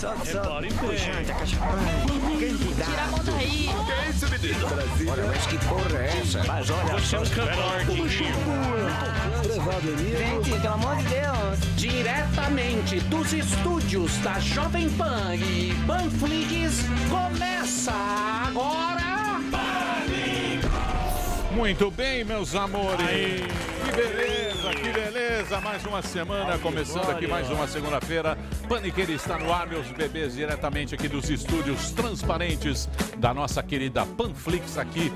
Bem. 0.00 0.08
Tira 2.56 3.02
a 3.02 3.06
mão 3.08 3.20
daí. 3.22 3.68
Que 3.84 3.92
é 3.92 4.08
isso, 4.08 4.26
menino? 4.30 4.66
Olha, 5.10 5.24
mas 5.26 5.46
que 5.46 5.58
porra 5.66 5.98
é 5.98 6.20
essa? 6.22 6.42
Mas 6.44 6.70
olha, 6.70 6.94
você 6.94 7.16
é 7.16 7.20
um 7.20 7.26
cantor, 7.26 8.08
Gente, 8.08 8.32
pelo 10.50 10.72
amor 10.72 10.96
de 10.96 11.04
Deus. 11.04 11.58
Diretamente 11.76 13.00
dos 13.00 13.32
estúdios 13.34 14.16
da 14.18 14.38
Jovem 14.40 14.88
Pan 14.90 15.34
e 15.34 15.74
Panflix, 15.86 16.84
começa 17.10 17.92
agora... 17.92 19.00
Muito 21.52 21.90
bem, 21.90 22.24
meus 22.24 22.54
amores. 22.54 23.42
Que 23.84 23.92
beleza, 23.92 24.49
que 24.74 24.92
beleza. 24.92 25.60
Mais 25.60 25.84
uma 25.84 26.02
semana 26.02 26.58
começando 26.58 27.10
aqui, 27.10 27.26
mais 27.26 27.50
uma 27.50 27.66
segunda-feira. 27.66 28.38
Paniqueira 28.68 29.12
está 29.12 29.38
no 29.38 29.52
ar, 29.52 29.66
meus 29.66 29.90
bebês, 29.92 30.34
diretamente 30.34 30.94
aqui 30.94 31.08
dos 31.08 31.28
estúdios 31.28 31.90
transparentes 31.90 32.88
da 33.18 33.34
nossa 33.34 33.62
querida 33.62 34.06
Panflix 34.06 34.78
aqui. 34.78 35.12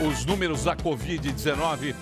Os 0.00 0.24
números 0.24 0.64
da 0.64 0.76
Covid-19 0.76 1.94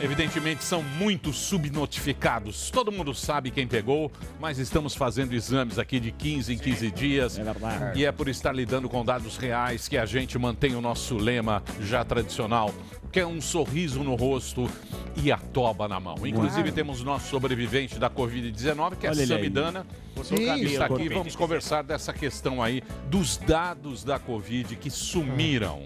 evidentemente 0.00 0.64
são 0.64 0.82
muito 0.82 1.32
subnotificados. 1.32 2.70
Todo 2.70 2.90
mundo 2.90 3.14
sabe 3.14 3.50
quem 3.50 3.66
pegou, 3.66 4.10
mas 4.40 4.58
estamos 4.58 4.94
fazendo 4.94 5.32
exames 5.32 5.78
aqui 5.78 6.00
de 6.00 6.10
15 6.10 6.54
em 6.54 6.58
15 6.58 6.90
dias. 6.90 7.38
É 7.38 7.44
verdade. 7.44 7.98
E 7.98 8.04
é 8.04 8.10
por 8.10 8.28
estar 8.28 8.52
lidando 8.52 8.88
com 8.88 9.04
dados 9.04 9.36
reais 9.36 9.86
que 9.86 9.96
a 9.96 10.04
gente 10.04 10.36
mantém 10.38 10.74
o 10.74 10.80
nosso 10.80 11.16
lema 11.16 11.62
já 11.80 12.04
tradicional, 12.04 12.74
que 13.12 13.20
é 13.20 13.26
um 13.26 13.40
sorriso 13.40 14.02
no 14.02 14.14
rosto 14.14 14.66
e 15.14 15.30
a 15.30 15.36
toba 15.36 15.86
na 15.86 16.00
mão. 16.00 16.16
Inclusive 16.26 16.72
temos 16.72 17.04
nosso 17.04 17.28
sobrevivente 17.28 17.98
da 17.98 18.08
Covid-19, 18.08 18.96
que 18.96 19.06
é 19.06 19.10
a 19.10 19.12
Olha. 19.12 19.26
Samidana. 19.26 19.86
O 20.16 20.22
cabelo, 20.24 20.64
Está 20.68 20.86
aqui, 20.86 21.08
vamos 21.08 21.36
conversar 21.36 21.82
dessa 21.82 22.12
questão 22.12 22.62
aí 22.62 22.82
dos 23.08 23.36
dados 23.36 24.02
da 24.02 24.18
Covid 24.18 24.76
que 24.76 24.90
sumiram. 24.90 25.82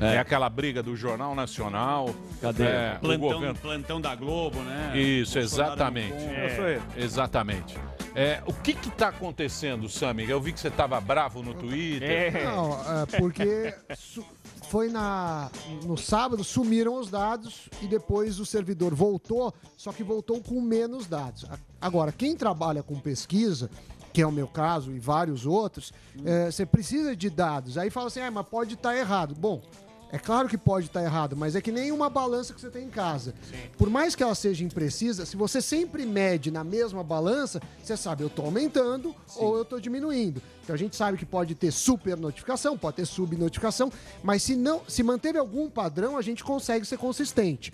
É, 0.00 0.18
aquela 0.18 0.48
briga 0.48 0.82
do 0.82 0.94
Jornal 0.96 1.34
Nacional. 1.34 2.14
Cadê? 2.40 2.64
É, 2.64 2.96
o 2.96 3.00
plantão, 3.00 3.28
governo- 3.32 3.54
plantão 3.60 4.00
da 4.00 4.14
Globo, 4.14 4.60
né? 4.60 4.92
Isso, 4.98 5.38
exatamente. 5.38 6.12
compra. 6.12 6.70
É, 6.70 6.80
Exatamente. 6.96 7.76
É, 8.14 8.40
o 8.46 8.52
que 8.52 8.72
está 8.72 9.08
acontecendo, 9.08 9.88
Sammy? 9.88 10.28
Eu 10.28 10.40
vi 10.40 10.52
que 10.52 10.58
você 10.60 10.68
estava 10.68 11.00
bravo 11.00 11.42
no 11.42 11.52
Twitter. 11.54 12.44
Não, 12.44 12.72
é, 13.02 13.06
porque 13.18 13.74
su- 13.96 14.24
foi 14.68 14.88
na, 14.88 15.50
no 15.84 15.96
sábado, 15.96 16.44
sumiram 16.44 16.94
os 16.96 17.10
dados 17.10 17.68
e 17.82 17.86
depois 17.86 18.38
o 18.38 18.46
servidor 18.46 18.94
voltou, 18.94 19.52
só 19.76 19.92
que 19.92 20.02
voltou 20.02 20.42
com 20.42 20.60
menos 20.60 21.06
dados. 21.06 21.46
Agora, 21.80 22.12
quem 22.12 22.36
trabalha 22.36 22.82
com 22.82 22.98
pesquisa, 23.00 23.70
que 24.12 24.20
é 24.20 24.26
o 24.26 24.32
meu 24.32 24.46
caso 24.46 24.92
e 24.92 24.98
vários 24.98 25.46
outros, 25.46 25.92
é, 26.24 26.50
você 26.50 26.66
precisa 26.66 27.16
de 27.16 27.30
dados. 27.30 27.78
Aí 27.78 27.88
fala 27.88 28.08
assim, 28.08 28.20
ah, 28.20 28.30
mas 28.30 28.46
pode 28.46 28.74
estar 28.74 28.96
errado. 28.96 29.34
Bom, 29.34 29.62
é 30.10 30.18
claro 30.18 30.48
que 30.48 30.56
pode 30.56 30.86
estar 30.86 31.02
errado, 31.02 31.36
mas 31.36 31.54
é 31.54 31.60
que 31.60 31.70
nem 31.70 31.92
uma 31.92 32.08
balança 32.08 32.54
que 32.54 32.60
você 32.60 32.70
tem 32.70 32.84
em 32.86 32.90
casa. 32.90 33.34
Por 33.76 33.90
mais 33.90 34.14
que 34.14 34.22
ela 34.22 34.34
seja 34.34 34.64
imprecisa, 34.64 35.26
se 35.26 35.36
você 35.36 35.60
sempre 35.60 36.06
mede 36.06 36.50
na 36.50 36.64
mesma 36.64 37.04
balança, 37.04 37.60
você 37.82 37.96
sabe, 37.96 38.22
eu 38.22 38.28
estou 38.28 38.44
aumentando 38.46 39.14
ou 39.36 39.56
eu 39.56 39.62
estou 39.62 39.78
diminuindo. 39.78 40.40
Então 40.64 40.74
a 40.74 40.78
gente 40.78 40.96
sabe 40.96 41.18
que 41.18 41.26
pode 41.26 41.54
ter 41.54 41.70
super 41.70 42.16
notificação, 42.16 42.76
pode 42.76 42.96
ter 42.96 43.06
subnotificação, 43.06 43.92
mas 44.22 44.42
se 44.42 44.56
não, 44.56 44.82
se 44.88 45.02
manteve 45.02 45.38
algum 45.38 45.68
padrão, 45.68 46.16
a 46.16 46.22
gente 46.22 46.42
consegue 46.42 46.86
ser 46.86 46.96
consistente. 46.98 47.72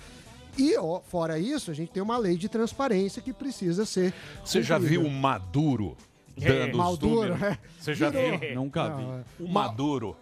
E 0.57 0.77
ó, 0.77 1.01
fora 1.01 1.39
isso, 1.39 1.71
a 1.71 1.75
gente 1.75 1.91
tem 1.91 2.03
uma 2.03 2.17
lei 2.17 2.37
de 2.37 2.49
transparência 2.49 3.21
que 3.21 3.33
precisa 3.33 3.85
ser. 3.85 4.15
Você 4.45 4.63
já 4.63 4.79
viu 4.79 5.03
o 5.03 5.11
Maduro 5.11 5.97
dando 6.37 6.71
os 6.73 6.77
Maduro, 6.77 7.29
números? 7.31 7.43
é. 7.43 7.59
Você 7.79 7.95
já 7.95 8.11
Virou. 8.11 8.39
viu? 8.39 8.55
Nunca 8.57 8.89
Não, 8.89 8.97
vi. 8.97 9.05
é. 9.05 9.25
O 9.45 9.49
Maduro. 9.53 10.17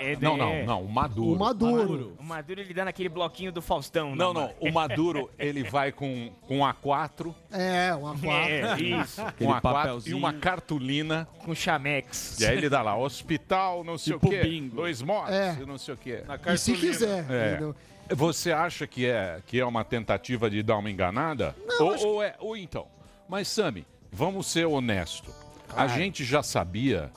É, 0.00 0.16
Não, 0.20 0.36
não, 0.36 0.48
é. 0.50 0.64
não. 0.64 0.82
O 0.84 0.88
Maduro. 0.88 1.32
O 1.34 1.38
Maduro. 1.38 2.16
O 2.18 2.22
Maduro 2.22 2.60
ele 2.60 2.72
dá 2.74 2.84
naquele 2.84 3.08
bloquinho 3.08 3.50
do 3.52 3.60
Faustão. 3.62 4.14
Não, 4.14 4.32
né, 4.32 4.40
não. 4.60 4.68
O 4.68 4.70
Maduro, 4.74 5.30
ele 5.38 5.62
vai 5.64 5.92
com, 5.92 6.30
com 6.42 6.58
A4, 6.60 7.34
É, 7.50 7.92
mano? 7.92 8.18
quatro. 8.20 8.50
É, 8.52 8.80
isso. 8.80 9.20
Aquele 9.22 9.50
A4 9.50 9.58
e 9.58 9.60
papelzinho. 9.62 10.16
uma 10.16 10.32
cartolina. 10.32 11.28
Com 11.44 11.54
chamex. 11.54 12.38
E 12.40 12.46
aí 12.46 12.56
ele 12.56 12.68
dá 12.68 12.82
lá, 12.82 12.96
hospital, 12.96 13.82
não 13.84 13.96
sei 13.98 14.12
Tipo 14.14 14.26
o 14.26 14.30
quê. 14.30 14.42
bingo. 14.42 14.76
Dois 14.76 15.00
mortos, 15.02 15.34
É. 15.34 15.56
e 15.60 15.66
não 15.66 15.78
sei 15.78 15.94
o 15.94 15.96
quê. 15.96 16.22
E 16.52 16.56
se 16.58 16.72
quiser. 16.74 17.24
É. 17.30 17.50
entendeu? 17.52 17.74
Você 18.10 18.52
acha 18.52 18.86
que 18.86 19.04
é, 19.06 19.40
que 19.46 19.60
é 19.60 19.64
uma 19.66 19.84
tentativa 19.84 20.48
de 20.48 20.62
dar 20.62 20.78
uma 20.78 20.90
enganada? 20.90 21.54
ou, 21.78 22.06
ou 22.06 22.22
é, 22.22 22.34
ou 22.38 22.56
então. 22.56 22.86
Mas, 23.28 23.48
Sami, 23.48 23.86
vamos 24.10 24.46
ser 24.46 24.64
honesto. 24.66 25.30
A 25.76 25.86
gente 25.86 26.24
já 26.24 26.42
sabia 26.42 27.10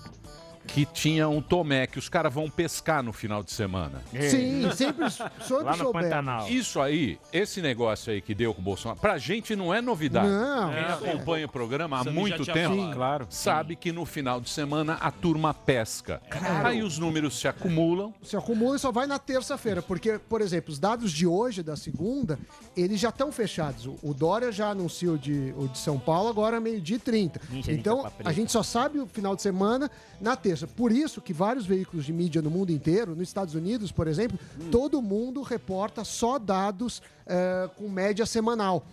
que 0.73 0.85
tinha 0.85 1.27
um 1.27 1.41
tomé 1.41 1.85
que 1.87 1.99
os 1.99 2.07
caras 2.07 2.33
vão 2.33 2.49
pescar 2.49 3.03
no 3.03 3.11
final 3.11 3.43
de 3.43 3.51
semana. 3.51 4.01
Sim, 4.29 4.69
sempre 4.73 5.09
soube 5.09 5.65
Lá 5.65 5.71
no 5.71 5.83
souber. 5.85 6.03
Pantanal. 6.03 6.47
Isso 6.49 6.79
aí, 6.79 7.19
esse 7.33 7.61
negócio 7.61 8.11
aí 8.13 8.21
que 8.21 8.33
deu 8.33 8.53
com 8.53 8.61
o 8.61 8.63
Bolsonaro, 8.63 8.99
pra 8.99 9.17
gente 9.17 9.55
não 9.55 9.73
é 9.73 9.81
novidade. 9.81 10.27
Não. 10.29 10.71
Quem 10.71 10.83
acompanha 11.11 11.45
o 11.45 11.49
programa 11.49 11.99
há 11.99 12.03
muito 12.05 12.43
já 12.43 12.53
tinha 12.53 12.67
tempo 12.69 12.75
falado. 12.75 12.95
claro. 12.95 13.27
sabe 13.29 13.75
que 13.75 13.91
no 13.91 14.05
final 14.05 14.39
de 14.39 14.49
semana 14.49 14.93
a 15.01 15.11
turma 15.11 15.53
pesca. 15.53 16.21
Aí 16.63 16.81
os 16.83 16.97
números 16.97 17.37
se 17.39 17.47
acumulam. 17.47 18.13
se 18.23 18.35
acumula 18.37 18.75
e 18.75 18.79
só 18.79 18.91
vai 18.91 19.07
na 19.07 19.19
terça-feira. 19.19 19.81
Porque, 19.81 20.19
por 20.19 20.41
exemplo, 20.41 20.71
os 20.71 20.79
dados 20.79 21.11
de 21.11 21.27
hoje, 21.27 21.61
da 21.63 21.75
segunda, 21.75 22.39
eles 22.77 22.99
já 22.99 23.09
estão 23.09 23.31
fechados. 23.31 23.85
O, 23.85 23.97
o 24.01 24.13
Dória 24.13 24.51
já 24.51 24.69
anunciou 24.69 25.17
de, 25.17 25.53
o 25.57 25.67
de 25.67 25.77
São 25.77 25.99
Paulo 25.99 26.29
agora 26.29 26.59
meio-dia 26.59 26.95
e 26.95 26.99
30. 26.99 27.39
Ixi, 27.39 27.51
a 27.51 27.55
gente 27.55 27.71
Então, 27.79 27.97
tá 27.97 28.01
pra 28.03 28.11
preta. 28.11 28.29
a 28.29 28.33
gente 28.33 28.51
só 28.51 28.63
sabe 28.63 28.99
o 28.99 29.07
final 29.07 29.35
de 29.35 29.41
semana 29.41 29.89
na 30.19 30.35
terça. 30.35 30.60
Por 30.67 30.91
isso 30.91 31.22
que 31.22 31.33
vários 31.33 31.66
veículos 31.66 32.05
de 32.05 32.13
mídia 32.13 32.41
no 32.41 32.49
mundo 32.49 32.72
inteiro, 32.72 33.16
nos 33.16 33.27
Estados 33.27 33.55
Unidos, 33.55 33.91
por 33.91 34.07
exemplo, 34.07 34.39
todo 34.72 35.01
mundo 35.01 35.41
reporta 35.41 36.03
só 36.03 36.38
dados 36.39 37.01
eh, 37.25 37.69
com 37.77 37.89
média 37.89 38.25
semanal. 38.25 38.85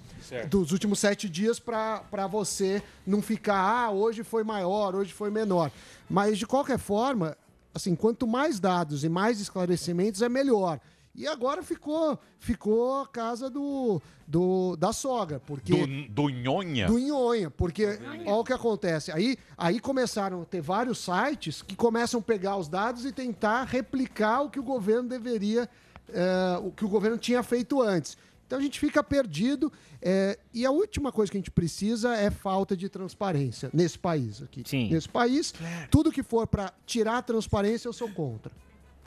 Dos 0.49 0.73
últimos 0.73 0.99
sete 0.99 1.29
dias 1.29 1.59
para 1.59 2.27
você 2.31 2.83
não 3.06 3.23
ficar, 3.23 3.61
ah, 3.61 3.91
hoje 3.91 4.23
foi 4.23 4.45
maior, 4.45 4.95
hoje 4.95 5.12
foi 5.12 5.31
menor. 5.31 5.71
Mas, 6.09 6.39
de 6.39 6.47
qualquer 6.47 6.79
forma, 6.79 7.37
assim, 7.75 7.95
quanto 7.95 8.27
mais 8.27 8.61
dados 8.61 9.05
e 9.05 9.09
mais 9.09 9.41
esclarecimentos, 9.41 10.21
é 10.21 10.29
melhor. 10.29 10.81
E 11.19 11.27
agora 11.27 11.65
ficou, 11.65 12.17
ficou 12.39 13.01
a 13.03 13.06
casa 13.09 13.51
do, 13.51 14.01
do, 14.25 14.77
da 14.77 14.93
sogra, 14.93 15.41
porque 15.41 15.73
Do, 15.73 16.29
do 16.29 16.29
Nhonha. 16.31 16.87
do 16.87 16.97
Nhonha, 16.97 17.51
porque 17.51 17.99
olha 18.25 18.34
o 18.37 18.45
que 18.45 18.53
acontece. 18.53 19.11
Aí, 19.11 19.37
aí 19.56 19.81
começaram 19.81 20.43
a 20.43 20.45
ter 20.45 20.61
vários 20.61 20.99
sites 20.99 21.61
que 21.61 21.75
começam 21.75 22.21
a 22.21 22.23
pegar 22.23 22.56
os 22.56 22.69
dados 22.69 23.05
e 23.05 23.11
tentar 23.11 23.65
replicar 23.65 24.43
o 24.43 24.49
que 24.49 24.61
o 24.61 24.62
governo 24.62 25.09
deveria, 25.09 25.69
eh, 26.09 26.61
o 26.62 26.71
que 26.71 26.84
o 26.84 26.89
governo 26.89 27.19
tinha 27.19 27.43
feito 27.43 27.83
antes. 27.83 28.17
Então 28.47 28.56
a 28.59 28.62
gente 28.62 28.79
fica 28.79 29.03
perdido. 29.03 29.73
eh, 30.00 30.39
e 30.55 30.65
a 30.65 30.71
última 30.71 31.11
coisa 31.11 31.33
que 31.33 31.37
a 31.37 31.41
gente 31.41 31.50
precisa 31.50 32.15
é 32.15 32.31
falta 32.31 32.77
de 32.77 32.89
transparência 32.89 33.69
nesse 33.73 33.99
país 33.99 34.41
aqui. 34.41 34.62
Sim. 34.65 34.89
Nesse 34.91 35.09
país, 35.09 35.53
tudo 35.91 36.12
que 36.12 36.23
for 36.23 36.47
para 36.47 36.73
tirar 36.87 37.19
a 37.19 37.23
transparência, 37.23 37.89
eu 37.89 37.93
sou 37.93 38.09
contra. 38.09 38.53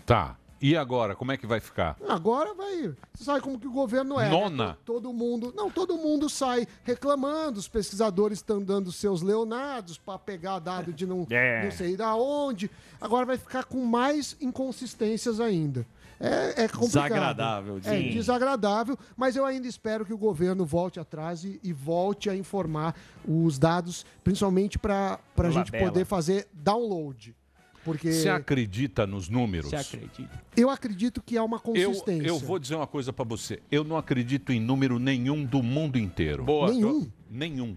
Tá. 0.05 0.37
E 0.61 0.77
agora, 0.77 1.15
como 1.15 1.31
é 1.31 1.37
que 1.37 1.47
vai 1.47 1.59
ficar? 1.59 1.97
Agora 2.07 2.53
vai. 2.53 2.93
Você 3.13 3.23
sabe 3.23 3.41
como 3.41 3.59
que 3.59 3.67
o 3.67 3.71
governo 3.71 4.19
é. 4.19 4.25
né? 4.25 4.29
Nona. 4.29 4.77
Todo 4.85 5.11
mundo. 5.11 5.51
Não, 5.55 5.71
todo 5.71 5.97
mundo 5.97 6.29
sai 6.29 6.67
reclamando, 6.83 7.59
os 7.59 7.67
pesquisadores 7.67 8.37
estão 8.37 8.61
dando 8.61 8.91
seus 8.91 9.21
leonados 9.21 9.97
para 9.97 10.19
pegar 10.19 10.59
dado 10.59 10.93
de 10.93 11.07
não, 11.07 11.25
É. 11.31 11.63
não 11.63 11.71
sei 11.71 11.97
da 11.97 12.15
onde. 12.15 12.69
Agora 12.99 13.25
vai 13.25 13.37
ficar 13.37 13.63
com 13.63 13.83
mais 13.83 14.37
inconsistências 14.39 15.39
ainda. 15.39 15.85
É, 16.19 16.65
é 16.65 16.67
complicado. 16.67 17.07
Desagradável, 17.07 17.77
É 17.83 17.97
sim. 17.97 18.09
desagradável, 18.11 18.95
mas 19.17 19.35
eu 19.35 19.43
ainda 19.43 19.67
espero 19.67 20.05
que 20.05 20.13
o 20.13 20.17
governo 20.19 20.63
volte 20.63 20.99
atrás 20.99 21.43
e, 21.43 21.59
e 21.63 21.73
volte 21.73 22.29
a 22.29 22.35
informar 22.35 22.95
os 23.27 23.57
dados, 23.57 24.05
principalmente 24.23 24.77
para 24.77 25.19
a 25.35 25.49
gente 25.49 25.71
poder 25.71 26.05
fazer 26.05 26.47
download. 26.53 27.35
Porque 27.83 28.11
Você 28.11 28.29
acredita 28.29 29.07
nos 29.07 29.27
números? 29.27 29.69
Você 29.71 29.75
acredita? 29.75 30.43
eu 30.55 30.69
acredito 30.69 31.21
que 31.21 31.37
há 31.37 31.43
uma 31.43 31.57
Eu, 31.57 31.61
consistência. 31.61 32.27
eu 32.27 32.37
vou 32.37 32.59
dizer 32.59 32.75
uma 32.75 32.85
coisa 32.87 33.11
pra 33.11 33.25
você. 33.25 33.59
Eu 33.71 33.83
não 33.83 33.97
acredito 33.97 34.51
em 34.51 34.59
número 34.59 34.99
nenhum 34.99 35.43
do 35.43 35.63
mundo 35.63 35.97
inteiro. 35.97 36.43
Boa. 36.43 36.71
Nenhum. 36.71 37.07
Nenhum. 37.29 37.75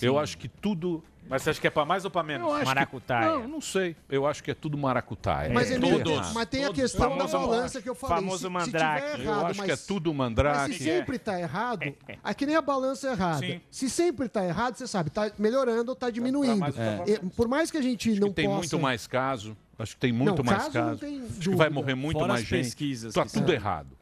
Eu 0.00 0.18
acho 0.18 0.36
que 0.38 0.48
tudo. 0.48 1.02
Mas 1.28 1.42
você 1.42 1.50
acha 1.50 1.60
que 1.60 1.66
é 1.66 1.70
pra 1.70 1.84
mais 1.84 2.04
ou 2.04 2.10
pra 2.10 2.22
menos? 2.22 2.48
Eu 2.50 2.64
Maracutaia. 2.64 3.30
Que, 3.32 3.38
não, 3.38 3.48
não 3.48 3.60
sei. 3.60 3.94
Eu 4.08 4.26
acho 4.26 4.42
que 4.42 4.50
é 4.50 4.54
tudo 4.54 4.78
maracutaia. 4.78 5.52
Mas, 5.52 5.70
é, 5.70 5.78
tem- 5.78 5.90
errado. 6.14 6.34
mas 6.34 6.46
tem 6.48 6.62
a 6.64 6.66
Todos. 6.68 6.82
questão 6.82 7.10
Famoso- 7.10 7.32
da 7.32 7.38
balança 7.38 7.82
que 7.82 7.88
eu 7.88 7.94
falei. 7.94 8.16
famoso 8.16 8.36
se, 8.38 8.42
se 8.44 8.48
mandrake. 8.50 9.06
Eu 9.06 9.20
errado, 9.24 9.46
acho 9.46 9.58
mas, 9.58 9.66
que 9.66 9.72
é 9.72 9.76
tudo 9.76 10.14
mas 10.14 10.16
mandrake. 10.28 10.72
se 10.74 10.84
sempre 10.84 11.18
tá 11.18 11.40
errado, 11.40 11.94
é 12.24 12.34
que 12.34 12.46
nem 12.46 12.56
a 12.56 12.62
balança 12.62 13.08
errada. 13.12 13.38
Sim. 13.38 13.60
Se 13.70 13.90
sempre 13.90 14.28
tá 14.28 14.44
errado, 14.44 14.76
você 14.76 14.86
sabe, 14.86 15.10
tá 15.10 15.30
melhorando 15.38 15.90
ou 15.90 15.96
tá 15.96 16.08
diminuindo. 16.10 16.56
mais 16.58 16.74
ou 16.76 16.82
pra 16.84 17.04
E, 17.12 17.18
por 17.30 17.48
mais 17.48 17.70
que 17.70 17.76
a 17.76 17.82
gente 17.82 18.10
Acho 18.10 18.20
não 18.20 18.28
que 18.28 18.34
tem 18.34 18.46
possa... 18.46 18.58
muito 18.58 18.78
mais 18.78 19.06
caso. 19.06 19.56
Acho 19.78 19.94
que 19.94 20.00
tem 20.00 20.12
muito 20.12 20.38
Não, 20.38 20.44
mais 20.44 20.58
caso 20.64 20.72
caso. 20.72 20.90
não 20.90 20.96
tem 20.96 21.22
Acho 21.38 21.50
que 21.50 21.56
vai 21.56 21.68
morrer 21.70 21.94
muito 21.94 22.16
Fora 22.18 22.32
mais 22.32 22.42
as 22.42 22.48
gente. 22.48 22.64
pesquisas 22.64 23.14
Tá 23.14 23.24
tudo 23.24 23.52
errado. 23.52 23.97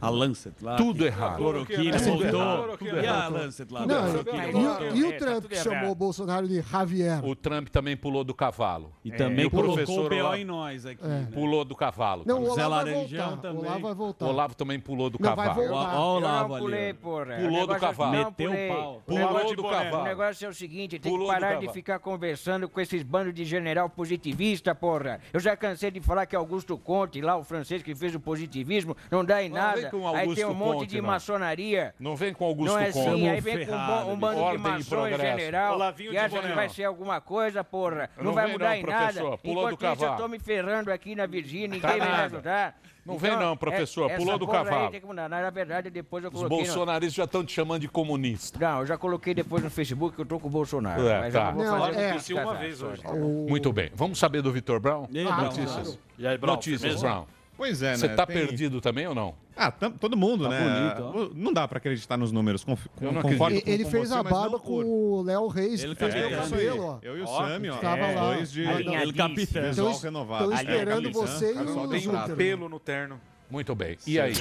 A 0.00 0.08
Lancet 0.08 0.54
lá. 0.62 0.76
Tudo 0.76 0.98
que- 1.00 1.04
errado. 1.04 1.36
Cloroquina 1.36 1.96
É 1.96 1.98
tudo 1.98 2.30
voltou. 2.30 2.76
E 3.02 3.06
a 3.06 3.28
Lancet 3.28 3.72
lá? 3.72 3.84
E, 3.84 4.98
e 4.98 5.02
o 5.04 5.08
É, 5.08 5.12
tá 5.12 5.26
Trump 5.26 5.44
que 5.46 5.56
chamou 5.56 5.78
errado. 5.78 5.90
o 5.92 5.94
Bolsonaro 5.94 6.48
de 6.48 6.60
Javier? 6.62 7.24
O 7.24 7.34
Trump 7.34 7.68
também 7.68 7.96
pulou 7.96 8.24
do 8.24 8.34
cavalo. 8.34 8.92
E 9.04 9.10
também 9.10 9.46
o 9.46 9.50
colocou 9.50 9.72
o 9.72 9.76
professor 9.76 10.08
BO 10.10 10.34
em 10.34 10.44
nós 10.44 10.86
aqui. 10.86 11.04
É. 11.04 11.08
né? 11.08 11.28
Pulou 11.32 11.64
do 11.64 11.74
cavalo. 11.74 12.22
Não, 12.26 12.42
o 12.42 12.54
Zé 12.54 12.66
Laranjão 12.66 13.36
também. 13.38 13.58
O 13.58 13.64
Olavo 13.64 13.80
vai 13.80 13.94
voltar. 13.94 14.26
O 14.26 14.28
Olavo 14.28 14.54
também 14.54 14.80
pulou 14.80 15.10
do 15.10 15.18
Não, 15.20 15.34
vai 15.36 15.48
cavalo. 15.48 15.72
ó 15.72 16.12
o 16.12 16.16
Olavo 16.16 16.54
ali. 16.54 16.94
Pulou 16.94 17.62
O 17.62 17.66
do 17.66 17.76
cavalo. 17.76 18.12
Não, 18.12 18.24
Meteu 18.26 18.50
o 18.50 18.54
pau. 18.68 19.02
O 19.06 19.12
negócio- 19.14 19.36
Pulou 19.38 19.56
do 19.56 19.66
O 19.66 19.70
cavalo. 19.70 20.04
negócio 20.04 20.46
é 20.46 20.48
o 20.48 20.54
seguinte, 20.54 20.98
tem 20.98 21.18
que 21.18 21.26
parar 21.26 21.58
de 21.58 21.68
ficar 21.72 21.98
conversando 21.98 22.68
com 22.68 22.80
esses 22.80 23.02
bandos 23.02 23.34
de 23.34 23.44
general 23.44 23.88
positivista, 23.90 24.74
porra. 24.74 25.20
Eu 25.32 25.40
já 25.40 25.56
cansei 25.56 25.90
de 25.90 26.00
falar 26.00 26.26
que 26.26 26.36
Augusto 26.36 26.76
Conte, 26.78 27.20
lá 27.20 27.36
o 27.36 27.44
francês 27.44 27.82
que 27.82 27.94
fez 27.94 28.14
o 28.14 28.20
positivismo, 28.20 28.96
não 29.10 29.24
dá 29.24 29.42
em 29.42 29.48
Não, 29.56 29.62
nada. 29.62 29.80
vem 29.80 29.90
com 29.90 30.08
Aí 30.08 30.20
Augusto 30.20 30.34
tem 30.36 30.44
um 30.44 30.54
monte 30.54 30.78
Conte, 30.78 30.88
de 30.90 31.00
não. 31.00 31.06
maçonaria. 31.08 31.94
Não 31.98 32.16
vem 32.16 32.32
com 32.32 32.44
Augusto 32.44 32.72
não 32.74 32.80
é 32.80 32.92
Conte. 32.92 33.08
assim, 33.08 33.28
aí 33.28 33.40
vem 33.40 33.66
com 33.66 33.72
um, 33.72 34.12
um 34.12 34.16
bando 34.16 34.50
de 34.52 34.58
maçons 34.58 34.88
progresso. 34.88 35.22
general 35.22 35.74
Olavinho 35.74 36.10
que 36.10 36.18
acha 36.18 36.40
que 36.42 36.52
vai 36.52 36.68
ser 36.68 36.84
alguma 36.84 37.20
coisa, 37.20 37.64
porra. 37.64 38.10
Não, 38.16 38.24
Não 38.24 38.32
vai 38.32 38.50
mudar 38.52 38.68
não, 38.70 38.74
em 38.76 38.82
professor. 38.82 39.24
nada. 39.24 39.38
Pulou 39.38 39.66
do 39.68 39.72
Enquanto 39.74 39.82
isso, 39.82 39.84
eu 39.86 39.96
cavalo. 40.08 40.22
tô 40.22 40.28
me 40.28 40.38
ferrando 40.38 40.92
aqui 40.92 41.14
na 41.14 41.26
Virgínia, 41.26 41.68
ninguém 41.68 41.80
Tá 41.80 41.88
vai 41.88 42.00
me 42.00 42.06
nada. 42.06 42.22
ajudar. 42.24 42.78
Não 43.06 43.16
vem 43.18 43.36
não, 43.36 43.56
professor. 43.56 44.10
é- 44.10 44.16
Pulou 44.16 44.30
essa 44.30 44.38
do 44.40 44.46
porra 44.46 44.58
aí 44.58 44.64
cavalo. 44.64 44.90
tem 44.90 45.00
que 45.00 45.06
mudar. 45.06 45.28
Na 45.28 45.48
verdade, 45.48 45.90
depois 45.90 46.24
eu 46.24 46.28
Os 46.30 46.34
coloquei... 46.34 46.58
no- 46.58 46.64
bolsonaristas 46.64 47.14
já 47.14 47.22
estão 47.22 47.44
te 47.44 47.52
chamando 47.52 47.80
de 47.82 47.88
comunista. 47.88 48.58
Não, 48.58 48.80
eu 48.80 48.86
já 48.86 48.98
coloquei 48.98 49.32
depois 49.32 49.62
no 49.62 49.70
Facebook 49.70 50.16
que 50.16 50.22
eu 50.22 50.26
tô 50.26 50.40
com 50.40 50.48
o 50.48 50.50
Bolsonaro. 50.50 51.06
É, 51.06 51.20
mas 51.20 51.32
tá. 51.32 51.38
eu 51.40 51.44
não 51.46 51.52
vou 51.54 51.64
Não, 51.64 51.78
fazer 51.86 52.00
é. 52.00 52.02
porque 52.08 52.18
Disse 52.18 52.34
uma 52.34 52.54
vez 52.54 52.82
hoje. 52.82 53.02
Muito 53.48 53.72
bem. 53.72 53.90
Vamos 53.94 54.18
saber 54.18 54.42
do 54.42 54.50
Vitor 54.50 54.80
Brown? 54.80 55.06
E 55.12 55.20
aí, 55.20 55.26
Ah, 55.28 55.36
Brown? 55.36 55.50
claro. 55.52 55.98
E 56.18 56.26
aí, 56.26 56.36
Brown, 56.36 56.54
Notícias, 56.54 56.80
firmeza? 56.82 57.06
Brown. 57.06 57.26
Pois 57.56 57.80
é, 57.82 57.96
Você 57.96 58.08
né? 58.08 58.14
tá 58.14 58.26
Tem- 58.26 58.36
perdido 58.36 58.80
também 58.80 59.06
ou 59.06 59.14
não? 59.14 59.34
Ah, 59.56 59.70
tam- 59.70 59.90
todo 59.92 60.14
mundo, 60.16 60.44
Tá 60.44 60.50
né? 60.50 60.98
bonito, 61.00 61.32
Não 61.34 61.50
dá 61.52 61.66
pra 61.66 61.78
acreditar 61.78 62.18
nos 62.18 62.30
números. 62.30 62.62
Conf... 62.62 62.86
Eu 63.00 63.10
não 63.12 63.22
concordo 63.22 63.60
com- 63.62 63.70
Ele 63.70 63.84
com 63.84 63.90
fez 63.90 64.08
você, 64.08 64.14
a 64.14 64.22
mas 64.22 64.32
não 64.32 64.40
barba 64.40 64.58
por- 64.58 64.84
com 64.84 64.84
o 64.84 65.22
Léo 65.22 65.46
Reis, 65.48 65.82
Ele 65.82 65.94
que 65.94 65.98
fez 66.00 66.12
fez 66.12 66.28
meu 66.28 66.38
isso 66.40 66.50
cabelo, 66.50 66.84
ó. 66.84 66.98
Eu 67.02 67.16
e 67.16 67.22
o 67.22 67.24
Ó, 67.26 67.46
Sami, 67.48 67.70
ó. 67.70 67.76
tava 67.78 68.06
lá. 68.10 68.34
Dois 68.34 68.52
de 68.52 68.66
Alinhadíssimo. 68.66 69.02
Ele 69.02 69.12
capitão. 69.14 69.62
visual 69.62 69.90
Estão 69.92 70.02
renovado. 70.10 70.52
estão 70.52 70.54
esperando 70.70 71.02
Capitão, 71.04 71.26
você 71.26 71.50
e 71.50 71.54
só 71.54 71.60
o 71.84 71.88
tem 71.88 72.08
um 72.08 72.36
pelo 72.36 72.68
no 72.68 72.78
terno. 72.78 73.20
Muito 73.50 73.74
bem. 73.74 73.96
E 74.06 74.20
aí? 74.20 74.34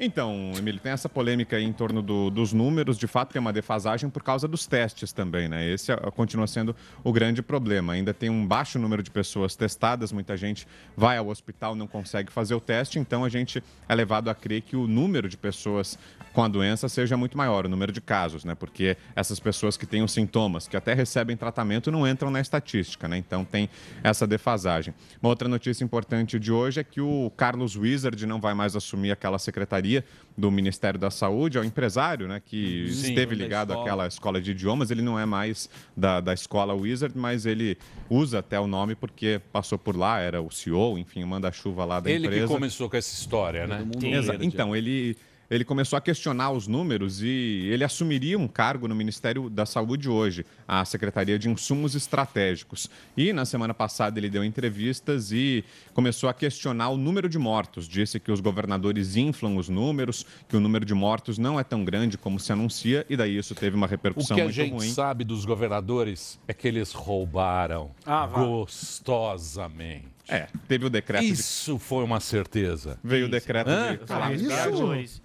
Então, 0.00 0.52
Emílio, 0.56 0.80
tem 0.80 0.92
essa 0.92 1.08
polêmica 1.08 1.58
em 1.58 1.72
torno 1.72 2.00
do- 2.00 2.30
dos 2.30 2.52
números. 2.52 2.96
De 2.96 3.08
fato, 3.08 3.32
tem 3.32 3.40
uma 3.40 3.52
defasagem 3.52 4.08
por 4.08 4.22
causa 4.22 4.46
dos 4.46 4.64
testes 4.64 5.12
também, 5.12 5.48
né? 5.48 5.68
Esse 5.68 5.90
ah, 5.90 5.96
continua 6.14 6.46
sendo 6.46 6.74
o 7.02 7.12
grande 7.12 7.42
problema. 7.42 7.94
Ainda 7.94 8.14
tem 8.14 8.30
um 8.30 8.46
baixo 8.46 8.78
número 8.78 9.02
de 9.02 9.10
pessoas 9.10 9.56
testadas, 9.56 10.12
muita 10.12 10.36
gente 10.36 10.68
vai 10.96 11.16
ao 11.18 11.26
hospital, 11.26 11.74
não 11.74 11.88
consegue 11.88 12.30
fazer 12.30 12.54
o 12.54 12.60
teste, 12.60 13.00
então 13.00 13.24
a 13.24 13.28
gente 13.28 13.60
é 13.88 13.94
levado 13.94 14.28
a 14.30 14.34
crer 14.36 14.60
que 14.62 14.76
o 14.76 14.86
número 14.86 15.28
de 15.28 15.36
pessoas 15.36 15.98
com 16.32 16.44
a 16.44 16.48
doença 16.48 16.88
seja 16.88 17.16
muito 17.16 17.36
maior, 17.36 17.66
o 17.66 17.68
número 17.68 17.90
de 17.90 18.00
casos, 18.00 18.44
né? 18.44 18.54
Porque 18.54 18.96
essas 19.16 19.40
pessoas 19.40 19.76
que 19.76 19.84
têm 19.84 20.04
os 20.04 20.12
sintomas, 20.12 20.68
que 20.68 20.76
até 20.76 20.94
recebem 20.94 21.36
tratamento, 21.36 21.90
não 21.90 22.06
entram 22.06 22.30
na 22.30 22.40
estatística, 22.40 23.08
né? 23.08 23.16
Então 23.18 23.44
tem 23.44 23.68
essa 24.04 24.28
defasagem. 24.28 24.94
Uma 25.20 25.30
outra 25.30 25.48
notícia 25.48 25.82
importante 25.82 26.38
de 26.38 26.52
hoje 26.52 26.78
é 26.78 26.84
que 26.84 27.00
o 27.00 27.32
Carlos 27.36 27.74
Wizard 27.74 28.24
não 28.26 28.40
vai 28.40 28.54
mais 28.54 28.76
assumir 28.76 29.10
aquela 29.10 29.40
secretaria 29.40 29.87
do 30.36 30.50
Ministério 30.52 31.00
da 31.00 31.10
Saúde, 31.10 31.58
é 31.58 31.60
o 31.60 31.64
empresário, 31.64 32.28
né? 32.28 32.40
Que 32.44 32.88
Sim, 32.92 33.08
esteve 33.08 33.34
ligado 33.34 33.70
escola. 33.70 33.84
àquela 33.84 34.06
escola 34.06 34.40
de 34.40 34.52
idiomas. 34.52 34.90
Ele 34.92 35.02
não 35.02 35.18
é 35.18 35.26
mais 35.26 35.68
da, 35.96 36.20
da 36.20 36.32
escola 36.32 36.74
Wizard, 36.74 37.16
mas 37.18 37.44
ele 37.44 37.76
usa 38.08 38.38
até 38.38 38.58
o 38.60 38.66
nome 38.68 38.94
porque 38.94 39.40
passou 39.52 39.76
por 39.78 39.96
lá, 39.96 40.20
era 40.20 40.40
o 40.40 40.50
CEO, 40.50 40.96
enfim, 40.96 41.24
o 41.24 41.26
manda-chuva 41.26 41.84
lá 41.84 41.98
da 41.98 42.08
Ele 42.10 42.26
empresa. 42.26 42.46
que 42.46 42.52
começou 42.54 42.88
com 42.88 42.96
essa 42.96 43.12
história, 43.12 43.66
né? 43.66 43.84
Exa- 44.02 44.36
Então, 44.40 44.76
ele, 44.76 45.16
ele 45.50 45.64
começou 45.64 45.96
a 45.96 46.00
questionar 46.00 46.50
os 46.50 46.66
números 46.66 47.22
e 47.22 47.68
ele 47.72 47.82
assumiria 47.84 48.38
um 48.38 48.46
cargo 48.46 48.86
no 48.86 48.94
Ministério 48.94 49.48
da 49.48 49.64
Saúde 49.64 50.08
hoje, 50.08 50.44
a 50.66 50.84
Secretaria 50.84 51.38
de 51.38 51.48
Insumos 51.48 51.94
Estratégicos. 51.94 52.90
E 53.16 53.32
na 53.32 53.44
semana 53.44 53.72
passada 53.72 54.18
ele 54.18 54.28
deu 54.28 54.44
entrevistas 54.44 55.32
e 55.32 55.64
começou 55.94 56.28
a 56.28 56.34
questionar 56.34 56.90
o 56.90 56.96
número 56.96 57.28
de 57.28 57.38
mortos. 57.38 57.88
Disse 57.88 58.20
que 58.20 58.30
os 58.30 58.40
governadores 58.40 59.16
inflam 59.16 59.56
os 59.56 59.68
números, 59.68 60.26
que 60.48 60.56
o 60.56 60.60
número 60.60 60.84
de 60.84 60.94
mortos 60.94 61.38
não 61.38 61.58
é 61.58 61.64
tão 61.64 61.84
grande 61.84 62.18
como 62.18 62.38
se 62.38 62.52
anuncia, 62.52 63.06
e 63.08 63.16
daí 63.16 63.36
isso 63.38 63.54
teve 63.54 63.74
uma 63.76 63.86
O 63.86 63.90
repercussão 63.90 64.34
que 64.36 64.40
a 64.40 64.44
muito 64.44 64.54
gente 64.54 64.72
ruim. 64.72 64.90
sabe 64.90 65.24
dos 65.24 65.44
governadores 65.44 66.38
é 66.46 66.52
que 66.52 66.68
eles 66.68 66.92
roubaram 66.92 67.90
Ah, 68.04 68.26
gostosamente. 68.26 70.17
É, 70.28 70.46
teve 70.68 70.84
o 70.84 70.90
decreto 70.90 71.22
de... 71.24 71.32
Isso 71.32 71.78
foi 71.78 72.04
uma 72.04 72.20
certeza. 72.20 72.98
Veio 73.02 73.26
o 73.26 73.28
decreto 73.30 73.68
Hã? 73.68 73.96
de... 73.96 74.00
Ah, 74.12 74.32
isso, 74.32 74.44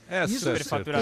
Essa 0.08 0.34
isso, 0.34 0.50
é 0.50 0.54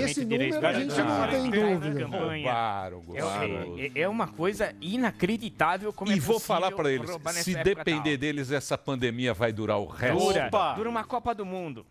esse 0.04 0.26
número 0.26 0.66
a 0.68 0.74
gente 0.74 0.98
não 0.98 1.28
tem 1.30 1.50
dúvida. 1.52 2.06
Roubaram 2.08 2.98
É, 2.98 3.02
gostoso. 3.22 3.80
é- 3.80 4.02
é 4.02 4.08
uma 4.10 4.28
coisa 4.28 4.74
inacreditável 4.82 5.94
como 5.94 6.12
é 6.12 6.16
E 6.16 6.20
vou 6.20 6.36
possível 6.36 6.56
falar 6.56 6.72
pra 6.72 6.92
eles, 6.92 7.10
se 7.44 7.54
depender 7.64 8.12
tal. 8.12 8.18
deles, 8.18 8.52
essa 8.52 8.78
pandemia 8.78 9.34
vai 9.34 9.52
durar 9.54 9.78
o 9.80 9.86
resto. 9.86 10.18
Dura, 10.18 10.48
Opa! 10.48 10.74
dura 10.74 10.90
uma 10.90 11.04
Copa 11.04 11.36
do 11.36 11.46
Mundo. 11.46 11.86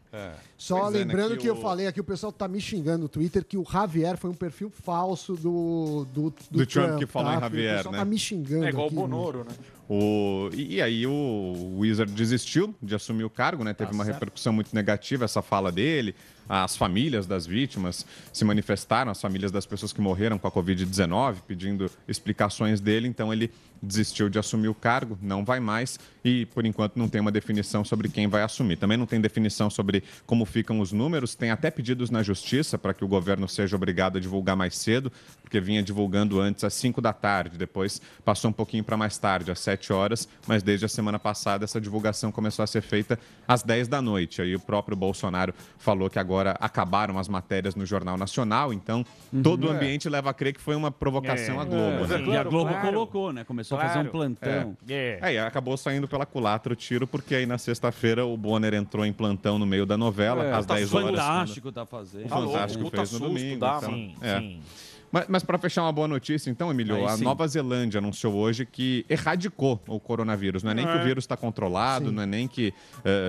Só 0.59 0.81
Pois 0.81 0.95
é, 0.95 0.99
né, 0.99 1.05
lembrando 1.05 1.33
que 1.37 1.43
que 1.43 1.47
eu 1.49 1.55
o- 1.55 1.61
falei 1.63 1.87
aqui, 1.87 2.01
o 2.01 2.05
pessoal 2.05 2.33
tá 2.33 2.49
me 2.49 2.61
xingando 2.61 3.03
no 3.05 3.09
Twitter 3.09 3.45
que 3.45 3.57
o 3.57 3.65
Javier 3.71 4.17
foi 4.17 4.31
um 4.31 4.35
perfil 4.35 4.71
falso 4.83 5.35
do, 5.35 6.07
do, 6.13 6.35
Do 6.51 6.67
Trump 6.67 6.99
que 6.99 7.07
falou 7.07 7.31
em 7.33 7.35
tá? 7.37 7.41
Javier, 7.43 7.75
O 7.75 7.77
pessoal 7.77 7.93
né? 7.93 7.99
tá 7.99 8.05
me 8.05 8.19
xingando 8.19 8.65
É 8.65 8.69
igual 8.71 8.85
o 8.85 8.87
aqui, 8.89 8.95
Bonoro, 8.97 9.45
né? 9.45 9.53
O, 9.93 10.49
e, 10.55 10.81
aí 10.81 11.05
o 11.05 11.79
Wizard 11.79 12.13
desistiu 12.13 12.73
de 12.81 12.95
assumir 12.95 13.25
o 13.25 13.31
cargo, 13.31 13.65
né? 13.65 13.75
Teve 13.75 13.93
uma 13.93 14.05
repercussão 14.05 14.53
muito 14.53 14.73
negativa 14.73 15.25
essa 15.25 15.43
fala 15.43 15.73
dele. 15.73 16.15
As 16.53 16.77
famílias 16.77 17.29
das 17.29 17.47
vítimas 17.47 18.05
se 18.33 18.45
manifestaram, 18.45 19.13
as 19.13 19.21
famílias 19.21 19.53
das 19.53 19.65
pessoas 19.65 19.93
que 19.93 20.01
morreram 20.01 20.37
com 20.37 20.49
a 20.49 20.51
Covid-19, 20.51 21.37
pedindo 21.47 21.89
explicações 22.09 22.81
dele. 22.81 23.07
Então 23.07 23.33
ele 23.33 23.53
desistiu 23.81 24.29
de 24.29 24.39
assumir 24.39 24.69
o 24.69 24.75
cargo, 24.75 25.17
não 25.23 25.45
vai 25.45 25.61
mais 25.61 25.99
e 26.25 26.45
por 26.47 26.67
enquanto 26.67 26.97
não 26.97 27.09
tem 27.09 27.21
uma 27.21 27.31
definição 27.31 27.85
sobre 27.85 28.09
quem 28.09 28.27
vai 28.27 28.43
assumir. 28.43 28.77
Também 28.77 28.99
não 28.99 29.07
tem 29.07 29.21
definição 29.21 29.71
sobre 29.71 30.03
como 30.27 30.45
ficam 30.45 30.81
os 30.81 30.91
números. 30.91 31.37
Tem 31.37 31.53
até 31.53 31.71
pedidos 31.71 32.11
na 32.11 32.21
justiça 32.23 32.77
para 32.77 32.93
que 32.93 33.05
o 33.05 33.09
governo 33.09 33.49
seja 33.49 33.77
obrigado 33.77 34.19
a 34.19 34.21
divulgar 34.21 34.57
mais 34.57 34.77
cedo, 34.77 35.11
porque 35.41 35.61
vinha 35.61 35.85
divulgando 35.85 36.41
antes 36.41 36.65
às 36.65 36.75
5 36.75 37.01
da 37.01 37.13
tarde, 37.13 37.57
depois 37.57 38.03
passou 38.25 38.51
um 38.51 38.53
pouquinho 38.53 38.83
para 38.83 38.97
mais 38.97 39.17
tarde, 39.19 39.53
às 39.53 39.61
7 39.61 39.93
horas, 39.93 40.29
mas 40.47 40.63
desde 40.63 40.85
a 40.85 40.89
semana 40.89 41.19
passada 41.19 41.65
essa 41.65 41.81
divulgação 41.81 42.33
começou 42.33 42.63
a 42.63 42.67
ser 42.67 42.83
feita 42.83 43.19
às 43.47 43.63
10 43.63 43.87
da 43.87 44.03
noite. 44.03 44.43
Aí 44.43 44.55
o 44.55 44.61
próprio 44.61 44.97
Bolsonaro 44.97 45.55
falou 45.79 46.11
que 46.11 46.19
agora 46.19 46.40
acabaram 46.61 47.19
as 47.19 47.29
matérias 47.29 47.75
no 47.75 47.85
Jornal 47.87 48.17
Nacional, 48.17 48.73
então 48.73 49.05
todo 49.43 49.67
o 49.67 49.71
ambiente 49.71 50.09
leva 50.09 50.31
a 50.31 50.35
crer 50.35 50.53
que 50.55 50.61
foi 50.61 50.75
uma 50.75 50.91
provocação 50.91 51.61
à 51.61 51.65
Globo. 51.65 52.07
né? 52.07 52.23
E 52.27 52.37
a 52.37 52.43
Globo 52.45 52.71
claro. 52.71 52.87
colocou, 52.87 53.33
né? 53.33 53.45
Começou 53.45 53.79
a 53.79 53.83
fazer 53.83 53.99
um 53.99 54.03
Claro. 54.03 54.11
plantão. 54.11 54.77
É. 54.89 55.19
Aí 55.23 55.39
acabou 55.39 55.77
saindo 55.77 56.09
pela 56.09 56.25
culatra 56.27 56.73
o 56.73 56.77
tiro, 56.77 57.07
porque 57.07 57.35
aí 57.35 57.47
na 57.47 57.59
sexta-feira 57.59 58.25
o 58.25 58.37
Bonner 58.37 58.75
entrou 58.75 59.05
em 59.05 59.13
plantão 59.13 59.59
no 59.59 59.67
meio 59.67 59.85
da 59.87 59.97
novela, 59.97 60.45
É, 60.45 60.53
às 60.55 60.67
tá 60.67 60.75
10 60.75 60.93
horas. 60.95 61.11
fantástico 61.11 61.73
tá 61.73 61.85
fazendo. 61.87 62.27
O 62.27 62.29
Tá 62.29 62.37
Fantástico 62.37 62.85
puta 62.85 62.97
fez 62.99 63.13
no 63.13 63.19
susto, 63.19 63.33
domingo. 63.35 63.61
dá, 63.61 63.77
então, 63.79 63.91
Sim, 63.91 64.15
é. 64.23 64.39
sim. 64.39 64.61
Mas, 65.13 65.25
mas 65.29 65.43
para 65.43 65.59
fechar 65.59 65.83
uma 65.83 65.93
boa 65.93 66.07
notícia, 66.07 66.51
então, 66.51 66.71
Emílio, 66.71 66.95
Aí 66.97 67.05
a 67.05 67.17
sim. 67.17 67.25
Nova 67.25 67.47
Zelândia 67.49 67.99
anunciou 67.99 68.35
hoje 68.35 68.65
que 68.65 69.05
erradicou 69.09 69.81
o 69.89 69.99
coronavírus. 69.99 70.63
Não 70.63 70.71
é 70.71 70.75
nem 70.75 70.87
que 70.87 70.97
o 70.97 71.03
vírus 71.03 71.25
está 71.25 71.37
controlado, 71.37 72.13
não 72.13 72.23
é 72.23 72.27
nem 72.27 72.47
que 72.47 72.73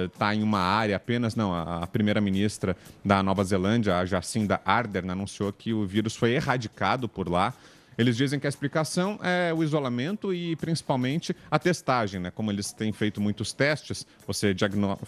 está 0.05 0.35
em 0.35 0.43
uma 0.43 0.59
área 0.59 0.95
apenas. 0.95 1.35
Não, 1.35 1.53
a, 1.53 1.83
a 1.83 1.87
primeira-ministra 1.87 2.77
da 3.03 3.23
Nova 3.23 3.43
Zelândia, 3.43 3.97
a 3.97 4.05
Jacinda 4.05 4.61
Ardern, 4.63 5.09
anunciou 5.09 5.51
que 5.51 5.73
o 5.73 5.85
vírus 5.85 6.15
foi 6.15 6.31
erradicado 6.31 7.09
por 7.09 7.27
lá. 7.27 7.53
Eles 8.01 8.17
dizem 8.17 8.39
que 8.39 8.47
a 8.47 8.49
explicação 8.49 9.19
é 9.21 9.53
o 9.53 9.63
isolamento 9.63 10.33
e 10.33 10.55
principalmente 10.55 11.35
a 11.51 11.59
testagem, 11.59 12.19
né? 12.19 12.31
Como 12.31 12.51
eles 12.51 12.73
têm 12.73 12.91
feito 12.91 13.21
muitos 13.21 13.53
testes, 13.53 14.07
você 14.25 14.55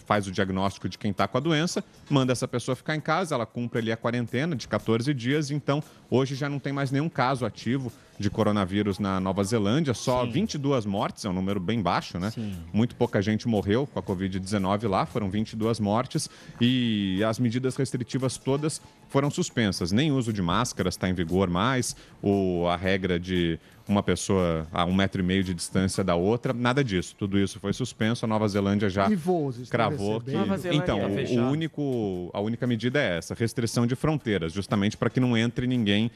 faz 0.06 0.28
o 0.28 0.32
diagnóstico 0.32 0.88
de 0.88 0.96
quem 0.96 1.10
está 1.10 1.28
com 1.28 1.36
a 1.40 1.42
doença, 1.42 1.84
manda 2.08 2.32
essa 2.32 2.48
pessoa 2.48 2.76
ficar 2.76 2.96
em 2.96 3.02
casa, 3.02 3.34
ela 3.34 3.48
cumpre 3.48 3.80
ali 3.80 3.92
a 3.92 3.98
quarentena 3.98 4.56
de 4.56 4.68
14 4.68 5.12
dias, 5.12 5.50
então 5.50 5.84
hoje 6.08 6.36
já 6.36 6.48
não 6.48 6.60
tem 6.60 6.72
mais 6.72 6.92
nenhum 6.92 7.10
caso 7.10 7.48
ativo 7.48 7.92
de 8.24 8.30
coronavírus 8.30 8.98
na 9.00 9.20
Nova 9.20 9.44
Zelândia, 9.44 9.94
só 9.94 10.25
22 10.25 10.86
mortes, 10.86 11.25
é 11.25 11.30
um 11.30 11.34
número 11.34 11.60
bem 11.60 11.82
baixo, 11.82 12.18
né? 12.18 12.32
Muito 12.72 12.96
pouca 12.96 13.22
gente 13.22 13.48
morreu 13.48 13.86
com 13.86 14.00
a 14.00 14.01
Covid-19 14.01 14.88
lá, 14.88 15.06
foram 15.06 15.30
22 15.30 15.80
mortes 15.80 16.30
e 16.60 17.22
as 17.24 17.38
medidas 17.38 17.75
restritivas 17.75 18.38
todas 18.38 18.82
foram 19.10 19.30
suspensas. 19.30 19.92
Nem 19.92 20.12
uso 20.12 20.32
de 20.32 20.42
máscaras 20.42 20.96
está 20.96 21.10
em 21.10 21.13
vigor 21.13 21.50
mais, 21.50 21.96
o, 22.22 22.65
a 22.68 22.77
regra 22.77 23.20
de 23.20 23.60
uma 23.88 24.02
pessoa 24.02 24.68
a 24.72 24.86
um 24.86 24.94
metro 24.94 25.22
e 25.22 25.25
meio 25.25 25.44
de 25.44 25.54
distância 25.54 26.04
da 26.04 26.16
outra, 26.16 26.54
nada 26.54 26.84
disso. 26.84 27.16
Tudo 27.18 27.38
isso 27.38 27.60
foi 27.60 27.74
suspenso. 27.74 28.25
A 28.25 28.28
Nova 28.28 28.48
Zelândia 28.48 28.90
já 28.90 29.10
E 29.12 29.16
voos, 29.16 29.70
cravou 29.70 30.22
que 30.22 30.32
então 30.72 31.00
tá 31.00 31.06
o- 31.06 31.12
o, 31.12 31.13
fechado. 31.16 31.48
único 31.50 32.30
a 32.34 32.40
única 32.40 32.66
medida 32.66 33.02
é 33.02 33.18
essa 33.18 33.34
restrição 33.34 33.86
de 33.86 33.96
fronteiras 33.96 34.54
justamente 34.54 34.96
para 34.96 35.10
que 35.10 35.20
não 35.20 35.38
entre 35.38 35.68
ninguém 35.68 36.10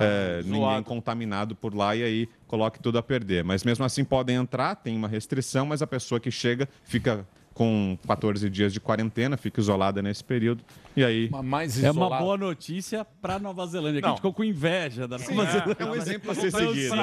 é, 0.00 0.42
ninguém 0.44 0.82
contaminado 0.82 1.54
por 1.54 1.74
lá 1.74 1.94
e 1.96 2.02
aí 2.02 2.28
coloque 2.46 2.78
tudo 2.80 2.98
a 2.98 3.02
perder 3.02 3.42
mas 3.44 3.64
mesmo 3.64 3.84
assim 3.84 4.04
podem 4.04 4.36
entrar 4.36 4.74
tem 4.76 4.96
uma 4.96 5.08
restrição 5.08 5.66
mas 5.66 5.82
a 5.82 5.86
pessoa 5.86 6.20
que 6.20 6.30
chega 6.30 6.68
fica 6.84 7.26
com 7.52 7.96
14 8.06 8.50
dias 8.50 8.72
de 8.72 8.80
quarentena 8.80 9.36
fica 9.36 9.60
isolada 9.60 10.02
nesse 10.02 10.22
período 10.24 10.62
E 10.96 11.04
aí? 11.04 11.28
mais 11.42 11.82
É 11.82 11.90
uma 11.90 12.08
boa 12.18 12.36
notícia 12.36 13.04
pra 13.20 13.38
Nova 13.38 13.66
Zelândia, 13.66 14.00
que 14.00 14.06
a 14.06 14.10
gente 14.10 14.18
ficou 14.18 14.32
com 14.32 14.44
inveja 14.44 15.08
da 15.08 15.18
Sim, 15.18 15.34
Nova 15.34 15.48
é. 15.48 15.52
Zelândia. 15.52 15.76
É 15.78 15.84
um 15.86 15.94
exemplo 15.96 16.30
a 16.30 16.34
ser 16.34 16.50
seguido, 16.52 16.74
sim, 16.90 16.96
né? 16.96 17.02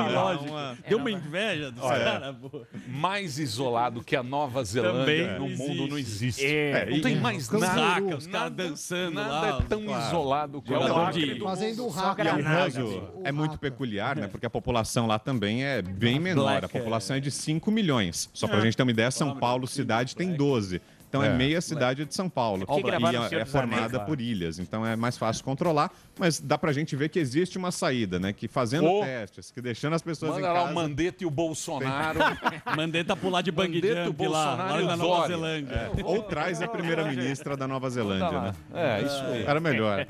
Uma- 0.49 0.77
Deu 0.87 0.97
uma 0.97 1.11
inveja 1.11 1.71
dos 1.71 1.83
Olha, 1.83 2.03
caras, 2.03 2.35
mais 2.87 3.37
isolado 3.37 4.01
que 4.03 4.15
a 4.15 4.23
Nova 4.23 4.63
Zelândia 4.63 4.99
Também 5.27 5.39
no 5.39 5.57
mundo 5.57 5.87
não 5.87 5.97
existe. 5.97 6.45
existe. 6.45 6.45
É, 6.45 6.89
não 6.89 7.01
tem 7.01 7.19
mais 7.19 7.49
nada. 7.49 8.15
os 8.15 8.27
caras 8.27 8.53
dançando 8.53 9.15
nada 9.15 9.29
lá, 9.29 9.59
é 9.59 9.61
tão 9.67 9.83
claro. 9.83 10.07
isolado 10.07 10.61
quanto 10.61 10.81
Jogador 10.81 10.97
o 10.99 11.03
Acre 11.05 11.39
Fazendo 11.39 11.81
é 11.81 12.33
um 12.33 12.43
caso 12.43 13.03
é 13.23 13.31
muito 13.31 13.57
peculiar, 13.59 14.15
né? 14.15 14.27
Porque 14.27 14.45
a 14.45 14.49
população 14.49 15.05
lá 15.07 15.19
também 15.19 15.63
é 15.63 15.81
bem 15.81 16.19
menor. 16.19 16.63
A 16.63 16.69
população 16.69 17.15
é 17.15 17.19
de 17.19 17.29
5 17.31 17.69
milhões. 17.71 18.29
Só 18.33 18.47
pra 18.47 18.59
É. 18.59 18.61
gente 18.61 18.77
ter 18.77 18.83
uma 18.83 18.91
ideia, 18.91 19.11
São 19.11 19.35
Paulo, 19.35 19.67
cidade, 19.67 20.15
tem 20.15 20.33
12. 20.33 20.81
Então 21.11 21.21
é, 21.21 21.27
É. 21.27 21.33
meia 21.33 21.59
cidade 21.59 22.05
de 22.05 22.15
São 22.15 22.29
Paulo. 22.29 22.65
E 22.69 23.35
é, 23.35 23.41
é 23.41 23.45
formada 23.45 23.97
lá. 23.97 24.05
por 24.05 24.21
ilhas. 24.21 24.59
Então 24.59 24.85
é 24.85 24.95
mais 24.95 25.17
fácil 25.17 25.43
controlar. 25.43 25.91
Mas 26.17 26.39
dá 26.39 26.57
pra 26.57 26.71
gente 26.71 26.95
ver 26.95 27.09
que 27.09 27.19
existe 27.19 27.57
uma 27.57 27.69
saída, 27.69 28.17
né? 28.17 28.31
Que 28.31 28.47
fazendo 28.47 28.87
Ô. 28.87 29.01
testes, 29.03 29.51
que 29.51 29.61
deixando 29.61 29.93
as 29.93 30.01
pessoas 30.01 30.35
Manda 30.35 30.47
em 30.47 30.49
lá 30.49 30.53
casa... 30.53 30.71
o 30.71 30.75
Mandetta 30.75 31.23
e 31.23 31.27
o 31.27 31.29
Bolsonaro. 31.29 32.19
Mandetta 32.77 33.13
pular 33.13 33.41
de 33.41 33.51
bang 33.51 33.75
Mandetta, 33.75 34.01
o 34.03 34.05
jump 34.05 34.27
lá, 34.27 34.45
Bolsonaro 34.45 34.73
lá 34.73 34.81
o 34.81 34.87
na 34.87 34.95
Nova. 34.95 35.27
Zelândia. 35.27 35.91
É, 35.97 36.03
Ou 36.05 36.23
traz 36.23 36.61
a 36.61 36.67
primeira-ministra 36.69 37.57
da 37.57 37.67
Nova 37.67 37.89
Zelândia, 37.89 38.41
né? 38.41 38.53
É, 38.73 39.01
isso 39.01 39.23
aí. 39.25 39.43
Era 39.43 39.59
melhor. 39.59 40.05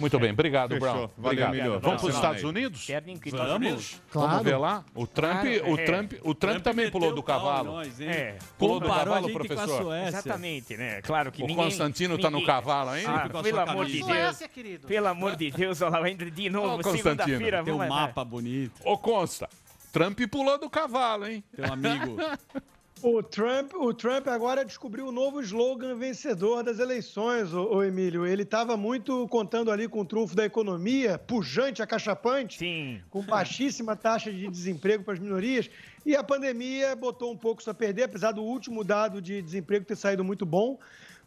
Muito 0.00 0.18
bem, 0.18 0.30
obrigado, 0.30 0.70
Fechou. 0.70 0.80
Brown. 0.88 1.10
Valeu, 1.18 1.46
Obrigado. 1.46 1.80
Vamos 1.80 2.00
para 2.00 2.08
os 2.10 2.14
Estados 2.14 2.42
Unidos? 2.42 2.86
Vamos. 3.32 4.00
Claro. 4.10 4.30
Vamos 4.30 4.44
ver 4.44 4.56
lá? 4.56 4.84
O 4.94 5.06
Trump, 5.06 5.42
Claro, 5.42 5.72
o 5.72 5.78
é. 5.78 5.84
Trump, 5.84 6.12
o 6.22 6.34
Trump 6.34 6.62
também 6.62 6.90
pulou 6.90 7.14
do 7.14 7.22
cavalo. 7.22 7.72
Nós? 7.72 8.00
É. 8.00 8.36
Pulou 8.58 8.80
do 8.80 8.86
Comparou 8.86 9.14
a 9.14 9.16
cavalo, 9.16 9.28
gente 9.28 9.36
com 9.36 9.42
a 9.42 9.56
professor? 9.56 9.82
Suécia. 9.82 10.22
Exatamente, 10.46 10.76
né? 10.76 11.02
Claro 11.02 11.32
que 11.32 11.42
O 11.42 11.46
ninguém... 11.46 11.64
Constantino 11.64 12.18
tá 12.18 12.30
no 12.30 12.44
cavalo 12.44 12.90
ainda? 12.90 13.10
Ah, 13.10 13.28
com 13.28 13.38
a 13.38 13.42
pelo 13.42 13.60
amor 13.60 13.86
de. 13.86 14.02
Deus. 14.02 14.42
Pelo 14.86 15.06
amor 15.08 15.36
de 15.36 15.50
Deus, 15.50 15.82
olha 15.82 15.98
lá, 15.98 16.10
entra 16.10 16.30
de 16.30 16.48
novo, 16.48 16.82
Constantino. 16.82 17.02
segunda-feira. 17.02 17.64
Tem 17.64 17.74
um 17.74 17.88
mapa 17.88 18.24
bonito. 18.24 18.80
Ô, 18.84 18.96
Consta, 18.96 19.48
Trump 19.92 20.18
pulou 20.30 20.58
do 20.58 20.70
cavalo, 20.70 21.26
hein? 21.26 21.42
Tem 21.54 21.68
um 21.68 21.72
amigo. 21.72 22.16
O 23.02 23.22
Trump, 23.22 23.74
o 23.74 23.92
Trump 23.92 24.26
agora 24.26 24.64
descobriu 24.64 25.08
o 25.08 25.12
novo 25.12 25.42
slogan 25.42 25.96
vencedor 25.96 26.62
das 26.62 26.78
eleições, 26.78 27.52
o, 27.52 27.62
o 27.74 27.84
Emílio. 27.84 28.26
Ele 28.26 28.42
estava 28.42 28.74
muito 28.74 29.28
contando 29.28 29.70
ali 29.70 29.86
com 29.86 30.00
o 30.00 30.04
trunfo 30.04 30.34
da 30.34 30.46
economia, 30.46 31.18
pujante, 31.18 31.82
acachapante, 31.82 32.58
Sim. 32.58 33.02
com 33.10 33.20
baixíssima 33.22 33.94
taxa 33.94 34.32
de 34.32 34.48
desemprego 34.48 35.04
para 35.04 35.12
as 35.12 35.20
minorias. 35.20 35.68
E 36.06 36.16
a 36.16 36.24
pandemia 36.24 36.96
botou 36.96 37.30
um 37.30 37.36
pouco 37.36 37.60
isso 37.60 37.70
a 37.70 37.74
perder, 37.74 38.04
apesar 38.04 38.32
do 38.32 38.42
último 38.42 38.82
dado 38.82 39.20
de 39.20 39.42
desemprego 39.42 39.84
ter 39.84 39.96
saído 39.96 40.24
muito 40.24 40.46
bom. 40.46 40.78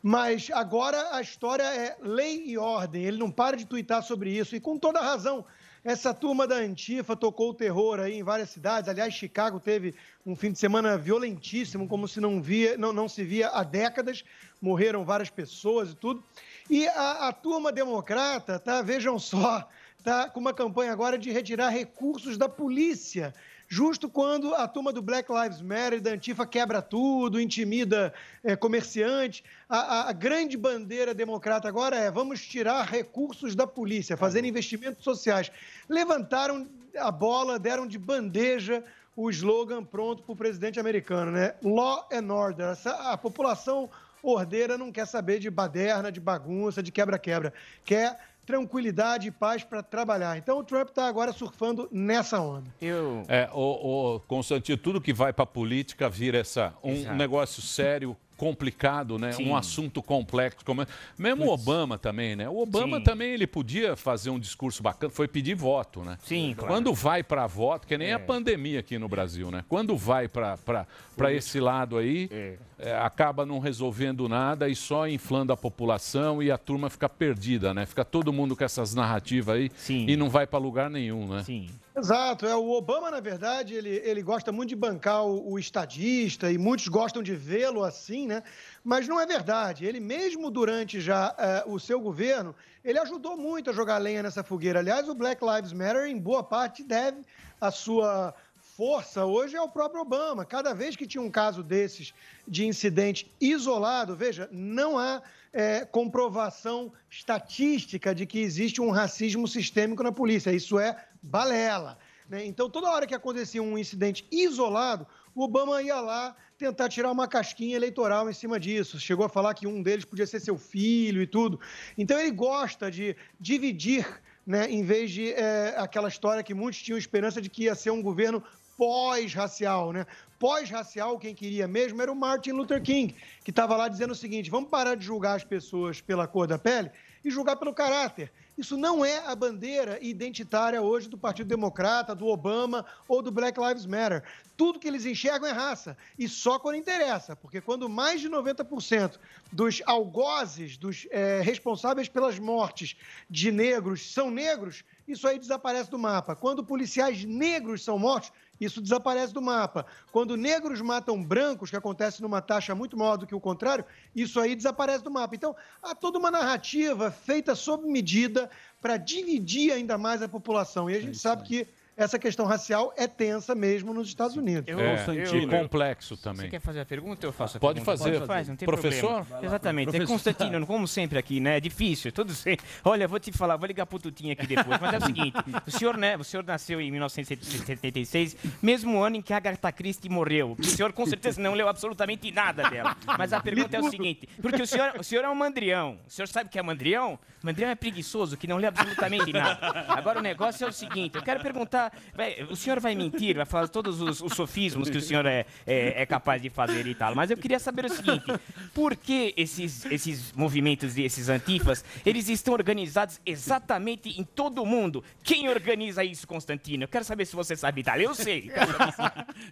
Mas 0.01 0.49
agora 0.51 1.15
a 1.15 1.21
história 1.21 1.63
é 1.63 1.97
lei 2.01 2.45
e 2.47 2.57
ordem. 2.57 3.03
Ele 3.03 3.17
não 3.17 3.29
para 3.29 3.55
de 3.55 3.65
tuitar 3.65 4.01
sobre 4.01 4.31
isso. 4.31 4.55
E 4.55 4.59
com 4.59 4.77
toda 4.77 4.99
razão. 4.99 5.45
Essa 5.83 6.13
turma 6.13 6.45
da 6.45 6.55
Antifa 6.55 7.15
tocou 7.15 7.51
o 7.51 7.53
terror 7.53 7.99
aí 7.99 8.15
em 8.15 8.23
várias 8.23 8.49
cidades. 8.49 8.89
Aliás, 8.89 9.13
Chicago 9.13 9.59
teve 9.59 9.95
um 10.25 10.35
fim 10.35 10.51
de 10.51 10.59
semana 10.59 10.97
violentíssimo, 10.97 11.87
como 11.87 12.07
se 12.07 12.19
não, 12.19 12.41
via, 12.41 12.77
não, 12.77 12.91
não 12.91 13.07
se 13.07 13.23
via 13.23 13.47
há 13.49 13.63
décadas. 13.63 14.23
Morreram 14.61 15.05
várias 15.05 15.29
pessoas 15.29 15.91
e 15.91 15.95
tudo. 15.95 16.23
E 16.69 16.85
a, 16.87 17.29
a 17.29 17.33
turma 17.33 17.71
democrata, 17.71 18.59
tá? 18.59 18.81
Vejam 18.81 19.17
só, 19.17 19.67
tá 20.03 20.29
com 20.29 20.39
uma 20.39 20.53
campanha 20.53 20.91
agora 20.91 21.17
de 21.17 21.31
retirar 21.31 21.69
recursos 21.69 22.37
da 22.37 22.49
polícia. 22.49 23.33
Justo 23.71 24.09
quando 24.09 24.55
a 24.55 24.67
turma 24.67 24.91
do 24.91 24.99
Black 24.99 25.31
Lives 25.31 25.61
Matter 25.61 25.99
e 25.99 26.01
da 26.01 26.09
Antifa 26.09 26.43
quebra 26.43 26.81
tudo, 26.81 27.39
intimida 27.39 28.11
é, 28.43 28.55
comerciante. 28.55 29.43
A, 29.69 29.77
a- 29.77 30.09
a 30.09 30.11
grande 30.11 30.57
bandeira 30.57 31.13
democrata 31.13 31.67
agora 31.67 31.95
é 31.95 32.09
vamos 32.09 32.41
tirar 32.43 32.83
recursos 32.83 33.53
da 33.55 33.67
polícia, 33.67 34.17
fazer 34.17 34.43
investimentos 34.43 35.03
sociais. 35.03 35.51
Levantaram 35.87 36.67
a 36.97 37.11
bola, 37.11 37.59
deram 37.59 37.85
de 37.85 37.99
bandeja 37.99 38.83
o 39.15 39.29
slogan 39.29 39.83
pronto 39.83 40.23
para 40.23 40.33
o 40.33 40.35
presidente 40.35 40.79
americano, 40.79 41.29
né? 41.31 41.53
Law 41.61 42.09
and 42.11 42.33
Order. 42.33 42.69
Essa- 42.69 43.11
a 43.11 43.17
população 43.17 43.87
ordeira 44.23 44.79
não 44.79 44.91
quer 44.91 45.05
saber 45.05 45.37
de 45.39 45.49
baderna, 45.49 46.11
de 46.11 46.19
bagunça, 46.19 46.81
de 46.81 46.91
quebra-quebra. 46.91 47.53
Quer 47.85 48.17
tranquilidade 48.49 49.27
e 49.27 49.31
paz 49.31 49.63
para 49.63 49.83
trabalhar. 49.83 50.35
Então 50.35 50.57
o 50.57 50.63
Trump 50.63 50.89
está 50.89 51.07
agora 51.07 51.31
surfando 51.31 51.87
nessa 51.91 52.41
onda. 52.41 52.73
Eu... 52.81 53.23
É, 53.27 53.47
o, 53.53 54.15
o 54.15 54.19
Constantino, 54.21 54.75
tudo 54.75 54.99
que 54.99 55.13
vai 55.13 55.31
para 55.31 55.45
política 55.45 56.09
vira 56.09 56.39
essa, 56.39 56.73
um 56.83 56.93
Exato. 56.93 57.15
negócio 57.15 57.61
sério, 57.61 58.17
complicado, 58.39 59.19
né? 59.19 59.33
Sim. 59.33 59.49
Um 59.49 59.55
assunto 59.55 60.01
complexo. 60.01 60.63
Como... 60.65 60.81
é- 60.81 60.87
Mesmo 61.17 61.45
o 61.45 61.49
Obama 61.49 61.97
também, 61.97 62.35
né? 62.37 62.47
O 62.47 62.57
Obama 62.61 62.97
Sim. 62.97 63.03
também 63.03 63.31
ele 63.33 63.45
podia 63.45 63.97
fazer 63.97 64.29
um 64.29 64.39
discurso 64.39 64.81
bacana, 64.81 65.11
foi 65.11 65.27
pedir 65.27 65.53
voto, 65.55 66.01
né? 66.03 66.17
Sim, 66.23 66.55
claro. 66.57 66.73
Quando 66.73 66.93
vai 66.93 67.21
para 67.21 67.45
voto, 67.45 67.85
que 67.85 67.97
nem 67.97 68.11
É. 68.11 68.13
a 68.13 68.19
pandemia 68.19 68.79
aqui 68.79 68.97
no 68.97 69.09
Brasil, 69.09 69.51
né? 69.51 69.65
Quando 69.67 69.97
vai 69.97 70.29
para 70.29 71.33
esse 71.33 71.59
lado 71.59 71.97
aí, 71.97 72.29
É. 72.31 72.57
é, 72.79 72.95
acaba 72.97 73.45
não 73.45 73.59
resolvendo 73.59 74.29
nada 74.29 74.69
e 74.69 74.75
só 74.75 75.05
inflando 75.07 75.51
a 75.51 75.57
população 75.57 76.41
e 76.41 76.49
a 76.49 76.57
turma 76.57 76.89
fica 76.89 77.09
perdida, 77.09 77.73
né? 77.73 77.85
Fica 77.85 78.05
todo 78.05 78.31
mundo 78.31 78.55
com 78.55 78.63
essas 78.63 78.95
narrativas 78.95 79.55
aí 79.57 79.69
Sim. 79.75 80.05
e 80.07 80.15
não 80.15 80.29
vai 80.29 80.47
para 80.47 80.59
lugar 80.59 80.89
nenhum, 80.89 81.27
né? 81.27 81.43
Sim. 81.43 81.69
Exato, 81.99 82.45
é 82.45 82.55
o 82.55 82.71
Obama, 82.71 83.11
na 83.11 83.19
verdade, 83.19 83.75
ele, 83.75 83.89
ele 83.89 84.21
gosta 84.21 84.53
muito 84.53 84.69
de 84.69 84.75
bancar 84.75 85.25
o, 85.25 85.51
o 85.51 85.59
estadista 85.59 86.49
e 86.49 86.57
muitos 86.57 86.87
gostam 86.87 87.21
de 87.21 87.35
vê-lo 87.35 87.83
assim, 87.83 88.25
né? 88.25 88.41
Mas 88.81 89.05
não 89.05 89.19
é 89.19 89.25
verdade. 89.25 89.85
Ele 89.85 89.99
mesmo 89.99 90.49
durante 90.49 91.01
já 91.01 91.35
eh, 91.37 91.63
o 91.67 91.77
seu 91.77 91.99
governo, 91.99 92.55
ele 92.85 92.97
ajudou 92.99 93.35
muito 93.35 93.69
a 93.69 93.73
jogar 93.73 93.97
lenha 93.97 94.23
nessa 94.23 94.41
fogueira. 94.43 94.79
Aliás, 94.79 95.09
o 95.09 95.13
Black 95.13 95.43
Lives 95.43 95.73
Matter, 95.73 96.05
em 96.05 96.17
boa 96.17 96.41
parte, 96.41 96.83
deve 96.83 97.21
a 97.59 97.69
sua 97.69 98.33
força 98.77 99.25
hoje 99.25 99.57
ao 99.57 99.67
próprio 99.67 99.99
Obama. 99.99 100.45
Cada 100.45 100.73
vez 100.73 100.95
que 100.95 101.05
tinha 101.05 101.21
um 101.21 101.29
caso 101.29 101.61
desses 101.61 102.13
de 102.47 102.65
incidente 102.65 103.29
isolado, 103.41 104.15
veja, 104.15 104.47
não 104.53 104.97
há 104.97 105.21
eh, 105.53 105.85
comprovação 105.85 106.91
estatística 107.09 108.13
de 108.13 108.25
que 108.25 108.39
existe 108.39 108.81
um 108.81 108.91
racismo 108.91 109.47
sistêmico 109.47 110.03
na 110.03 110.11
polícia. 110.11 110.51
Isso 110.51 110.79
é 110.79 110.95
balela. 111.21 111.97
né? 112.29 112.45
Então, 112.45 112.69
toda 112.69 112.89
hora 112.89 113.07
que 113.07 113.15
acontecia 113.15 113.61
um 113.61 113.77
incidente 113.77 114.27
isolado, 114.31 115.07
o 115.33 115.43
Obama 115.43 115.81
ia 115.81 115.99
lá 115.99 116.35
tentar 116.57 116.89
tirar 116.89 117.11
uma 117.11 117.27
casquinha 117.27 117.75
eleitoral 117.75 118.29
em 118.29 118.33
cima 118.33 118.59
disso. 118.59 118.99
Chegou 118.99 119.25
a 119.25 119.29
falar 119.29 119.53
que 119.53 119.65
um 119.65 119.81
deles 119.81 120.05
podia 120.05 120.27
ser 120.27 120.39
seu 120.39 120.57
filho 120.57 121.21
e 121.21 121.27
tudo. 121.27 121.59
Então, 121.97 122.19
ele 122.19 122.31
gosta 122.31 122.91
de 122.91 123.15
dividir, 123.39 124.05
né, 124.45 124.69
em 124.69 124.83
vez 124.83 125.11
de 125.11 125.31
eh, 125.31 125.73
aquela 125.77 126.09
história 126.09 126.43
que 126.43 126.53
muitos 126.53 126.81
tinham 126.81 126.97
esperança 126.97 127.41
de 127.41 127.49
que 127.49 127.63
ia 127.63 127.75
ser 127.75 127.91
um 127.91 128.01
governo 128.01 128.43
pós-racial, 128.79 129.91
né? 129.91 130.07
Pós-racial, 130.39 131.19
quem 131.19 131.35
queria 131.35 131.67
mesmo 131.67 132.01
era 132.01 132.09
o 132.09 132.15
Martin 132.15 132.51
Luther 132.51 132.81
King, 132.81 133.13
que 133.43 133.49
estava 133.49 133.75
lá 133.75 133.89
dizendo 133.89 134.11
o 134.11 134.15
seguinte: 134.15 134.49
vamos 134.49 134.69
parar 134.69 134.95
de 134.95 135.05
julgar 135.05 135.35
as 135.35 135.43
pessoas 135.43 135.99
pela 135.99 136.25
cor 136.25 136.47
da 136.47 136.57
pele 136.57 136.89
e 137.23 137.29
julgar 137.29 137.57
pelo 137.57 137.73
caráter. 137.73 138.31
Isso 138.57 138.77
não 138.77 139.05
é 139.05 139.19
a 139.25 139.35
bandeira 139.35 139.97
identitária 140.01 140.81
hoje 140.81 141.07
do 141.07 141.17
Partido 141.17 141.47
Democrata, 141.47 142.13
do 142.13 142.27
Obama 142.27 142.85
ou 143.07 143.21
do 143.21 143.31
Black 143.31 143.57
Lives 143.59 143.85
Matter. 143.85 144.23
Tudo 144.57 144.79
que 144.79 144.87
eles 144.87 145.05
enxergam 145.05 145.47
é 145.47 145.53
raça. 145.53 145.95
E 146.17 146.27
só 146.27 146.59
quando 146.59 146.75
interessa, 146.75 147.37
porque 147.37 147.61
quando 147.61 147.87
mais 147.87 148.19
de 148.19 148.29
90% 148.29 149.17
dos 149.49 149.81
algozes, 149.85 150.77
dos 150.77 151.07
eh, 151.09 151.41
responsáveis 151.41 152.09
pelas 152.09 152.37
mortes 152.37 152.97
de 153.29 153.49
negros 153.49 154.11
são 154.11 154.29
negros, 154.29 154.83
isso 155.07 155.25
aí 155.25 155.39
desaparece 155.39 155.89
do 155.89 155.97
mapa. 155.97 156.35
Quando 156.35 156.61
policiais 156.61 157.23
negros 157.23 157.81
são 157.81 157.97
mortos, 157.97 158.33
isso 158.59 158.81
desaparece 158.81 159.33
do 159.33 159.41
mapa. 159.41 159.85
Quando 160.11 160.35
negros 160.35 160.81
matam 160.81 161.23
brancos, 161.23 161.69
que 161.69 161.75
acontece 161.75 162.21
numa 162.21 162.41
taxa 162.41 162.75
muito 162.75 162.97
maior 162.97 163.17
do 163.17 163.25
que 163.25 163.35
o 163.35 163.39
contrário, 163.39 163.85
isso 164.15 164.39
aí 164.39 164.55
desaparece 164.55 165.03
do 165.03 165.11
mapa. 165.11 165.35
Então, 165.35 165.55
há 165.81 165.95
toda 165.95 166.19
uma 166.19 166.29
narrativa 166.29 167.11
feita 167.11 167.55
sob 167.55 167.87
medida 167.87 168.49
para 168.81 168.97
dividir 168.97 169.71
ainda 169.71 169.97
mais 169.97 170.21
a 170.21 170.27
população. 170.27 170.89
E 170.89 170.95
a 170.95 171.01
gente 171.01 171.17
sabe 171.17 171.43
que 171.43 171.67
essa 171.99 172.17
questão 172.17 172.45
racial 172.45 172.93
é 172.97 173.07
tensa 173.07 173.53
mesmo 173.53 173.93
nos 173.93 174.07
Estados 174.07 174.35
Unidos. 174.35 174.63
Eu, 174.67 174.79
É, 174.79 175.05
eu- 175.07 175.35
e 175.43 175.47
complexo 175.47 176.15
também. 176.17 176.45
Você 176.45 176.49
quer 176.51 176.59
fazer 176.61 176.79
a 176.79 176.85
pergunta? 176.85 177.25
Eu 177.25 177.31
faço 177.33 177.57
a 177.57 177.59
Pode 177.59 177.81
pergunta. 177.81 177.97
fazer. 178.03 178.25
Faz, 178.25 178.47
não 178.47 178.55
tem 178.55 178.65
Professor? 178.65 179.23
problema. 179.25 179.45
Exatamente. 179.45 179.89
É 179.89 179.91
Professor. 179.91 180.07
Constantino, 180.13 180.65
como 180.65 180.87
sempre 180.87 181.19
aqui, 181.19 181.39
né? 181.39 181.57
É 181.57 181.59
difícil. 181.59 182.11
Tudo 182.11 182.33
sei. 182.33 182.57
Olha, 182.83 183.07
vou 183.07 183.19
te 183.19 183.31
falar, 183.31 183.57
vou 183.57 183.67
ligar 183.67 183.85
pro 183.85 183.99
Tutinho 183.99 184.31
aqui 184.33 184.47
depois. 184.47 184.79
Mas 184.79 184.93
é 184.93 184.97
o 184.97 185.05
seguinte: 185.05 185.37
o 185.67 185.71
senhor, 185.71 185.97
né? 185.97 186.15
O 186.17 186.23
senhor 186.23 186.43
nasceu 186.45 186.79
em 186.81 186.89
1976, 186.91 188.37
mesmo 188.61 189.01
ano 189.01 189.17
em 189.17 189.21
que 189.21 189.33
a 189.33 189.37
Agatha 189.37 189.71
Christie 189.71 190.09
morreu. 190.09 190.55
O 190.59 190.63
senhor 190.63 190.93
com 190.93 191.05
certeza 191.05 191.41
não 191.41 191.53
leu 191.53 191.67
absolutamente 191.67 192.31
nada 192.31 192.69
dela. 192.69 192.95
Mas 193.17 193.33
a 193.33 193.39
pergunta 193.41 193.75
é 193.75 193.79
o 193.79 193.89
seguinte: 193.89 194.27
porque 194.41 194.61
o 194.61 194.67
senhor, 194.67 194.93
o 194.99 195.03
senhor 195.03 195.23
é 195.25 195.29
um 195.29 195.35
mandrião. 195.35 195.97
O 196.07 196.11
senhor 196.11 196.27
sabe 196.27 196.47
o 196.47 196.51
que 196.51 196.59
é 196.59 196.61
mandrião? 196.63 197.19
Mandrião 197.41 197.69
é 197.69 197.75
preguiçoso, 197.75 198.35
que 198.35 198.47
não 198.47 198.57
lê 198.57 198.67
absolutamente 198.67 199.31
nada. 199.31 199.85
Agora 199.87 200.19
o 200.19 200.21
negócio 200.21 200.65
é 200.65 200.69
o 200.69 200.73
seguinte: 200.73 201.15
eu 201.15 201.21
quero 201.23 201.39
perguntar 201.41 201.88
falar. 201.89 202.03
vai- 202.13 202.43
o 202.49 202.55
senhor 202.55 202.79
vai 202.79 202.95
mentir, 202.95 203.35
vai 203.35 203.45
falar 203.45 203.67
todos 203.67 204.01
os, 204.01 204.21
os 204.21 204.33
sofismos 204.33 204.89
que 204.89 204.97
o 204.97 205.01
senhor 205.01 205.25
é, 205.25 205.45
é, 205.65 206.01
é 206.01 206.05
capaz 206.05 206.41
de 206.41 206.49
fazer 206.49 206.85
e 206.87 206.95
tal. 206.95 207.15
Mas 207.15 207.29
eu 207.31 207.37
queria 207.37 207.59
saber 207.59 207.85
o 207.85 207.89
seguinte: 207.89 208.25
por 208.73 208.95
que 208.95 209.33
esses, 209.37 209.85
esses 209.85 210.31
movimentos 210.33 210.97
e 210.97 211.03
esses 211.03 211.29
antifas 211.29 211.83
eles 212.05 212.29
estão 212.29 212.53
organizados 212.53 213.19
exatamente 213.25 214.09
em 214.19 214.23
todo 214.23 214.61
o 214.61 214.65
mundo? 214.65 215.03
Quem 215.23 215.49
organiza 215.49 216.03
isso, 216.03 216.27
Constantino? 216.27 216.83
Eu 216.83 216.87
quero 216.87 217.03
saber 217.05 217.25
se 217.25 217.35
você 217.35 217.55
sabe 217.55 217.81
Itália. 217.81 218.05
Eu 218.05 218.15
sei. 218.15 218.51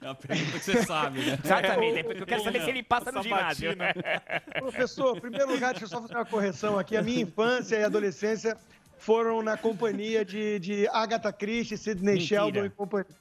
É 0.02 0.08
a 0.10 0.16
pergunta 0.16 0.60
que 0.60 0.66
você 0.66 0.84
sabe, 0.84 1.20
né? 1.22 1.40
Exatamente, 1.44 2.00
é 2.00 2.04
porque 2.04 2.22
eu 2.24 2.28
quero 2.28 2.44
saber 2.44 2.62
se 2.64 2.70
ele 2.70 2.84
passa 2.84 3.12
no 3.12 3.24
ginásio. 3.24 3.72
Professor, 4.60 5.18
em 5.18 5.22
primeiro 5.22 5.52
lugar, 5.52 5.72
deixa 5.72 5.86
eu 5.86 5.90
só 5.90 6.02
fazer 6.02 6.16
uma 6.16 6.26
correção 6.26 6.78
aqui. 6.78 6.96
A 6.96 7.02
minha 7.02 7.22
infância 7.22 7.76
e 7.78 7.84
adolescência 7.84 8.58
foram 8.98 9.42
na 9.42 9.58
companhia 9.58 10.26
de, 10.26 10.60
de 10.60 10.88
Agatha 10.90 11.32
Christie, 11.32 11.78
Sidney 11.78 12.16
Mentira. 12.16 12.42
Sheldon 12.42 12.66
e 12.66 12.70
companhia. 12.70 13.16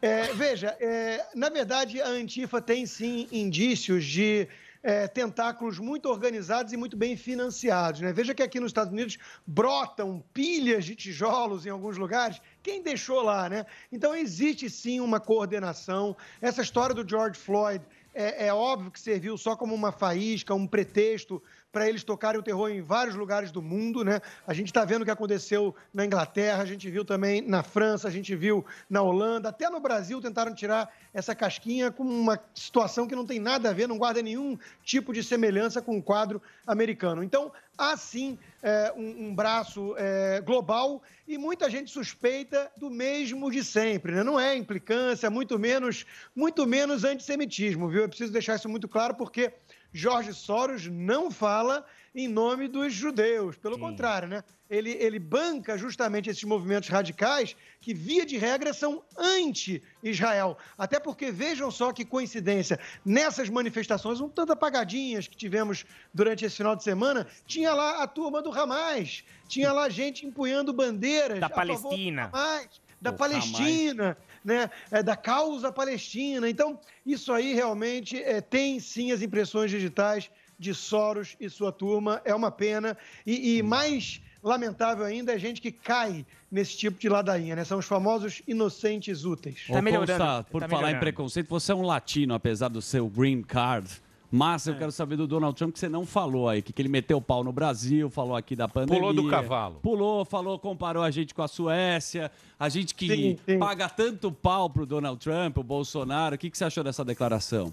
É, 0.00 0.32
veja, 0.32 0.76
é, 0.80 1.26
na 1.34 1.48
verdade, 1.48 2.00
a 2.00 2.08
Antifa 2.08 2.60
tem 2.62 2.86
sim 2.86 3.26
indícios 3.32 4.04
de 4.04 4.48
é, 4.82 5.08
tentáculos 5.08 5.78
muito 5.78 6.08
organizados 6.08 6.72
e 6.72 6.76
muito 6.76 6.96
bem 6.96 7.16
financiados. 7.16 8.00
Né? 8.00 8.12
Veja 8.12 8.34
que 8.34 8.42
aqui 8.42 8.60
nos 8.60 8.70
Estados 8.70 8.92
Unidos 8.92 9.18
brotam 9.46 10.22
pilhas 10.32 10.84
de 10.84 10.94
tijolos 10.94 11.66
em 11.66 11.70
alguns 11.70 11.96
lugares. 11.96 12.40
Quem 12.62 12.82
deixou 12.82 13.22
lá, 13.22 13.48
né? 13.48 13.66
Então 13.90 14.14
existe 14.14 14.70
sim 14.70 15.00
uma 15.00 15.18
coordenação. 15.18 16.16
Essa 16.40 16.62
história 16.62 16.94
do 16.94 17.08
George 17.08 17.38
Floyd 17.38 17.84
é, 18.14 18.46
é 18.46 18.54
óbvio 18.54 18.90
que 18.90 19.00
serviu 19.00 19.36
só 19.36 19.56
como 19.56 19.74
uma 19.74 19.92
faísca, 19.92 20.54
um 20.54 20.66
pretexto 20.66 21.42
para 21.70 21.88
eles 21.88 22.02
tocarem 22.02 22.40
o 22.40 22.42
terror 22.42 22.70
em 22.70 22.80
vários 22.80 23.14
lugares 23.14 23.50
do 23.50 23.60
mundo, 23.60 24.02
né? 24.02 24.20
A 24.46 24.54
gente 24.54 24.68
está 24.68 24.84
vendo 24.84 25.02
o 25.02 25.04
que 25.04 25.10
aconteceu 25.10 25.74
na 25.92 26.04
Inglaterra, 26.04 26.62
a 26.62 26.66
gente 26.66 26.90
viu 26.90 27.04
também 27.04 27.42
na 27.42 27.62
França, 27.62 28.08
a 28.08 28.10
gente 28.10 28.34
viu 28.34 28.64
na 28.88 29.02
Holanda, 29.02 29.50
até 29.50 29.68
no 29.68 29.78
Brasil 29.78 30.20
tentaram 30.20 30.54
tirar 30.54 30.90
essa 31.12 31.34
casquinha 31.34 31.90
com 31.90 32.02
uma 32.02 32.40
situação 32.54 33.06
que 33.06 33.14
não 33.14 33.26
tem 33.26 33.38
nada 33.38 33.70
a 33.70 33.72
ver, 33.72 33.86
não 33.86 33.98
guarda 33.98 34.22
nenhum 34.22 34.58
tipo 34.82 35.12
de 35.12 35.22
semelhança 35.22 35.82
com 35.82 35.98
o 35.98 36.02
quadro 36.02 36.40
americano. 36.66 37.22
Então, 37.22 37.52
há 37.76 37.96
sim 37.96 38.38
é, 38.62 38.92
um, 38.96 39.28
um 39.28 39.34
braço 39.34 39.94
é, 39.96 40.40
global 40.40 41.02
e 41.26 41.36
muita 41.36 41.70
gente 41.70 41.90
suspeita 41.90 42.70
do 42.76 42.90
mesmo 42.90 43.50
de 43.50 43.62
sempre, 43.62 44.12
né? 44.12 44.24
Não 44.24 44.40
é 44.40 44.56
implicância, 44.56 45.28
muito 45.28 45.58
menos, 45.58 46.06
muito 46.34 46.66
menos 46.66 47.04
antissemitismo, 47.04 47.88
viu? 47.88 48.02
Eu 48.02 48.08
preciso 48.08 48.32
deixar 48.32 48.56
isso 48.56 48.68
muito 48.68 48.88
claro 48.88 49.14
porque 49.14 49.52
Jorge 49.98 50.32
Soros 50.32 50.86
não 50.86 51.28
fala 51.28 51.84
em 52.14 52.28
nome 52.28 52.68
dos 52.68 52.92
judeus, 52.94 53.56
pelo 53.56 53.76
contrário, 53.76 54.28
né? 54.28 54.44
Ele, 54.70 54.92
ele 54.92 55.18
banca 55.18 55.76
justamente 55.76 56.30
esses 56.30 56.44
movimentos 56.44 56.88
radicais 56.88 57.56
que, 57.80 57.92
via 57.92 58.24
de 58.24 58.36
regra, 58.38 58.72
são 58.72 59.02
anti-Israel. 59.16 60.56
Até 60.76 61.00
porque, 61.00 61.32
vejam 61.32 61.68
só 61.70 61.92
que 61.92 62.04
coincidência, 62.04 62.78
nessas 63.04 63.48
manifestações, 63.48 64.20
um 64.20 64.28
tanto 64.28 64.52
apagadinhas 64.52 65.26
que 65.26 65.36
tivemos 65.36 65.84
durante 66.14 66.44
esse 66.44 66.56
final 66.56 66.76
de 66.76 66.84
semana, 66.84 67.26
tinha 67.44 67.74
lá 67.74 68.00
a 68.00 68.06
turma 68.06 68.40
do 68.40 68.52
Hamas, 68.52 69.24
tinha 69.48 69.72
lá 69.72 69.88
gente 69.88 70.24
empunhando 70.24 70.72
bandeiras 70.72 71.40
Da 71.40 71.50
Palestina. 71.50 72.30
Hamas, 72.32 72.80
da 73.00 73.12
Pô, 73.12 73.18
Palestina, 73.18 74.16
né, 74.48 74.70
é, 74.90 75.02
da 75.02 75.14
causa 75.14 75.70
palestina. 75.70 76.48
Então, 76.48 76.80
isso 77.04 77.30
aí 77.32 77.52
realmente 77.52 78.20
é, 78.20 78.40
tem 78.40 78.80
sim 78.80 79.12
as 79.12 79.20
impressões 79.20 79.70
digitais 79.70 80.30
de 80.58 80.74
Soros 80.74 81.36
e 81.38 81.50
sua 81.50 81.70
turma. 81.70 82.22
É 82.24 82.34
uma 82.34 82.50
pena. 82.50 82.96
E, 83.26 83.58
e 83.58 83.62
mais 83.62 84.22
lamentável 84.42 85.04
ainda 85.04 85.34
é 85.34 85.38
gente 85.38 85.60
que 85.60 85.70
cai 85.70 86.24
nesse 86.50 86.78
tipo 86.78 86.98
de 86.98 87.10
ladainha, 87.10 87.54
né? 87.56 87.64
São 87.64 87.78
os 87.78 87.84
famosos 87.84 88.40
inocentes 88.48 89.26
úteis. 89.26 89.66
Ô, 89.68 89.74
Consta, 89.82 90.46
por 90.50 90.66
falar 90.66 90.92
em 90.92 90.98
preconceito, 90.98 91.48
você 91.48 91.72
é 91.72 91.74
um 91.74 91.82
latino, 91.82 92.32
apesar 92.32 92.68
do 92.68 92.80
seu 92.80 93.06
green 93.06 93.42
card. 93.42 94.00
Mas 94.30 94.66
eu 94.66 94.76
quero 94.76 94.92
saber 94.92 95.16
do 95.16 95.26
Donald 95.26 95.56
Trump 95.56 95.72
que 95.72 95.78
você 95.78 95.88
não 95.88 96.04
falou 96.04 96.48
aí, 96.48 96.60
que, 96.60 96.72
que 96.72 96.82
ele 96.82 96.88
meteu 96.88 97.16
o 97.16 97.22
pau 97.22 97.42
no 97.42 97.50
Brasil, 97.50 98.10
falou 98.10 98.36
aqui 98.36 98.54
da 98.54 98.68
pandemia. 98.68 99.00
Pulou 99.00 99.14
do 99.14 99.28
cavalo. 99.30 99.80
Pulou, 99.80 100.24
falou, 100.24 100.58
comparou 100.58 101.02
a 101.02 101.10
gente 101.10 101.34
com 101.34 101.42
a 101.42 101.48
Suécia, 101.48 102.30
a 102.60 102.68
gente 102.68 102.94
que 102.94 103.08
Sim, 103.08 103.38
sim. 103.46 103.58
paga 103.58 103.88
tanto 103.88 104.30
pau 104.30 104.68
pro 104.68 104.84
Donald 104.84 105.18
Trump, 105.18 105.56
o 105.56 105.62
Bolsonaro. 105.62 106.34
O 106.34 106.38
que, 106.38 106.50
que 106.50 106.58
você 106.58 106.64
achou 106.64 106.84
dessa 106.84 107.04
declaração? 107.04 107.72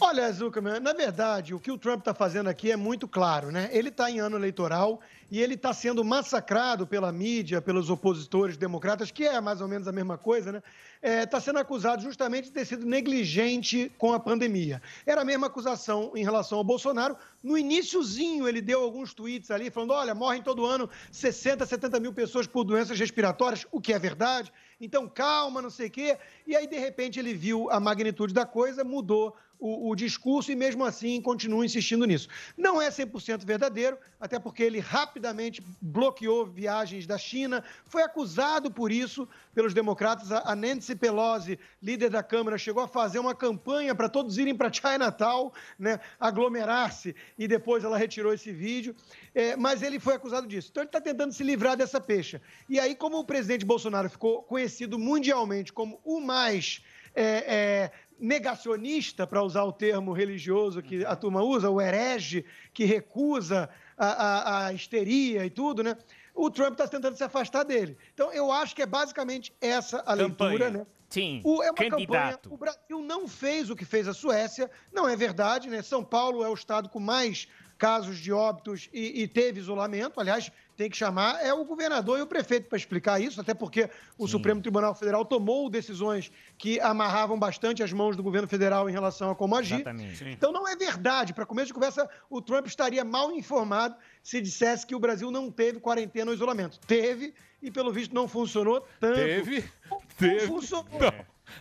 Olha, 0.00 0.32
Zuckerman, 0.32 0.80
na 0.80 0.92
verdade, 0.92 1.54
o 1.54 1.60
que 1.60 1.70
o 1.70 1.78
Trump 1.78 2.00
está 2.00 2.12
fazendo 2.12 2.48
aqui 2.48 2.72
é 2.72 2.76
muito 2.76 3.06
claro, 3.06 3.52
né? 3.52 3.68
Ele 3.72 3.88
está 3.88 4.10
em 4.10 4.18
ano 4.18 4.36
eleitoral 4.36 5.00
e 5.32 5.40
ele 5.40 5.54
está 5.54 5.72
sendo 5.72 6.04
massacrado 6.04 6.86
pela 6.86 7.10
mídia, 7.10 7.62
pelos 7.62 7.88
opositores 7.88 8.58
democratas, 8.58 9.10
que 9.10 9.24
é 9.24 9.40
mais 9.40 9.62
ou 9.62 9.66
menos 9.66 9.88
a 9.88 9.92
mesma 9.92 10.18
coisa, 10.18 10.52
né? 10.52 10.62
Está 11.02 11.40
sendo 11.40 11.58
acusado 11.58 12.02
justamente 12.02 12.44
de 12.44 12.52
ter 12.52 12.66
sido 12.66 12.84
negligente 12.84 13.90
com 13.96 14.12
a 14.12 14.20
pandemia. 14.20 14.82
Era 15.06 15.22
a 15.22 15.24
mesma 15.24 15.46
acusação 15.46 16.12
em 16.14 16.22
relação 16.22 16.58
ao 16.58 16.64
Bolsonaro. 16.64 17.16
No 17.42 17.56
iníciozinho, 17.56 18.46
ele 18.46 18.60
deu 18.60 18.82
alguns 18.82 19.14
tweets 19.14 19.50
ali 19.50 19.70
falando: 19.70 19.94
olha, 19.94 20.14
morrem 20.14 20.42
todo 20.42 20.66
ano 20.66 20.88
60, 21.10 21.64
70 21.64 21.98
mil 21.98 22.12
pessoas 22.12 22.46
por 22.46 22.62
doenças 22.62 23.00
respiratórias, 23.00 23.66
o 23.72 23.80
que 23.80 23.94
é 23.94 23.98
verdade. 23.98 24.52
Então, 24.78 25.08
calma, 25.08 25.62
não 25.62 25.70
sei 25.70 25.86
o 25.86 25.90
quê. 25.90 26.18
E 26.46 26.54
aí, 26.54 26.66
de 26.66 26.78
repente, 26.78 27.18
ele 27.18 27.32
viu 27.32 27.70
a 27.70 27.80
magnitude 27.80 28.34
da 28.34 28.44
coisa, 28.44 28.84
mudou 28.84 29.34
o, 29.62 29.90
o 29.90 29.94
discurso 29.94 30.50
e, 30.50 30.56
mesmo 30.56 30.84
assim, 30.84 31.22
continua 31.22 31.64
insistindo 31.64 32.04
nisso. 32.04 32.28
Não 32.58 32.82
é 32.82 32.90
100% 32.90 33.44
verdadeiro, 33.44 33.96
até 34.20 34.36
porque 34.36 34.60
ele 34.60 34.80
rapidamente 34.80 35.62
bloqueou 35.80 36.44
viagens 36.44 37.06
da 37.06 37.16
China, 37.16 37.62
foi 37.84 38.02
acusado 38.02 38.72
por 38.72 38.90
isso 38.90 39.28
pelos 39.54 39.72
democratas. 39.72 40.32
A 40.32 40.56
Nancy 40.56 40.96
Pelosi, 40.96 41.60
líder 41.80 42.10
da 42.10 42.24
Câmara, 42.24 42.58
chegou 42.58 42.82
a 42.82 42.88
fazer 42.88 43.20
uma 43.20 43.36
campanha 43.36 43.94
para 43.94 44.08
todos 44.08 44.36
irem 44.36 44.56
para 44.56 44.72
Chinatown, 44.72 45.52
né, 45.78 46.00
aglomerar-se, 46.18 47.14
e 47.38 47.46
depois 47.46 47.84
ela 47.84 47.96
retirou 47.96 48.34
esse 48.34 48.50
vídeo. 48.50 48.96
É, 49.32 49.54
mas 49.54 49.80
ele 49.80 50.00
foi 50.00 50.14
acusado 50.14 50.48
disso. 50.48 50.70
Então 50.72 50.82
ele 50.82 50.88
está 50.88 51.00
tentando 51.00 51.32
se 51.32 51.44
livrar 51.44 51.76
dessa 51.76 52.00
pecha. 52.00 52.42
E 52.68 52.80
aí, 52.80 52.96
como 52.96 53.18
o 53.18 53.24
presidente 53.24 53.64
Bolsonaro 53.64 54.10
ficou 54.10 54.42
conhecido 54.42 54.98
mundialmente 54.98 55.72
como 55.72 56.00
o 56.04 56.20
mais 56.20 56.82
é, 57.14 57.44
é, 57.46 57.92
negacionista, 58.22 59.26
para 59.26 59.42
usar 59.42 59.64
o 59.64 59.72
termo 59.72 60.12
religioso 60.12 60.82
que 60.82 61.04
a 61.04 61.14
turma 61.16 61.42
usa, 61.42 61.68
o 61.70 61.80
herege, 61.80 62.44
que 62.72 62.84
recusa 62.84 63.68
a, 63.96 64.06
a- 64.06 64.66
a 64.66 64.72
histeria 64.72 65.44
e 65.44 65.50
tudo, 65.50 65.82
né? 65.82 65.96
O 66.34 66.50
Trump 66.50 66.72
está 66.72 66.88
tentando 66.88 67.16
se 67.16 67.22
afastar 67.24 67.62
dele. 67.62 67.96
Então, 68.14 68.32
eu 68.32 68.50
acho 68.50 68.74
que 68.74 68.80
é 68.82 68.86
basicamente 68.86 69.52
essa 69.60 70.02
a 70.06 70.14
leitura, 70.14 70.70
né? 70.70 70.86
Sim, 71.10 71.42
O- 71.44 71.62
é 71.62 71.66
uma 71.66 71.74
campanha. 71.74 71.90
candidato. 71.90 72.54
O 72.54 72.56
Brasil 72.56 73.02
não 73.02 73.28
fez 73.28 73.68
o 73.68 73.76
que 73.76 73.84
fez 73.84 74.08
a 74.08 74.14
Suécia, 74.14 74.70
não 74.92 75.06
é 75.08 75.14
verdade, 75.14 75.68
né? 75.68 75.82
São 75.82 76.02
Paulo 76.02 76.42
é 76.42 76.48
o 76.48 76.54
estado 76.54 76.88
com 76.88 76.98
mais 77.00 77.46
casos 77.76 78.18
de 78.18 78.32
óbitos 78.32 78.88
e, 78.94 79.22
e 79.22 79.28
teve 79.28 79.58
isolamento. 79.60 80.20
Aliás, 80.20 80.50
tem 80.82 80.90
que 80.90 80.96
chamar 80.96 81.40
é 81.44 81.52
o 81.54 81.64
governador 81.64 82.18
e 82.18 82.22
o 82.22 82.26
prefeito 82.26 82.68
para 82.68 82.76
explicar 82.76 83.20
isso, 83.20 83.40
até 83.40 83.54
porque 83.54 83.88
o 84.18 84.26
Supremo 84.26 84.60
Tribunal 84.60 84.92
Federal 84.96 85.24
tomou 85.24 85.70
decisões 85.70 86.32
que 86.58 86.80
amarravam 86.80 87.38
bastante 87.38 87.84
as 87.84 87.92
mãos 87.92 88.16
do 88.16 88.22
governo 88.22 88.48
federal 88.48 88.90
em 88.90 88.92
relação 88.92 89.30
a 89.30 89.34
como 89.36 89.54
agir. 89.54 89.74
Exatamente. 89.76 90.16
Sim. 90.16 90.30
Então 90.32 90.50
não 90.50 90.66
é 90.66 90.74
verdade. 90.74 91.32
Para 91.32 91.46
começo 91.46 91.68
de 91.68 91.74
conversa, 91.74 92.08
o 92.28 92.42
Trump 92.42 92.66
estaria 92.66 93.04
mal 93.04 93.30
informado 93.30 93.94
se 94.24 94.40
dissesse 94.40 94.84
que 94.84 94.94
o 94.94 94.98
Brasil 94.98 95.30
não 95.30 95.52
teve 95.52 95.78
quarentena 95.78 96.30
ou 96.32 96.34
isolamento. 96.34 96.80
Teve, 96.80 97.32
e 97.62 97.70
pelo 97.70 97.92
visto 97.92 98.12
não 98.12 98.26
funcionou 98.26 98.84
tanto. 98.98 99.14
Teve? 99.14 99.64
Não 99.88 100.00
Teve? 100.18 100.46
funcionou. 100.48 101.14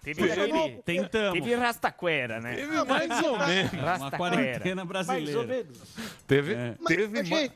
Teve, 0.04 0.26
Funcionou. 0.28 0.64
teve, 0.70 0.82
tentamos. 0.84 1.34
Teve 1.34 1.56
rastaquera, 1.56 2.40
né? 2.40 2.56
Teve 2.56 2.84
mais 2.86 3.24
ou 3.24 3.38
menos. 3.38 3.72
Rastaquera. 3.74 4.18
quarentena 4.18 4.86
brasileira. 4.86 5.66
Teve, 6.26 6.56
Mas, 6.80 6.88
teve 6.88 7.08
mas, 7.20 7.30
ma- 7.30 7.36
gente, 7.38 7.54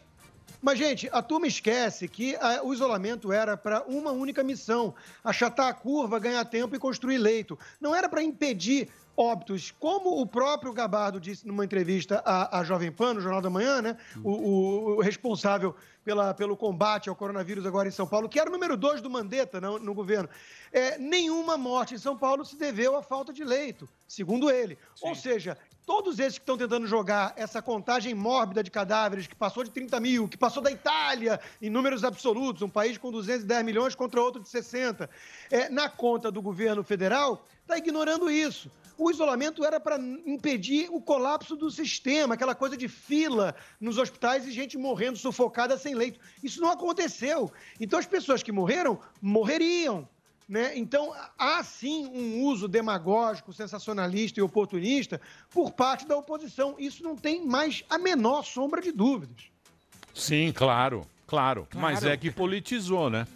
mas, 0.61 0.77
gente, 0.79 1.09
a 1.11 1.21
turma 1.21 1.47
esquece 1.47 2.07
que 2.07 2.35
ah, 2.37 2.61
o 2.63 2.73
isolamento 2.73 3.31
era 3.31 3.55
para 3.57 3.83
uma 3.83 4.11
única 4.11 4.43
missão: 4.43 4.93
achatar 5.23 5.67
a 5.67 5.73
curva, 5.73 6.19
ganhar 6.19 6.43
tempo 6.45 6.75
e 6.75 6.79
construir 6.79 7.17
leito. 7.17 7.57
Não 7.79 7.95
era 7.95 8.07
para 8.09 8.23
impedir 8.23 8.89
óbitos. 9.17 9.71
Como 9.79 10.19
o 10.21 10.25
próprio 10.25 10.73
Gabardo 10.73 11.19
disse 11.19 11.47
numa 11.47 11.63
entrevista 11.63 12.21
à, 12.25 12.59
à 12.59 12.63
Jovem 12.63 12.91
Pan, 12.91 13.13
no 13.13 13.21
Jornal 13.21 13.41
da 13.41 13.49
Manhã, 13.49 13.81
né? 13.81 13.97
O, 14.23 14.31
o- 14.31 14.95
o 14.97 15.01
responsável 15.01 15.73
pela, 16.03 16.33
pelo 16.33 16.55
combate 16.57 17.09
ao 17.09 17.15
coronavírus 17.15 17.65
agora 17.65 17.87
em 17.87 17.91
São 17.91 18.05
Paulo, 18.05 18.27
que 18.29 18.39
era 18.39 18.49
o 18.49 18.53
número 18.53 18.75
dois 18.77 19.01
do 19.01 19.09
Mandetta 19.09 19.59
no, 19.61 19.79
no 19.79 19.93
governo. 19.93 20.29
É, 20.71 20.97
nenhuma 20.97 21.57
morte 21.57 21.95
em 21.95 21.97
São 21.97 22.15
Paulo 22.17 22.43
se 22.45 22.55
deveu 22.57 22.95
à 22.95 23.01
falta 23.01 23.31
de 23.31 23.43
leito, 23.43 23.87
segundo 24.07 24.51
ele. 24.51 24.77
Ou 25.01 25.15
seja, 25.15 25.57
todos 25.85 26.19
esses 26.19 26.37
que 26.37 26.43
estão 26.43 26.57
tentando 26.57 26.87
jogar 26.87 27.33
essa 27.37 27.61
contagem 27.61 28.13
mórbida 28.13 28.63
de 28.63 28.71
cadáveres, 28.71 29.27
que 29.27 29.35
passou 29.35 29.63
de 29.63 29.69
30 29.69 29.99
mil, 29.99 30.27
que 30.27 30.37
passou 30.37 30.61
da 30.61 30.71
Itália 30.71 31.39
em 31.61 31.69
números 31.69 32.03
absolutos, 32.03 32.61
um 32.61 32.69
país 32.69 32.97
com 32.97 33.11
210 33.11 33.63
milhões 33.63 33.95
contra 33.95 34.21
outro 34.21 34.41
de 34.41 34.49
60, 34.49 35.09
é, 35.51 35.69
na 35.69 35.87
conta 35.87 36.31
do 36.31 36.41
governo 36.41 36.83
federal, 36.83 37.45
está 37.61 37.77
ignorando 37.77 38.29
isso. 38.29 38.69
O 38.97 39.11
isolamento 39.11 39.63
era 39.65 39.79
para 39.79 39.97
impedir 40.25 40.87
o 40.89 41.01
colapso 41.01 41.55
do 41.55 41.69
sistema, 41.69 42.35
aquela 42.35 42.55
coisa 42.55 42.77
de 42.77 42.87
fila 42.87 43.53
nos 43.79 43.97
hospitais 43.97 44.47
e 44.47 44.51
gente 44.51 44.77
morrendo 44.77 45.17
sufocada 45.17 45.77
sem 45.77 45.93
leito. 45.93 46.19
Isso 46.41 46.61
não 46.61 46.71
aconteceu. 46.71 47.51
Então 47.79 47.99
as 47.99 48.05
pessoas 48.05 48.41
que 48.41 48.53
morreram, 48.53 48.97
morreriam. 49.21 50.07
Né? 50.47 50.77
Então, 50.77 51.11
há 51.37 51.63
sim 51.63 52.05
um 52.07 52.43
uso 52.43 52.67
demagógico, 52.67 53.51
sensacionalista 53.51 54.39
e 54.39 54.43
oportunista 54.43 55.19
por 55.49 55.71
parte 55.71 56.05
da 56.07 56.15
oposição. 56.15 56.75
Isso 56.77 57.03
não 57.03 57.15
tem 57.15 57.43
mais 57.45 57.83
a 57.89 57.97
menor 57.97 58.43
sombra 58.43 58.79
de 58.81 58.91
dúvidas. 58.91 59.45
Sim, 60.13 60.51
claro, 60.53 61.01
claro. 61.25 61.67
Mas 61.73 61.99
Claro. 61.99 62.13
é 62.13 62.17
que 62.17 62.29
politizou, 62.29 63.09
né? 63.09 63.27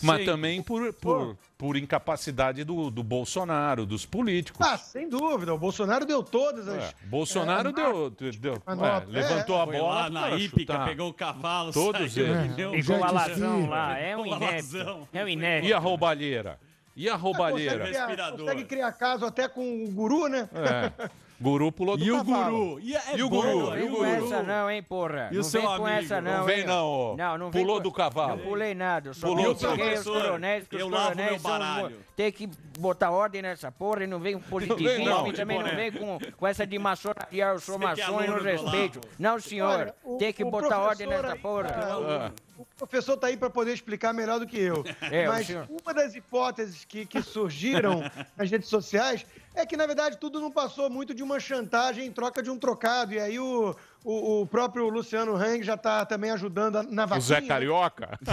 Mas 0.00 0.20
Sim. 0.20 0.24
também 0.24 0.62
por, 0.62 0.92
por, 0.94 1.36
por 1.62 1.76
incapacidade 1.76 2.64
do, 2.64 2.90
do 2.90 3.04
Bolsonaro, 3.04 3.86
dos 3.86 4.04
políticos. 4.04 4.66
Ah, 4.66 4.76
sem 4.76 5.08
dúvida. 5.08 5.54
O 5.54 5.58
Bolsonaro 5.58 6.04
deu 6.04 6.20
todas 6.20 6.66
as. 6.66 6.82
É, 6.86 6.92
Bolsonaro 7.04 7.68
é, 7.68 7.72
deu, 7.72 8.10
deu- 8.10 8.54
é, 8.66 9.04
levantou 9.06 9.60
a 9.62 9.64
Foi 9.68 9.76
bola 9.78 9.94
lá 9.94 10.10
na 10.10 10.30
hípica, 10.30 10.80
pegou 10.84 11.10
o 11.10 11.14
cavalo, 11.14 11.72
Todos 11.72 12.12
saiu, 12.12 12.26
eles. 12.26 12.56
deu- 12.56 12.72
Pegou 12.72 12.98
o 12.98 13.04
alazão 13.04 13.68
lá. 13.68 13.96
É 13.96 14.16
um 14.16 14.24
Pegou 14.24 14.32
o 14.38 14.42
inepto. 14.42 14.76
alazão. 14.76 15.08
É 15.12 15.24
um 15.24 15.28
inepto. 15.28 15.68
E 15.68 15.72
a 15.72 15.78
roubalheira? 15.78 16.58
E 16.96 17.08
a 17.08 17.14
roubalheira? 17.14 17.86
Consegue 17.86 18.06
criar, 18.12 18.32
consegue 18.32 18.64
criar 18.64 18.92
caso 18.94 19.24
até 19.24 19.46
com 19.46 19.84
o 19.84 19.88
guru, 19.92 20.26
né? 20.26 20.48
É. 20.52 21.10
Guru 21.42 21.72
pulou 21.72 21.96
do 21.96 22.04
E 22.04 22.10
o 22.12 22.16
cavalo. 22.24 22.58
guru? 22.76 22.80
E, 22.80 22.94
é 22.96 23.00
E 23.16 23.22
o 23.22 23.28
guru? 23.28 23.74
é 23.74 23.80
E 23.80 23.82
o 23.84 23.88
com 23.90 23.94
guru? 23.96 24.04
essa 24.06 24.42
não, 24.42 24.70
hein, 24.70 24.82
porra. 24.82 25.28
E 25.30 25.34
o 25.34 25.36
não 25.38 25.42
seu 25.42 25.60
vem 25.60 25.70
com 25.70 25.86
amigo? 25.86 25.88
essa 26.00 26.20
não, 26.20 26.38
Não 26.38 26.44
vem 26.44 26.60
hein? 26.60 26.66
não, 26.66 26.86
ó. 26.86 27.16
Não, 27.16 27.38
não 27.38 27.50
vem 27.50 27.62
Pulou 27.62 27.76
com- 27.78 27.82
do 27.82 27.92
cavalo. 27.92 28.36
Não 28.36 28.38
pulei 28.38 28.74
nada. 28.74 29.08
Eu 29.10 29.14
só 29.14 29.26
Pulou 29.26 29.44
do 29.46 29.52
os 29.52 29.58
professor. 29.60 30.22
coronéis, 30.22 30.68
que 30.68 30.76
os 30.76 30.82
coronéis 30.82 31.30
meu 31.30 31.38
são... 31.40 31.50
baralho. 31.50 31.96
Tem 32.16 32.30
que 32.30 32.46
botar 32.78 33.10
ordem 33.10 33.42
nessa 33.42 33.72
porra 33.72 34.04
e 34.04 34.06
não 34.06 34.20
vem 34.20 34.34
com 34.34 34.40
positivismo 34.48 35.04
não, 35.04 35.26
e 35.26 35.32
também 35.32 35.58
não 35.58 35.64
Boné. 35.64 35.76
vem 35.76 35.92
com, 35.92 36.18
com 36.36 36.46
essa 36.46 36.66
de 36.66 36.78
maçonaria, 36.78 37.44
eu 37.46 37.58
sou 37.58 37.74
é 37.76 37.78
maçom 37.78 38.22
e 38.22 38.26
não 38.28 38.38
respeito. 38.42 39.00
Não, 39.18 39.40
senhor. 39.40 39.68
Olha, 39.68 39.94
o- 40.04 40.16
tem 40.18 40.32
que 40.32 40.44
o 40.44 40.50
botar 40.50 40.78
ordem 40.78 41.06
nessa 41.06 41.34
porra. 41.36 41.68
ah, 41.74 42.30
O 42.58 42.66
professor 42.76 43.14
está 43.14 43.26
aí 43.28 43.36
para 43.36 43.50
poder 43.50 43.72
explicar 43.72 44.12
melhor 44.12 44.38
do 44.38 44.46
que 44.46 44.58
eu. 44.60 44.84
É, 45.10 45.28
o 45.28 45.32
Mas 45.32 45.46
senhor. 45.46 45.66
uma 45.82 45.92
das 45.94 46.14
hipóteses 46.14 46.84
que, 46.84 47.04
que 47.06 47.20
surgiram 47.22 48.02
nas 48.36 48.50
redes 48.50 48.68
sociais 48.68 49.26
é 49.54 49.66
que, 49.66 49.76
na 49.76 49.86
verdade, 49.86 50.16
tudo 50.18 50.40
não 50.40 50.50
passou 50.50 50.88
muito 50.90 51.14
de 51.14 51.22
uma 51.22 51.38
chantagem 51.40 52.06
em 52.06 52.12
troca 52.12 52.42
de 52.42 52.50
um 52.50 52.58
trocado. 52.58 53.12
E 53.14 53.18
aí 53.20 53.38
o, 53.38 53.74
o, 54.04 54.40
o 54.42 54.46
próprio 54.46 54.88
Luciano 54.88 55.34
Hang 55.36 55.62
já 55.62 55.74
está 55.74 56.04
também 56.06 56.30
ajudando 56.30 56.76
a- 56.76 56.82
na 56.82 57.04
O 57.04 57.08
vaquinha. 57.08 57.20
Zé 57.20 57.40
Carioca? 57.42 58.18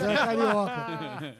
Zé 0.00 0.14
Carioca. 0.16 1.34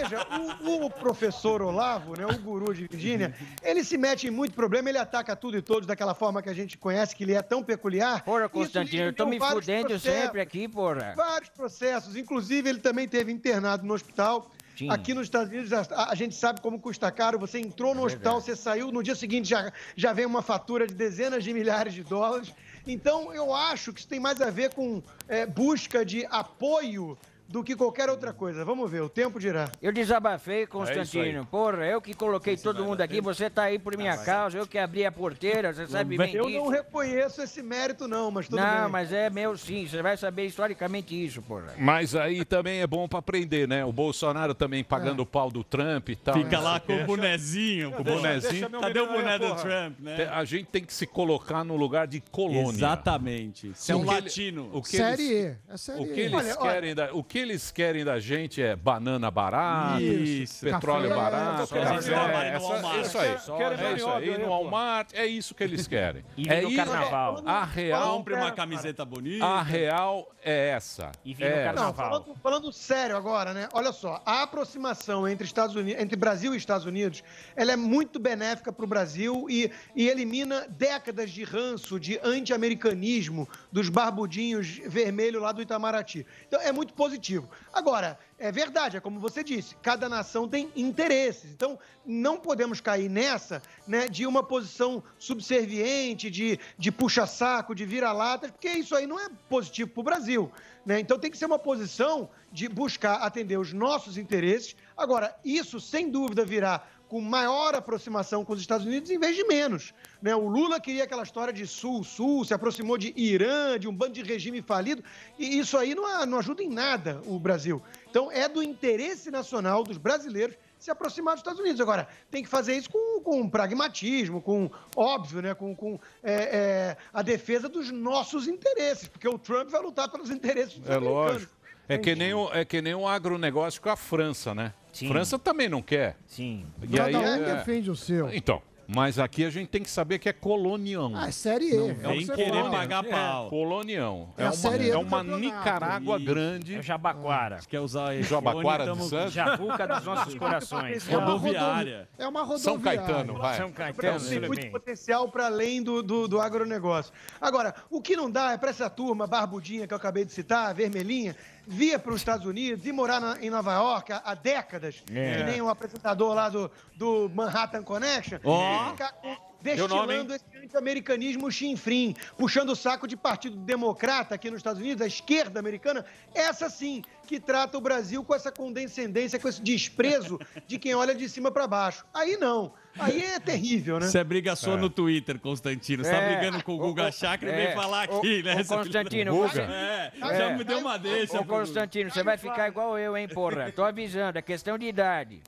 Veja, 0.00 0.26
o, 0.62 0.84
o 0.86 0.90
professor 0.90 1.62
Olavo, 1.62 2.16
né, 2.18 2.26
o 2.26 2.38
guru 2.38 2.72
de 2.74 2.86
Virgínia, 2.88 3.34
ele 3.62 3.82
se 3.84 3.96
mete 3.96 4.26
em 4.26 4.30
muito 4.30 4.54
problema, 4.54 4.88
ele 4.88 4.98
ataca 4.98 5.34
tudo 5.36 5.56
e 5.56 5.62
todos 5.62 5.86
daquela 5.86 6.14
forma 6.14 6.42
que 6.42 6.48
a 6.48 6.54
gente 6.54 6.76
conhece, 6.78 7.14
que 7.16 7.24
ele 7.24 7.34
é 7.34 7.42
tão 7.42 7.62
peculiar. 7.62 8.22
Porra, 8.24 8.48
Constantino, 8.48 9.04
eu 9.04 9.12
tô 9.12 9.24
deu 9.24 9.30
me 9.30 9.38
fudendo 9.40 9.88
processos. 9.88 10.02
sempre 10.22 10.40
aqui, 10.40 10.68
porra. 10.68 11.14
Vários 11.16 11.50
processos. 11.50 12.16
Inclusive, 12.16 12.68
ele 12.68 12.78
também 12.80 13.08
teve 13.08 13.32
internado 13.32 13.84
no 13.84 13.94
hospital. 13.94 14.50
Aqui 14.90 15.14
nos 15.14 15.24
Estados 15.24 15.50
Unidos, 15.50 15.72
a, 15.72 16.10
a 16.10 16.14
gente 16.14 16.34
sabe 16.34 16.60
como 16.60 16.78
custa 16.78 17.10
caro. 17.10 17.38
Você 17.38 17.58
entrou 17.58 17.94
no 17.94 18.04
hospital, 18.04 18.40
você 18.40 18.54
saiu, 18.54 18.92
no 18.92 19.02
dia 19.02 19.14
seguinte 19.14 19.48
já, 19.48 19.72
já 19.96 20.12
vem 20.12 20.26
uma 20.26 20.42
fatura 20.42 20.86
de 20.86 20.94
dezenas 20.94 21.42
de 21.42 21.52
milhares 21.52 21.94
de 21.94 22.02
dólares. 22.02 22.52
Então, 22.86 23.32
eu 23.32 23.54
acho 23.54 23.92
que 23.92 24.00
isso 24.00 24.08
tem 24.08 24.20
mais 24.20 24.40
a 24.40 24.50
ver 24.50 24.74
com 24.74 25.02
é, 25.26 25.46
busca 25.46 26.04
de 26.04 26.26
apoio 26.26 27.16
do 27.48 27.62
que 27.62 27.76
qualquer 27.76 28.08
outra 28.10 28.32
coisa. 28.32 28.64
Vamos 28.64 28.90
ver, 28.90 29.00
o 29.02 29.08
tempo 29.08 29.38
dirá. 29.38 29.70
Eu 29.80 29.92
desabafei, 29.92 30.62
É 30.62 30.66
Constantino. 30.66 31.46
Porra, 31.46 31.84
eu 31.86 32.00
que 32.00 32.14
coloquei 32.14 32.56
todo 32.56 32.84
mundo 32.84 33.00
aqui, 33.00 33.20
você 33.20 33.48
tá 33.48 33.64
aí 33.64 33.78
por 33.78 33.96
minha 33.96 34.16
causa, 34.18 34.58
eu 34.58 34.66
que 34.66 34.78
abri 34.78 35.04
a 35.04 35.12
porteira, 35.12 35.72
você 35.72 35.86
sabe 35.86 36.16
bem 36.16 36.34
Eu 36.34 36.46
disso. 36.46 36.58
não 36.58 36.68
reconheço 36.68 37.42
esse 37.42 37.62
mérito, 37.62 38.08
não, 38.08 38.30
mas 38.30 38.46
tudo 38.48 38.58
não, 38.60 38.82
bem. 38.82 38.90
mas 38.90 39.12
é 39.12 39.30
meu 39.30 39.56
sim, 39.56 39.86
você 39.86 40.02
vai 40.02 40.16
saber 40.16 40.46
historicamente 40.46 41.14
isso, 41.14 41.40
porra. 41.42 41.74
Mas 41.78 42.14
aí 42.14 42.44
também 42.44 42.80
é 42.80 42.86
bom 42.86 43.06
pra 43.08 43.18
aprender, 43.20 43.68
né? 43.68 43.84
O 43.84 43.92
Bolsonaro 43.92 44.54
também 44.54 44.82
pagando 44.82 45.20
o 45.20 45.26
pau 45.26 45.50
do 45.50 45.62
Trump 45.62 46.08
e 46.08 46.16
tal. 46.16 46.34
Fica 46.34 46.56
não 46.56 46.62
lá 46.64 46.80
com 46.80 46.94
o 46.94 47.04
bonezinho. 47.04 47.90
O 47.90 47.92
pô. 47.92 48.04
bonezinho. 48.04 48.70
Cadê 48.70 49.00
o 49.00 49.06
boné 49.06 49.38
do 49.38 49.54
Trump, 49.56 50.00
né? 50.00 50.28
A 50.32 50.44
gente 50.44 50.66
tem 50.66 50.84
que 50.84 50.92
se 50.92 51.06
colocar 51.06 51.64
no 51.64 51.76
lugar 51.76 52.06
de 52.06 52.20
colônia. 52.30 52.70
Exatamente. 52.70 53.72
Você 53.74 53.92
é 53.92 53.96
um 53.96 54.00
O 54.00 54.04
latino. 54.04 54.70
o 54.72 54.82
que 54.82 54.96
Série 54.96 55.22
eles- 55.22 55.56
E. 55.68 55.72
É 55.72 55.76
série 55.76 56.00
O 56.02 56.06
que 56.12 56.20
eles 56.20 56.32
Olha, 56.34 56.56
olha, 56.58 56.72
querem 56.72 56.94
da, 56.94 57.12
o 57.14 57.22
que 57.22 57.35
eles 57.38 57.70
querem 57.70 58.04
da 58.04 58.18
gente 58.20 58.62
é 58.62 58.74
banana 58.76 59.30
barata, 59.30 60.00
Isso. 60.02 60.64
petróleo 60.64 61.08
Café, 61.08 61.20
barato, 61.20 61.66
trabalhe 61.66 62.50
no 62.50 62.56
essa- 62.56 62.66
Walmart. 62.66 63.06
isso 63.06 63.18
aí, 63.18 63.36
Quero 63.58 63.74
é 63.86 63.92
isso 63.94 64.08
aí, 64.08 64.38
no 64.38 64.48
Walmart, 64.48 65.08
é 65.14 65.26
isso 65.26 65.54
que 65.54 65.64
eles 65.64 65.86
querem. 65.86 66.24
E 66.36 66.48
é 66.48 66.60
no 66.62 66.68
isso, 66.68 66.76
carnaval. 66.76 67.42
A 67.46 67.64
real, 67.64 68.16
Compre 68.16 68.34
uma 68.34 68.50
camiseta 68.52 69.04
bonita. 69.04 69.44
a 69.44 69.62
real 69.62 70.30
é 70.42 70.68
essa. 70.70 71.10
E 71.24 71.34
vi 71.34 71.44
no 71.44 71.50
É 71.50 71.64
carnaval. 71.64 71.86
Não, 71.86 71.94
falando, 71.94 72.34
falando 72.42 72.72
sério 72.72 73.16
agora, 73.16 73.52
né? 73.52 73.68
Olha 73.72 73.92
só, 73.92 74.22
a 74.24 74.42
aproximação 74.42 75.26
entre 75.28 75.44
Estados 75.46 75.74
Unidos, 75.76 76.00
entre 76.02 76.16
Brasil 76.16 76.54
e 76.54 76.56
Estados 76.56 76.86
Unidos, 76.86 77.22
ela 77.54 77.72
é 77.72 77.76
muito 77.76 78.18
benéfica 78.18 78.72
para 78.72 78.84
o 78.84 78.88
Brasil 78.88 79.46
e, 79.48 79.70
e 79.94 80.08
elimina 80.08 80.66
décadas 80.68 81.30
de 81.30 81.42
ranço, 81.44 81.98
de 81.98 82.18
anti-americanismo 82.22 83.48
dos 83.72 83.88
barbudinhos 83.88 84.78
vermelhos 84.86 85.42
lá 85.42 85.52
do 85.52 85.62
Itamaraty. 85.62 86.26
Então 86.46 86.60
é 86.60 86.72
muito 86.72 86.92
positivo. 86.94 87.25
Agora, 87.72 88.18
é 88.38 88.52
verdade, 88.52 88.96
é 88.96 89.00
como 89.00 89.18
você 89.18 89.42
disse, 89.42 89.74
cada 89.82 90.08
nação 90.08 90.48
tem 90.48 90.70
interesses. 90.76 91.50
Então 91.50 91.78
não 92.04 92.38
podemos 92.38 92.80
cair 92.80 93.08
nessa, 93.08 93.62
né, 93.86 94.08
de 94.08 94.26
uma 94.26 94.42
posição 94.42 95.02
subserviente, 95.18 96.30
de, 96.30 96.58
de 96.78 96.92
puxa-saco, 96.92 97.74
de 97.74 97.84
vira-latas, 97.84 98.50
porque 98.50 98.68
isso 98.68 98.94
aí 98.94 99.06
não 99.06 99.18
é 99.18 99.28
positivo 99.48 99.90
para 99.90 100.00
o 100.00 100.04
Brasil. 100.04 100.52
Né? 100.84 101.00
Então 101.00 101.18
tem 101.18 101.30
que 101.30 101.38
ser 101.38 101.46
uma 101.46 101.58
posição 101.58 102.30
de 102.52 102.68
buscar 102.68 103.16
atender 103.16 103.58
os 103.58 103.72
nossos 103.72 104.16
interesses. 104.16 104.76
Agora, 104.96 105.34
isso 105.44 105.80
sem 105.80 106.10
dúvida 106.10 106.44
virá 106.44 106.86
com 107.08 107.20
maior 107.20 107.74
aproximação 107.74 108.44
com 108.44 108.52
os 108.52 108.60
Estados 108.60 108.86
Unidos 108.86 109.10
em 109.10 109.18
vez 109.18 109.36
de 109.36 109.44
menos. 109.44 109.94
Né? 110.20 110.34
O 110.34 110.48
Lula 110.48 110.80
queria 110.80 111.04
aquela 111.04 111.22
história 111.22 111.52
de 111.52 111.66
Sul-Sul, 111.66 112.44
se 112.44 112.52
aproximou 112.54 112.98
de 112.98 113.12
Irã, 113.16 113.78
de 113.78 113.86
um 113.88 113.94
bando 113.94 114.12
de 114.12 114.22
regime 114.22 114.60
falido, 114.62 115.02
e 115.38 115.58
isso 115.58 115.76
aí 115.76 115.94
não, 115.94 116.26
não 116.26 116.38
ajuda 116.38 116.62
em 116.62 116.68
nada 116.68 117.20
o 117.26 117.38
Brasil. 117.38 117.82
Então 118.10 118.30
é 118.30 118.48
do 118.48 118.62
interesse 118.62 119.30
nacional 119.30 119.84
dos 119.84 119.98
brasileiros 119.98 120.56
se 120.78 120.90
aproximar 120.90 121.34
dos 121.34 121.40
Estados 121.40 121.60
Unidos. 121.60 121.80
Agora, 121.80 122.06
tem 122.30 122.42
que 122.42 122.48
fazer 122.48 122.76
isso 122.76 122.90
com, 122.90 123.20
com 123.20 123.48
pragmatismo, 123.48 124.42
com, 124.42 124.70
óbvio, 124.94 125.42
né? 125.42 125.54
com, 125.54 125.74
com 125.74 125.98
é, 126.22 126.32
é, 126.32 126.96
a 127.12 127.22
defesa 127.22 127.68
dos 127.68 127.90
nossos 127.90 128.46
interesses, 128.46 129.08
porque 129.08 129.26
o 129.26 129.38
Trump 129.38 129.68
vai 129.70 129.80
lutar 129.80 130.10
pelos 130.10 130.30
interesses 130.30 130.78
dos 130.78 130.88
É 130.88 130.94
americanos. 130.94 131.32
lógico. 131.32 131.55
É 131.88 131.96
que, 131.98 132.14
nem 132.14 132.34
o, 132.34 132.50
é 132.52 132.64
que 132.64 132.82
nem 132.82 132.94
o 132.94 133.06
agronegócio 133.06 133.80
com 133.80 133.88
a 133.90 133.96
França, 133.96 134.54
né? 134.54 134.72
Sim. 134.92 135.08
França 135.08 135.38
também 135.38 135.68
não 135.68 135.82
quer. 135.82 136.16
Sim. 136.26 136.64
E 136.82 136.88
Cada 136.96 137.08
aí, 137.08 137.16
um 137.16 137.22
é- 137.24 137.54
defende 137.56 137.90
o 137.90 137.96
seu. 137.96 138.32
Então, 138.34 138.62
mas 138.88 139.18
aqui 139.18 139.44
a 139.44 139.50
gente 139.50 139.68
tem 139.68 139.82
que 139.82 139.90
saber 139.90 140.18
que 140.20 140.28
é 140.28 140.32
colonião. 140.32 141.12
Ah, 141.14 141.26
é 141.28 141.30
série 141.32 141.66
E. 141.70 141.76
é 141.76 141.80
o 141.80 141.94
Vem 141.94 142.24
querer 142.26 142.52
fala. 142.52 142.70
pagar 142.70 143.02
pau. 143.04 143.50
Colonião. 143.50 144.32
É 144.38 144.42
É, 144.42 144.46
a 144.46 144.48
uma, 144.50 144.56
Série 144.56 144.84
E 144.84 144.90
é 144.90 144.96
uma. 144.96 145.22
Nicarágua 145.24 146.16
Isso. 146.16 146.24
grande. 146.26 146.76
É 146.76 146.78
o 146.78 146.82
Jabaquara. 146.82 147.58
Quer 147.68 147.80
usar 147.80 148.14
esse 148.14 148.30
Jabaquara 148.30 148.90
de 148.92 149.04
Santos? 149.08 149.32
Jabuca 149.32 149.86
dos 149.88 150.04
nossos 150.06 150.34
corações. 150.36 151.08
É 151.08 151.14
Rodoviária. 151.14 151.98
rodovi- 151.98 152.08
É 152.18 152.28
uma 152.28 152.42
rodoviária. 152.42 152.58
São 152.62 152.80
Caetano, 152.80 153.34
vai. 153.34 153.56
São 153.56 153.68
O 153.68 153.72
Caetano, 153.72 154.20
tem 154.20 154.40
muito 154.40 154.60
bem. 154.62 154.70
potencial 154.70 155.28
para 155.28 155.46
além 155.46 155.82
do, 155.82 156.02
do, 156.02 156.28
do 156.28 156.40
agronegócio. 156.40 157.12
Agora, 157.40 157.74
o 157.90 158.00
que 158.00 158.16
não 158.16 158.30
dá 158.30 158.52
é 158.52 158.56
para 158.56 158.70
essa 158.70 158.88
turma 158.88 159.26
barbudinha 159.26 159.86
que 159.86 159.92
eu 159.92 159.96
acabei 159.98 160.24
de 160.24 160.32
citar, 160.32 160.72
vermelhinha, 160.74 161.34
vir 161.66 161.98
para 161.98 162.12
os 162.12 162.20
Estados 162.20 162.46
Unidos 162.46 162.86
e 162.86 162.92
morar 162.92 163.20
na- 163.20 163.38
em 163.40 163.50
Nova 163.50 163.72
York 163.74 164.12
há, 164.12 164.22
há 164.24 164.34
décadas, 164.34 165.02
É. 165.12 165.36
que 165.38 165.42
nem 165.44 165.60
o 165.60 165.68
apresentador 165.68 166.34
lá 166.34 166.48
do, 166.48 166.70
do 166.94 167.28
Manhattan 167.34 167.82
Connection, 167.82 168.36
e 168.36 168.40
com- 168.40 169.46
Teu 169.62 169.88
nome, 169.88 170.06
destilando 170.14 170.34
esse 170.34 170.44
anti-americanismo 170.62 171.50
chinfrim, 171.50 172.14
puxando 172.38 172.70
o 172.70 172.76
saco 172.76 173.08
de 173.08 173.16
partido 173.16 173.56
democrata 173.56 174.34
aqui 174.36 174.48
nos 174.48 174.58
Estados 174.58 174.80
Unidos, 174.80 175.02
a 175.02 175.06
esquerda 175.08 175.58
americana, 175.58 176.04
essa 176.32 176.70
sim 176.70 177.02
que 177.26 177.40
trata 177.40 177.76
o 177.76 177.80
Brasil 177.80 178.22
com 178.22 178.32
essa 178.32 178.52
condescendência, 178.52 179.40
com 179.40 179.48
esse 179.48 179.60
desprezo 179.60 180.38
de 180.68 180.78
quem 180.78 180.94
olha 180.94 181.14
de 181.16 181.28
cima 181.28 181.50
para 181.50 181.66
baixo. 181.66 182.04
Aí 182.14 182.36
não. 182.36 182.72
Aí 182.98 183.22
é 183.22 183.38
terrível, 183.40 183.98
né? 184.00 184.06
Você 184.06 184.22
briga 184.24 184.56
só 184.56 184.76
no 184.76 184.88
Twitter, 184.88 185.38
Constantino. 185.38 186.02
Você 186.04 186.10
tá 186.10 186.16
É. 186.18 186.34
brigando 186.36 186.64
com 186.64 186.72
o 186.74 186.78
Guga 186.78 187.10
Chakra 187.12 187.50
e 187.50 187.52
é. 187.52 187.66
vem 187.66 187.74
falar 187.74 188.08
Ô, 188.10 188.18
aqui, 188.18 188.42
né? 188.42 188.54
seu 188.54 188.64
filho 188.64 188.68
da- 188.68 188.76
Constantino, 188.76 189.32
Guga. 189.32 189.48
você- 189.48 189.60
É, 189.60 190.12
É. 190.22 190.38
já 190.38 190.50
me 190.56 190.64
deu 190.64 190.78
uma 190.78 190.98
deixa. 190.98 191.40
Ô, 191.40 191.44
Constantino, 191.44 192.10
você 192.10 192.22
vai 192.22 192.38
ficar 192.38 192.68
igual 192.68 192.98
eu, 192.98 193.16
hein, 193.16 193.28
porra? 193.28 193.70
Tô 193.72 193.84
avisando, 193.84 194.38
é 194.38 194.42
questão 194.42 194.78
de 194.78 194.86
idade. 194.86 195.40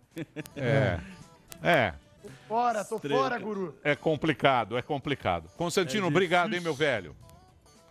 É. 0.56 0.98
É. 1.62 1.92
Fora, 2.46 2.84
tô 2.84 2.96
Estreta. 2.96 3.14
fora, 3.18 3.38
guru. 3.38 3.74
É 3.82 3.94
complicado, 3.94 4.76
é 4.76 4.82
complicado. 4.82 5.48
Constantino, 5.56 6.04
É 6.04 6.08
obrigado, 6.08 6.54
hein, 6.54 6.60
meu 6.60 6.74
velho. 6.74 7.14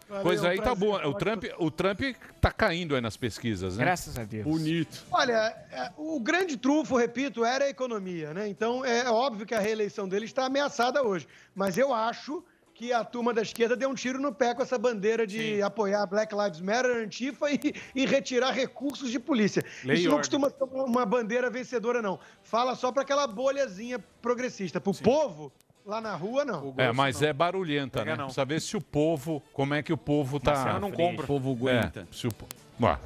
Valeu, 0.09 0.23
Pois 0.23 0.43
aí 0.43 0.61
tá 0.61 0.73
boa. 0.73 1.05
O 1.07 1.13
Trump, 1.13 1.43
o 1.57 1.69
Trump 1.69 2.01
tá 2.39 2.51
caindo 2.51 2.95
aí 2.95 3.01
nas 3.01 3.17
pesquisas, 3.17 3.77
né? 3.77 3.83
Graças 3.83 4.17
a 4.17 4.23
Deus. 4.23 4.45
Bonito. 4.45 5.03
Olha, 5.11 5.53
é, 5.71 5.91
o 5.97 6.19
grande 6.19 6.55
trunfo, 6.55 6.95
repito, 6.95 7.43
era 7.43 7.65
a 7.65 7.69
economia, 7.69 8.33
né? 8.33 8.47
Então 8.47 8.85
é 8.85 9.09
óbvio 9.09 9.45
que 9.45 9.53
a 9.53 9.59
reeleição 9.59 10.07
dele 10.07 10.25
está 10.25 10.45
ameaçada 10.45 11.03
hoje. 11.03 11.27
Mas 11.53 11.77
eu 11.77 11.93
acho 11.93 12.43
que 12.77 12.93
a 12.93 13.03
turma 13.03 13.33
da 13.33 13.41
esquerda 13.41 13.75
deu 13.75 13.89
um 13.89 13.95
tiro 13.95 14.19
no 14.19 14.31
pé 14.31 14.53
com 14.53 14.61
essa 14.61 14.77
bandeira 14.77 15.25
de 15.25 15.63
apoiar 15.63 16.05
Black 16.05 16.33
Lives 16.33 16.61
Matter, 16.61 16.97
Antifa 16.97 17.51
e, 17.51 17.73
e 17.95 18.05
retirar 18.05 18.51
recursos 18.51 19.09
de 19.09 19.19
polícia. 19.19 19.65
Lei 19.83 19.97
e 19.97 19.99
Isso 20.01 20.09
não 20.09 20.17
costuma 20.17 20.49
ser 20.51 20.63
uma 20.63 21.03
bandeira 21.03 21.49
vencedora, 21.49 22.03
não. 22.03 22.19
Fala 22.43 22.75
só 22.75 22.91
para 22.91 23.01
aquela 23.01 23.25
bolhazinha 23.25 23.97
progressista. 24.21 24.79
Pro 24.79 24.93
povo, 24.93 25.51
lá 25.87 26.01
na 26.01 26.15
rua, 26.15 26.43
não. 26.43 26.73
É, 26.77 26.91
mas 26.91 27.21
é 27.21 27.31
barulhenta, 27.31 27.99
Pega 27.99 28.11
né? 28.11 28.17
não. 28.17 28.25
Precisa 28.25 28.45
ver 28.45 28.61
se 28.61 28.75
o 28.75 28.81
povo, 28.81 29.41
como 29.53 29.73
é 29.73 29.81
que 29.81 29.93
o 29.93 29.97
povo 29.97 30.39
tá. 30.39 30.51
Marcelo 30.53 30.79
não 30.81 30.91
compra. 30.91 31.23
O 31.23 31.27
povo 31.27 31.51
aguenta. 31.53 32.01
É, 32.01 32.15
se 32.15 32.27
o 32.27 32.31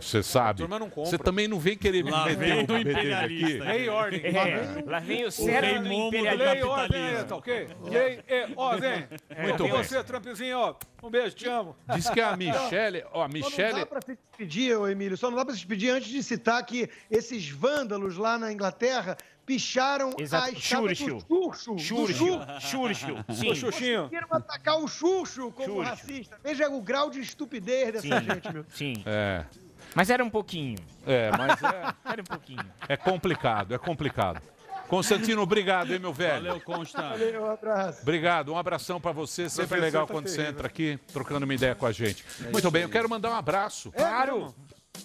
você 0.01 0.21
sabe. 0.21 0.67
não. 0.67 0.89
Você 0.89 1.17
também 1.17 1.47
não 1.47 1.57
vem 1.57 1.77
querer 1.77 2.03
me 2.03 2.11
Lá 2.11 2.25
meter 2.25 2.37
vem 2.37 2.63
o 2.63 2.67
do 2.67 2.77
imperialista. 2.77 3.45
aqui. 3.45 3.59
Lei 3.59 3.85
e 3.85 3.89
ordem. 3.89 4.21
É, 4.25 4.83
lá 4.85 4.99
vem 4.99 5.25
o 5.25 5.31
cérebro 5.31 5.83
do 5.87 5.93
imperialismo. 5.93 6.45
Lei 6.45 6.59
e 6.59 6.63
ordem 6.63 7.25
tá 7.25 7.35
ok? 7.37 7.67
Lei, 7.83 8.19
é, 8.27 8.47
ó, 8.57 8.75
vem. 8.77 9.07
Muito 9.41 9.65
E 9.65 9.71
bem. 9.71 9.83
você, 9.83 10.03
Trumpzinho, 10.03 10.57
ó, 10.59 10.75
um 11.01 11.09
beijo, 11.09 11.35
te 11.37 11.47
amo. 11.47 11.73
Diz 11.95 12.09
que 12.09 12.19
a 12.19 12.35
Michelle, 12.37 13.05
ó, 13.13 13.21
a 13.23 13.27
Só 13.27 13.27
não 13.27 13.29
Michelle. 13.29 13.79
dá 13.79 13.85
para 13.85 14.01
se 14.01 14.17
despedir, 14.17 14.77
ô 14.77 14.89
Emílio, 14.89 15.15
só 15.15 15.29
não 15.29 15.37
dá 15.37 15.45
para 15.45 15.53
se 15.53 15.59
despedir 15.61 15.89
antes 15.91 16.09
de 16.09 16.21
citar 16.21 16.65
que 16.65 16.89
esses 17.09 17.47
vândalos 17.49 18.17
lá 18.17 18.37
na 18.37 18.51
Inglaterra 18.51 19.15
picharam 19.45 20.13
Exato. 20.17 20.45
a 20.45 20.51
estátua 20.51 20.87
Churchill. 20.95 21.17
do 21.27 21.53
Xuxo. 21.53 21.77
Churchill. 21.79 22.37
do. 22.39 22.61
Churchill. 22.61 23.17
Sim. 23.33 23.47
Conseguiram 23.61 24.27
atacar 24.31 24.77
o 24.79 24.87
Xuxo 24.87 25.51
como 25.51 25.67
Churchill. 25.67 25.81
racista. 25.83 26.39
Veja 26.43 26.69
o 26.69 26.81
grau 26.81 27.09
de 27.09 27.19
estupidez 27.19 27.93
dessa 27.93 28.07
Sim. 28.19 28.25
gente, 28.25 28.53
meu. 28.53 28.65
Sim. 28.73 28.93
É, 29.05 29.43
Mas 29.95 30.09
era 30.09 30.23
um 30.23 30.29
pouquinho. 30.29 30.77
é, 31.05 31.31
mas 31.37 31.61
é, 31.63 31.93
Era 32.05 32.21
um 32.21 32.25
pouquinho. 32.25 32.65
é 32.87 32.95
complicado, 32.95 33.73
é 33.73 33.77
complicado. 33.77 34.41
Constantino, 34.87 35.41
obrigado, 35.41 35.93
hein, 35.93 35.99
meu 35.99 36.11
velho. 36.11 36.47
Valeu, 36.47 36.61
Consta. 36.61 37.01
Valeu, 37.01 37.43
um 37.43 37.49
abraço. 37.49 38.01
Obrigado, 38.01 38.51
um 38.53 38.57
abração 38.57 38.99
pra 38.99 39.13
você. 39.13 39.49
Sempre 39.49 39.67
Professor 39.67 39.85
legal 39.85 40.05
tá 40.07 40.13
quando 40.13 40.27
você 40.27 40.35
terrível. 40.35 40.53
entra 40.53 40.67
aqui 40.67 40.99
trocando 41.13 41.45
uma 41.45 41.53
ideia 41.53 41.73
com 41.73 41.85
a 41.85 41.93
gente. 41.93 42.25
Muito 42.51 42.69
bem, 42.69 42.81
eu 42.83 42.89
quero 42.89 43.09
mandar 43.09 43.29
um 43.31 43.35
abraço. 43.35 43.89
Claro. 43.93 44.53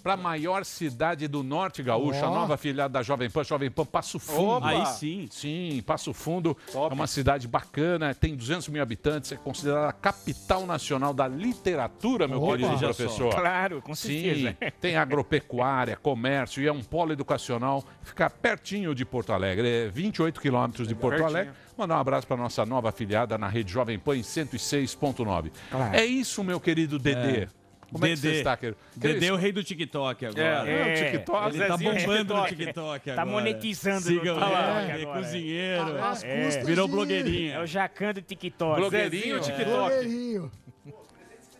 Para 0.02 0.14
a 0.14 0.16
maior 0.16 0.64
cidade 0.64 1.26
do 1.26 1.42
Norte 1.42 1.82
Gaúcho, 1.82 2.24
a 2.24 2.30
Ó. 2.30 2.34
nova 2.34 2.54
afiliada 2.54 2.92
da 2.92 3.02
Jovem 3.02 3.28
Pan, 3.28 3.42
Jovem 3.42 3.70
Pan 3.70 3.84
Passo 3.84 4.18
Fundo. 4.20 4.50
Opa. 4.58 4.68
Aí 4.68 4.86
sim. 4.86 5.26
Sim, 5.30 5.82
Passo 5.84 6.12
Fundo 6.12 6.56
é 6.72 6.94
uma 6.94 7.06
cidade 7.08 7.48
bacana, 7.48 8.14
tem 8.14 8.36
200 8.36 8.68
mil 8.68 8.82
habitantes, 8.82 9.32
é 9.32 9.36
considerada 9.36 9.88
a 9.88 9.92
capital 9.92 10.64
nacional 10.64 11.12
da 11.12 11.26
literatura, 11.26 12.28
meu 12.28 12.40
Opa. 12.40 12.56
querido 12.56 12.72
só. 12.78 12.78
professor. 12.78 13.34
Claro, 13.34 13.82
com 13.82 13.94
certeza. 13.96 14.50
Sim, 14.50 14.56
tem 14.80 14.96
agropecuária, 14.96 15.96
comércio 15.96 16.62
e 16.62 16.68
é 16.68 16.72
um 16.72 16.82
polo 16.82 17.12
educacional. 17.12 17.82
Fica 18.02 18.30
pertinho 18.30 18.94
de 18.94 19.04
Porto 19.04 19.32
Alegre, 19.32 19.68
é 19.68 19.88
28 19.88 20.40
quilômetros 20.40 20.86
de 20.86 20.94
Porto 20.94 21.16
Pertinho. 21.18 21.28
Alegre. 21.28 21.52
Mandar 21.76 21.96
um 21.96 22.00
abraço 22.00 22.26
para 22.26 22.36
nossa 22.36 22.64
nova 22.64 22.88
afiliada 22.90 23.36
na 23.36 23.48
rede 23.48 23.72
Jovem 23.72 23.98
Pan 23.98 24.16
em 24.16 24.22
106.9. 24.22 25.50
É 25.92 26.04
isso, 26.04 26.44
meu 26.44 26.60
querido 26.60 26.98
Dedê. 26.98 27.48
Como 27.92 28.04
é 28.04 28.10
que 28.10 28.16
você 28.16 28.26
Dedê. 28.28 28.38
está, 28.38 28.56
querido? 28.56 28.78
Dedê 28.96 29.26
é 29.26 29.32
o 29.32 29.36
rei 29.36 29.52
do 29.52 29.62
TikTok 29.62 30.26
agora. 30.26 30.42
É, 30.68 30.92
o 30.92 31.12
TikTok. 31.12 31.48
Ele 31.56 31.64
tá 31.66 31.76
Zezinho 31.76 31.94
bombando 31.94 32.34
no 32.34 32.46
TikTok. 32.46 33.04
Tá 33.06 33.12
agora. 33.22 33.26
monetizando 33.26 33.94
no 33.96 34.00
Sigam 34.02 34.34
TikTok 34.34 34.52
é 34.90 35.02
agora. 35.02 35.20
cozinheiro. 35.22 36.04
Às 36.04 36.24
É. 36.24 36.44
custas 36.44 36.66
Virou 36.66 36.86
de- 36.86 36.92
É 36.92 36.96
blogueirinha. 36.96 37.60
o 37.62 37.66
Jacan 37.66 38.12
do 38.12 38.22
TikTok. 38.22 38.80
Blogueirinho, 38.80 39.22
Zezinho, 39.22 39.40
TikTok. 39.40 39.70
Blogueirinho. 39.70 40.52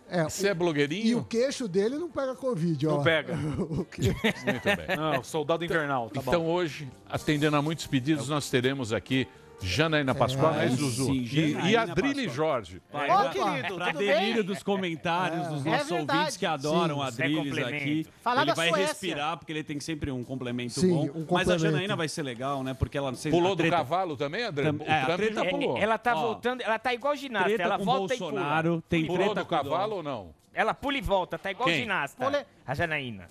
É, 0.09 0.23
Você 0.25 0.47
é 0.47 0.51
e 0.51 0.55
blogueirinho? 0.55 1.19
o 1.19 1.25
queixo 1.25 1.67
dele 1.67 1.97
não 1.97 2.09
pega 2.09 2.35
Covid, 2.37 2.87
ó. 2.87 2.91
Não 2.97 3.03
pega. 3.03 3.35
O. 3.59 3.75
Muito 3.77 3.97
bem. 3.97 4.97
Não, 4.97 5.23
soldado 5.25 5.65
invernal, 5.65 6.09
tá 6.11 6.21
então 6.21 6.43
bom. 6.45 6.51
hoje, 6.53 6.89
atendendo 7.09 7.57
a 7.57 7.62
muitos 7.62 7.87
pedidos, 7.89 8.29
nós 8.29 8.49
teremos 8.49 8.93
aqui 8.93 9.27
Janaína 9.61 10.14
Pascoal, 10.14 10.55
É, 10.55 10.66
né, 10.66 10.69
Zuzu? 10.69 11.07
sim, 11.07 11.12
e, 11.33 11.71
e 11.71 11.77
Adrilho 11.77 12.14
Pascoal. 12.14 12.35
Jorge. 12.35 12.83
Ó, 12.92 12.99
pra- 12.99 13.29
querido, 13.31 13.75
pra 13.77 13.87
tudo 13.87 13.99
delírio 13.99 14.35
bem? 14.35 14.42
dos 14.45 14.62
comentários 14.62 15.49
dos 15.49 15.66
É 15.66 15.71
nossos 15.71 15.88
verdade. 15.88 16.12
ouvintes 16.19 16.37
que 16.37 16.47
adoram 16.47 16.97
Sim, 16.97 17.03
é 17.03 17.07
Adriles 17.07 17.38
complemento. 17.49 17.75
aqui. 17.77 18.07
Falar 18.23 18.42
ele 18.42 18.55
vai 18.55 18.69
Suécia. 18.69 18.87
respirar, 18.87 19.37
porque 19.38 19.53
ele 19.53 19.64
tem 19.64 19.81
sempre 19.81 20.11
um 20.11 20.23
complemento 20.23 20.79
Sim, 20.81 20.90
bom. 20.90 21.03
um 21.03 21.07
Mas 21.07 21.14
a 21.14 21.25
complemento. 21.27 21.59
Janaína 21.59 21.97
vai 21.97 22.09
ser 22.09 22.23
legal, 22.23 22.62
né? 22.62 22.75
Porque 22.75 22.99
ela 22.99 23.14
sempre 23.14 23.38
Pulou 23.38 23.53
a 23.53 23.55
do 23.55 23.59
treta- 23.59 23.77
cavalo 23.79 24.16
também, 24.16 24.42
André? 24.45 24.64
Tam- 24.73 24.79
o 24.79 24.83
é, 24.83 25.01
a 25.03 25.05
Trump 25.07 25.16
treta 25.21 25.40
É, 25.45 25.51
pulou. 25.51 25.79
ela 25.79 25.99
tá 25.99 26.14
Ó, 26.14 26.21
voltando, 26.21 26.61
ela 26.61 26.79
tá 26.79 26.92
igual 26.95 27.16
ginasta, 27.16 27.49
Treta 27.49 27.62
ela 27.62 27.79
com 27.79 27.85
volta 27.85 28.14
e 28.14 28.19
Bolsonaro, 28.19 28.69
pula. 28.71 28.83
tem 28.88 29.07
Pulou 29.07 29.25
treta 29.25 29.40
do 29.40 29.47
cavalo 29.47 29.97
ou 29.97 30.03
não? 30.03 30.35
Ela 30.53 30.73
pula 30.75 30.97
e 30.97 31.01
volta, 31.03 31.38
tá 31.38 31.51
igual 31.51 31.69
Quem? 31.69 31.81
ginasta. 31.81 32.47
A 32.66 32.75
Janaína. 32.75 33.29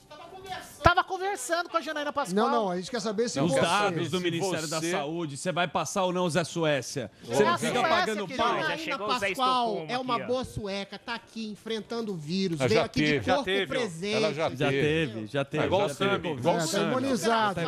Tava 0.84 1.03
conversando 1.03 1.67
com 1.67 1.77
a 1.77 1.81
Janaína 1.81 2.13
Pascoal. 2.13 2.36
Não, 2.49 2.51
não, 2.65 2.71
a 2.71 2.75
gente 2.77 2.91
quer 2.91 2.99
saber 3.01 3.27
se 3.27 3.39
Os 3.39 3.51
você... 3.51 3.60
dados 3.62 4.10
do 4.12 4.17
se 4.17 4.23
Ministério 4.23 4.67
da 4.67 4.79
você- 4.79 4.91
Saúde, 4.91 5.36
você 5.38 5.51
vai 5.51 5.67
passar 5.67 6.03
ou 6.03 6.13
não, 6.13 6.29
Zé 6.29 6.43
Suécia? 6.43 7.10
Você 7.23 7.43
não 7.43 7.58
fica 7.58 7.73
Suécia, 7.73 7.89
pagando 7.89 8.27
querido. 8.27 8.43
pau. 8.43 8.53
Já 8.55 8.62
Janaína 8.62 8.77
chegou 8.77 9.08
o 9.08 9.17
Zé 9.19 9.27
Pascoal 9.29 9.67
Estocolmo 9.69 9.91
é 9.91 9.97
uma 9.97 10.13
aqui, 10.15 10.23
ó. 10.23 10.27
boa 10.27 10.43
sueca, 10.43 10.99
tá 10.99 11.15
aqui 11.15 11.47
enfrentando 11.49 12.13
o 12.13 12.15
vírus, 12.15 12.62
Ah, 12.62 12.67
veio 12.67 12.79
já 12.81 12.86
aqui 12.86 12.99
teve, 13.01 13.19
de 13.19 13.25
já 13.25 13.34
corpo 13.34 13.45
teve, 13.45 13.63
ó. 13.63 13.67
presente. 13.79 14.13
Ela 14.15 14.34
já 14.34 14.49
Já 14.51 14.69
teve, 14.69 15.27
já 15.27 15.45
teve. 15.45 15.63
É 15.63 15.65
igual 15.67 15.81
já 15.81 15.86
o 15.88 15.89
Sammy, 15.97 16.12
teve. 16.19 16.29
igual 16.39 16.55
o 16.55 16.58
É, 16.58 16.62
tá 16.62 16.67
Sammy. 16.67 16.91
imunizado. 16.91 17.62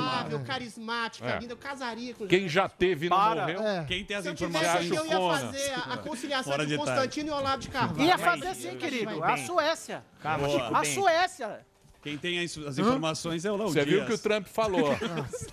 Carismática, 0.45 1.27
É. 1.27 1.39
linda. 1.39 1.53
Eu 1.53 1.57
casaria 1.57 2.13
com 2.13 2.27
Quem 2.27 2.47
já 2.47 2.69
teve 2.69 3.07
e 3.07 3.09
não 3.09 3.17
Para. 3.17 3.41
morreu. 3.41 3.61
É. 3.61 3.85
Quem 3.85 4.05
tem 4.05 4.15
as 4.17 4.23
Se 4.23 4.29
eu 4.29 4.33
informações? 4.33 4.71
tivesse 4.71 4.87
aqui, 4.87 4.95
eu 4.95 5.05
ia 5.05 5.11
Chocona. 5.11 5.39
fazer 5.39 5.71
a, 5.73 5.93
a 5.93 5.97
conciliação 5.97 6.51
Fora 6.53 6.65
de 6.65 6.77
Constantino 6.77 7.29
e 7.29 7.31
Olavo 7.31 7.61
de 7.61 7.69
Carvalho. 7.69 8.07
Ia 8.07 8.17
fazer 8.17 8.53
sim, 8.55 8.69
que 8.71 8.77
querido. 8.77 9.23
A. 9.23 9.37
Suécia. 9.37 10.03
Calma, 10.21 10.47
A. 10.79 10.85
Suécia. 10.85 11.65
Quem 12.07 12.17
tem 12.17 12.39
as, 12.39 12.57
as 12.59 12.77
informações 12.77 13.43
é 13.43 13.51
o 13.51 13.57
Léo 13.57 13.67
Você 13.67 13.83
viu 13.83 13.95
Dias. 13.97 14.07
que 14.07 14.13
o 14.13 14.17
Trump 14.17 14.47
falou. 14.47 14.95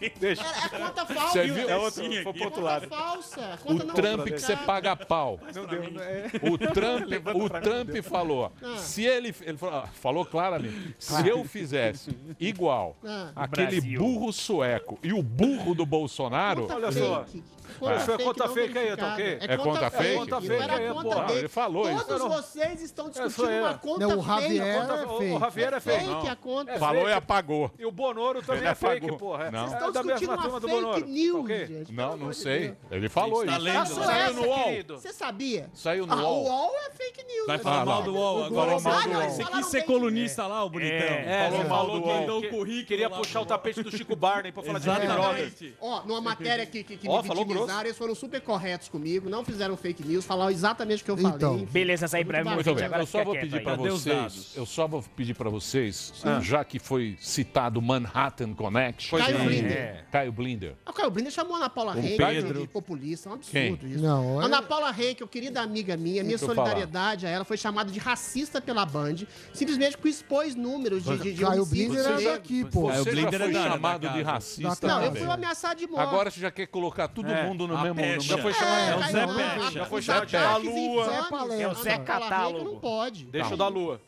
É, 0.00 0.06
é 0.06 0.78
conta 0.78 1.06
falsa. 1.06 1.32
Você 1.32 1.46
viu? 1.48 1.68
É 1.68 1.76
outro, 1.76 2.04
foi 2.04 2.20
pro 2.22 2.28
outro 2.28 2.44
Conta 2.50 2.60
lado. 2.60 2.88
falsa. 2.88 3.58
O 3.64 3.66
Conta 3.66 3.86
Trump 3.94 4.24
que 4.28 4.38
você 4.38 4.56
paga 4.56 4.94
pau. 4.94 5.40
Não 5.54 5.66
deu. 5.66 5.82
O 6.52 6.58
Trump, 6.58 7.10
o 7.34 7.48
Trump 7.60 8.02
falou, 8.04 8.52
Ah. 8.62 8.76
se 8.76 9.02
ele, 9.04 9.34
ele 9.42 9.56
falou, 9.58 9.84
falou 9.94 10.24
claramente, 10.26 10.94
se 10.98 11.26
eu 11.28 11.44
fizesse 11.44 12.10
igual 12.38 12.96
Ah. 13.04 13.32
aquele 13.34 13.80
Brasil. 13.80 13.98
burro 13.98 14.32
sueco 14.32 14.98
e 15.02 15.12
o 15.12 15.22
burro 15.22 15.74
do 15.74 15.86
Bolsonaro, 15.86 16.68
Olha 16.70 16.92
só. 16.92 17.26
Fake. 17.78 17.96
Isso 18.00 18.12
é 18.12 18.18
conta 18.18 18.46
não 18.46 18.54
fake 18.54 18.78
aí, 18.78 18.96
tá 18.96 19.12
ok? 19.12 19.38
É 19.40 19.56
conta 19.56 19.90
fake? 19.90 20.14
Conta 20.16 20.34
Não 20.34 20.42
fake 20.42 20.62
era 20.62 20.74
aí, 20.76 20.88
conta 20.88 21.02
porra. 21.02 21.24
dele. 21.26 21.38
Ele 21.40 21.48
falou 21.48 21.90
isso. 21.90 22.04
Todos 22.06 22.28
vocês 22.37 22.82
estão 22.82 23.10
discutindo 23.10 23.46
aí. 23.48 23.60
uma 23.60 23.74
conta 23.78 24.06
Não, 24.06 24.18
o 24.18 24.22
Javier 24.22 24.48
fake. 24.50 24.60
é 24.60 25.04
O- 25.04 25.18
fake. 25.18 25.32
O 25.34 25.38
Javier 25.40 25.72
é 25.74 25.80
fake. 25.80 26.04
Fake 26.04 26.28
a 26.28 26.37
conta. 26.37 26.78
falou 26.78 26.94
fake. 27.02 27.10
e 27.10 27.12
apagou. 27.14 27.70
E 27.78 27.87
o 27.87 27.90
Bonoro 27.90 28.42
também 28.42 28.66
é 28.68 28.74
fake, 28.74 28.96
apagou. 29.06 29.16
porra. 29.18 29.50
Não. 29.50 29.64
É 29.64 29.66
Estão 29.66 29.92
da 29.92 30.02
discutindo 30.02 30.30
uma 30.34 30.60
fake 30.60 31.10
news, 31.10 31.44
ok? 31.44 31.66
gente. 31.66 31.92
Não, 31.92 32.16
não 32.16 32.32
sei. 32.32 32.74
Ele 32.90 33.08
falou 33.08 33.44
Está 33.44 33.58
isso. 33.58 33.94
Saiu 34.02 34.34
no 34.34 34.46
UOL. 34.46 34.64
querido. 34.64 34.98
Você 34.98 35.12
sabia? 35.12 35.70
Saiu 35.74 36.06
no 36.06 36.12
Ah, 36.12 36.16
o 36.16 36.20
UOL. 36.22 36.44
UOL 36.44 36.72
é 36.87 36.90
fake 36.90 37.24
news. 37.24 37.46
Vai 37.46 37.56
né? 37.56 37.62
falar 37.62 37.84
mal 37.84 38.02
do 38.02 38.14
UOL 38.14 38.38
O 38.40 38.44
agora. 38.44 38.70
UOL 38.72 38.80
não, 38.80 39.20
UOL. 39.20 39.30
Você 39.30 39.44
quis 39.44 39.66
ser 39.66 39.82
colunista 39.84 40.46
lá, 40.46 40.64
o 40.64 40.70
bonitão. 40.70 40.94
É, 40.96 41.50
Falou 41.50 41.58
mal 41.68 41.78
falou 41.87 41.96
do 42.00 42.02
que- 42.40 42.54
UOL. 42.54 42.62
O 42.62 42.84
Queria 42.87 43.10
puxar 43.10 43.40
o 43.40 43.46
tapete 43.46 43.82
do 43.82 43.90
Chico 43.96 44.14
Barney 44.16 44.52
pra 44.52 44.62
falar 44.62 44.78
de 44.78 44.88
Big 44.88 45.06
Brother. 45.06 45.18
Exatamente. 45.44 45.76
Ó, 45.80 46.02
numa 46.04 46.20
matéria 46.20 46.64
que, 46.66 46.84
me 47.08 47.28
falou 47.28 47.44
eles 47.87 47.96
foram 47.96 48.14
super 48.14 48.40
corretos 48.40 48.88
comigo, 48.88 49.29
não 49.29 49.44
fizeram 49.44 49.77
fake 49.77 50.07
news, 50.07 50.24
falaram 50.24 50.50
exatamente 50.50 51.03
o 51.03 51.05
que 51.05 51.11
eu 51.11 51.16
falei. 51.16 51.37
Então. 51.37 51.59
Beleza, 51.66 52.09
sai 52.09 52.24
pra 52.24 52.44
Muito 52.44 52.64
Muito 52.64 52.74
bem, 52.74 53.00
eu 53.00 53.07
só 53.07 53.24
vou 53.24 53.35
pedir 53.35 53.57
aí. 53.59 53.64
para 53.64 53.77
vocês, 53.77 54.53
eu 54.57 54.66
só 54.66 54.87
vou 54.87 55.03
pedir 55.16 55.35
para 55.35 55.50
vocês, 55.50 56.12
já 56.42 56.64
que 56.64 56.79
foi 56.79 57.16
citado 57.20 57.81
Manhattan 57.81 58.55
Connection, 58.55 59.18
Caio 59.18 59.38
Sim. 59.38 59.44
Blinder. 59.46 59.72
É. 59.77 60.05
Caio 60.11 60.33
Blinder. 60.33 60.74
O 60.88 60.92
Caio 60.92 61.11
Blinder 61.11 61.33
chamou 61.33 61.55
a 61.55 61.59
Ana 61.59 61.70
Paula 61.70 61.94
Pedro. 61.94 62.61
de 62.61 62.68
populista, 62.68 63.29
é 63.29 63.33
um 63.33 63.38
Quem? 63.38 63.72
absurdo 63.72 63.87
isso. 63.92 64.03
Não, 64.03 64.40
é- 64.40 64.44
Ana 64.44 64.62
Paula 64.62 64.90
Henkel, 64.90 65.27
querida 65.29 65.61
amiga 65.61 65.96
minha, 65.96 66.22
minha 66.24 66.38
solidariedade 66.38 67.27
a 67.27 67.31
ela, 67.31 67.44
foi 67.44 67.57
chamada 67.57 67.90
de 67.90 67.98
racista 67.98 68.61
pela 68.61 68.85
Band, 68.85 69.16
simplesmente 69.53 69.96
porque 69.96 70.09
expôs 70.11 70.55
números 70.55 71.05
de, 71.05 71.18
de, 71.18 71.33
de 71.35 71.44
Caio 71.44 71.64
Blinder 71.66 72.00
é 72.00 72.09
negros. 72.09 72.24
daqui, 72.24 72.64
pô. 72.64 72.88
Caio 72.88 73.05
Blinder 73.05 73.42
é 73.42 73.48
da 73.48 73.62
chamado 73.70 74.09
de 74.09 74.22
racista 74.22 74.87
Não, 74.87 75.03
eu 75.05 75.12
fui 75.14 75.27
ameaçado 75.31 75.79
de 75.79 75.87
morte. 75.87 76.09
Agora 76.09 76.31
você 76.31 76.40
já 76.40 76.50
quer 76.50 76.66
colocar 76.66 77.09
todo 77.09 77.29
É, 77.31 77.44
mundo 77.54 77.68
no 77.68 77.76
a 77.76 77.94
mesmo... 77.94 78.20
Já 78.20 78.38
foi 78.38 78.52
mesmo... 78.52 78.64
chamado. 78.64 78.90
É 78.90 78.96
o 78.96 79.12
Zé 79.12 79.26
Pecha. 79.26 79.70
Já 79.70 79.86
foi 79.86 80.02
chamado 80.02 80.26
de 80.26 80.68
Lua. 80.68 81.06
É 81.60 81.68
o 81.68 81.74
Zé 81.74 81.98
Catálogo. 81.98 82.64
Não 82.64 82.80
pode. 82.80 83.24
Deixa 83.26 83.54
o 83.54 83.56
da 83.56 83.68
Lua. 83.68 84.00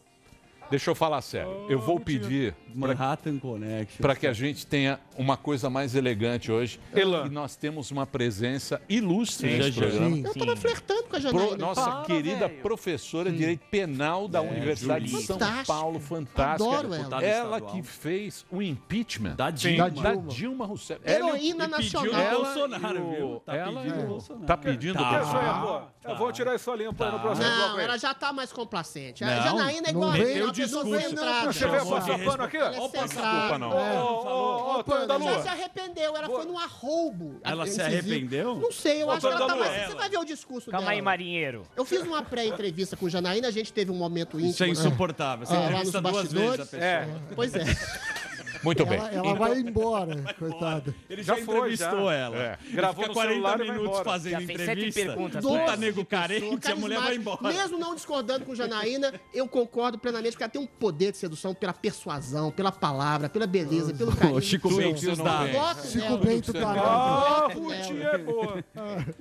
Deixa 0.70 0.90
eu 0.90 0.94
falar 0.94 1.20
sério. 1.20 1.66
Eu 1.68 1.78
vou 1.78 2.00
pedir 2.00 2.54
Manhattan 2.74 3.38
Connection. 3.38 3.98
para 4.02 4.16
que 4.16 4.26
a 4.26 4.32
gente 4.32 4.66
tenha 4.66 4.98
uma 5.16 5.36
coisa 5.36 5.70
mais 5.70 5.94
elegante 5.94 6.50
hoje. 6.50 6.80
Elan. 6.92 7.26
E 7.26 7.30
nós 7.30 7.54
temos 7.56 7.90
uma 7.92 8.04
presença 8.04 8.82
ilustre 8.88 9.48
Sim, 9.52 9.56
nesse 9.58 9.70
já, 9.70 9.82
já. 9.86 9.90
programa. 9.92 10.16
Sim. 10.16 10.24
Eu 10.26 10.34
tava 10.34 10.56
flertando 10.56 11.02
com 11.04 11.16
a 11.16 11.20
Pro- 11.20 11.20
Janaína. 11.20 11.56
nossa 11.56 11.82
Para, 11.90 12.02
querida 12.04 12.48
velho. 12.48 12.60
professora 12.62 13.30
de 13.30 13.38
Direito 13.38 13.64
Penal 13.70 14.26
da 14.26 14.42
Universidade 14.42 15.04
de 15.04 15.10
Julie. 15.12 15.26
São 15.26 15.38
Fantástica. 15.38 15.66
Paulo, 15.66 16.00
fantástica. 16.00 16.52
Adoro 16.70 16.86
ela. 16.88 16.96
Deputada 16.98 17.26
estadual. 17.26 17.60
que 17.72 17.82
fez 17.82 18.44
o 18.50 18.60
impeachment 18.60 19.36
Da 19.36 19.44
Da 19.46 19.50
Dilma. 19.50 19.90
da 19.90 20.14
Dilma. 20.16 20.66
Rousseff. 20.66 21.00
Ela 21.04 21.24
o- 21.26 21.28
Heroína 21.28 21.64
E 21.64 21.68
pediu 21.68 22.02
nacional. 22.02 22.20
Ela 22.20 22.44
Bolsonaro, 22.54 22.96
e 22.96 23.00
o- 23.00 23.10
viu? 23.10 23.42
Tá 23.46 23.56
ela 23.56 23.80
pedindo 23.80 23.94
e 23.94 23.98
no 23.98 24.04
o- 24.04 24.08
Bolsonaro. 24.08 24.46
Tá 24.46 24.56
pedindo 24.56 24.94
Tá. 24.94 25.08
pro 25.08 25.22
Isso 25.22 25.36
aí, 25.36 25.44
Bolsonaro. 25.44 25.86
pô. 25.86 25.96
Eu 26.10 26.16
vou 26.16 26.32
tirar 26.32 26.54
isso 26.54 26.70
ali, 26.70 26.84
põe 26.92 27.10
no 27.10 27.18
próximo 27.20 27.48
Não, 27.48 27.56
bloco 27.56 27.78
aí. 27.78 27.84
ela 27.84 27.98
já 27.98 28.14
tá 28.14 28.32
mais 28.32 28.52
complacente. 28.52 29.24
A 29.24 29.26
Não, 29.36 29.42
Janaína 29.42 29.88
é 29.88 29.90
igual 29.90 30.04
não 30.10 30.14
a 30.14 30.16
vem- 30.24 30.34
discurso. 30.62 30.90
Deixa 30.90 31.64
eu 31.64 31.70
ver, 31.70 31.78
Chamou 31.80 32.00
de 32.00 32.06
passa 32.06 32.18
pano 32.24 32.42
aqui. 32.44 32.56
Ela 32.56 32.76
é 32.76 32.80
Ó, 32.80 32.88
passa 32.88 33.08
centrada. 33.08 33.40
culpa 33.40 33.58
não. 33.58 33.72
É. 33.78 34.00
Ô, 34.02 34.84
Tonho 34.84 35.06
da 35.06 35.14
Ela 35.14 35.24
já 35.24 35.30
Lua. 35.30 35.42
se 35.42 35.48
arrependeu, 35.48 36.16
ela 36.16 36.26
foi 36.26 36.44
num 36.44 36.58
arroubo. 36.58 37.40
Ela 37.44 37.66
se 37.66 37.80
arrependeu? 37.80 38.56
Não 38.56 38.72
sei, 38.72 39.02
eu 39.02 39.10
acho 39.10 39.20
que 39.26 39.32
ela 39.32 39.46
tá 39.46 39.56
mais... 39.56 39.72
Lua. 39.76 39.86
Você 39.88 39.94
vai 39.94 40.08
ver 40.08 40.18
o 40.18 40.24
discurso 40.24 40.70
Calma 40.70 40.86
dela. 40.86 40.96
aí, 40.98 41.02
marinheiro. 41.02 41.62
Eu 41.76 41.84
fiz 41.84 42.02
uma 42.02 42.22
pré-entrevista 42.22 42.96
com 42.96 43.08
Janaína, 43.08 43.48
a 43.48 43.50
gente 43.52 43.72
teve 43.72 43.90
um 43.90 43.96
momento 43.96 44.36
íntimo. 44.38 44.50
Isso 44.50 44.64
é 44.64 44.68
insuportável. 44.68 45.46
Você 45.46 45.54
Ah, 45.54 45.64
entrevista 45.66 46.00
duas 46.00 46.32
vezes 46.32 46.60
a 46.60 46.66
pessoa. 46.66 47.20
Pois 47.34 47.54
é. 47.54 47.64
Muito 48.62 48.84
bem. 48.86 48.98
Ela, 48.98 49.10
ela 49.10 49.34
vai 49.34 49.58
embora, 49.58 50.34
coitada. 50.38 50.94
Ele 51.08 51.22
já, 51.22 51.36
Já 51.36 51.44
foi, 51.44 51.56
entrevistou 51.56 52.06
já. 52.06 52.14
ela. 52.14 52.36
É. 52.36 52.58
Gravou 52.72 53.04
fica 53.04 53.08
no 53.08 53.14
40 53.14 53.32
celular 53.34 53.54
e 53.60 53.66
vai 53.66 53.76
minutos 53.78 54.00
fazendo 54.00 54.32
Já 54.32 54.42
entrevista. 54.42 55.00
perguntas, 55.04 55.44
Puta 55.44 55.76
nego 55.76 56.04
carente, 56.04 56.70
a 56.72 56.76
mulher 56.76 57.00
vai 57.00 57.16
embora. 57.16 57.42
Mesmo 57.42 57.78
não 57.78 57.94
discordando 57.94 58.44
com 58.44 58.54
Janaína, 58.54 59.12
eu 59.32 59.46
concordo 59.48 59.98
plenamente 59.98 60.36
que 60.36 60.42
ela 60.42 60.50
tem 60.50 60.60
um 60.60 60.66
poder 60.66 61.12
de 61.12 61.18
sedução 61.18 61.54
pela 61.54 61.72
persuasão, 61.72 62.50
pela 62.50 62.72
palavra, 62.72 63.28
pela 63.28 63.46
beleza, 63.46 63.94
pelo 63.94 64.14
carinho. 64.14 64.36
Ô, 64.36 64.40
Chico 64.40 64.68
Bento. 64.74 65.00
Gosto 65.06 65.86
Chico. 65.88 66.16
Bento 66.18 66.52
tá 66.52 66.74
Ah, 66.76 67.48
é 67.50 68.18
boa. 68.18 68.64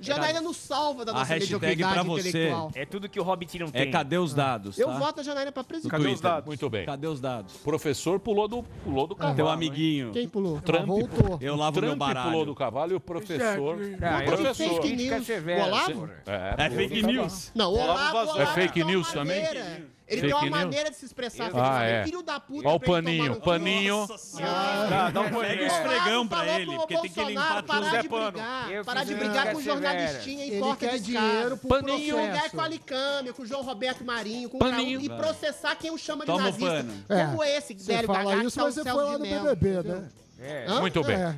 Janaína 0.00 0.40
nos 0.40 0.56
salva 0.56 1.04
da 1.04 1.12
A 1.12 1.14
nossa 1.16 1.34
hashtag 1.34 1.52
mediocridade 1.54 1.94
pra 1.94 2.02
você. 2.02 2.28
intelectual. 2.28 2.70
É 2.74 2.84
tudo 2.86 3.08
que 3.08 3.20
o 3.20 3.22
Hobbit 3.22 3.58
não 3.58 3.68
tem. 3.70 3.82
É 3.82 3.86
cadê 3.90 4.18
os 4.18 4.34
dados, 4.34 4.78
Eu 4.78 4.88
tá? 4.88 4.98
voto 4.98 5.20
a 5.20 5.22
Janaína 5.22 5.52
pra 5.52 5.64
presidente. 5.64 5.90
Cadê 5.90 6.08
os 6.08 6.20
dados? 6.20 6.46
Muito 6.46 6.68
bem. 6.70 6.86
Cadê 6.86 7.06
os 7.06 7.20
dados? 7.20 7.54
O 7.56 7.58
professor 7.60 8.18
pulou 8.20 8.48
do, 8.48 8.62
pulou 8.84 9.06
do 9.06 9.14
cavalo. 9.26 9.36
Teu 9.36 9.46
hein? 9.46 9.52
amiguinho. 9.52 10.12
Quem 10.12 10.28
pulou? 10.28 10.60
Trump, 10.60 10.86
voltou. 10.86 11.38
Eu 11.40 11.56
lavo 11.56 11.80
meu 11.80 11.90
Trump 11.96 11.98
pulou 12.00 12.14
baralho. 12.14 12.44
do 12.46 12.54
cavalo 12.54 12.92
e 12.92 12.94
o 12.94 13.00
professor. 13.00 13.78
Ah, 14.02 14.20
o 14.20 14.24
professor. 14.24 14.54
Fake 14.82 14.96
news. 14.96 15.28
O 15.28 15.66
Olavo? 15.66 16.10
É, 16.26 16.54
É 16.64 16.68
pulou 16.68 16.70
fake 16.70 17.02
news. 17.02 17.52
Não, 17.54 17.70
o 17.70 17.74
Olavo 17.74 17.90
Olavo, 17.92 18.12
vazou. 18.16 18.34
o 18.34 18.36
Olavo 18.38 18.50
É 18.50 18.54
fake 18.54 18.84
news 18.84 19.12
também? 19.12 19.42
Ele 20.08 20.20
Fake 20.20 20.32
tem 20.34 20.48
uma 20.48 20.56
news? 20.58 20.64
maneira 20.66 20.90
de 20.90 20.96
se 20.96 21.04
expressar. 21.04 21.50
Ah, 21.52 21.82
é. 21.82 22.04
Filho 22.04 22.22
da 22.22 22.38
puta. 22.38 22.68
Olha 22.68 22.76
o 22.76 22.80
paninho, 22.80 23.40
paninho. 23.40 24.06
Ah, 24.40 25.10
dá 25.12 25.20
um 25.20 25.24
Pega 25.24 25.36
o 25.36 25.40
paninho. 25.40 25.66
esfregão 25.66 26.28
pra 26.28 26.38
falou 26.38 26.54
ele, 26.54 26.66
pro 26.66 26.76
porque 26.76 26.94
tem 27.00 27.10
que 27.10 27.24
limpar 27.24 27.42
Bolsonaro 27.42 27.62
tudo. 27.62 27.66
parar 27.66 27.90
Zé 27.90 28.02
de 28.02 28.08
Pano. 28.08 28.30
brigar, 28.32 28.84
parar 28.84 29.04
de 29.04 29.14
brigar 29.14 29.52
com 29.52 29.60
jornalistinha 29.60 30.44
em 30.46 30.76
quer 30.76 30.98
de 30.98 31.04
dinheiro 31.06 31.56
pro 31.56 31.68
Paninho. 31.68 32.14
Processo. 32.16 32.50
com 32.50 32.60
a 32.60 32.64
Alicâmia, 32.64 33.32
com 33.32 33.42
o 33.42 33.46
João 33.46 33.62
Roberto 33.62 34.04
Marinho, 34.04 34.48
com 34.48 34.58
o. 34.58 34.70
Raul, 34.70 35.00
e 35.00 35.08
processar 35.08 35.74
quem 35.74 35.90
o 35.90 35.98
chama 35.98 36.24
de 36.24 36.30
nazista. 36.32 36.60
pano. 36.66 37.04
Como 37.08 37.42
É, 37.42 37.56
esse, 37.56 37.74
Você 37.74 37.92
velho 37.92 38.06
fala 38.06 38.36
isso, 38.44 38.56
tá 38.56 38.62
o 38.62 38.66
mas 38.66 38.74
você 38.74 38.84
foi 38.84 39.04
lá 39.04 39.18
no 39.18 39.24
BBB, 39.26 39.82
né? 39.88 40.08
É. 40.38 40.68
Muito 40.80 41.02
bem. 41.02 41.16
É. 41.16 41.34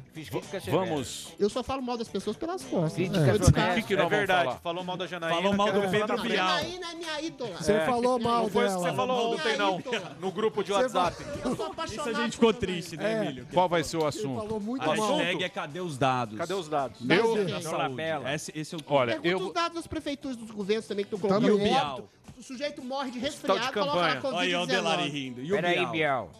Vamos. 0.70 1.32
Eu 1.38 1.48
só 1.48 1.62
falo 1.62 1.80
mal 1.80 1.96
das 1.96 2.08
pessoas 2.08 2.36
pelas 2.36 2.64
costas. 2.64 2.94
Crítica 2.94 3.60
É. 3.60 3.74
que, 3.76 3.82
que 3.82 3.94
É 3.94 4.06
verdade, 4.06 4.56
falou 4.60 4.82
mal 4.82 4.96
da 4.96 5.06
Janaína. 5.06 5.36
Falou 5.36 5.54
mal 5.54 5.72
do 5.72 5.80
Pedro 5.88 6.20
Bial. 6.20 6.46
Janaína 6.48 6.90
é 6.90 6.94
minha 6.96 7.20
ídola. 7.22 7.56
Você 7.56 7.80
falou 7.80 8.18
mal 8.18 8.42
Não 8.42 8.50
foi 8.50 8.66
isso 8.66 8.76
que 8.76 8.82
você 8.82 8.92
falou 8.92 9.34
ontem, 9.34 9.56
não. 9.56 9.82
No 10.20 10.32
grupo 10.32 10.64
de 10.64 10.72
WhatsApp. 10.72 11.16
Eu 11.44 11.54
sou 11.54 11.66
apaixonado 11.66 12.10
Isso 12.10 12.18
a 12.18 12.22
gente 12.24 12.32
ficou 12.32 12.52
triste, 12.52 12.96
né, 12.96 13.12
É. 13.12 13.16
Emílio? 13.24 13.46
Qual 13.52 13.68
vai 13.68 13.84
ser 13.84 13.96
o 13.98 14.00
Ele 14.00 14.08
assunto? 14.08 14.40
falou 14.40 14.60
muito 14.60 14.82
A 14.90 14.96
mal. 14.96 15.16
hashtag 15.16 15.44
é 15.44 15.48
cadê 15.48 15.80
os 15.80 15.96
dados? 15.96 16.36
Cadê 16.38 16.54
os 16.54 16.68
dados? 16.68 17.00
Deve 17.00 17.20
Eu- 17.22 17.34
ter. 17.34 17.46
Da 17.46 17.60
saúde. 17.62 18.02
Esse, 18.34 18.52
esse 18.58 18.74
é 18.74 18.78
o 18.78 18.80
Olha, 18.88 19.20
eu 19.22 19.38
os 19.38 19.52
dados 19.52 19.74
das 19.76 19.86
prefeituras 19.86 20.36
dos 20.36 20.50
governos 20.50 20.86
também 20.88 21.04
que 21.04 21.14
estão 21.14 21.40
E 21.42 21.50
o. 21.50 21.58
Bial? 21.58 22.08
O 22.36 22.42
sujeito 22.42 22.82
morre 22.82 23.10
de 23.10 23.18
resfriado, 23.18 23.72
coloca 23.72 23.92
campanha. 23.92 24.14
na 24.14 24.20
Covid-19. 24.20 24.34
Olha 24.34 24.40
aí, 24.40 24.54
o 24.56 24.66
Delari 24.66 25.08
rindo. 25.08 25.40
E 25.42 25.52
o 25.52 25.54
Peraí, 25.56 25.86
Bial? 25.86 26.30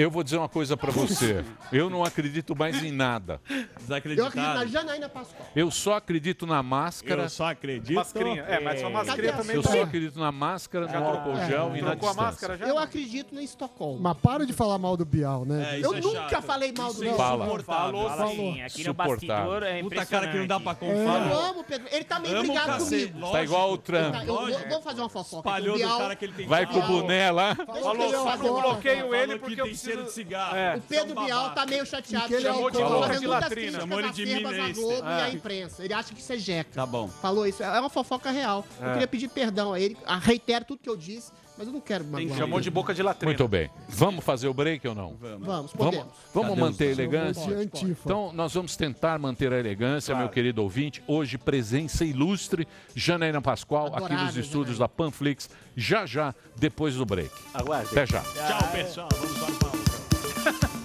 Eu 0.00 0.10
vou 0.10 0.22
dizer 0.22 0.38
uma 0.38 0.48
coisa 0.48 0.78
pra 0.78 0.90
você. 0.90 1.44
Eu 1.70 1.90
não 1.90 2.02
acredito 2.02 2.56
mais 2.56 2.82
em 2.82 2.90
nada. 2.90 3.38
Eu 3.86 3.94
acredito 3.96 4.34
na? 4.34 4.64
Janaína 4.64 5.08
Pascoal. 5.10 5.46
Eu 5.54 5.70
só 5.70 5.94
acredito 5.94 6.46
na 6.46 6.62
máscara. 6.62 7.24
Eu 7.24 7.28
só 7.28 7.50
acredito. 7.50 7.94
Mascarinha. 7.94 8.42
É, 8.42 8.60
mas 8.60 8.80
sua 8.80 8.88
mascarinha 8.88 9.34
a 9.34 9.36
também 9.36 9.56
Eu 9.56 9.62
tá... 9.62 9.70
só 9.72 9.82
acredito 9.82 10.18
na 10.18 10.32
máscara, 10.32 10.86
no 10.86 11.06
álcool 11.06 11.36
gel 11.46 11.76
e 11.76 11.82
na 11.82 11.90
Trocou 11.90 12.08
a 12.08 12.12
distância. 12.12 12.22
máscara 12.22 12.56
já? 12.56 12.66
Eu 12.66 12.78
acredito 12.78 13.34
na 13.34 13.42
Estocolmo. 13.42 14.00
Mas 14.00 14.16
para 14.18 14.46
de 14.46 14.52
falar 14.54 14.78
mal 14.78 14.96
do 14.96 15.04
Bial, 15.04 15.44
né? 15.44 15.74
É, 15.74 15.78
isso 15.80 15.86
Eu 15.92 15.94
é 15.94 16.00
nunca 16.00 16.28
chato. 16.30 16.42
falei 16.44 16.72
mal 16.76 16.94
do 16.94 17.04
Isso 17.04 17.04
é 17.04 17.16
Bial. 17.16 17.62
Fala. 17.62 17.62
Fala 17.62 18.24
assim, 18.24 18.62
aqui 18.62 18.78
no 18.78 18.84
Suportável. 18.84 19.50
bastidor 19.50 19.62
é 19.64 19.82
Puta 19.82 20.06
cara 20.06 20.28
que 20.28 20.38
não 20.38 20.46
dá 20.46 20.60
pra 20.60 20.74
confiar. 20.74 21.30
Eu 21.30 21.38
amo 21.40 21.64
Pedro. 21.64 21.88
Ele 21.92 22.04
tá 22.04 22.18
meio 22.18 22.34
Amo 22.36 22.42
o 22.44 22.46
brigado 22.46 22.72
cacete. 22.72 22.90
comigo. 23.12 23.18
Lógico. 23.18 23.32
Tá 23.36 23.44
igual 23.44 23.72
o 23.72 23.78
Trump. 23.78 24.12
Tá, 24.12 24.20
eu 24.24 24.26
vou, 24.26 24.40
Lógico. 24.42 24.68
vou 24.70 24.82
fazer 24.82 25.00
uma 25.00 25.08
fofoca. 25.10 25.48
Espalhou 25.48 25.78
do 25.78 25.88
cara 25.98 26.16
que 26.16 26.24
ele 26.24 26.32
tem 26.32 26.46
Vai 26.46 26.66
com 26.66 26.78
o 26.78 26.82
boné 26.86 27.30
lá. 27.30 27.54
Falou, 27.54 27.82
falou, 27.82 28.10
fofoca. 28.10 28.62
bloqueio 28.62 29.00
Falou 29.00 29.14
ele 29.14 29.32
que 29.34 29.38
porque 29.40 29.60
eu 29.60 29.66
preciso... 29.66 29.89
cheiro 29.90 30.04
de 30.04 30.12
cigarro. 30.12 30.56
É. 30.56 30.76
O 30.76 30.80
Pedro 30.82 31.06
Você 31.14 31.18
é 31.18 31.20
um 31.20 31.24
Bial 31.26 31.50
tá 31.54 31.66
meio 31.66 31.86
chateado. 31.86 32.28
que 32.28 32.34
ele 32.34 32.46
é 32.46 32.52
Chamou 32.52 32.70
fazendo 32.70 32.88
Boca 32.90 33.06
de 33.06 33.26
muitas 33.26 33.28
latrina. 33.30 33.50
críticas 33.50 33.80
Chamou 33.80 34.00
ele 34.00 34.10
de 34.10 34.26
ministro. 34.26 34.82
Globo 34.82 35.08
e 35.08 35.12
É. 35.12 35.22
à 35.22 35.30
imprensa. 35.30 35.84
Ele 35.84 35.94
acha 35.94 36.14
que 36.14 36.20
isso 36.20 36.32
é 36.32 36.38
jeca. 36.38 36.70
Tá 36.74 36.86
bom. 36.86 37.08
Falou 37.08 37.46
isso. 37.46 37.62
É 37.62 37.80
uma 37.80 37.90
fofoca 37.90 38.30
real. 38.30 38.64
Eu 38.80 38.92
queria 38.92 39.06
pedir 39.08 39.28
perdão 39.28 39.72
a 39.72 39.80
ele. 39.80 39.96
Reitero 40.22 40.64
tudo 40.64 40.80
que 40.82 40.88
eu 40.88 40.96
disse, 40.96 41.32
mas 41.60 41.66
eu 41.66 41.74
não 41.74 41.80
quero 41.82 42.06
magoar. 42.06 42.38
Chamou 42.38 42.58
de 42.58 42.70
boca 42.70 42.94
de 42.94 43.02
latrina. 43.02 43.26
Muito 43.30 43.46
bem. 43.46 43.68
Vamos 43.86 44.24
fazer 44.24 44.48
o 44.48 44.54
break 44.54 44.88
ou 44.88 44.94
não? 44.94 45.14
Vamos, 45.20 45.46
Vamos, 45.46 45.72
podemos. 45.74 46.06
vamos 46.32 46.48
Cadê 46.48 46.60
manter 46.62 46.88
a 46.88 46.90
elegância? 46.92 47.42
Chamou 47.42 47.58
de 47.58 47.62
antifa. 47.64 48.00
Então, 48.06 48.32
nós 48.32 48.54
vamos 48.54 48.76
tentar 48.76 49.18
manter 49.18 49.52
a 49.52 49.58
elegância, 49.58 50.16
meu 50.16 50.30
querido 50.30 50.62
ouvinte. 50.62 51.02
Hoje, 51.06 51.36
presença 51.36 52.02
ilustre, 52.02 52.66
Janaína 52.94 53.42
Pascoal, 53.42 53.94
aqui 53.94 54.14
nos 54.14 54.38
estúdios 54.38 54.78
Janaína. 54.78 54.78
da 54.78 54.88
Panflix, 54.88 55.50
já 55.76 56.06
já, 56.06 56.34
depois 56.56 56.94
do 56.94 57.04
break. 57.04 57.30
Aguarde. 57.52 57.90
Até 57.90 58.06
já. 58.06 58.22
Tchau, 58.22 58.72
pessoal. 58.72 59.08
Vamos 59.12 59.58
para 59.58 60.68
o 60.76 60.79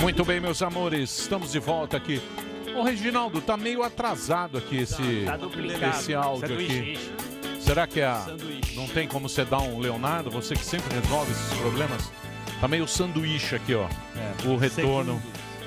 Muito 0.00 0.24
bem, 0.24 0.40
meus 0.40 0.62
amores, 0.62 1.18
estamos 1.20 1.52
de 1.52 1.58
volta 1.58 1.96
aqui. 1.96 2.20
Ô, 2.74 2.82
Reginaldo, 2.82 3.40
tá 3.40 3.56
meio 3.56 3.82
atrasado 3.82 4.58
aqui 4.58 4.78
esse, 4.78 5.24
Tá 5.24 5.36
duplicado. 5.36 5.96
esse 5.98 6.14
áudio 6.14 6.54
aqui. 6.54 6.98
Será 7.60 7.86
que 7.86 8.00
é 8.00 8.06
a... 8.06 8.24
não 8.74 8.86
tem 8.88 9.06
como 9.08 9.28
você 9.28 9.44
dar 9.44 9.58
um 9.60 9.78
Leonardo? 9.78 10.30
Você 10.30 10.54
que 10.54 10.64
sempre 10.64 10.94
resolve 10.94 11.32
esses 11.32 11.52
problemas? 11.58 12.10
Tá 12.60 12.68
meio 12.68 12.86
sanduíche 12.88 13.56
aqui, 13.56 13.74
ó. 13.74 13.86
É. 14.16 14.48
O 14.48 14.56
retorno, 14.56 15.20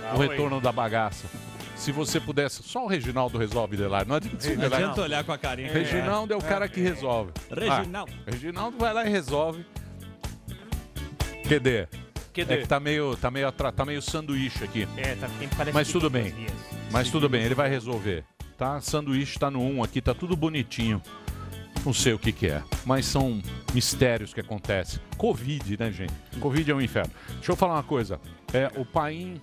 Ah, 0.09 0.15
o 0.15 0.19
oi. 0.19 0.27
retorno 0.29 0.59
da 0.61 0.71
bagaça. 0.71 1.27
Se 1.75 1.91
você 1.91 2.19
pudesse, 2.19 2.61
só 2.63 2.85
o 2.85 2.87
Reginaldo 2.87 3.37
resolve, 3.37 3.75
Delar. 3.75 4.07
Não 4.07 4.15
adianta, 4.15 4.49
Não 4.49 4.55
Delar. 4.55 4.79
adianta 4.81 5.01
olhar 5.01 5.23
com 5.23 5.31
a 5.31 5.37
carinha. 5.37 5.71
Reginaldo 5.71 6.33
é 6.33 6.37
o 6.37 6.41
cara 6.41 6.67
que 6.69 6.79
resolve. 6.79 7.31
Reginaldo. 7.49 8.11
Ah, 8.27 8.31
Reginaldo 8.31 8.77
vai 8.77 8.93
lá 8.93 9.05
e 9.05 9.09
resolve. 9.09 9.65
QD. 11.47 11.87
É 12.53 12.57
que 12.57 12.67
tá 12.67 12.79
meio, 12.79 13.15
tá 13.17 13.29
meio, 13.29 13.47
atra- 13.47 13.71
tá 13.71 13.83
meio 13.85 14.01
sanduíche 14.01 14.63
aqui. 14.63 14.87
É, 14.95 15.15
tá, 15.15 15.29
parece 15.57 15.73
Mas 15.73 15.87
que 15.87 15.93
tudo 15.93 16.09
bem. 16.09 16.33
Mas 16.91 17.09
tudo 17.09 17.27
bem, 17.27 17.43
ele 17.43 17.55
vai 17.55 17.69
resolver. 17.69 18.23
Tá? 18.57 18.79
Sanduíche 18.79 19.37
tá 19.39 19.49
no 19.51 19.61
1 19.61 19.83
aqui, 19.83 20.01
tá 20.01 20.13
tudo 20.13 20.35
bonitinho. 20.35 21.01
Não 21.83 21.93
sei 21.93 22.13
o 22.13 22.19
que 22.19 22.31
que 22.31 22.45
é, 22.47 22.61
mas 22.85 23.07
são 23.07 23.41
mistérios 23.73 24.33
que 24.33 24.39
acontecem. 24.39 24.99
Covid, 25.17 25.77
né, 25.79 25.91
gente? 25.91 26.13
Covid 26.39 26.69
é 26.69 26.75
um 26.75 26.81
inferno. 26.81 27.11
Deixa 27.33 27.51
eu 27.51 27.55
falar 27.55 27.73
uma 27.73 27.83
coisa. 27.83 28.19
É, 28.53 28.71
o 28.79 28.85
Paim 28.85 29.41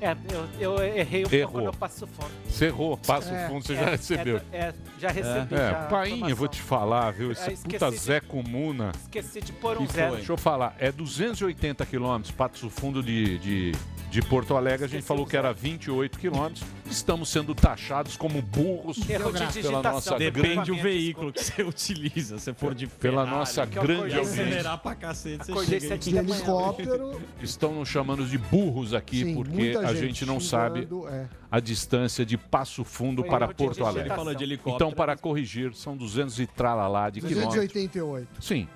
É, 0.00 0.16
eu, 0.32 0.76
eu 0.78 0.82
errei 0.96 1.24
um 1.26 1.28
Errou. 1.32 1.52
pouco 1.52 1.66
no 1.66 1.72
passo 1.76 2.06
fundo. 2.06 2.30
você 2.48 2.66
errou, 2.66 2.96
passa 2.96 3.30
É. 3.34 3.44
o 3.46 3.48
fundo, 3.50 3.66
você 3.66 3.72
É, 3.74 3.76
já 3.76 3.90
recebeu. 3.90 4.40
É, 4.52 4.58
é, 4.58 4.74
já 4.98 5.10
recebi. 5.10 5.54
É, 5.54 5.58
já 5.58 5.70
a 5.70 5.86
Paim, 5.88 6.28
eu 6.28 6.36
vou 6.36 6.48
te 6.48 6.60
falar, 6.62 7.10
viu? 7.12 7.32
Esse 7.32 7.50
Ah, 7.50 7.52
esqueci 7.52 7.78
puta 7.78 7.90
de- 7.90 7.96
Zé 7.98 8.20
Comuna. 8.20 8.92
Esqueci 9.02 9.40
de 9.40 9.52
pôr 9.52 9.76
um 9.78 9.86
zero. 9.86 10.08
foi? 10.08 10.16
Deixa 10.18 10.32
eu 10.32 10.36
falar, 10.38 10.74
é 10.78 10.90
280 10.90 11.84
quilômetros, 11.84 12.30
Patos 12.32 12.60
Fundo 12.72 13.02
de, 13.02 13.38
de, 13.38 13.72
de 14.10 14.20
Porto 14.20 14.56
Alegre. 14.56 14.84
A 14.84 14.88
gente 14.88 15.04
falou 15.04 15.24
o 15.24 15.26
que 15.28 15.36
era 15.36 15.52
28 15.52 16.18
quilômetros. 16.18 16.64
Estamos 16.90 17.28
sendo 17.28 17.54
taxados 17.54 18.16
como 18.16 18.42
burros 18.42 18.98
pela 19.04 19.82
nossa 19.82 20.18
Depende 20.18 20.56
do 20.56 20.64
grande, 20.64 20.82
veículo 20.82 21.32
que 21.32 21.42
você 21.44 21.62
utiliza. 21.62 22.38
Se 22.38 22.52
for 22.52 22.74
de 22.74 22.88
pela 22.88 23.22
Ferrari, 23.22 23.38
nossa 23.38 23.64
grande 23.64 24.16
audiência. 24.16 24.42
acelerar 24.42 24.78
pra 24.78 24.94
cacete, 24.96 25.50
você 25.50 25.78
De 25.96 26.16
helicóptero. 26.16 27.20
Estão 27.40 27.74
nos 27.74 27.88
chamando 27.88 28.26
de 28.26 28.36
burros 28.36 28.92
aqui 28.92 29.24
Sim, 29.24 29.34
porque 29.34 29.50
muita 29.52 29.80
a 29.80 29.94
gente 29.94 30.26
não 30.26 30.40
sabe 30.40 30.80
xingando, 30.80 31.08
é. 31.08 31.28
a 31.50 31.60
distância 31.60 32.26
de 32.26 32.36
Passo 32.36 32.82
Fundo 32.82 33.22
Foi 33.22 33.30
para 33.30 33.44
erro 33.44 33.52
de 33.52 33.56
Porto 33.56 33.70
digitação. 33.74 33.92
Ele 33.92 34.00
Alegre. 34.00 34.16
falou 34.16 34.34
de 34.34 34.44
helicóptero. 34.44 34.74
Então, 34.74 34.92
para 34.92 35.16
corrigir, 35.16 35.74
são 35.74 35.96
200 35.96 36.40
e 36.40 36.46
tralalá 36.46 37.08
de 37.10 37.20
quilômetros. 37.20 37.54
288. 37.54 38.28
Sim, 38.40 38.66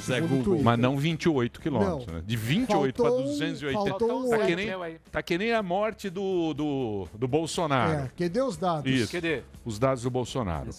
Zé 0.00 0.20
Google. 0.20 0.62
Mas 0.62 0.78
não 0.78 0.96
28 0.96 1.60
quilômetros. 1.60 2.06
Né? 2.06 2.22
De 2.24 2.36
28 2.36 2.94
para 3.02 3.10
Faltou 3.10 3.20
um- 3.26 3.28
280. 3.32 3.88
faltou 3.90 4.26
um 4.26 4.30
Tá 4.30 4.38
que, 4.46 4.56
nem, 4.56 4.68
tá 5.10 5.22
que 5.22 5.38
nem 5.38 5.52
a 5.52 5.62
morte 5.62 6.08
do, 6.08 6.54
do, 6.54 7.08
do 7.14 7.26
Bolsonaro. 7.28 7.92
É, 8.04 8.10
que 8.16 8.28
deu 8.28 8.46
os 8.46 8.56
dados. 8.56 8.90
Isso. 8.90 9.10
Cadê? 9.12 9.42
Os 9.64 9.78
dados 9.78 10.02
do 10.04 10.10
Bolsonaro. 10.10 10.70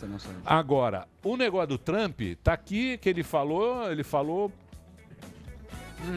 Agora, 0.45 1.07
o 1.23 1.35
negócio 1.35 1.67
do 1.67 1.77
Trump 1.77 2.19
tá 2.43 2.53
aqui 2.53 2.97
que 2.97 3.09
ele 3.09 3.23
falou, 3.23 3.91
ele 3.91 4.03
falou. 4.03 4.51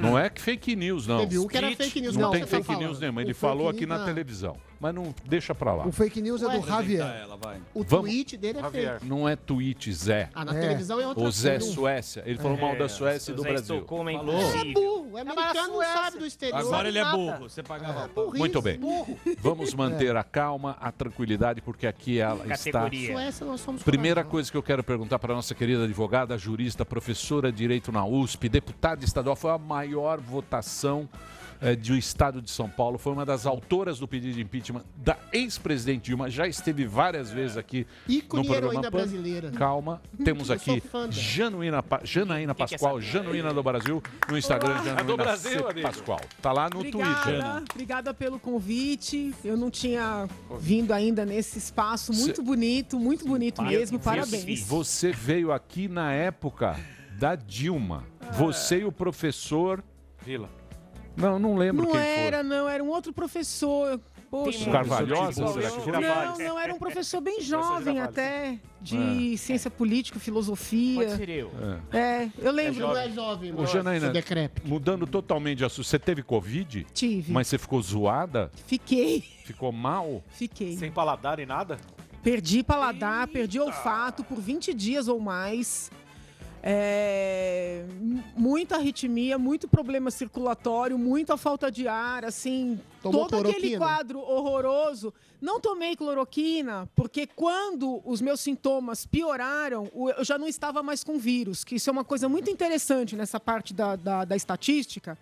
Não 0.01 0.17
é 0.17 0.31
que 0.31 0.41
fake 0.41 0.77
news, 0.77 1.09
não. 1.09 1.19
Teve 1.19 1.39
um 1.41 1.47
que 1.49 1.57
era 1.57 1.75
fake 1.75 2.01
news, 2.01 2.15
Não 2.15 2.23
não, 2.23 2.31
tem 2.31 2.41
você 2.43 2.47
tá 2.51 2.57
fake 2.59 2.67
falando. 2.69 2.83
news 2.85 3.01
nenhuma. 3.01 3.21
Ele 3.23 3.33
O 3.33 3.35
falou 3.35 3.67
fake 3.67 3.79
aqui 3.79 3.87
na 3.87 3.97
news- 3.97 4.07
televisão. 4.07 4.57
Mas 4.83 4.93
não 4.93 5.15
deixa 5.25 5.55
pra 5.55 5.73
lá. 5.73 5.87
O 5.87 5.93
fake 5.93 6.21
news 6.21 6.43
é 6.43 6.59
do 6.59 6.67
Javier. 6.67 7.07
Ela, 7.07 7.37
vai. 7.37 7.61
O 7.73 7.85
Vamos- 7.85 8.11
tweet 8.11 8.37
dele 8.37 8.59
é 8.59 8.63
Javier. 8.63 8.93
fake. 8.95 9.07
Não 9.07 9.29
é 9.29 9.37
tweet 9.37 9.93
Zé. 9.93 10.29
Ah, 10.35 10.45
na 10.45 10.57
É. 10.57 10.61
televisão 10.61 11.01
é 11.01 11.07
outra 11.07 11.23
O 11.23 11.31
Zé 11.31 11.59
coisa. 11.61 11.73
Suécia. 11.73 12.23
Ele 12.27 12.37
falou 12.37 12.59
mal 12.59 12.77
da 12.77 12.89
Suécia 12.89 13.31
e 13.31 13.35
do 13.37 13.43
Zé 13.43 13.49
Brasil. 13.51 13.77
É 13.77 13.81
Falou. 13.87 14.09
É 14.11 14.65
burro. 14.75 15.13
O 15.13 15.17
americano 15.19 15.75
não 15.75 15.83
sabe 15.83 16.19
do 16.19 16.27
exterior. 16.27 16.59
Agora 16.59 16.89
ele 16.89 16.99
é 16.99 17.05
burro. 17.13 17.49
Você 17.49 17.63
pagava 17.63 18.09
pau. 18.09 18.33
Muito 18.35 18.61
bem. 18.61 18.77
burro. 18.77 19.17
Vamos 19.39 19.73
manter 19.73 20.17
a 20.17 20.25
calma, 20.25 20.77
a 20.81 20.91
tranquilidade, 20.91 21.61
porque 21.61 21.87
aqui 21.87 22.19
ela 22.19 22.45
Categoria. 22.45 22.99
está. 23.03 23.13
Suécia, 23.15 23.47
nós 23.47 23.61
somos 23.61 23.83
Primeira 23.85 24.25
coisa 24.25 24.51
que 24.51 24.57
eu 24.57 24.63
quero 24.65 24.83
perguntar 24.83 25.21
para 25.21 25.33
a 25.33 25.37
nossa 25.37 25.55
querida 25.55 25.85
advogada, 25.85 26.37
jurista, 26.37 26.85
professora 26.85 27.53
de 27.53 27.59
Direito 27.59 27.93
na 27.93 28.05
USP, 28.05 28.49
deputada 28.49 29.05
estadual, 29.05 29.37
foi 29.37 29.53
a 29.53 29.59
maior 29.59 30.19
votação 30.19 31.09
eh, 31.63 31.77
do 31.77 31.97
Estado 31.97 32.43
de 32.43 32.51
São 32.51 32.69
Paulo, 32.69 32.99
foi 32.99 33.13
uma 33.13 33.25
das 33.25 33.47
autoras 33.47 33.99
do 33.99 34.07
pedido 34.09 34.35
de 34.35 34.43
impeachment 34.43 34.83
da 34.97 35.17
ex-presidente 35.33 36.03
Dilma, 36.07 36.29
já 36.29 36.47
esteve 36.47 36.85
várias 36.85 37.31
vezes 37.31 37.57
aqui 37.57 37.87
Ícone 38.09 38.43
no 38.43 38.49
programa 38.49 38.73
heroína 38.75 38.91
Pan. 38.91 38.99
brasileira. 38.99 39.51
Calma, 39.53 40.03
temos 40.25 40.51
Eu 40.51 40.59
sou 40.59 40.75
aqui 40.75 40.81
fã 40.81 41.01
dela. 41.09 41.13
Januína, 41.13 41.83
Pa- 41.83 42.01
Janaína 42.05 42.55
que 42.55 42.63
é 42.63 42.67
Pascoal? 42.67 43.01
Januína 43.01 43.55
do 43.55 43.63
Brasil, 43.63 44.03
no 44.29 44.37
Instagram, 44.37 44.71
Olá. 44.73 44.83
Januína 44.85 45.01
É 45.01 45.05
do 45.05 45.17
Brasil, 45.17 45.59
C. 45.61 45.65
amigo. 45.71 45.89
Pascoal. 45.89 46.21
Tá 46.43 46.53
lá 46.53 46.69
no 46.69 46.81
Obrigada, 46.81 47.15
Twitter. 47.23 47.63
obrigada 47.73 48.15
pelo 48.15 48.39
convite. 48.39 49.33
Eu 49.45 49.57
não 49.57 49.71
tinha 49.71 50.29
vindo 50.59 50.93
ainda 50.93 51.25
nesse 51.25 51.59
espaço 51.59 52.13
muito 52.13 52.43
bonito, 52.43 52.99
muito 52.99 53.25
bonito 53.27 53.63
mesmo. 53.63 53.99
Parabéns. 53.99 54.61
Você 54.67 55.13
veio 55.13 55.53
aqui 55.53 55.87
na 55.89 56.13
época 56.13 56.77
da 57.19 57.35
Dilma. 57.37 58.05
Você 58.33 58.81
e 58.81 58.85
o 58.85 58.91
professor. 58.93 59.83
Vila. 60.25 60.49
Não, 61.17 61.39
não 61.39 61.57
lembro 61.57 61.85
Não 61.85 61.93
quem 61.93 62.01
era, 62.01 62.43
não, 62.43 62.69
era 62.69 62.83
um 62.83 62.89
outro 62.89 63.13
professor. 63.13 64.01
Poxa. 64.31 64.67
O 64.67 64.73
Carvalhosa, 64.73 65.43
Não, 65.45 65.53
será 65.53 65.71
que 65.71 65.81
foi? 65.81 65.93
Não, 65.93 66.39
não, 66.39 66.59
era 66.59 66.73
um 66.75 66.79
professor 66.81 67.21
bem 67.21 67.43
jovem 67.43 68.01
até, 68.01 68.59
de 68.81 69.37
ciência 69.37 69.71
política, 69.71 70.19
filosofia. 70.19 71.05
Pode 71.05 71.17
ser 71.17 71.29
eu. 71.29 71.51
foi. 71.51 72.01
É, 72.01 72.31
eu 72.39 72.51
lembro. 72.51 72.81
Não 72.81 72.97
é 72.97 73.11
jovem, 73.11 73.55
Ô, 73.55 73.67
Janaína, 73.67 74.11
mudando 74.65 75.07
totalmente 75.07 75.59
de 75.59 75.65
assunto, 75.67 75.85
você 75.85 75.99
teve 75.99 76.23
Covid? 76.23 76.87
Tive. 76.95 77.31
Mas 77.31 77.47
você 77.49 77.59
ficou 77.59 77.83
zoada? 77.83 78.51
Fiquei, 78.67 79.23
Ficou 79.45 79.71
mal? 79.71 80.25
fiquei. 80.31 80.79
Sem 80.79 80.91
paladar 80.91 81.39
e 81.39 81.45
nada? 81.45 81.79
Perdi 82.23 82.63
paladar, 82.63 83.27
perdi 83.29 83.59
olfato 83.61 84.25
por 84.25 84.41
20 84.41 84.73
dias 84.73 85.09
ou 85.09 85.21
mais. 85.21 85.91
É, 86.65 87.85
muita 88.37 88.77
arritmia, 88.77 89.37
muito 89.37 89.67
problema 89.67 90.13
circulatório, 90.13 90.97
muita 90.97 91.37
falta 91.37 91.71
de 91.71 91.89
ar, 91.89 92.25
assim, 92.25 92.79
Tomou 93.03 93.27
todo 93.27 93.49
aquele 93.49 93.77
cloroquina? 93.77 93.79
quadro 93.79 94.21
horroroso. 94.21 95.13
Não 95.41 95.59
tomei 95.59 95.97
cloroquina, 95.97 96.89
porque 96.95 97.27
quando 97.27 98.01
os 98.05 98.21
meus 98.21 98.41
sintomas 98.41 99.05
pioraram, 99.05 99.91
eu 100.17 100.25
já 100.25 100.39
não 100.39 100.47
estava 100.47 100.85
mais 100.85 101.03
com 101.03 101.19
vírus, 101.19 101.65
que 101.65 101.75
isso 101.75 101.91
é 101.91 101.93
uma 101.93 102.05
coisa 102.05 102.29
muito 102.29 102.49
interessante 102.49 103.17
nessa 103.17 103.41
parte 103.41 103.75
da, 103.75 103.97
da, 103.97 104.25
da 104.25 104.37
estatística. 104.37 105.19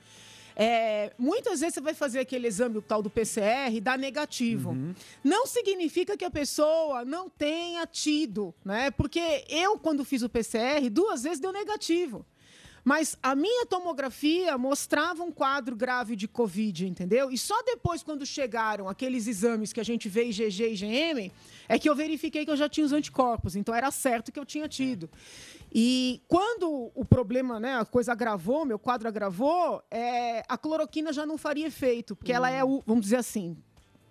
É, 0.63 1.11
muitas 1.19 1.61
vezes 1.61 1.73
você 1.77 1.81
vai 1.81 1.95
fazer 1.95 2.19
aquele 2.19 2.47
exame, 2.47 2.77
o 2.77 2.83
tal 2.83 3.01
do 3.01 3.09
PCR, 3.09 3.75
e 3.75 3.81
dá 3.81 3.97
negativo. 3.97 4.77
Não 5.25 5.47
significa 5.47 6.19
que 6.19 6.25
a 6.25 6.31
pessoa 6.31 7.03
não 7.03 7.31
tenha 7.31 7.87
tido, 7.87 8.55
né? 8.63 8.91
Porque 8.91 9.43
eu, 9.49 9.79
quando 9.79 10.05
fiz 10.05 10.21
o 10.23 10.29
PCR, 10.29 10.91
duas 10.91 11.23
vezes 11.23 11.41
deu 11.41 11.51
negativo. 11.51 12.27
Mas 12.85 13.17
a 13.23 13.35
minha 13.35 13.65
tomografia 13.65 14.57
mostrava 14.59 15.23
um 15.23 15.33
quadro 15.33 15.75
grave 15.75 16.15
de 16.15 16.29
Covid, 16.29 16.87
entendeu? 16.87 17.31
E 17.31 17.39
só 17.39 17.63
depois, 17.63 18.03
quando 18.03 18.27
chegaram 18.27 18.87
aqueles 18.87 19.27
exames 19.27 19.73
que 19.73 19.81
a 19.81 19.85
gente 19.85 20.09
vê 20.09 20.25
IgG 20.25 20.63
e 20.63 20.73
IgM, 20.75 21.33
é 21.69 21.79
que 21.79 21.89
eu 21.89 21.95
verifiquei 21.95 22.45
que 22.45 22.51
eu 22.51 22.57
já 22.57 22.69
tinha 22.69 22.85
os 22.85 22.93
anticorpos. 22.93 23.57
Então 23.57 23.75
era 23.75 23.91
certo 23.91 24.33
que 24.33 24.39
eu 24.39 24.45
tinha 24.45 24.69
tido. 24.69 25.09
E 25.73 26.21
quando 26.27 26.91
o 26.95 27.05
problema, 27.05 27.61
né, 27.61 27.77
a 27.79 27.85
coisa 27.85 28.13
agravou, 28.13 28.65
meu 28.65 28.79
quadro 28.79 29.07
agravou, 29.07 29.83
é, 29.91 30.43
a 30.49 30.59
cloroquina 30.59 31.13
já 31.13 31.25
não 31.25 31.39
faria 31.39 31.67
efeito, 31.67 32.17
porque 32.17 32.33
ela 32.33 32.51
é, 32.51 32.65
o, 32.65 32.83
vamos 32.85 33.05
dizer 33.05 33.17
assim, 33.17 33.57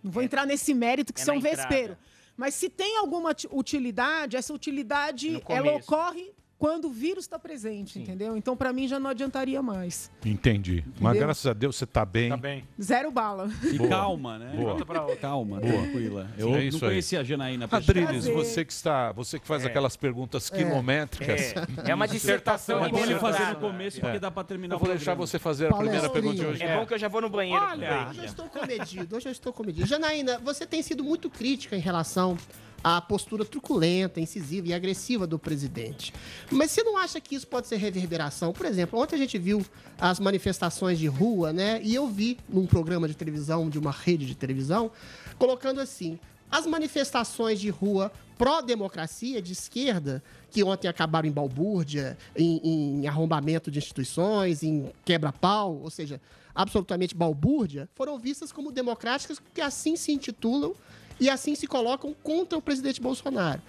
não 0.01 0.11
vou 0.11 0.23
entrar 0.23 0.45
nesse 0.45 0.73
mérito 0.73 1.11
que 1.13 1.21
é 1.21 1.23
são 1.25 1.35
vespeiro. 1.41 1.97
Mas 2.37 2.53
se 2.55 2.69
tem 2.69 2.97
alguma 2.97 3.33
ti- 3.33 3.49
utilidade, 3.51 4.37
essa 4.37 4.53
utilidade 4.53 5.35
ela 5.57 5.67
ocorre 5.75 6.31
quando 6.59 6.85
o 6.85 6.89
vírus 6.91 7.23
está 7.23 7.39
presente, 7.39 7.97
entendeu? 7.97 8.35
Então, 8.35 8.55
para 8.55 8.73
mim, 8.73 8.85
já 8.85 8.99
não 8.99 9.09
adiantaria 9.09 9.61
mais. 9.61 10.11
Entendi. 10.25 10.83
Mas 10.99 11.11
Entendeu? 11.11 11.21
graças 11.27 11.45
a 11.47 11.53
Deus 11.53 11.77
você 11.77 11.85
tá 11.85 12.03
bem. 12.03 12.29
Tá 12.29 12.35
bem. 12.37 12.65
Zero 12.79 13.09
bala. 13.11 13.49
E 13.63 13.77
Boa. 13.77 13.89
calma, 13.89 14.37
né? 14.37 14.51
Boa. 14.55 14.85
Pra 14.85 15.01
outra. 15.03 15.15
Calma, 15.15 15.59
Boa. 15.61 15.71
tranquila. 15.71 16.29
Eu 16.37 16.49
É 16.49 16.51
não 16.51 16.59
isso 16.61 16.83
aí. 16.83 16.91
conhecia 16.91 17.21
a 17.21 17.23
Janaína 17.23 17.67
Adriles, 17.71 18.25
você 18.27 18.65
que 18.65 18.73
está, 18.73 19.13
você 19.13 19.39
que 19.39 19.47
faz 19.47 19.63
É. 19.63 19.67
aquelas 19.67 19.95
perguntas 19.95 20.49
quilométricas. 20.49 21.53
É 21.85 21.95
uma 21.95 22.07
dissertação 22.07 22.83
É 22.83 22.89
bom 22.89 22.99
ele 22.99 23.15
fazer 23.15 23.45
no 23.51 23.55
começo, 23.55 24.01
porque 24.01 24.19
dá 24.19 24.29
pra 24.29 24.43
terminar 24.43 24.75
Eu 24.75 24.79
vou 24.79 24.89
o 24.89 24.91
deixar 24.91 25.13
você 25.15 25.39
fazer 25.39 25.67
a 25.67 25.73
primeira 25.77 26.09
pergunta 26.09 26.35
de 26.35 26.45
hoje. 26.45 26.61
É 26.63 26.77
bom 26.77 26.85
que 26.85 26.93
eu 26.93 26.97
já 26.99 27.07
vou 27.07 27.21
no 27.21 27.29
banheiro. 27.29 27.63
Olha, 27.63 28.09
hoje 28.09 28.19
eu 28.19 28.25
estou 28.25 28.49
comedido, 28.49 29.15
hoje 29.15 29.27
eu 29.27 29.31
estou 29.31 29.53
comedido. 29.53 29.87
Janaína, 29.87 30.37
você 30.39 30.65
tem 30.65 30.81
sido 30.81 31.05
muito 31.05 31.29
crítica 31.29 31.75
em 31.77 31.79
relação 31.79 32.37
à 32.83 33.01
postura 33.01 33.43
truculenta, 33.45 34.19
incisiva 34.19 34.67
e 34.67 34.73
agressiva 34.73 35.27
do 35.27 35.37
presidente. 35.37 36.13
Mas 36.51 36.71
você 36.71 36.83
não 36.83 36.97
acha 36.97 37.19
que 37.19 37.35
isso 37.35 37.47
pode 37.47 37.67
ser 37.67 37.77
reverberação? 37.77 38.53
Por 38.53 38.65
exemplo, 38.65 38.99
ontem 38.99 39.15
a 39.15 39.19
gente 39.19 39.37
viu 39.37 39.65
as 39.99 40.19
manifestações 40.19 40.97
de 40.97 41.07
rua, 41.07 41.51
né? 41.51 41.81
E 41.83 41.93
eu 41.93 42.07
vi 42.07 42.37
num 42.47 42.65
programa 42.65 43.07
de 43.07 43.15
televisão, 43.15 43.69
de 43.69 43.77
uma 43.77 43.91
rede 43.91 44.25
de 44.25 44.35
televisão, 44.35 44.91
colocando 45.37 45.79
assim: 45.79 46.19
as 46.49 46.65
manifestações 46.65 47.59
de 47.59 47.69
rua 47.69 48.11
pró-democracia 48.37 49.41
de 49.41 49.51
esquerda, 49.51 50.23
que 50.49 50.63
ontem 50.63 50.87
acabaram 50.87 51.27
em 51.27 51.31
balbúrdia, 51.31 52.17
em, 52.35 53.01
em 53.01 53.07
arrombamento 53.07 53.69
de 53.69 53.79
instituições, 53.79 54.63
em 54.63 54.89
quebra-pau, 55.03 55.81
ou 55.83 55.89
seja, 55.89 56.21
absolutamente 56.55 57.13
balbúrdia, 57.13 57.89
foram 57.93 58.17
vistas 58.17 58.51
como 58.51 58.71
democráticas 58.71 59.39
porque 59.39 59.61
assim 59.61 59.95
se 59.95 60.11
intitulam 60.11 60.73
e 61.19 61.29
assim 61.29 61.55
se 61.55 61.67
colocam 61.67 62.15
contra 62.23 62.57
o 62.57 62.61
presidente 62.61 63.01
Bolsonaro. 63.01 63.61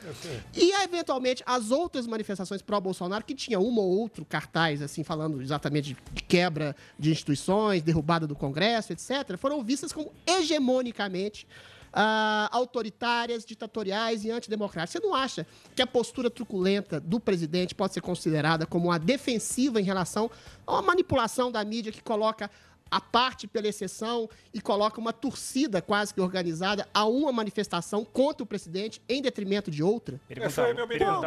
E, 0.55 0.73
eventualmente, 0.83 1.43
as 1.45 1.71
outras 1.71 2.07
manifestações 2.07 2.63
pró-Bolsonaro, 2.63 3.25
que 3.25 3.35
tinha 3.35 3.59
uma 3.59 3.81
ou 3.81 3.99
outro 3.99 4.25
cartaz, 4.25 4.81
assim, 4.83 5.03
falando 5.03 5.43
exatamente 5.43 5.97
de 6.13 6.23
quebra 6.23 6.77
de 6.99 7.11
instituições, 7.11 7.83
derrubada 7.83 8.27
do 8.27 8.37
Congresso, 8.37 8.93
etc., 8.93 9.37
foram 9.37 9.63
vistas 9.63 9.93
como 9.93 10.13
hegemonicamente 10.27 11.47
ah, 11.93 12.49
autoritárias, 12.53 13.45
ditatoriais 13.45 14.25
e 14.25 14.31
antidemocráticas. 14.31 15.01
Você 15.01 15.07
não 15.07 15.15
acha 15.15 15.47
que 15.75 15.83
a 15.83 15.87
postura 15.87 16.31
truculenta 16.31 17.01
do 17.01 17.19
presidente 17.19 17.75
pode 17.75 17.95
ser 17.95 18.01
considerada 18.01 18.67
como 18.67 18.89
uma 18.89 18.99
defensiva 18.99 19.81
em 19.81 19.85
relação 19.85 20.31
a 20.67 20.75
uma 20.75 20.83
manipulação 20.83 21.51
da 21.51 21.65
mídia 21.65 21.91
que 21.91 22.03
coloca 22.03 22.51
a 22.91 23.01
parte 23.01 23.47
pela 23.47 23.69
exceção 23.69 24.29
e 24.53 24.61
coloca 24.61 25.01
uma 25.01 25.13
torcida 25.13 25.81
quase 25.81 26.13
que 26.13 26.21
organizada 26.21 26.89
a 26.93 27.05
uma 27.05 27.31
manifestação 27.31 28.05
contra 28.05 28.43
o 28.43 28.47
presidente 28.47 29.01
em 29.09 29.23
detrimento 29.23 29.71
de 29.71 29.83
outra? 29.83 30.21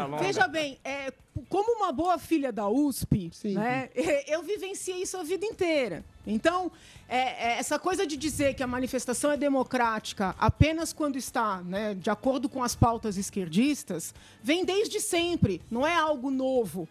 Bom, 0.07 0.17
veja 0.17 0.47
bem, 0.47 0.77
é, 0.83 1.13
como 1.49 1.77
uma 1.77 1.91
boa 1.91 2.17
filha 2.17 2.51
da 2.51 2.67
USP, 2.67 3.31
né, 3.45 3.89
eu 4.27 4.43
vivenciei 4.43 5.01
isso 5.01 5.17
a 5.17 5.23
vida 5.23 5.45
inteira. 5.45 6.03
Então, 6.25 6.71
é, 7.07 7.17
é, 7.17 7.59
essa 7.59 7.77
coisa 7.77 8.05
de 8.05 8.15
dizer 8.15 8.53
que 8.53 8.63
a 8.63 8.67
manifestação 8.67 9.31
é 9.31 9.37
democrática 9.37 10.35
apenas 10.39 10.93
quando 10.93 11.17
está 11.17 11.61
né, 11.61 11.93
de 11.93 12.09
acordo 12.09 12.47
com 12.47 12.63
as 12.63 12.75
pautas 12.75 13.17
esquerdistas, 13.17 14.13
vem 14.41 14.63
desde 14.63 14.99
sempre, 14.99 15.61
não 15.69 15.85
é 15.85 15.95
algo 15.95 16.29
novo. 16.29 16.87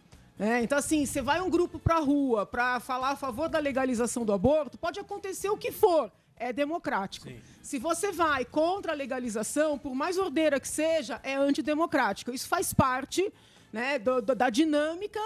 Né? 0.47 0.63
então, 0.63 0.77
assim, 0.79 1.07
você 1.07 1.23
vai 1.23 1.41
um 1.41 1.49
grupo 1.51 1.79
para 1.79 1.97
a 1.97 2.01
rua 2.01 2.45
para 2.45 2.81
falar 2.81 3.11
a 3.11 3.17
favor 3.17 3.49
da 3.49 3.59
legalização 3.59 4.25
do 4.25 4.33
aborto, 4.33 4.77
pode 4.79 4.99
acontecer 4.99 5.49
o 5.51 5.57
que 5.57 5.71
for, 5.71 6.11
é 6.37 6.53
democrático. 6.53 7.29
Se 7.63 7.79
você 7.79 8.11
vai 8.11 8.45
contra 8.45 8.93
a 8.93 8.95
legalização, 8.95 9.79
por 9.79 9.95
mais 9.95 10.19
ordeira 10.19 10.59
que 10.59 10.67
seja, 10.69 11.21
é 11.23 11.35
antidemocrático. 11.35 12.33
Isso 12.33 12.49
faz 12.49 12.75
parte 12.75 13.33
né, 13.73 13.99
do- 13.99 14.21
do- 14.21 14.35
da 14.35 14.51
dinâmica 14.51 15.21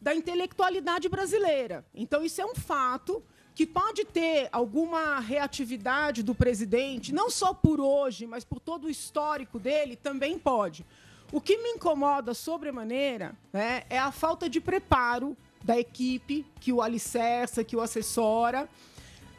da 0.00 0.14
intelectualidade 0.14 1.08
brasileira. 1.08 1.84
Então, 1.94 2.24
isso 2.24 2.40
é 2.40 2.46
um 2.46 2.54
fato 2.54 3.22
que 3.54 3.66
pode 3.66 4.04
ter 4.06 4.48
alguma 4.52 5.18
reatividade 5.20 6.22
do 6.22 6.34
presidente, 6.34 7.12
não 7.12 7.28
só 7.28 7.52
por 7.52 7.78
hoje, 7.80 8.26
mas 8.26 8.42
por 8.44 8.60
todo 8.60 8.84
o 8.86 8.90
histórico 8.90 9.58
dele, 9.58 9.96
também 9.96 10.38
pode. 10.38 10.86
O 11.32 11.40
que 11.40 11.56
me 11.58 11.70
incomoda 11.70 12.34
sobremaneira 12.34 13.36
né, 13.52 13.84
é 13.88 13.98
a 13.98 14.10
falta 14.10 14.48
de 14.48 14.60
preparo 14.60 15.36
da 15.62 15.78
equipe 15.78 16.44
que 16.58 16.72
o 16.72 16.82
alicerça, 16.82 17.62
que 17.62 17.76
o 17.76 17.80
assessora, 17.80 18.68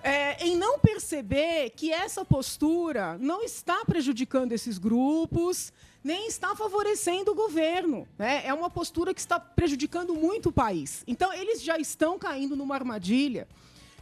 é, 0.04 0.46
em 0.46 0.56
não 0.56 0.80
perceber 0.80 1.72
que 1.72 1.92
essa 1.92 2.24
postura 2.24 3.18
não 3.20 3.44
está 3.44 3.84
prejudicando 3.86 4.54
esses 4.54 4.78
grupos, 4.78 5.74
nem 6.04 6.28
está 6.28 6.56
favorecendo 6.56 7.32
o 7.32 7.36
governo. 7.36 8.08
né? 8.18 8.42
É 8.46 8.54
uma 8.54 8.70
postura 8.70 9.14
que 9.14 9.20
está 9.20 9.39
prejudicando 9.39 10.16
muito 10.16 10.50
o 10.50 10.52
país. 10.52 11.04
Então, 11.06 11.34
eles 11.34 11.62
já 11.62 11.78
estão 11.78 12.18
caindo 12.18 12.56
numa 12.56 12.76
armadilha 12.76 13.48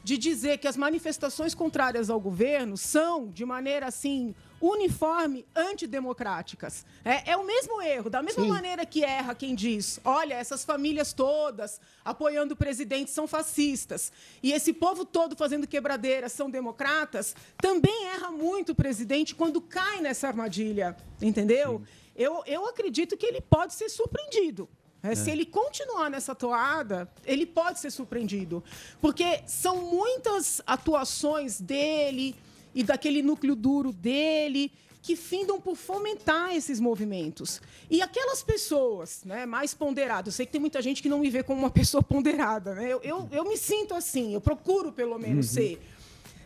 de 0.03 0.17
dizer 0.17 0.59
que 0.59 0.67
as 0.67 0.77
manifestações 0.77 1.53
contrárias 1.53 2.09
ao 2.09 2.19
governo 2.19 2.77
são, 2.77 3.27
de 3.27 3.43
maneira 3.43 3.87
assim, 3.87 4.33
uniforme 4.61 5.45
antidemocráticas. 5.55 6.85
É, 7.03 7.31
é 7.31 7.37
o 7.37 7.45
mesmo 7.45 7.81
erro, 7.81 8.09
da 8.09 8.21
mesma 8.21 8.43
Sim. 8.43 8.49
maneira 8.49 8.85
que 8.85 9.03
erra 9.03 9.33
quem 9.35 9.55
diz: 9.55 9.99
olha, 10.03 10.33
essas 10.33 10.63
famílias 10.63 11.13
todas 11.13 11.79
apoiando 12.03 12.53
o 12.53 12.57
presidente 12.57 13.11
são 13.11 13.27
fascistas 13.27 14.11
e 14.41 14.51
esse 14.51 14.73
povo 14.73 15.05
todo 15.05 15.35
fazendo 15.35 15.67
quebradeira 15.67 16.29
são 16.29 16.49
democratas, 16.49 17.35
também 17.57 18.05
erra 18.07 18.31
muito 18.31 18.71
o 18.71 18.75
presidente 18.75 19.35
quando 19.35 19.61
cai 19.61 20.01
nessa 20.01 20.27
armadilha, 20.27 20.95
entendeu? 21.21 21.81
Eu, 22.15 22.43
eu 22.45 22.65
acredito 22.67 23.15
que 23.15 23.25
ele 23.25 23.41
pode 23.41 23.73
ser 23.73 23.89
surpreendido. 23.89 24.67
É, 25.01 25.15
Se 25.15 25.29
É. 25.29 25.33
ele 25.33 25.45
continuar 25.45 26.09
nessa 26.09 26.35
toada, 26.35 27.09
ele 27.25 27.45
pode 27.45 27.79
ser 27.79 27.89
surpreendido. 27.89 28.61
Porque 28.99 29.41
são 29.47 29.77
muitas 29.77 30.61
atuações 30.67 31.61
dele 31.61 32.35
e 32.79 32.83
daquele 32.83 33.21
núcleo 33.21 33.55
duro 33.57 33.91
dele 33.91 34.71
que 35.01 35.13
findam 35.15 35.59
por 35.59 35.75
fomentar 35.75 36.55
esses 36.55 36.79
movimentos. 36.79 37.61
E 37.89 38.01
aquelas 38.01 38.41
pessoas 38.41 39.21
né, 39.25 39.45
mais 39.45 39.73
ponderadas, 39.73 40.33
eu 40.33 40.37
sei 40.37 40.45
que 40.45 40.51
tem 40.53 40.61
muita 40.61 40.81
gente 40.81 41.01
que 41.01 41.09
não 41.09 41.19
me 41.19 41.29
vê 41.29 41.43
como 41.43 41.59
uma 41.59 41.69
pessoa 41.69 42.01
ponderada, 42.01 42.73
né? 42.75 42.93
eu, 42.93 43.01
eu, 43.03 43.27
eu 43.33 43.43
me 43.43 43.57
sinto 43.57 43.93
assim, 43.93 44.33
eu 44.33 44.39
procuro 44.39 44.93
pelo 44.93 45.17
menos 45.19 45.47
Uhum. 45.47 45.53
ser. 45.53 45.81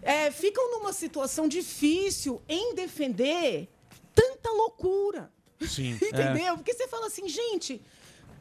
É, 0.02 0.32
ficam 0.32 0.72
numa 0.72 0.92
situação 0.92 1.48
difícil 1.48 2.42
em 2.50 2.74
defender 2.74 3.70
tanta 4.16 4.50
loucura. 4.50 5.32
Sim. 5.62 5.92
Entendeu? 6.02 6.56
Porque 6.58 6.74
você 6.74 6.88
fala 6.88 7.08
assim, 7.08 7.28
gente, 7.30 7.80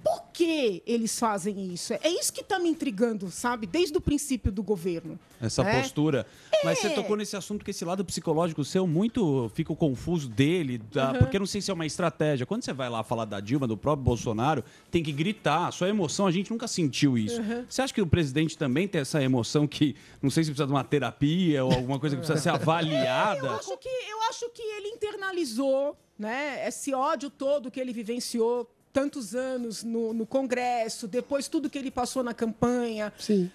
por 0.03 0.23
que 0.33 0.83
eles 0.87 1.19
fazem 1.19 1.73
isso? 1.73 1.93
É 1.95 2.09
isso 2.09 2.33
que 2.33 2.41
está 2.41 2.59
me 2.59 2.69
intrigando, 2.69 3.31
sabe? 3.31 3.67
Desde 3.67 3.97
o 3.97 4.01
princípio 4.01 4.51
do 4.51 4.63
governo. 4.63 5.19
Essa 5.41 5.63
né? 5.63 5.81
postura. 5.81 6.27
Mas 6.65 6.79
você 6.79 6.87
É. 6.89 6.91
tocou 6.91 7.17
nesse 7.17 7.37
assunto 7.37 7.65
que 7.65 7.71
esse 7.71 7.85
lado 7.85 8.05
psicológico 8.05 8.65
seu 8.65 8.87
muito 8.87 9.51
fica 9.55 9.75
confuso 9.75 10.29
dele, 10.29 10.79
da- 10.79 11.13
Uhum. 11.13 11.19
porque 11.19 11.37
eu 11.37 11.41
não 11.41 11.47
sei 11.47 11.61
se 11.61 11.71
é 11.71 11.75
uma 11.75 11.87
estratégia. 11.87 12.47
Quando 12.47 12.65
você 12.65 12.73
vai 12.73 12.89
lá 12.89 13.03
falar 13.05 13.25
da 13.25 13.41
Dilma, 13.41 13.67
do 13.67 13.77
próprio 13.77 14.05
Bolsonaro, 14.05 14.65
tem 14.91 15.03
que 15.03 15.13
gritar. 15.13 15.71
Sua 15.73 15.89
emoção, 15.89 16.27
a 16.27 16.31
gente 16.31 16.51
nunca 16.51 16.67
sentiu 16.69 17.17
isso. 17.19 17.41
Uhum. 17.41 17.65
Você 17.69 17.83
acha 17.83 17.93
que 17.93 18.01
o 18.03 18.07
presidente 18.07 18.57
também 18.57 18.87
tem 18.89 19.01
essa 19.01 19.23
emoção 19.23 19.67
que 19.67 19.95
não 20.23 20.31
sei 20.31 20.45
se 20.45 20.51
precisa 20.51 20.67
de 20.67 20.73
uma 20.73 20.85
terapia 20.85 21.65
ou 21.65 21.73
alguma 21.73 21.99
coisa 21.99 22.17
que 22.17 22.21
precisa 22.21 22.41
ser 22.41 22.49
Eu 22.51 22.55
avaliada? 22.55 23.51
acho 23.57 23.77
que, 23.79 23.89
eu 23.89 24.23
acho 24.31 24.49
que 24.51 24.63
ele 24.63 24.89
internalizou 24.89 25.97
né, 26.19 26.67
esse 26.69 26.95
ódio 26.95 27.29
todo 27.31 27.71
que 27.71 27.81
ele 27.81 27.93
vivenciou 27.93 28.71
tantos 28.93 29.35
anos 29.35 29.83
no, 29.83 30.13
no 30.13 30.27
Congresso, 30.27 31.09
depois 31.09 31.49
tudo 31.49 31.71
que 31.71 31.79
ele 31.79 31.91
passou 31.91 32.23
na 32.23 32.35
campanha. 32.35 33.13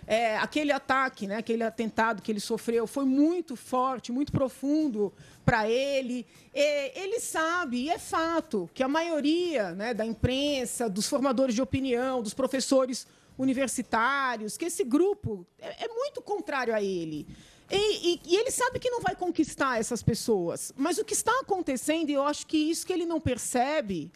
É, 0.07 0.35
aquele 0.37 0.71
ataque, 0.71 1.27
né, 1.27 1.35
aquele 1.37 1.63
atentado 1.63 2.21
que 2.21 2.31
ele 2.31 2.39
sofreu 2.39 2.87
foi 2.87 3.05
muito 3.05 3.55
forte, 3.55 4.11
muito 4.11 4.31
profundo 4.31 5.13
para 5.45 5.69
ele. 5.69 6.25
É, 6.53 6.99
ele 7.03 7.19
sabe, 7.19 7.83
e 7.83 7.89
é 7.89 7.99
fato, 7.99 8.69
que 8.73 8.81
a 8.81 8.87
maioria 8.87 9.71
né, 9.73 9.93
da 9.93 10.05
imprensa, 10.05 10.89
dos 10.89 11.07
formadores 11.07 11.53
de 11.53 11.61
opinião, 11.61 12.21
dos 12.23 12.33
professores 12.33 13.05
universitários, 13.37 14.57
que 14.57 14.65
esse 14.65 14.83
grupo 14.83 15.45
é, 15.59 15.85
é 15.85 15.87
muito 15.87 16.21
contrário 16.21 16.73
a 16.73 16.81
ele. 16.81 17.27
E, 17.69 18.13
e- 18.13 18.21
e 18.25 18.35
ele 18.37 18.49
sabe 18.49 18.79
que 18.79 18.89
não 18.89 19.01
vai 19.01 19.15
conquistar 19.15 19.77
essas 19.79 20.01
pessoas. 20.01 20.71
Mas 20.75 20.97
o 20.97 21.05
que 21.05 21.13
está 21.13 21.33
acontecendo, 21.41 22.09
e 22.09 22.13
eu 22.13 22.23
acho 22.23 22.47
que 22.47 22.57
isso 22.57 22.85
que 22.87 22.93
ele 22.93 23.05
não 23.05 23.19
percebe, 23.19 24.09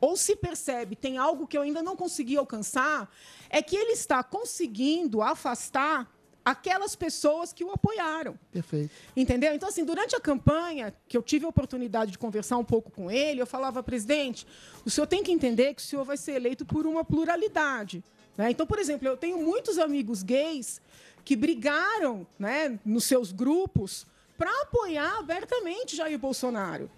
ou 0.00 0.16
se 0.16 0.36
percebe, 0.36 0.96
tem 0.96 1.18
algo 1.18 1.46
que 1.46 1.56
eu 1.56 1.62
ainda 1.62 1.82
não 1.82 1.96
consegui 1.96 2.36
alcançar, 2.36 3.10
é 3.48 3.62
que 3.62 3.76
ele 3.76 3.92
está 3.92 4.22
conseguindo 4.22 5.22
afastar 5.22 6.10
aquelas 6.46 6.94
pessoas 6.94 7.52
que 7.52 7.64
o 7.64 7.72
apoiaram. 7.72 8.38
Perfeito. 8.52 8.90
Entendeu? 9.16 9.52
Então, 9.52 9.68
assim, 9.68 9.84
durante 9.84 10.14
a 10.14 10.20
campanha, 10.20 10.94
que 11.08 11.16
eu 11.16 11.22
tive 11.22 11.44
a 11.44 11.48
oportunidade 11.48 12.12
de 12.12 12.18
conversar 12.18 12.56
um 12.56 12.64
pouco 12.64 12.88
com 12.88 13.10
ele, 13.10 13.42
eu 13.42 13.46
falava, 13.46 13.82
presidente, 13.82 14.46
o 14.84 14.90
senhor 14.90 15.08
tem 15.08 15.24
que 15.24 15.32
entender 15.32 15.74
que 15.74 15.82
o 15.82 15.84
senhor 15.84 16.04
vai 16.04 16.16
ser 16.16 16.34
eleito 16.34 16.64
por 16.64 16.86
uma 16.86 17.04
pluralidade. 17.04 18.04
né? 18.36 18.48
Então, 18.48 18.64
por 18.64 18.78
exemplo, 18.78 19.08
eu 19.08 19.16
tenho 19.16 19.38
muitos 19.38 19.76
amigos 19.76 20.22
gays 20.22 20.80
que 21.24 21.34
brigaram 21.34 22.24
né, 22.38 22.78
nos 22.84 23.02
seus 23.02 23.32
grupos 23.32 24.06
para 24.38 24.50
apoiar 24.62 25.18
abertamente 25.18 25.96
Jair 25.96 26.16
Bolsonaro. 26.18 26.88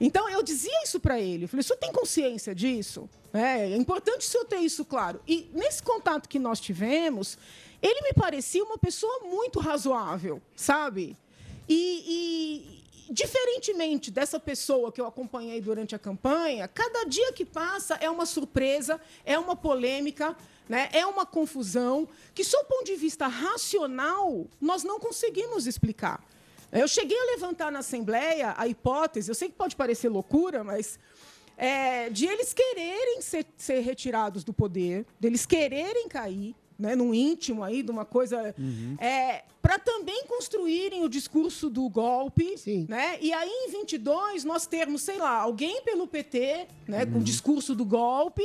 Então, 0.00 0.28
eu 0.28 0.42
dizia 0.42 0.82
isso 0.84 1.00
para 1.00 1.20
ele. 1.20 1.44
Eu 1.44 1.48
falei, 1.48 1.60
o 1.60 1.64
senhor 1.64 1.78
tem 1.78 1.92
consciência 1.92 2.54
disso? 2.54 3.08
É, 3.32 3.72
é 3.72 3.76
importante 3.76 4.26
o 4.26 4.30
senhor 4.30 4.44
ter 4.44 4.58
isso 4.58 4.84
claro. 4.84 5.20
E 5.26 5.50
nesse 5.52 5.82
contato 5.82 6.28
que 6.28 6.38
nós 6.38 6.60
tivemos, 6.60 7.36
ele 7.82 8.00
me 8.02 8.12
parecia 8.12 8.62
uma 8.64 8.78
pessoa 8.78 9.20
muito 9.24 9.58
razoável, 9.58 10.40
sabe? 10.54 11.16
E, 11.68 12.04
e, 12.06 13.12
diferentemente 13.12 14.10
dessa 14.10 14.38
pessoa 14.38 14.92
que 14.92 15.00
eu 15.00 15.06
acompanhei 15.06 15.60
durante 15.60 15.94
a 15.94 15.98
campanha, 15.98 16.68
cada 16.68 17.04
dia 17.04 17.32
que 17.32 17.44
passa 17.44 17.94
é 17.96 18.08
uma 18.08 18.26
surpresa, 18.26 19.00
é 19.24 19.38
uma 19.38 19.56
polêmica, 19.56 20.36
né? 20.68 20.88
é 20.92 21.06
uma 21.06 21.26
confusão 21.26 22.08
que, 22.34 22.44
sob 22.44 22.64
o 22.64 22.66
ponto 22.66 22.84
de 22.84 22.96
vista 22.96 23.26
racional, 23.26 24.46
nós 24.60 24.84
não 24.84 25.00
conseguimos 25.00 25.66
explicar. 25.66 26.22
Eu 26.70 26.86
cheguei 26.86 27.18
a 27.18 27.24
levantar 27.32 27.72
na 27.72 27.78
Assembleia 27.78 28.54
a 28.56 28.68
hipótese, 28.68 29.30
eu 29.30 29.34
sei 29.34 29.48
que 29.48 29.54
pode 29.54 29.74
parecer 29.74 30.08
loucura, 30.08 30.62
mas 30.62 30.98
é, 31.56 32.08
de 32.10 32.26
eles 32.26 32.52
quererem 32.52 33.20
ser, 33.20 33.46
ser 33.56 33.80
retirados 33.80 34.44
do 34.44 34.52
poder, 34.52 35.04
deles 35.18 35.44
quererem 35.46 36.08
cair, 36.08 36.54
né, 36.78 36.94
num 36.94 37.12
íntimo 37.12 37.64
aí, 37.64 37.82
de 37.82 37.90
uma 37.90 38.04
coisa. 38.04 38.54
É, 39.00 39.42
para 39.60 39.78
também 39.78 40.24
construírem 40.26 41.04
o 41.04 41.08
discurso 41.08 41.68
do 41.68 41.88
golpe. 41.88 42.56
Né? 42.88 43.18
E 43.20 43.32
aí, 43.32 43.50
em 43.50 43.70
22, 43.70 44.44
nós 44.44 44.66
termos, 44.66 45.02
sei 45.02 45.18
lá, 45.18 45.40
alguém 45.40 45.82
pelo 45.82 46.06
PT, 46.06 46.68
né, 46.86 47.04
com 47.04 47.18
o 47.18 47.22
discurso 47.22 47.74
do 47.74 47.84
golpe. 47.84 48.44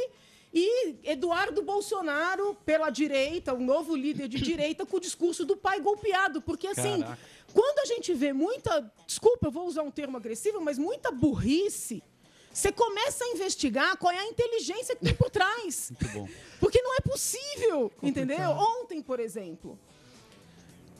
E 0.55 0.95
Eduardo 1.03 1.63
Bolsonaro 1.63 2.55
pela 2.63 2.91
direita, 2.91 3.55
um 3.55 3.63
novo 3.63 3.95
líder 3.95 4.27
de 4.27 4.39
direita, 4.39 4.85
com 4.85 4.97
o 4.97 4.99
discurso 4.99 5.45
do 5.45 5.55
pai 5.55 5.79
golpeado. 5.79 6.41
Porque, 6.41 6.67
assim, 6.67 7.01
Caraca. 7.01 7.19
Quando 7.53 7.79
a 7.79 7.85
gente 7.85 8.13
vê 8.13 8.33
muita. 8.33 8.91
Desculpa, 9.05 9.47
eu 9.47 9.51
vou 9.51 9.67
usar 9.67 9.83
um 9.83 9.91
termo 9.91 10.17
agressivo, 10.17 10.59
mas 10.59 10.77
muita 10.77 11.11
burrice. 11.11 12.03
Você 12.51 12.71
começa 12.71 13.23
a 13.23 13.27
investigar 13.29 13.97
qual 13.97 14.11
é 14.11 14.19
a 14.19 14.27
inteligência 14.27 14.95
que 14.95 15.03
tem 15.03 15.15
por 15.15 15.29
trás. 15.29 15.91
Muito 15.99 16.13
bom. 16.13 16.29
Porque 16.59 16.81
não 16.81 16.95
é 16.95 16.99
possível, 17.01 17.91
entendeu? 18.01 18.51
Ontem, 18.51 19.01
por 19.01 19.19
exemplo, 19.19 19.77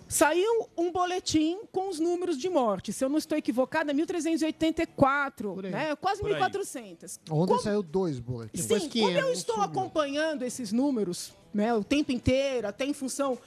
saiu 0.08 0.68
um 0.76 0.92
boletim 0.92 1.60
com 1.72 1.90
os 1.90 2.00
números 2.00 2.40
de 2.40 2.50
morte. 2.50 2.92
Se 2.92 3.06
eu 3.06 3.10
não 3.10 3.20
estou 3.20 3.38
equivocada, 3.38 3.94
1384, 3.94 5.62
né? 5.62 5.96
quase 5.96 6.22
Por 6.22 6.28
aí. 6.32 6.34
1400. 6.34 7.20
Ontem 7.30 7.60
saiu 7.60 7.84
dois 7.84 8.20
boletins. 8.20 8.66
Sim, 8.66 8.90
como 8.90 9.12
eu 9.12 9.32
estou 9.32 9.62
acompanhando 9.62 10.44
esses 10.44 10.72
números 10.72 11.34
né, 11.54 11.74
o 11.74 11.84
tempo 11.84 12.12
inteiro, 12.12 12.68
até 12.68 12.86
em 12.86 12.94
função 12.94 13.38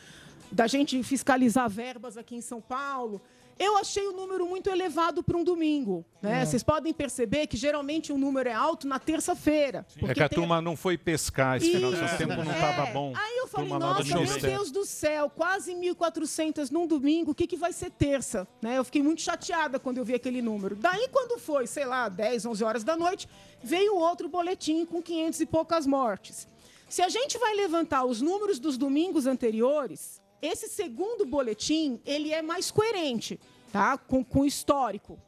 da 0.51 0.66
gente 0.66 1.03
fiscalizar 1.03 1.68
verbas 1.68 2.16
aqui 2.16 2.36
em 2.36 2.40
São 2.40 2.61
Paulo, 2.61 3.20
eu 3.59 3.78
achei 3.78 4.07
o 4.07 4.12
número 4.12 4.47
muito 4.47 4.68
elevado 4.68 5.22
para 5.22 5.34
um 5.34 5.42
domingo. 5.42 6.05
Né? 6.20 6.42
É. 6.42 6.44
Vocês 6.44 6.62
podem 6.62 6.92
perceber 6.92 7.47
que 7.47 7.57
geralmente 7.57 8.12
o 8.12 8.18
número 8.18 8.51
é 8.51 8.53
alto 8.53 8.86
na 8.86 8.99
terça-feira. 8.99 9.86
É 9.97 9.99
porque 9.99 10.14
que 10.14 10.22
a 10.22 10.28
tem- 10.28 10.38
turma 10.38 10.61
não 10.61 10.76
foi 10.76 10.99
pescar 10.99 11.57
esse 11.57 11.72
final 11.72 11.90
de 11.90 12.05
Isso, 12.05 12.18
tempo, 12.18 12.34
não 12.34 12.53
é. 12.53 12.55
estava 12.55 12.86
bom. 12.92 13.14
Aí 13.16 13.38
eu 13.38 13.47
falei, 13.49 13.70
nossa, 13.70 14.05
meu 14.14 14.26
certo. 14.26 14.42
Deus 14.42 14.70
do 14.70 14.84
céu, 14.84 15.30
quase 15.30 15.74
1.400 15.74 16.70
num 16.70 16.86
domingo, 16.86 17.30
o 17.30 17.34
que, 17.34 17.47
que 17.47 17.57
vai 17.57 17.72
ser 17.72 17.90
terça? 17.90 18.47
Né? 18.61 18.76
Eu 18.76 18.84
fiquei 18.84 19.03
muito 19.03 19.22
chateada 19.22 19.78
quando 19.78 19.97
eu 19.99 20.05
vi 20.05 20.14
aquele 20.14 20.42
número. 20.42 20.76
Daí, 20.76 21.09
quando 21.11 21.38
foi, 21.38 21.66
sei 21.66 21.86
lá, 21.86 22.11
10, 22.11 22.44
11 22.44 22.62
horas 22.62 22.84
da 22.84 22.94
noite, 22.94 23.26
veio 23.62 23.97
outro 23.97 24.28
boletim 24.28 24.84
com 24.84 25.01
500 25.01 25.40
e 25.40 25.47
poucas 25.47 25.86
mortes. 25.86 26.47
Se 26.90 27.01
a 27.01 27.09
gente 27.09 27.38
vai 27.38 27.55
levantar 27.55 28.05
os 28.05 28.20
números 28.20 28.59
dos 28.59 28.76
domingos 28.76 29.26
anteriores, 29.26 30.20
esse 30.41 30.68
segundo 30.68 31.24
boletim, 31.24 32.01
ele 32.05 32.32
é 32.32 32.43
mais 32.43 32.70
coerente, 32.70 33.41
tá? 33.72 33.97
Com, 33.97 34.24
com 34.24 34.41
o 34.41 34.47
histórico. 34.47 35.18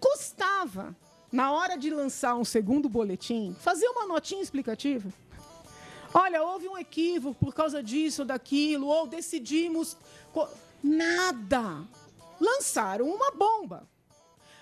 Custava, 0.00 0.94
na 1.32 1.52
hora 1.52 1.76
de 1.76 1.90
lançar 1.90 2.36
um 2.36 2.44
segundo 2.44 2.88
boletim, 2.88 3.56
fazer 3.58 3.88
uma 3.88 4.06
notinha 4.06 4.42
explicativa. 4.42 5.12
Olha, 6.12 6.44
houve 6.44 6.68
um 6.68 6.78
equívoco 6.78 7.44
por 7.44 7.52
causa 7.52 7.82
disso 7.82 8.22
ou 8.22 8.26
daquilo, 8.26 8.86
ou 8.86 9.06
decidimos. 9.06 9.96
Nada! 10.82 11.84
Lançaram 12.40 13.06
uma 13.06 13.32
bomba. 13.32 13.88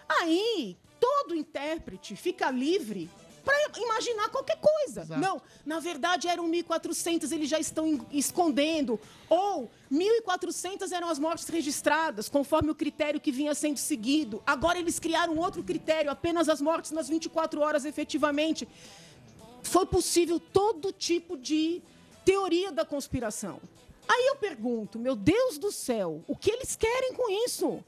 Aí, 0.08 0.78
todo 0.98 1.34
intérprete 1.34 2.16
fica 2.16 2.50
livre 2.50 3.10
para 3.44 3.56
imaginar 3.76 4.28
qualquer 4.30 4.58
coisa. 4.58 5.04
Não, 5.18 5.40
na 5.66 5.80
verdade 5.80 6.28
eram 6.28 6.48
1.400, 6.50 7.32
eles 7.32 7.48
já 7.48 7.58
estão 7.58 7.86
en- 7.86 8.06
escondendo. 8.12 8.98
Ou 9.28 9.70
1.400 9.90 10.92
eram 10.92 11.08
as 11.08 11.18
mortes 11.18 11.48
registradas, 11.48 12.28
conforme 12.28 12.70
o 12.70 12.74
critério 12.74 13.20
que 13.20 13.32
vinha 13.32 13.54
sendo 13.54 13.78
seguido. 13.78 14.42
Agora 14.46 14.78
eles 14.78 14.98
criaram 14.98 15.36
outro 15.38 15.62
critério, 15.62 16.10
apenas 16.10 16.48
as 16.48 16.60
mortes 16.60 16.90
nas 16.90 17.08
24 17.08 17.60
horas 17.60 17.84
efetivamente. 17.84 18.68
Foi 19.62 19.86
possível 19.86 20.38
todo 20.40 20.92
tipo 20.92 21.36
de 21.36 21.82
teoria 22.24 22.70
da 22.72 22.84
conspiração. 22.84 23.60
Aí 24.08 24.26
eu 24.26 24.36
pergunto, 24.36 24.98
meu 24.98 25.14
Deus 25.14 25.58
do 25.58 25.70
céu, 25.70 26.22
o 26.26 26.36
que 26.36 26.50
eles 26.50 26.74
querem 26.76 27.14
com 27.14 27.30
isso? 27.46 27.82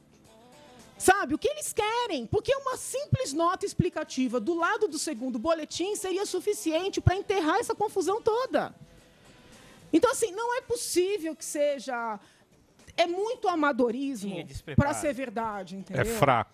Sabe, 0.97 1.33
o 1.33 1.37
que 1.37 1.47
eles 1.49 1.73
querem? 1.73 2.25
Porque 2.25 2.55
uma 2.55 2.77
simples 2.77 3.33
nota 3.33 3.65
explicativa 3.65 4.39
do 4.39 4.53
lado 4.53 4.87
do 4.87 4.97
segundo 4.97 5.37
boletim 5.37 5.95
seria 5.95 6.25
suficiente 6.25 7.01
para 7.01 7.15
enterrar 7.15 7.57
essa 7.57 7.75
confusão 7.75 8.21
toda. 8.21 8.73
Então, 9.91 10.11
assim, 10.11 10.31
não 10.31 10.57
é 10.57 10.61
possível 10.61 11.35
que 11.35 11.43
seja. 11.45 12.19
É 12.97 13.05
muito 13.05 13.49
amadorismo 13.49 14.41
despreparo. 14.45 14.89
para 14.89 14.97
ser 14.97 15.13
verdade, 15.13 15.75
entendeu? 15.75 16.01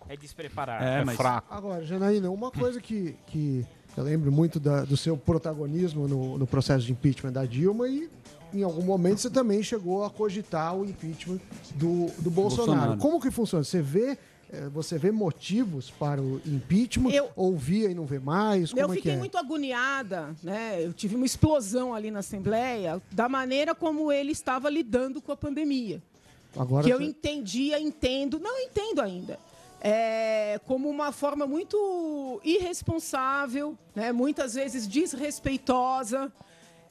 É 0.09 0.17
despreparado. 0.17 0.83
É, 0.83 1.05
fraco. 1.15 1.53
Agora, 1.53 1.85
Janaína, 1.85 2.31
uma 2.31 2.49
coisa 2.49 2.81
que, 2.81 3.15
que 3.27 3.63
eu 3.95 4.03
lembro 4.03 4.31
muito 4.31 4.59
da- 4.59 4.83
do 4.83 4.97
seu 4.97 5.15
protagonismo 5.15 6.07
no, 6.07 6.39
no 6.39 6.47
processo 6.47 6.83
de 6.83 6.91
impeachment 6.93 7.31
da 7.31 7.45
Dilma 7.45 7.87
e 7.87 8.09
em 8.51 8.63
algum 8.63 8.81
momento 8.81 9.19
você 9.21 9.29
também 9.29 9.61
chegou 9.61 10.03
a 10.03 10.09
cogitar 10.09 10.75
o 10.75 10.83
impeachment 10.83 11.39
do, 11.75 12.07
do 12.19 12.31
Bolsonaro. 12.31 12.71
Bolsonaro. 12.71 12.97
Como 12.97 13.21
que 13.21 13.29
funciona? 13.29 13.63
Você 13.63 13.79
vê, 13.81 14.17
você 14.71 14.97
vê 14.97 15.11
motivos 15.11 15.89
para 15.89 16.21
o 16.21 16.41
impeachment? 16.45 17.11
Eu- 17.11 17.29
Ou 17.35 17.55
via 17.55 17.89
e 17.89 17.93
não 17.93 18.05
vê 18.05 18.19
mais? 18.19 18.71
Como 18.71 18.81
eu 18.81 18.85
é 18.85 18.89
que 18.89 18.95
fiquei 18.95 19.13
é? 19.13 19.17
muito 19.17 19.37
agoniada, 19.37 20.35
né? 20.43 20.83
Eu 20.83 20.93
tive 20.93 21.15
uma 21.15 21.25
explosão 21.25 21.93
ali 21.93 22.11
na 22.11 22.19
Assembleia 22.19 23.01
da 23.11 23.29
maneira 23.29 23.73
como 23.73 24.11
ele 24.11 24.31
estava 24.31 24.69
lidando 24.69 25.21
com 25.21 25.31
a 25.31 25.37
pandemia. 25.37 26.01
Agora 26.57 26.83
que 26.83 26.89
eu 26.91 27.01
entendia, 27.01 27.79
entendo, 27.79 28.39
não 28.39 28.59
entendo 28.59 29.01
ainda. 29.01 29.39
É, 29.83 30.59
como 30.67 30.89
uma 30.89 31.11
forma 31.11 31.47
muito 31.47 32.39
irresponsável, 32.43 33.75
né? 33.95 34.11
muitas 34.11 34.53
vezes 34.53 34.85
desrespeitosa, 34.85 36.31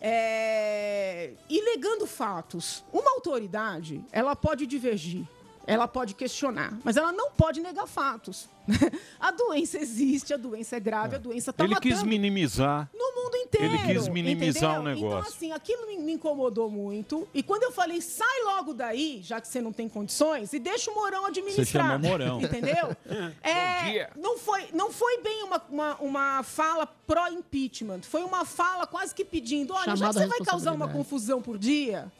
é, 0.01 1.31
e 1.49 1.63
negando 1.63 2.07
fatos. 2.07 2.83
Uma 2.93 3.13
autoridade, 3.13 4.03
ela 4.11 4.35
pode 4.35 4.67
divergir, 4.67 5.25
ela 5.67 5.87
pode 5.87 6.15
questionar, 6.15 6.77
mas 6.83 6.97
ela 6.97 7.13
não 7.13 7.31
pode 7.33 7.61
negar 7.61 7.87
fatos. 7.87 8.49
a 9.19 9.31
doença 9.31 9.79
existe, 9.79 10.33
a 10.33 10.37
doença 10.37 10.77
é 10.77 10.81
grave, 10.81 11.17
a 11.17 11.19
doença 11.19 11.51
está 11.51 11.65
Ele 11.65 11.75
matando 11.75 11.95
quis 11.95 12.03
minimizar. 12.03 12.89
no 12.95 13.23
mundo 13.23 13.37
inteiro. 13.37 13.75
Ele 13.75 13.79
quis 13.79 14.09
minimizar 14.09 14.77
entendeu? 14.77 14.81
o 14.81 14.95
negócio. 14.95 15.19
Então, 15.19 15.37
assim, 15.37 15.53
aquilo 15.53 15.87
me 15.87 16.13
incomodou 16.13 16.71
muito. 16.71 17.27
E 17.35 17.43
quando 17.43 17.65
eu 17.65 17.73
falei, 17.73 18.01
sai 18.01 18.43
logo 18.45 18.73
daí, 18.73 19.21
já 19.23 19.41
que 19.41 19.49
você 19.49 19.61
não 19.61 19.73
tem 19.73 19.89
condições, 19.89 20.53
e 20.53 20.59
deixa 20.59 20.91
o 20.91 20.95
Morão 20.95 21.27
administrar. 21.27 21.67
Você 21.67 21.73
chamou 21.73 21.99
Mourão. 21.99 22.41
Entendeu? 22.43 22.97
É, 23.43 23.91
dia. 23.91 24.11
Não, 24.17 24.39
foi, 24.39 24.69
não 24.73 24.93
foi 24.93 25.21
bem 25.23 25.43
uma, 25.43 25.63
uma, 25.71 25.97
uma 25.97 26.43
fala 26.43 26.87
pró-impeachment. 26.87 28.03
Foi 28.03 28.23
uma 28.23 28.45
fala 28.45 28.87
quase 28.87 29.15
que 29.15 29.25
pedindo: 29.25 29.73
olha, 29.73 29.87
já 29.87 29.93
que 29.93 29.99
Chamada 29.99 30.21
você 30.21 30.27
vai 30.27 30.39
causar 30.41 30.73
uma 30.73 30.89
confusão 30.89 31.43
por 31.43 31.59
dia, 31.59 32.11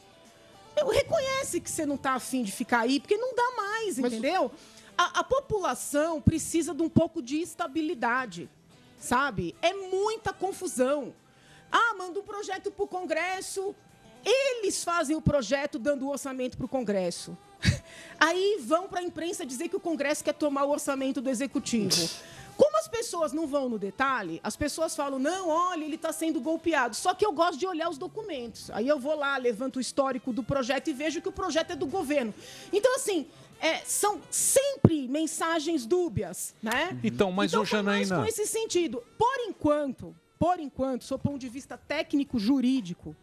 reconhece 0.91 1.59
que 1.59 1.69
você 1.69 1.85
não 1.85 1.95
está 1.95 2.13
afim 2.13 2.43
de 2.43 2.51
ficar 2.51 2.81
aí, 2.81 2.99
porque 2.99 3.17
não 3.17 3.35
dá 3.35 3.51
mais, 3.55 3.99
entendeu? 3.99 4.51
A, 4.97 5.19
a 5.19 5.23
população 5.23 6.21
precisa 6.21 6.73
de 6.73 6.81
um 6.81 6.89
pouco 6.89 7.21
de 7.21 7.37
estabilidade, 7.37 8.49
sabe? 8.99 9.55
É 9.61 9.73
muita 9.73 10.33
confusão. 10.33 11.13
Ah, 11.71 11.95
manda 11.97 12.19
um 12.19 12.23
projeto 12.23 12.69
para 12.71 12.83
o 12.83 12.87
Congresso, 12.87 13.75
eles 14.23 14.83
fazem 14.83 15.15
o 15.15 15.21
projeto 15.21 15.79
dando 15.79 16.05
o 16.05 16.09
orçamento 16.09 16.57
para 16.57 16.65
o 16.65 16.69
Congresso. 16.69 17.37
Aí 18.19 18.59
vão 18.61 18.87
para 18.87 18.99
a 18.99 19.03
imprensa 19.03 19.45
dizer 19.45 19.69
que 19.69 19.75
o 19.75 19.79
Congresso 19.79 20.23
quer 20.23 20.33
tomar 20.33 20.65
o 20.65 20.69
orçamento 20.69 21.21
do 21.21 21.29
Executivo. 21.29 22.09
Como 22.61 22.77
as 22.77 22.87
pessoas 22.87 23.33
não 23.33 23.47
vão 23.47 23.67
no 23.67 23.79
detalhe, 23.79 24.39
as 24.43 24.55
pessoas 24.55 24.95
falam, 24.95 25.17
não, 25.17 25.49
olha, 25.49 25.83
ele 25.83 25.95
está 25.95 26.13
sendo 26.13 26.39
golpeado. 26.39 26.95
Só 26.95 27.11
que 27.11 27.25
eu 27.25 27.31
gosto 27.31 27.57
de 27.57 27.65
olhar 27.65 27.89
os 27.89 27.97
documentos. 27.97 28.69
Aí 28.69 28.87
eu 28.87 28.99
vou 28.99 29.15
lá, 29.15 29.35
levanto 29.35 29.77
o 29.77 29.81
histórico 29.81 30.31
do 30.31 30.43
projeto 30.43 30.87
e 30.87 30.93
vejo 30.93 31.19
que 31.23 31.27
o 31.27 31.31
projeto 31.31 31.71
é 31.71 31.75
do 31.75 31.87
governo. 31.87 32.31
Então, 32.71 32.95
assim, 32.95 33.25
é, 33.59 33.77
são 33.79 34.21
sempre 34.29 35.07
mensagens 35.07 35.87
dúbias, 35.87 36.53
né? 36.61 36.99
Então, 37.03 37.31
mas, 37.31 37.51
ô, 37.55 37.65
foi 37.65 37.81
mais 37.81 38.07
Janaína- 38.07 38.23
com 38.23 38.29
esse 38.29 38.45
sentido. 38.45 39.03
Por 39.17 39.39
enquanto, 39.39 40.15
por 40.37 40.59
enquanto, 40.59 41.03
sob 41.03 41.23
ponto 41.23 41.39
de 41.39 41.49
vista 41.49 41.75
técnico 41.75 42.37
jurídico, 42.37 43.15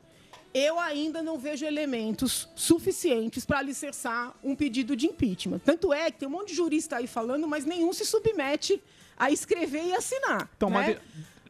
eu 0.53 0.81
ainda 0.81 1.23
não 1.23 1.39
vejo 1.39 1.65
elementos 1.65 2.49
suficientes 2.57 3.47
para 3.47 3.61
alicerçar 3.61 4.35
um 4.43 4.57
pedido 4.57 4.97
de 4.97 5.07
impeachment. 5.07 5.61
Tanto 5.61 5.93
é 5.93 6.11
que 6.11 6.19
tem 6.19 6.27
um 6.27 6.33
monte 6.33 6.49
de 6.49 6.55
jurista 6.55 6.97
aí 6.97 7.07
falando, 7.07 7.47
mas 7.47 7.65
nenhum 7.65 7.93
se 7.93 8.05
submete 8.05 8.83
a 9.19 9.31
escrever 9.31 9.85
e 9.85 9.95
assinar. 9.95 10.49
Então, 10.57 10.71
né? 10.71 10.77
mas 10.77 10.99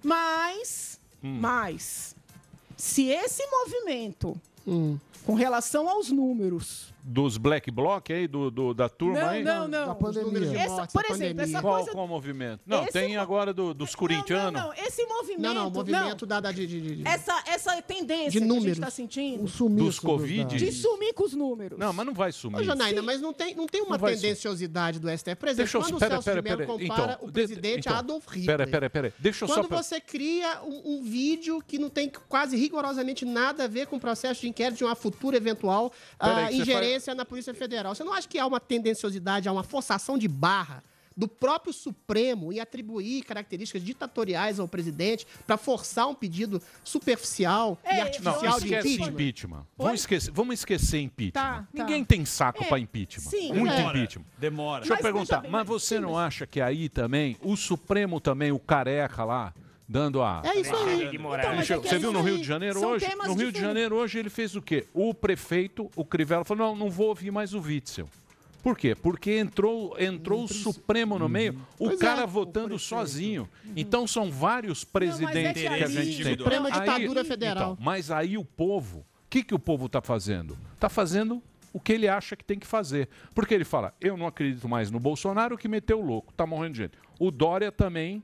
Mas, 0.02 1.00
Hum. 1.22 1.38
mas, 1.40 2.14
se 2.76 3.08
esse 3.08 3.44
movimento, 3.48 4.40
com 5.24 5.34
relação 5.34 5.88
aos 5.88 6.10
números, 6.10 6.92
Dos 7.10 7.38
Black 7.38 7.70
Bloc 7.70 8.10
aí, 8.10 8.28
do, 8.28 8.50
do- 8.50 8.74
da 8.74 8.86
turma 8.88 9.18
não, 9.20 9.28
aí? 9.28 9.42
não, 9.42 9.66
não. 9.66 9.92
Essa- 9.92 10.86
por 10.92 11.04
exemplo, 11.10 11.42
essa 11.42 11.60
qual, 11.62 11.74
coisa 11.76 11.90
qual 11.92 12.04
o 12.04 12.08
movimento? 12.08 12.60
Não, 12.66 12.82
Esse 12.82 12.92
tem 12.92 13.16
agora 13.16 13.52
do- 13.54 13.72
dos 13.72 13.94
corintianos. 13.94 14.60
Não, 14.60 14.72
esse 14.74 15.06
movimento. 15.06 15.40
Não, 15.40 15.54
não, 15.54 15.68
o 15.68 15.70
movimento 15.70 16.26
da, 16.26 16.38
da- 16.38 16.52
de, 16.52 16.66
de, 16.66 16.96
de- 16.96 17.08
Essa, 17.08 17.42
essa 17.46 17.80
tendência 17.80 18.30
De 18.40 18.46
que 18.46 18.52
a 18.52 18.60
gente 18.60 18.68
está 18.72 18.90
sentindo. 18.90 19.44
Dos 19.70 19.98
Covid? 19.98 20.56
De 20.56 20.70
sumir 20.70 21.14
com 21.14 21.24
os 21.24 21.32
números. 21.32 21.78
Não, 21.78 21.92
mas 21.94 22.04
não 22.06 22.12
vai 22.12 22.30
sumir. 22.30 22.60
Ô, 22.60 22.64
Janaína, 22.64 23.00
mas 23.00 23.20
não 23.22 23.32
tem, 23.32 23.54
não 23.54 23.66
tem 23.66 23.80
uma 23.80 23.96
Não 23.96 24.06
tendenciosidade 24.06 24.98
do 25.00 25.08
STF. 25.08 25.36
Por 25.36 25.48
exemplo, 25.48 25.64
Deixa 25.72 25.78
quando 25.78 25.98
pera, 25.98 26.18
o 26.18 26.22
Celso 26.22 26.42
pera, 26.42 26.66
compara 26.66 27.12
Então, 27.14 27.18
o 27.22 27.26
de- 27.26 27.32
presidente 27.32 27.80
então, 27.80 27.94
a 27.94 27.98
Adolf 28.00 28.26
Hitler. 28.28 28.46
pera, 28.58 28.66
pera, 28.70 28.90
pera. 28.90 29.14
Deixa 29.18 29.44
eu 29.44 29.48
só 29.48 29.54
Quando 29.54 29.68
você 29.82 29.98
cria 30.00 30.60
um, 30.62 30.98
um 30.98 31.02
vídeo 31.02 31.62
que 31.66 31.78
não 31.78 31.88
tem 31.88 32.10
quase 32.28 32.56
rigorosamente 32.56 33.24
nada 33.24 33.64
a 33.64 33.66
ver 33.66 33.86
com 33.86 33.96
o 33.96 34.00
processo 34.00 34.42
de 34.42 34.48
inquérito 34.48 34.78
de 34.78 34.84
uma 34.84 34.94
futura 34.94 35.36
eventual 35.38 35.90
Pera 36.18 36.52
você 36.98 37.10
ingerência 37.10 37.14
na 37.14 37.24
Polícia 37.24 37.54
Federal, 37.54 37.94
você 37.94 38.04
não 38.04 38.12
acha 38.12 38.28
que 38.28 38.38
há 38.38 38.46
uma 38.46 38.60
tendenciosidade, 38.60 39.48
há 39.48 39.52
uma 39.52 39.62
forçação 39.64 40.18
de 40.18 40.28
barra 40.28 40.82
do 41.16 41.26
próprio 41.26 41.72
Supremo 41.72 42.52
em 42.52 42.60
atribuir 42.60 43.24
características 43.24 43.82
ditatoriais 43.82 44.60
ao 44.60 44.68
presidente 44.68 45.26
para 45.44 45.56
forçar 45.56 46.06
um 46.06 46.14
pedido 46.14 46.62
superficial 46.84 47.76
e 47.84 47.94
Não, 47.96 48.02
artificial 48.02 48.60
de 48.60 48.66
esquece 48.66 48.88
impeachment? 48.94 49.08
impeachment. 49.12 49.66
Vamos 49.76 50.00
esquecer, 50.00 50.30
vamos 50.30 50.54
esquecer 50.54 51.00
impeachment. 51.00 51.32
Tá, 51.32 51.62
tá. 51.62 51.66
Ninguém 51.72 52.04
tem 52.04 52.24
saco 52.24 52.62
É, 52.62 52.68
para 52.68 52.78
impeachment. 52.78 53.30
sim, 53.30 53.52
Muito 53.52 53.72
é. 53.72 53.80
impeachment. 53.82 54.26
Demora. 54.38 54.80
Deixa 54.82 54.92
eu 54.92 54.96
Mas 54.96 55.02
perguntar, 55.02 55.36
veja 55.38 55.42
bem, 55.42 55.50
mas 55.50 55.66
você 55.66 55.98
não 55.98 56.16
acha 56.16 56.46
que 56.46 56.60
aí 56.60 56.88
também, 56.88 57.36
o 57.42 57.56
Supremo 57.56 58.20
também, 58.20 58.52
o 58.52 58.58
careca 58.60 59.24
lá, 59.24 59.52
dando 59.88 60.22
a... 60.22 60.42
É 60.44 60.60
isso 60.60 60.74
aí. 60.76 61.08
De. 61.08 61.16
Então, 61.16 61.30
mas 61.56 61.70
é 61.70 61.78
que 61.78 61.88
Você 61.88 61.94
é 61.94 61.98
viu 61.98 62.12
no 62.12 62.20
Rio 62.20 62.34
aí. 62.34 62.40
de 62.40 62.46
Janeiro 62.46 62.78
São 62.80 62.90
hoje? 62.90 63.06
No 63.06 63.12
Rio 63.14 63.26
de 63.26 63.34
diferentes. 63.36 63.60
Janeiro 63.60 63.96
hoje 63.96 64.18
ele 64.18 64.30
fez 64.30 64.54
o 64.54 64.60
quê? 64.62 64.86
O 64.92 65.14
prefeito, 65.14 65.90
o 65.96 66.04
Crivella, 66.04 66.44
falou: 66.44 66.68
não, 66.68 66.76
não 66.76 66.90
vou 66.90 67.08
ouvir 67.08 67.30
mais 67.30 67.54
o 67.54 67.60
Witzel. 67.60 68.08
Por 68.62 68.76
quê? 68.76 68.94
Porque 68.94 69.38
entrou, 69.38 69.96
entrou 69.98 70.44
o 70.44 70.48
Supremo 70.48 71.18
no 71.18 71.28
meio, 71.28 71.54
o 71.78 71.86
Pois 71.88 72.00
cara 72.00 72.22
é, 72.22 72.26
votando 72.26 72.76
sozinho. 72.78 73.48
Então 73.76 74.06
são 74.06 74.30
vários 74.30 74.82
presidentes 74.84 75.62
que 75.62 75.68
que 75.68 75.82
a 75.82 75.86
aí- 75.86 75.92
gente 75.92 76.22
tem. 76.24 76.36
Suprema 76.36 76.68
Aí- 76.68 76.80
ditadura 76.80 77.24
federal. 77.24 77.72
então, 77.74 77.78
mas 77.84 78.10
aí 78.10 78.36
o 78.36 78.44
povo, 78.44 78.98
o 78.98 79.04
que, 79.30 79.42
que 79.44 79.54
o 79.54 79.58
povo 79.58 79.86
está 79.86 80.02
fazendo? 80.02 80.58
Está 80.74 80.88
fazendo 80.88 81.40
o 81.72 81.78
que 81.78 81.92
ele 81.92 82.08
acha 82.08 82.34
que 82.34 82.44
tem 82.44 82.58
que 82.58 82.66
fazer. 82.66 83.08
Porque 83.32 83.54
ele 83.54 83.64
fala, 83.64 83.94
eu 84.00 84.16
não 84.16 84.26
acredito 84.26 84.68
mais 84.68 84.90
no 84.90 84.98
Bolsonaro 84.98 85.56
que 85.56 85.68
meteu 85.68 86.00
o 86.00 86.04
louco, 86.04 86.32
tá 86.34 86.44
morrendo 86.44 86.72
de 86.72 86.78
gente. 86.78 86.98
O 87.18 87.30
Dória 87.30 87.70
também, 87.70 88.22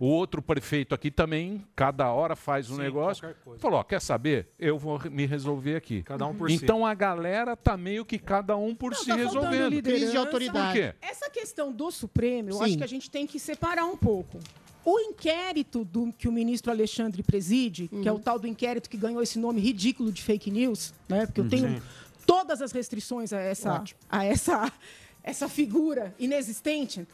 o 0.00 0.06
outro 0.06 0.40
prefeito 0.40 0.94
aqui 0.94 1.10
também, 1.10 1.62
cada 1.76 2.10
hora 2.10 2.34
faz 2.34 2.70
um 2.70 2.76
Sim, 2.76 2.80
negócio. 2.80 3.36
Falou, 3.58 3.80
ó, 3.80 3.84
quer 3.84 4.00
saber? 4.00 4.48
Eu 4.58 4.78
vou 4.78 4.98
me 5.10 5.26
resolver 5.26 5.76
aqui. 5.76 6.02
Cada 6.02 6.26
um 6.26 6.34
por 6.34 6.50
si. 6.50 6.56
Então 6.56 6.86
a 6.86 6.94
galera 6.94 7.54
tá 7.54 7.76
meio 7.76 8.02
que 8.02 8.18
cada 8.18 8.56
um 8.56 8.74
por 8.74 8.94
si 8.94 9.08
tá 9.08 9.14
resolvendo. 9.14 9.68
liderança. 9.68 10.24
Por 10.24 10.40
quê? 10.72 10.94
Essa 11.02 11.28
questão 11.28 11.70
do 11.70 11.90
Supremo, 11.90 12.48
eu 12.48 12.54
Sim. 12.54 12.64
acho 12.64 12.78
que 12.78 12.84
a 12.84 12.86
gente 12.86 13.10
tem 13.10 13.26
que 13.26 13.38
separar 13.38 13.84
um 13.84 13.96
pouco. 13.96 14.38
O 14.82 14.98
inquérito 15.00 15.84
do, 15.84 16.10
que 16.14 16.26
o 16.26 16.32
ministro 16.32 16.72
Alexandre 16.72 17.22
preside, 17.22 17.86
que 17.88 18.08
é 18.08 18.12
o 18.12 18.18
tal 18.18 18.38
do 18.38 18.46
inquérito 18.46 18.88
que 18.88 18.96
ganhou 18.96 19.22
esse 19.22 19.38
nome 19.38 19.60
ridículo 19.60 20.10
de 20.10 20.22
fake 20.22 20.50
news, 20.50 20.94
né? 21.10 21.26
Porque 21.26 21.42
eu 21.42 21.48
tenho 21.50 21.68
Sim. 21.68 21.82
todas 22.24 22.62
as 22.62 22.72
restrições 22.72 23.34
a 23.34 23.38
essa, 23.38 23.74
Ótimo. 23.74 24.00
a 24.08 24.24
essa, 24.24 24.72
essa 25.22 25.46
figura 25.46 26.14
inexistente. 26.18 27.06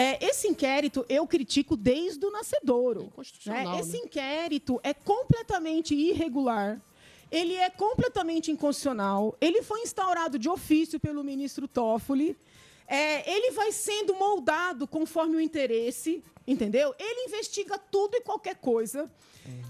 É, 0.00 0.24
esse 0.24 0.46
inquérito 0.46 1.04
eu 1.08 1.26
critico 1.26 1.76
desde 1.76 2.24
o 2.24 2.30
nascedouro. 2.30 3.06
Inconstitucional, 3.06 3.72
né? 3.72 3.80
Esse 3.80 3.94
né? 3.94 4.04
inquérito 4.04 4.80
é 4.84 4.94
completamente 4.94 5.92
irregular. 5.92 6.80
Ele 7.32 7.54
é 7.54 7.68
completamente 7.68 8.48
inconstitucional. 8.52 9.36
Ele 9.40 9.60
foi 9.60 9.80
instaurado 9.80 10.38
de 10.38 10.48
ofício 10.48 11.00
pelo 11.00 11.24
ministro 11.24 11.66
Toffoli. 11.66 12.36
É, 12.86 13.28
ele 13.28 13.50
vai 13.50 13.72
sendo 13.72 14.14
moldado 14.14 14.86
conforme 14.86 15.36
o 15.36 15.40
interesse, 15.40 16.22
entendeu? 16.46 16.94
Ele 16.96 17.26
investiga 17.26 17.76
tudo 17.76 18.16
e 18.16 18.20
qualquer 18.20 18.54
coisa. 18.54 19.10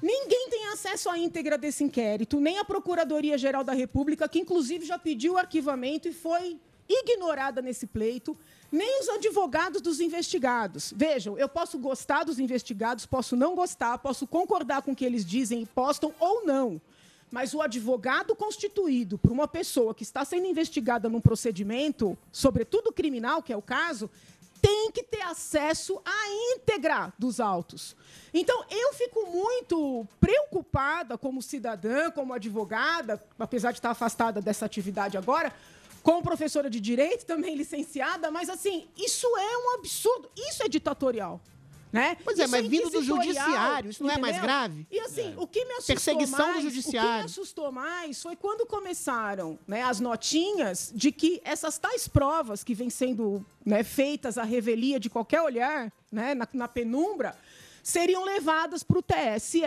Ninguém 0.03 0.51
tem 0.51 0.67
acesso 0.67 1.09
à 1.09 1.17
íntegra 1.17 1.57
desse 1.57 1.83
inquérito, 1.83 2.39
nem 2.39 2.59
a 2.59 2.65
Procuradoria-Geral 2.65 3.65
da 3.65 3.73
República, 3.73 4.29
que 4.29 4.41
inclusive 4.41 4.85
já 4.85 4.99
pediu 4.99 5.35
o 5.35 5.39
arquivamento 5.39 6.07
e 6.07 6.13
foi 6.13 6.59
ignorada 6.89 7.63
nesse 7.63 7.87
pleito, 7.87 8.37
nem 8.71 9.01
os 9.01 9.09
advogados 9.09 9.81
dos 9.81 10.01
investigados. 10.01 10.93
Vejam, 10.95 11.39
eu 11.39 11.49
posso 11.49 11.79
gostar 11.79 12.25
dos 12.25 12.39
investigados, 12.39 13.07
posso 13.07 13.35
não 13.35 13.55
gostar, 13.55 13.99
posso 13.99 14.27
concordar 14.27 14.83
com 14.83 14.93
o 14.93 14.97
que 14.97 15.05
eles 15.05 15.25
dizem 15.25 15.63
e 15.63 15.67
postam 15.67 16.15
ou 16.19 16.45
não. 16.45 16.81
Mas 17.31 17.53
o 17.53 17.61
advogado 17.61 18.35
constituído 18.35 19.19
por 19.19 19.31
uma 19.31 19.47
pessoa 19.47 19.95
que 19.95 20.03
está 20.03 20.25
sendo 20.25 20.47
investigada 20.47 21.09
num 21.09 21.21
procedimento, 21.21 22.17
sobretudo 22.33 22.93
criminal, 22.93 23.43
que 23.43 23.53
é 23.53 23.57
o 23.57 23.63
caso, 23.63 24.11
tem 24.61 24.91
que 24.91 25.03
ter 25.03 25.23
acesso 25.23 26.01
à 26.05 26.57
íntegra 26.57 27.13
dos 27.19 27.39
autos. 27.39 27.97
Então, 28.33 28.65
eu 28.71 28.93
fico 28.95 29.27
muito 29.31 30.07
preocupada 30.21 31.17
como 31.17 31.43
cidadã, 31.43 32.11
como 32.11 32.33
advogada, 32.33 33.23
apesar 33.39 33.73
de 33.73 33.79
estar 33.79 33.91
afastada 33.91 34.41
dessa 34.41 34.67
atividade 34.67 35.17
agora, 35.17 35.53
como 36.03 36.23
professora 36.23 36.69
de 36.71 36.81
direito, 36.81 37.27
também 37.27 37.55
licenciada, 37.55 38.31
mas 38.31 38.49
assim, 38.49 38.87
isso 38.97 39.27
é 39.37 39.57
um 39.59 39.75
absurdo, 39.79 40.31
isso 40.37 40.63
é 40.63 40.69
ditatorial. 40.69 41.41
Né? 41.91 42.19
Pois 42.23 42.39
é, 42.39 42.43
Isso 42.43 42.51
mas 42.51 42.67
vindo 42.69 42.91
do 42.91 43.03
judiciário, 43.03 43.89
isso 43.89 44.03
não 44.05 44.11
é 44.11 44.19
mais 44.19 44.37
entendeu? 44.37 44.43
grave? 44.43 44.87
E 44.91 45.01
assim, 45.01 45.33
É. 45.33 45.41
o 45.41 45.47
que 45.47 45.65
me 45.65 45.73
assustou 45.73 45.95
Perseguição 45.95 46.39
do 46.39 46.45
mais, 46.53 46.57
o 46.57 46.61
que 46.69 46.75
judiciário. 46.75 47.19
me 47.21 47.25
assustou 47.25 47.73
mais 47.73 48.23
foi 48.23 48.37
quando 48.37 48.67
começaram 48.67 49.59
né, 49.67 49.83
as 49.83 49.99
notinhas 49.99 50.93
de 50.95 51.11
que 51.11 51.41
essas 51.43 51.79
tais 51.79 52.07
provas 52.07 52.63
que 52.63 52.75
vêm 52.75 52.91
sendo 52.91 53.43
né, 53.65 53.83
feitas 53.83 54.37
à 54.37 54.43
revelia 54.43 55.01
de 55.01 55.09
qualquer 55.09 55.41
olhar, 55.41 55.91
né, 56.13 56.35
na, 56.35 56.47
na 56.53 56.69
penumbra, 56.69 57.35
seriam 57.83 58.23
levadas 58.23 58.83
para 58.83 58.99
o 58.99 59.03
TSE 59.03 59.63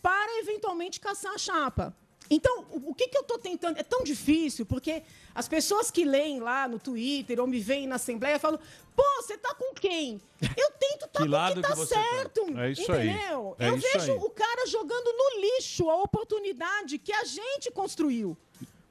para 0.00 0.38
eventualmente 0.38 1.00
caçar 1.00 1.34
a 1.34 1.38
chapa. 1.38 1.92
Então, 2.30 2.64
o 2.70 2.94
que, 2.94 3.08
que 3.08 3.16
eu 3.18 3.22
estou 3.22 3.38
tentando? 3.38 3.76
É 3.78 3.82
tão 3.82 4.04
difícil, 4.04 4.64
porque 4.64 5.02
as 5.34 5.48
pessoas 5.48 5.90
que 5.90 6.04
leem 6.04 6.38
lá 6.38 6.68
no 6.68 6.78
Twitter 6.78 7.40
ou 7.40 7.46
me 7.46 7.58
veem 7.58 7.88
na 7.88 7.96
Assembleia 7.96 8.38
falam: 8.38 8.60
pô, 8.94 9.02
você 9.20 9.36
tá 9.36 9.52
com 9.54 9.74
quem? 9.74 10.20
Eu 10.40 10.70
tento 10.78 11.06
estar 11.06 11.22
Que 11.24 11.28
com 11.28 11.52
quem 11.54 11.62
tá 11.62 11.68
que 11.70 11.76
você 11.76 11.94
tá? 11.94 12.00
certo. 12.02 12.58
É 12.58 12.70
isso 12.70 12.92
aí. 12.92 13.08
entendeu? 13.10 13.56
É 13.58 13.68
eu 13.68 13.76
isso 13.76 13.88
vejo 13.92 14.12
aí. 14.12 14.18
o 14.18 14.30
cara 14.30 14.66
jogando 14.66 15.12
no 15.12 15.40
lixo 15.40 15.90
a 15.90 15.96
oportunidade 16.02 16.98
que 16.98 17.12
a 17.12 17.24
gente 17.24 17.70
construiu. 17.72 18.36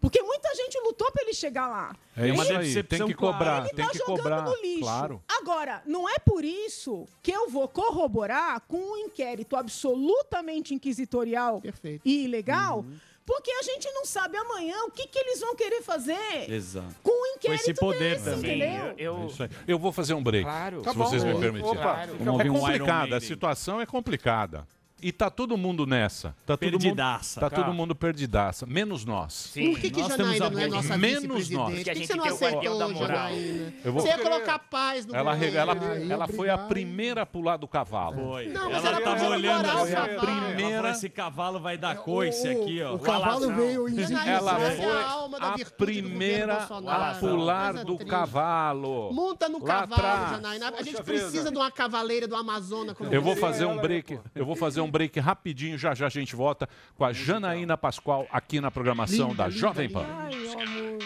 Porque 0.01 0.21
muita 0.21 0.55
gente 0.55 0.79
lutou 0.79 1.11
para 1.11 1.23
ele 1.23 1.33
chegar 1.33 1.67
lá. 1.67 1.93
É 2.15 2.29
isso 2.29 2.41
aí, 2.53 2.83
tem 2.83 3.05
que 3.05 3.13
cobrar, 3.13 3.59
Ele 3.65 3.69
tem 3.75 3.85
tá 3.85 3.91
que 3.91 3.97
jogando 3.97 4.17
cobrar, 4.17 4.41
no 4.43 4.55
lixo. 4.61 4.79
claro. 4.79 5.21
Agora, 5.27 5.83
não 5.85 6.07
é 6.07 6.17
por 6.19 6.45
isso 6.45 7.05
que 7.21 7.31
eu 7.31 7.49
vou 7.49 7.67
corroborar 7.67 8.61
com 8.61 8.77
um 8.77 8.97
inquérito 8.97 9.57
absolutamente 9.57 10.73
inquisitorial 10.73 11.61
e 12.05 12.23
ilegal, 12.23 12.79
Uhum. 12.79 12.97
Porque 13.29 13.51
a 13.51 13.61
gente 13.61 13.87
não 13.91 14.03
sabe 14.05 14.35
amanhã 14.37 14.75
o 14.85 14.91
que, 14.91 15.05
que 15.05 15.19
eles 15.19 15.39
vão 15.39 15.55
querer 15.55 15.83
fazer 15.83 16.49
Exato. 16.51 16.95
com 17.03 17.11
um 17.11 17.35
inquérito 17.35 17.61
esse 17.61 17.73
poder 17.75 18.15
desse, 18.15 18.23
também. 18.25 18.57
entendeu? 18.57 19.21
É 19.21 19.25
isso 19.27 19.43
aí. 19.43 19.49
Eu 19.67 19.77
vou 19.77 19.91
fazer 19.91 20.15
um 20.15 20.23
break, 20.23 20.45
Claro. 20.45 20.79
se 20.79 20.83
Tá 20.85 20.93
bom. 20.95 21.05
vocês 21.05 21.23
me 21.23 21.31
Opa, 21.33 21.39
permitirem. 21.39 21.77
claro. 21.77 22.11
É 22.19 22.23
Vamos 22.23 22.41
um 22.41 22.41
Iron 22.43 22.59
complicada, 22.59 23.17
a 23.17 23.21
situação 23.21 23.79
é 23.79 23.85
complicada. 23.85 24.67
E 25.01 25.11
tá 25.11 25.29
todo 25.29 25.57
mundo 25.57 25.85
nessa. 25.85 26.35
Tá 26.45 26.57
todo 26.57 26.71
mundo, 26.71 26.79
Perdidaça. 26.81 27.39
tá 27.39 27.49
Cara. 27.49 27.63
todo 27.63 27.73
mundo 27.73 27.95
perdidaça, 27.95 28.65
menos 28.65 29.05
nós. 29.05 29.33
Sim. 29.53 29.71
Por 29.71 29.79
que, 29.79 29.89
que 29.91 30.01
Nós 30.01 30.09
Janaína 30.09 30.33
temos 30.33 30.51
não 30.51 30.59
é 30.59 30.65
a- 30.65 30.67
nossa 30.67 30.97
Menos 30.97 31.49
nós. 31.49 31.75
Por 31.75 31.83
que, 31.83 31.93
que 31.93 32.07
você 32.07 32.15
não 32.15 32.25
aceitou, 32.25 32.93
Janaína? 32.95 33.73
Eu 33.83 33.93
vou- 33.93 34.01
Você 34.01 34.07
ia 34.09 34.17
colocar 34.19 34.59
paz 34.59 35.05
no 35.05 35.15
Ela, 35.15 35.33
governo. 35.33 35.57
ela, 35.57 35.73
Aí, 35.93 36.11
ela 36.11 36.27
foi 36.27 36.49
a 36.49 36.57
primeira 36.57 37.21
a 37.21 37.25
pular 37.25 37.57
do 37.57 37.67
cavalo. 37.67 38.15
Foi. 38.29 38.47
Não, 38.49 38.69
mas 38.69 38.83
ela 38.85 38.97
ela 38.97 39.01
tava 39.01 39.29
olhando 39.29 39.65
assim, 39.69 39.93
a 39.95 40.07
Ela 40.07 40.19
primeira. 40.21 40.89
Esse 40.91 41.09
cavalo 41.09 41.59
vai 41.59 41.77
dar 41.77 41.95
coice 41.97 42.47
aqui, 42.47 42.81
ó. 42.81 42.95
o 42.95 42.99
cavalo 42.99 43.53
veio 43.53 43.87
em 43.87 44.01
Ela 44.01 44.59
é 44.67 44.75
foi 44.75 44.85
a 45.41 45.65
primeira 45.77 46.63
a 46.63 47.15
pular 47.15 47.83
do 47.85 47.97
cavalo. 47.99 49.13
Monta 49.13 49.47
no 49.47 49.61
cavalo. 49.61 50.35
Janaína. 50.35 50.73
A 50.77 50.83
gente 50.83 51.01
precisa 51.03 51.49
de 51.51 51.57
uma 51.57 51.71
cavaleira 51.71 52.27
do 52.27 52.35
Amazonas. 52.35 52.95
Eu 53.11 53.21
vou 53.21 53.35
fazer 53.35 53.65
um 53.65 53.77
break. 53.77 54.19
Eu 54.35 54.45
vou 54.45 54.55
fazer 54.55 54.81
um 54.81 54.88
break 54.89 55.19
rapidinho. 55.19 55.77
Já 55.77 55.93
já 55.93 56.07
a 56.07 56.09
gente 56.09 56.35
volta 56.35 56.67
com 56.95 57.05
a 57.05 57.13
Janaína 57.13 57.77
Pascoal 57.77 58.27
aqui 58.31 58.59
na 58.59 58.71
programação 58.71 59.35
da 59.35 59.49
Jovem. 59.49 59.89
Pan. 59.89 60.05
Ai, 60.07 60.99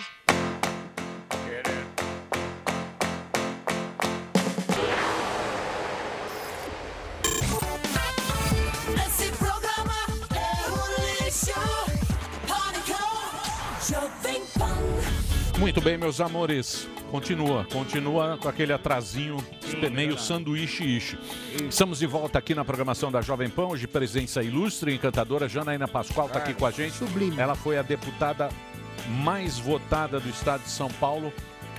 Muito 15.64 15.80
bem, 15.80 15.98
meus 15.98 16.20
amores. 16.20 16.90
Continua, 17.10 17.66
continua 17.72 18.38
com 18.38 18.50
aquele 18.50 18.74
atrasinho 18.74 19.38
meio 19.94 20.20
sanduíche-iche. 20.20 21.18
Estamos 21.70 22.00
de 22.00 22.06
volta 22.06 22.38
aqui 22.38 22.54
na 22.54 22.66
programação 22.66 23.10
da 23.10 23.22
Jovem 23.22 23.50
Pan. 23.50 23.68
Hoje, 23.68 23.88
presença 23.88 24.44
ilustre 24.44 24.92
e 24.92 24.96
encantadora. 24.96 25.48
Janaína 25.48 25.88
Pascoal 25.88 26.28
está 26.28 26.40
aqui 26.40 26.54
com 26.54 26.66
a 26.66 26.72
gente. 26.72 26.96
Ela 27.38 27.56
foi 27.56 27.78
a 27.78 27.82
deputada 27.82 28.50
mais 29.24 29.58
votada 29.58 30.20
do 30.20 30.28
estado 30.28 30.64
de 30.64 30.70
São 30.70 30.90
Paulo. 30.90 31.32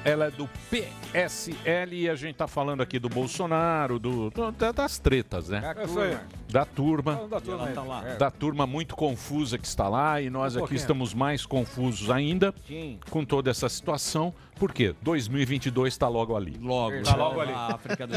Ela 0.05 0.27
é 0.27 0.31
do 0.31 0.47
PSL 0.71 1.97
e 1.97 2.09
a 2.11 2.15
gente 2.15 2.33
está 2.33 2.47
falando 2.47 2.83
aqui 2.83 2.99
do 2.99 3.09
Bolsonaro, 3.09 3.99
do, 3.99 4.29
do- 4.31 4.53
da- 4.53 4.71
das 4.73 4.99
tretas, 4.99 5.49
né? 5.49 5.61
Da 5.61 5.75
turma. 5.87 6.21
Da 6.51 6.65
turma. 6.67 7.15
Da 7.29 7.41
turma 7.41 7.61
Ela 7.63 7.69
aí. 7.69 7.75
tá 7.75 7.83
lá. 7.83 8.09
É. 8.09 8.17
Da 8.17 8.31
turma 8.31 8.67
muito 8.67 8.95
confusa 8.95 9.57
que 9.57 9.67
está 9.67 9.89
lá 9.89 10.21
e 10.21 10.29
nós 10.29 10.55
Um 10.55 10.59
aqui 10.59 10.61
pouquinho. 10.61 10.77
estamos 10.79 11.15
mais 11.15 11.47
confusos 11.47 12.11
ainda 12.11 12.55
Sim. 12.67 12.99
com 13.09 13.25
toda 13.25 13.51
essa 13.51 13.69
situação. 13.69 14.35
Por 14.57 14.73
quê? 14.73 14.95
2022 15.03 15.95
está 15.95 16.07
logo 16.07 16.37
ali. 16.37 16.57
Logo. 16.61 16.97
Está 16.97 17.17
logo 17.17 17.41
ali. 17.41 17.53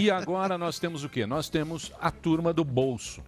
E 0.02 0.12
agora 0.12 0.58
nós 0.58 0.78
temos 0.80 1.04
o 1.06 1.10
quê? 1.10 1.26
Nós 1.26 1.48
temos 1.50 1.92
a 2.02 2.12
turma 2.12 2.52
do 2.54 2.64
bolso. 2.66 3.24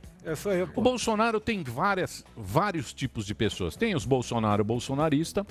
O 0.76 0.82
Bolsonaro 0.82 1.40
tem 1.40 1.64
várias, 1.64 2.26
vários 2.36 2.94
tipos 2.94 3.26
de 3.26 3.34
pessoas. 3.34 3.76
Tem 3.78 3.96
os 3.96 4.06
Bolsonaro 4.06 4.64
bolsonarista, 4.66 5.48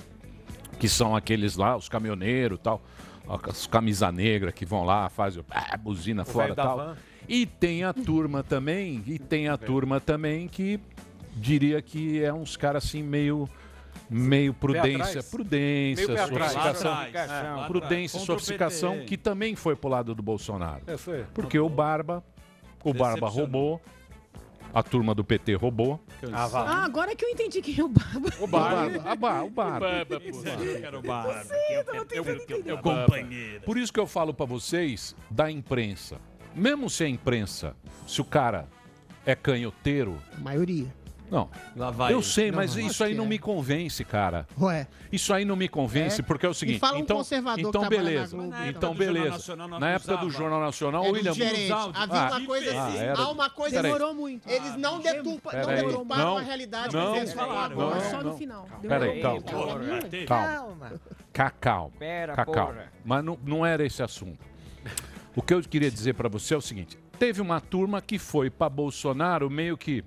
que 0.79 0.87
são 0.87 1.15
aqueles 1.15 1.57
lá, 1.57 1.75
os 1.75 1.89
caminhoneiros 1.89 2.57
e 2.57 2.61
tal, 2.61 2.81
as 3.43 3.67
camisa 3.67 4.11
negra 4.11 4.51
que 4.51 4.65
vão 4.65 4.83
lá, 4.83 5.09
fazem 5.09 5.43
ah, 5.51 5.77
buzina 5.77 6.25
fora 6.25 6.53
e 6.53 6.55
da 6.55 6.63
tal. 6.63 6.77
van. 6.77 6.97
E 7.27 7.45
tem 7.45 7.83
a 7.83 7.93
turma 7.93 8.41
também, 8.41 9.03
e 9.05 9.19
tem 9.19 9.47
a 9.49 9.57
turma 9.57 9.99
também 9.99 10.47
que 10.47 10.79
diria 11.35 11.81
que 11.81 12.23
é 12.23 12.33
uns 12.33 12.57
caras 12.57 12.85
assim 12.85 13.03
meio 13.03 13.47
meio 14.09 14.53
prudência, 14.53 15.21
prudência, 15.21 16.07
Meio 16.07 16.27
sofisticação, 16.27 17.03
é, 17.03 17.67
prudência, 17.67 18.19
o 18.19 18.25
sofisticação 18.25 18.99
que 19.05 19.15
também 19.15 19.55
foi 19.55 19.75
pro 19.75 19.89
lado 19.89 20.15
do 20.15 20.23
Bolsonaro. 20.23 20.81
É, 20.87 20.97
foi. 20.97 21.25
Porque 21.33 21.59
o 21.59 21.69
Barba, 21.69 22.23
o 22.83 22.91
Barba 22.91 23.27
roubou, 23.27 23.79
a 24.73 24.83
turma 24.83 25.15
do 25.15 25.23
PT 25.23 25.53
roubou. 25.55 25.99
Ah, 26.31 26.83
agora 26.85 27.15
que 27.15 27.25
eu 27.25 27.29
entendi 27.29 27.61
quem 27.61 27.79
é 27.79 27.83
o 27.83 27.87
Barba. 27.87 28.29
O 28.39 28.47
Barba, 28.47 29.01
a 29.09 29.15
Ba- 29.15 29.43
o 29.43 29.49
Barba. 29.49 29.79
Barba, 29.79 30.19
pô. 30.19 30.37
Eu 30.63 30.79
quero 30.81 31.01
Barba. 31.01 31.45
Eu 31.71 31.83
tava 31.85 32.05
tentando 32.05 32.41
entender. 32.41 32.73
O 32.73 32.77
companheiro. 32.77 33.61
Por 33.63 33.77
isso 33.77 33.91
que 33.91 33.99
eu 33.99 34.07
falo 34.07 34.33
pra 34.33 34.45
vocês 34.45 35.15
da 35.29 35.49
imprensa. 35.49 36.17
Mesmo 36.55 36.89
se 36.89 37.03
a 37.03 37.07
imprensa, 37.09 37.75
se 38.07 38.21
o 38.21 38.25
cara 38.25 38.67
é 39.25 39.35
canhoteiro, 39.35 40.17
A 40.35 40.39
maioria. 40.39 40.87
Não. 41.31 41.49
Lá 41.75 41.91
vai 41.91 42.13
eu 42.13 42.21
sei, 42.21 42.49
Não, 42.51 42.57
mas 42.57 42.75
não, 42.75 42.85
isso 42.87 43.03
aí 43.03 43.11
que 43.11 43.17
não 43.17 43.25
é. 43.25 43.27
me 43.27 43.39
convence, 43.39 44.03
cara. 44.03 44.47
Ué. 44.59 44.87
Isso 45.11 45.33
aí 45.33 45.45
não 45.45 45.55
me 45.55 45.67
convence, 45.67 46.21
É. 46.21 46.23
porque 46.23 46.45
é 46.45 46.49
o 46.49 46.51
E 46.51 46.55
seguinte. 46.55 46.79
fala 46.79 46.97
um 46.97 47.01
então, 47.01 47.17
conservador 47.17 47.61
que 47.63 47.69
então 47.69 47.81
na 47.81 47.89
beleza. 47.89 48.35
Globo. 48.35 48.49
Na 48.51 48.57
época 48.65 48.77
Então 48.77 48.93
do 48.93 48.97
Jornal 49.03 49.13
beleza. 49.13 49.35
Nacional, 49.37 49.79
Na 49.79 49.89
época 49.89 50.17
do. 50.17 50.29
Jornal 50.29 50.59
Nacional, 50.61 51.05
É 51.05 51.09
William 51.11 51.31
diferente. 51.33 51.71
Ah, 51.71 51.91
Havia 51.93 52.21
uma 52.37 52.45
coisa 52.45 52.77
ah, 52.79 52.87
assim. 52.87 52.97
era- 52.97 53.19
Há 53.19 53.29
uma 53.31 53.49
coisa 53.49 53.75
Peraí. 53.75 53.91
Demorou 53.93 54.13
muito. 54.13 54.49
Eles 54.49 54.75
não 54.77 54.99
deturpam, 54.99 55.51
não 55.53 55.65
Peraí. 55.65 55.85
deturparam 55.85 56.23
Não, 56.25 56.37
a 56.37 56.41
realidade 56.41 56.95
não, 56.95 57.13
que 57.13 57.19
eles 57.19 57.33
falaram. 57.33 57.75
não, 57.75 57.87
agora. 57.87 58.09
Só 58.09 58.21
no 58.23 58.37
final. 58.37 58.67
Peraí, 58.81 59.21
calma. 59.21 59.41
Calma. 60.27 60.91
Calma. 61.59 61.91
Calma. 62.53 62.83
Mas 63.05 63.23
não, 63.23 63.37
não 63.43 63.65
era 63.65 63.85
esse 63.85 64.01
assunto. 64.03 64.39
O 65.35 65.41
que 65.41 65.53
eu 65.53 65.61
queria 65.61 65.89
dizer 65.91 66.13
pra 66.15 66.27
você 66.27 66.53
é 66.53 66.57
o 66.57 66.61
seguinte: 66.61 66.97
teve 67.17 67.41
uma 67.41 67.61
turma 67.61 68.01
que 68.01 68.17
foi 68.19 68.49
pra 68.49 68.67
Bolsonaro 68.69 69.49
meio 69.49 69.77
que 69.77 70.03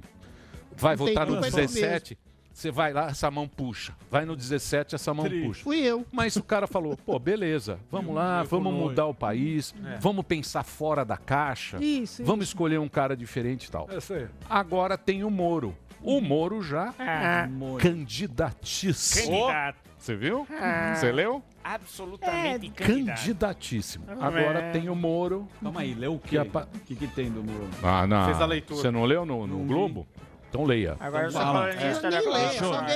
vai 0.77 0.97
Não 0.97 1.07
votar 1.07 1.27
no 1.27 1.33
culpa, 1.35 1.47
é 1.47 1.51
bom 1.51 1.57
17. 1.57 2.18
Você 2.55 2.70
vai 2.70 2.93
lá, 2.93 3.09
essa 3.09 3.31
mão 3.31 3.49
puxa. 3.49 3.95
Vai 4.11 4.27
no 4.27 4.37
17, 4.37 4.95
essa 4.95 5.14
mão 5.14 5.25
puxa. 5.27 5.64
Fui 5.64 5.79
eu. 5.79 6.05
Mas 6.12 6.37
o 6.37 6.43
cara 6.43 6.66
falou, 6.66 6.97
pô, 6.99 7.18
beleza, 7.18 7.79
vamos 7.91 8.14
lá, 8.14 8.43
vamos 8.43 8.75
mudar 8.75 9.07
o 9.07 9.14
país, 9.14 9.75
É. 9.85 9.97
vamos 9.99 10.23
pensar 10.27 10.62
fora 10.62 11.03
da 11.03 11.16
caixa, 11.16 11.83
Isso, 11.83 12.23
vamos 12.25 12.49
escolher 12.49 12.79
um 12.79 12.89
cara 12.89 13.16
diferente 13.16 13.64
e 13.64 13.70
tal. 13.70 13.89
É 13.91 13.97
isso 13.97 14.12
aí. 14.12 14.27
Agora 14.51 14.99
tem 14.99 15.25
o 15.25 15.31
Moro. 15.31 15.75
O 16.03 16.20
Moro 16.20 16.61
já 16.62 16.93
Ah. 16.99 17.49
candidatíssimo. 17.79 19.31
Candidato. 19.47 19.79
Você 19.99 20.16
viu? 20.16 20.47
Ah. 20.51 20.95
Você 20.97 21.12
leu? 21.12 21.43
Absolutamente 21.62 22.70
candidato. 22.70 23.16
Candidatíssimo. 23.18 24.05
Ah, 24.09 24.27
Agora 24.27 24.59
é. 24.59 24.70
tem 24.73 24.89
o 24.89 24.97
Moro. 24.97 25.49
Calma 25.62 25.81
aí, 25.81 25.95
leu 25.95 26.14
o 26.14 26.18
Que 26.18 26.31
quê? 26.31 26.39
O 26.41 26.79
que, 26.81 26.97
que 26.97 27.07
tem 27.07 27.31
do 27.31 27.43
Moro? 27.43 27.68
Ah, 27.83 28.07
não. 28.07 28.25
Fez 28.27 28.41
a 28.41 28.47
leitura. 28.47 28.81
Você 28.81 28.91
não 28.91 29.05
leu 29.05 29.25
no, 29.25 29.47
no 29.47 29.59
Globo? 29.64 30.07
Então 30.53 30.65
leia. 30.65 30.99
Agora 31.01 31.29
leio, 31.29 31.33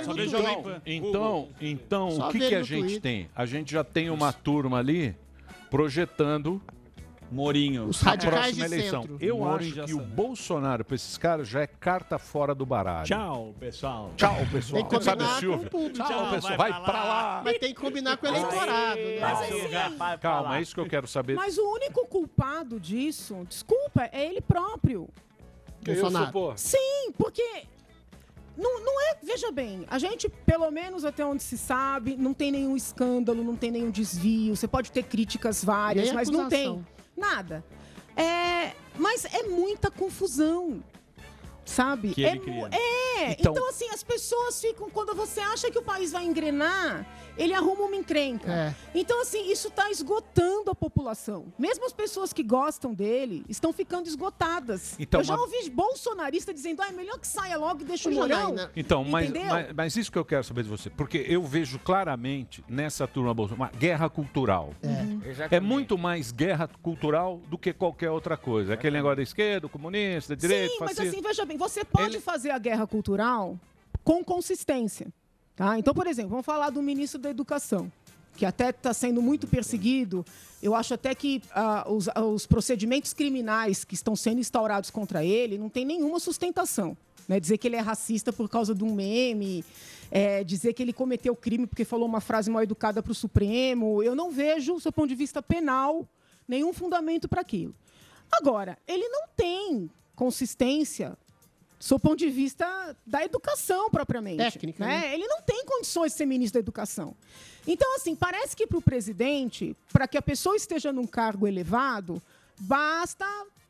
Constituição. 0.05 0.63
só. 0.63 0.81
Então, 0.85 1.49
então 1.59 2.11
Só 2.11 2.29
o 2.29 2.31
que, 2.31 2.39
que 2.39 2.55
a 2.55 2.63
gente 2.63 2.81
Twitter. 2.81 3.01
tem? 3.01 3.31
A 3.35 3.47
gente 3.47 3.73
já 3.73 3.83
tem 3.83 4.11
uma 4.11 4.31
turma 4.31 4.79
ali 4.79 5.17
projetando 5.71 6.61
Morinho. 7.33 7.91
Na 8.05 8.17
próxima 8.17 8.67
eleição. 8.67 9.09
Eu 9.19 9.49
acho 9.49 9.73
que 9.85 9.95
o 9.95 10.01
Bolsonaro, 10.01 10.85
para 10.85 10.95
esses 10.95 11.17
caras, 11.17 11.49
já 11.49 11.63
é 11.63 11.67
carta 11.67 12.19
fora 12.19 12.55
do 12.55 12.67
baralho. 12.67 13.07
Tchau, 13.07 13.55
pessoal. 13.59 14.13
Tchau, 14.17 14.37
pessoal. 14.53 14.83
Tem 14.83 14.99
que 14.99 15.05
Sabe, 15.05 15.23
combinar 15.23 15.41
Silvio? 15.41 15.59
com 15.59 15.67
o 15.67 15.71
público. 15.71 16.07
Tchau, 16.07 16.31
pessoal. 16.31 16.57
Vai 16.59 16.83
pra 16.83 17.05
lá. 17.05 17.43
Mas 17.43 17.59
tem 17.59 17.75
que 17.75 17.81
combinar 17.81 18.17
com 18.19 18.27
o 18.27 18.29
eleitorado, 18.29 19.01
né? 19.01 20.19
Calma, 20.21 20.59
é 20.59 20.61
isso 20.61 20.75
que 20.75 20.81
eu 20.81 20.87
quero 20.89 21.09
saber. 21.09 21.35
Mas 21.37 21.57
o 21.57 21.67
único 21.73 22.07
culpado 22.07 22.79
disso, 22.79 23.45
desculpa, 23.49 24.09
é 24.13 24.27
ele 24.27 24.43
próprio. 24.43 25.09
Bolsonaro. 25.95 26.33
pô. 26.33 26.53
Sim, 26.57 27.13
porque 27.17 27.65
não, 28.57 28.81
não 28.83 29.01
é. 29.11 29.17
Veja 29.23 29.53
bem, 29.53 29.85
a 29.89 29.99
gente, 29.99 30.29
pelo 30.29 30.71
menos 30.71 31.05
até 31.05 31.25
onde 31.25 31.43
se 31.43 31.59
sabe, 31.59 32.17
não 32.17 32.33
tem 32.33 32.51
nenhum 32.51 32.77
escândalo, 32.77 33.45
não 33.45 33.57
tem 33.57 33.71
nenhum 33.71 33.91
desvio. 33.91 34.57
Você 34.57 34.67
pode 34.67 34.91
ter 34.91 35.03
críticas 35.03 35.63
várias, 35.63 36.07
Nem 36.07 36.15
mas 36.15 36.31
não 36.31 36.49
tem 36.49 36.85
nada. 37.17 37.65
É, 38.17 38.73
mas 38.99 39.25
é 39.27 39.43
muita 39.45 39.91
confusão. 39.91 40.83
Sabe? 41.67 42.15
Que 42.15 42.25
é, 42.25 42.29
é. 42.29 43.33
Então- 43.33 43.53
Então... 43.53 43.69
assim, 43.69 43.89
as 43.91 44.03
pessoas 44.03 44.61
ficam. 44.61 44.89
Quando 44.89 45.15
você 45.15 45.41
acha 45.41 45.69
que 45.71 45.79
o 45.79 45.83
país 45.83 46.13
vai 46.13 46.25
engrenar, 46.25 47.05
ele 47.37 47.53
arruma 47.55 47.83
uma 47.83 47.97
encrenca. 47.97 48.51
É. 48.53 48.75
Então, 48.95 49.21
assim, 49.23 49.51
isso 49.51 49.69
está 49.69 49.91
esgotando 49.91 50.71
a 50.71 50.75
população. 50.75 51.53
Mesmo 51.59 51.85
as 51.85 51.93
pessoas 51.93 52.33
que 52.33 52.43
gostam 52.43 52.95
dele 52.95 53.45
estão 53.49 53.73
ficando 53.73 54.07
esgotadas. 54.09 54.97
Então, 54.99 55.21
Eu 55.21 55.25
já 55.25 55.37
mas- 55.37 55.43
ouvi 55.53 55.71
bolsonarista 55.71 56.53
dizendo, 56.53 56.83
ah, 56.83 56.89
é 56.89 56.93
melhor 56.93 57.19
que 57.19 57.27
saia 57.27 57.57
logo 57.57 57.83
e 57.83 57.85
deixa 57.85 58.09
o 58.09 58.13
Ô, 58.13 58.15
Mourão. 58.17 58.39
Janaína, 58.57 58.71
Então, 58.77 59.05
mas, 59.05 59.29
Entendeu? 59.31 59.49
mas, 59.49 59.73
mas 59.75 59.97
isso 59.97 60.11
que 60.11 60.19
eu 60.19 60.25
quero 60.25 60.45
saber 60.45 60.63
de 60.63 60.69
você, 60.69 60.89
porque 60.91 61.25
eu 61.29 61.43
vejo 61.43 61.79
claramente 61.79 62.65
nessa 62.69 63.07
turma 63.07 63.33
Bolsonaro 63.35 63.71
uma 63.71 63.79
guerra 63.79 64.09
cultural. 64.09 64.73
É 65.51 65.61
muito 65.61 65.97
mais 65.99 66.31
guerra 66.33 66.69
cultural 66.83 67.41
do 67.49 67.59
que 67.59 67.73
qualquer 67.73 68.11
outra 68.11 68.37
coisa. 68.37 68.75
Aquele 68.75 68.97
negócio 68.97 69.17
da 69.17 69.23
esquerda, 69.23 69.69
comunista, 69.69 70.35
da 70.35 70.41
direita, 70.41 70.73
Sim, 70.73 70.77
mas 70.81 70.91
fascista. 70.97 71.17
assim, 71.17 71.23
veja 71.27 71.45
bem, 71.45 71.57
você 71.57 71.85
pode 71.85 72.21
fazer 72.21 72.51
a 72.51 72.59
guerra 72.59 72.87
cultural 72.87 73.59
com 74.03 74.23
consistência. 74.25 75.09
Tá? 75.57 75.79
Então, 75.79 75.95
por 75.95 76.07
exemplo, 76.07 76.31
vamos 76.31 76.45
falar 76.45 76.69
do 76.69 76.83
ministro 76.83 77.19
da 77.19 77.31
Educação, 77.31 77.91
que 78.37 78.45
até 78.45 78.69
está 78.69 78.93
sendo 78.93 79.23
muito 79.23 79.47
perseguido. 79.47 80.25
Eu 80.63 80.75
acho 80.75 80.93
até 80.93 81.15
que 81.15 81.43
ah, 81.51 81.87
os, 81.89 82.09
ah, 82.09 82.23
os 82.23 82.47
procedimentos 82.47 83.15
criminais 83.15 83.83
que 83.83 83.95
estão 83.95 84.15
sendo 84.15 84.39
instaurados 84.39 84.91
contra 84.91 85.25
ele 85.25 85.57
não 85.57 85.71
tem 85.71 85.87
nenhuma 85.87 86.21
sustentação. 86.21 86.95
Né? 87.27 87.41
Dizer 87.41 87.57
que 87.57 87.67
ele 87.67 87.77
é 87.77 87.81
racista 87.81 88.33
por 88.33 88.51
causa 88.51 88.75
de 88.75 88.85
um 88.85 88.95
meme, 88.95 89.65
é, 90.11 90.45
dizer 90.45 90.75
que 90.75 90.83
ele 90.83 90.93
cometeu 90.93 91.35
crime 91.35 91.67
porque 91.67 91.87
falou 91.87 92.07
uma 92.07 92.21
frase 92.21 92.51
mal 92.51 92.63
educada 92.63 93.03
para 93.03 93.13
o 93.13 93.15
Supremo. 93.15 94.03
Eu 94.03 94.15
não 94.15 94.31
vejo, 94.31 94.77
do 94.77 94.93
ponto 94.93 95.09
de 95.09 95.15
vista 95.15 95.43
penal, 95.43 96.07
nenhum 96.47 96.75
fundamento 96.75 97.27
para 97.29 97.41
aquilo. 97.41 97.75
Agora, 98.31 98.77
ele 98.87 99.09
não 99.09 99.27
tem 99.35 99.91
consistência 100.15 101.17
do 101.79 101.99
ponto 101.99 102.17
de 102.17 102.31
vista 102.31 102.97
da 103.07 103.25
educação 103.25 103.91
propriamente. 103.91 104.39
Técnica, 104.39 104.85
né? 104.85 105.15
Ele 105.15 105.27
não 105.27 105.43
tem 105.43 105.65
condições 105.65 106.13
de 106.13 106.19
ser 106.19 106.27
ministro 106.27 106.55
da 106.55 106.61
educação. 106.61 107.15
Então, 107.67 107.97
assim, 107.97 108.15
parece 108.15 108.57
que 108.57 108.67
para 108.67 108.79
o 108.79 108.83
presidente, 108.83 109.77
para 109.93 110.07
que 110.07 110.17
a 110.17 110.23
pessoa 110.23 110.57
esteja 110.57 110.93
num 110.93 111.07
cargo 111.07 111.47
elevado, 111.47 112.23
basta 112.59 113.27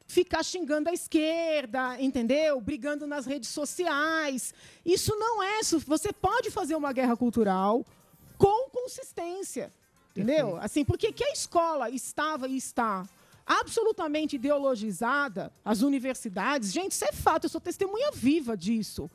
ficar 0.07 0.43
xingando 0.45 0.89
a 0.89 0.93
esquerda, 0.93 2.01
entendeu? 2.01 2.61
Brigando 2.61 3.07
nas 3.07 3.27
redes 3.27 3.49
sociais. 3.49 4.55
Isso 4.85 5.17
não 5.17 5.43
é. 5.43 5.63
Você 5.63 6.13
pode 6.13 6.51
fazer 6.51 6.77
uma 6.77 6.93
guerra 6.93 7.17
cultural 7.17 7.85
com 8.39 8.71
consistência. 8.71 9.73
Entendeu? 10.15 10.57
Assim, 10.57 10.85
porque 10.85 11.13
que 11.13 11.25
a 11.25 11.33
escola 11.33 11.91
estava 11.91 12.49
e 12.49 12.57
está 12.57 13.07
absolutamente 13.47 14.37
ideologizada, 14.37 15.53
as 15.65 15.83
universidades, 15.83 16.73
gente, 16.73 16.93
isso 16.93 17.05
é 17.05 17.13
fato, 17.13 17.45
eu 17.45 17.51
sou 17.51 17.61
testemunha 17.61 18.11
viva 18.11 18.57
disso. 18.57 19.09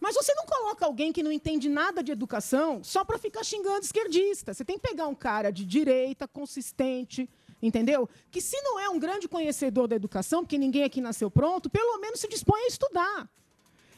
Mas 0.00 0.14
você 0.14 0.32
não 0.34 0.44
coloca 0.46 0.84
alguém 0.84 1.12
que 1.12 1.22
não 1.22 1.32
entende 1.32 1.68
nada 1.68 2.02
de 2.02 2.12
educação 2.12 2.82
só 2.84 3.04
para 3.04 3.18
ficar 3.18 3.44
xingando 3.44 3.80
esquerdista. 3.80 4.54
Você 4.54 4.64
tem 4.64 4.78
que 4.78 4.88
pegar 4.88 5.08
um 5.08 5.14
cara 5.14 5.50
de 5.50 5.64
direita, 5.64 6.28
consistente, 6.28 7.28
entendeu? 7.60 8.08
Que 8.30 8.40
se 8.40 8.60
não 8.62 8.78
é 8.78 8.88
um 8.88 8.98
grande 8.98 9.28
conhecedor 9.28 9.88
da 9.88 9.96
educação, 9.96 10.42
porque 10.42 10.58
ninguém 10.58 10.84
aqui 10.84 11.00
nasceu 11.00 11.30
pronto, 11.30 11.68
pelo 11.68 11.98
menos 11.98 12.20
se 12.20 12.28
dispõe 12.28 12.62
a 12.62 12.68
estudar. 12.68 13.28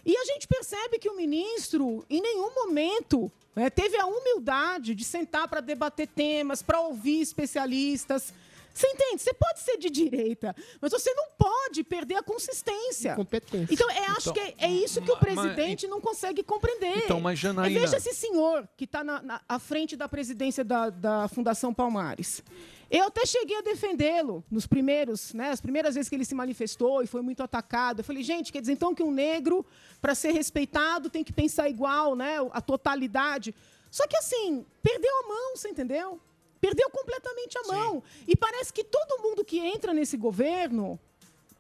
E 0.05 0.17
a 0.17 0.25
gente 0.25 0.49
percebe 0.49 0.99
que 0.99 1.11
o 1.11 1.17
ministro, 1.17 2.05
em 2.09 2.23
nenhum 2.23 2.55
momento, 2.55 3.31
né, 3.55 3.69
teve 3.69 3.99
a 3.99 4.07
humildade 4.07 4.95
de 4.95 5.05
sentar 5.05 5.47
para 5.49 5.61
debater 5.61 6.09
temas, 6.09 6.63
para 6.63 6.81
ouvir 6.81 7.21
especialistas. 7.21 8.33
Você 8.73 8.87
entende? 8.87 9.23
Você 9.23 9.35
pode 9.35 9.61
ser 9.61 9.77
de 9.79 9.91
direita, 9.91 10.55
mas 10.81 10.93
você 10.93 11.13
não 11.15 11.27
pode 11.39 11.83
perder 11.85 12.15
a 12.17 12.23
consistência. 12.23 13.15
Competência. 13.15 13.73
Então, 13.75 13.91
eu 13.91 14.05
acho 14.17 14.31
Então, 14.31 14.33
que 14.33 14.41
é, 14.41 14.55
é 14.59 14.71
isso 14.71 15.01
que 15.03 15.11
o 15.11 15.15
mas- 15.21 15.21
presidente 15.21 15.87
não 15.87 16.01
consegue 16.01 16.43
compreender. 16.43 17.05
Então, 17.05 17.21
mas, 17.21 17.39
Janaína- 17.39 17.77
É, 17.79 17.81
Veja 17.83 17.97
esse 17.97 18.15
senhor 18.15 18.69
que 18.77 18.85
está 18.85 19.03
na, 19.05 19.21
na- 19.23 19.41
à 19.49 19.59
frente 19.59 19.97
da 19.97 20.09
presidência 20.09 20.65
da, 20.65 20.89
da 20.91 21.29
Fundação 21.29 21.75
Palmares. 21.75 22.43
Eu 22.91 23.05
até 23.05 23.25
cheguei 23.25 23.57
a 23.57 23.63
defendê-lo 23.63 24.43
nos 24.51 24.67
primeiros, 24.67 25.33
né, 25.33 25.51
as 25.51 25.61
primeiras 25.61 25.95
vezes 25.95 26.09
que 26.09 26.15
ele 26.17 26.25
se 26.25 26.35
manifestou 26.35 27.03
e 27.03 27.07
foi 27.07 27.23
muito 27.23 27.41
atacado. 27.43 28.01
Eu 28.01 28.05
falei, 28.05 28.23
gente, 28.23 28.53
quer 28.53 28.61
dizer 28.61 28.73
então 28.73 28.95
que 28.95 29.03
um 29.03 29.13
negro, 29.13 29.65
para 30.01 30.13
ser 30.15 30.33
respeitado, 30.33 31.09
tem 31.09 31.23
que 31.23 31.33
pensar 31.33 31.69
igual, 31.69 32.17
né, 32.17 32.37
a 32.53 32.61
totalidade. 32.61 33.55
Só 33.91 34.07
que 34.09 34.17
assim, 34.17 34.65
perdeu 34.83 35.11
a 35.25 35.29
mão, 35.29 35.57
você 35.57 35.69
entendeu? 35.69 36.21
Perdeu 36.61 36.91
completamente 36.91 37.57
a 37.59 37.63
mão. 37.63 38.03
E 38.27 38.37
parece 38.37 38.73
que 38.73 38.85
todo 38.85 39.23
mundo 39.23 39.45
que 39.45 39.59
entra 39.59 39.95
nesse 39.95 40.17
governo 40.17 40.99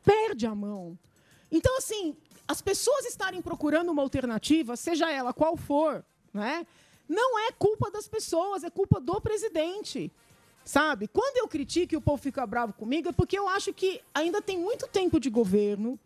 perde 0.04 0.46
a 0.46 0.54
mão. 0.54 0.98
Então, 1.50 1.76
assim, 1.78 2.16
as 2.46 2.60
pessoas 2.60 3.04
estarem 3.06 3.40
procurando 3.40 3.90
uma 3.90 4.02
alternativa, 4.02 4.76
seja 4.76 5.10
ela 5.10 5.32
qual 5.32 5.56
for, 5.56 6.04
né, 6.32 6.66
não 7.08 7.38
é 7.40 7.52
culpa 7.52 7.90
das 7.90 8.06
pessoas, 8.06 8.62
é 8.62 8.70
culpa 8.70 9.00
do 9.00 9.20
presidente. 9.20 10.12
Sabe? 10.64 11.08
Quando 11.08 11.38
eu 11.38 11.48
critico 11.48 11.94
e 11.94 11.96
o 11.96 12.00
povo 12.00 12.22
fica 12.22 12.46
bravo 12.46 12.72
comigo, 12.74 13.08
é 13.08 13.12
porque 13.12 13.36
eu 13.36 13.48
acho 13.48 13.72
que 13.72 14.00
ainda 14.14 14.42
tem 14.42 14.58
muito 14.58 14.86
tempo 14.86 15.18
de 15.18 15.30
governo, 15.30 15.98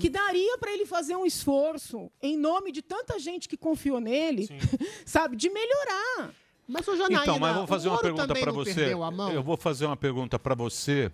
que 0.00 0.08
daria 0.10 0.58
para 0.58 0.72
ele 0.72 0.84
fazer 0.84 1.14
um 1.14 1.24
esforço, 1.24 2.10
em 2.20 2.36
nome 2.36 2.72
de 2.72 2.82
tanta 2.82 3.18
gente 3.20 3.48
que 3.48 3.56
confiou 3.56 4.00
nele, 4.00 4.48
sabe, 5.06 5.36
de 5.36 5.48
melhorar. 5.48 6.34
Mas, 6.70 6.86
ô 6.86 6.94
Então, 6.94 7.38
mas 7.40 7.56
vou 7.56 7.66
fazer 7.66 7.88
uma 7.88 7.98
pergunta 7.98 8.34
para 8.34 8.52
você. 8.52 8.94
Eu 9.34 9.42
vou 9.42 9.56
fazer 9.56 9.86
uma 9.86 9.96
pergunta 9.96 10.38
para 10.38 10.54
você. 10.54 11.10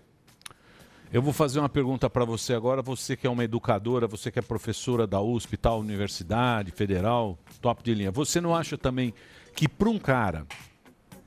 Eu 1.11 1.23
vou 1.23 1.33
fazer 1.33 1.61
uma 1.61 1.69
pergunta 1.69 2.11
para 2.11 2.25
você 2.27 2.53
agora. 2.53 2.83
Você 2.83 3.17
que 3.17 3.27
é 3.27 3.31
uma 3.31 3.43
educadora, 3.43 4.07
você 4.07 4.31
que 4.31 4.39
é 4.39 4.43
professora 4.43 5.07
da 5.07 5.21
USP, 5.21 5.57
tal 5.57 5.81
universidade 5.81 6.73
federal, 6.73 7.39
top 7.63 7.83
de 7.83 7.95
linha. 7.95 8.11
Você 8.11 8.39
não 8.39 8.55
acha 8.55 8.77
também 8.77 9.15
que 9.55 9.67
para 9.67 9.89
um 9.89 9.99
cara 9.99 10.47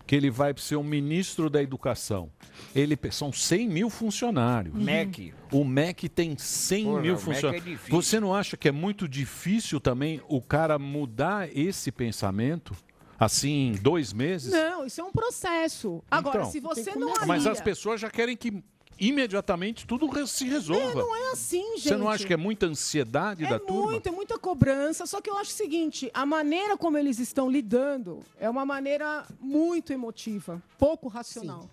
que 0.05 0.15
ele 0.15 0.29
vai 0.29 0.53
ser 0.57 0.75
um 0.75 0.83
ministro 0.83 1.49
da 1.49 1.61
educação, 1.61 2.31
ele 2.75 2.97
são 3.11 3.31
100 3.31 3.67
mil 3.67 3.89
funcionários. 3.89 4.75
MEC. 4.75 5.33
O 5.51 5.63
MEC 5.63 6.09
tem 6.09 6.37
100 6.37 6.85
Porra, 6.85 7.01
mil 7.01 7.13
o 7.13 7.15
é 7.15 7.19
funcionários. 7.19 7.63
difícil. 7.63 7.95
você 7.95 8.19
não 8.19 8.33
acha 8.33 8.57
que 8.57 8.67
é 8.67 8.71
muito 8.71 9.07
difícil 9.07 9.79
também 9.79 10.21
o 10.27 10.41
cara 10.41 10.77
mudar 10.77 11.47
esse 11.55 11.91
pensamento? 11.91 12.75
Assim, 13.19 13.69
em 13.69 13.73
dois 13.73 14.13
meses? 14.13 14.51
Não, 14.51 14.85
isso 14.85 15.01
é 15.01 15.03
um 15.03 15.11
processo. 15.11 16.01
Agora, 16.09 16.39
Então, 16.39 16.51
se 16.51 16.59
você 16.59 16.91
não 16.95 17.07
começar. 17.09 17.25
Mas 17.25 17.41
alia- 17.45 17.51
as 17.51 17.61
pessoas 17.61 17.99
já 17.99 18.09
querem 18.09 18.37
que 18.37 18.63
imediatamente 18.97 19.85
tudo 19.85 20.09
se 20.27 20.45
resolva. 20.45 20.91
É, 20.91 20.95
não 20.95 21.15
é 21.15 21.31
assim, 21.31 21.63
gente. 21.77 21.83
Você 21.89 21.97
não 21.97 22.09
acha 22.09 22.25
que 22.25 22.33
é 22.33 22.37
muita 22.37 22.65
ansiedade 22.65 23.43
da 23.47 23.55
É 23.55 23.59
turma? 23.59 23.91
muito, 23.91 24.07
é 24.07 24.11
muita 24.11 24.37
cobrança. 24.37 25.05
Só 25.05 25.19
que 25.21 25.29
eu 25.29 25.37
acho 25.37 25.51
o 25.51 25.53
seguinte: 25.53 26.09
a 26.13 26.25
maneira 26.25 26.77
como 26.77 26.97
eles 26.97 27.19
estão 27.19 27.49
lidando 27.49 28.19
é 28.39 28.49
uma 28.49 28.65
maneira 28.65 29.25
muito 29.39 29.91
emotiva, 29.93 30.61
pouco 30.77 31.07
racional. 31.07 31.69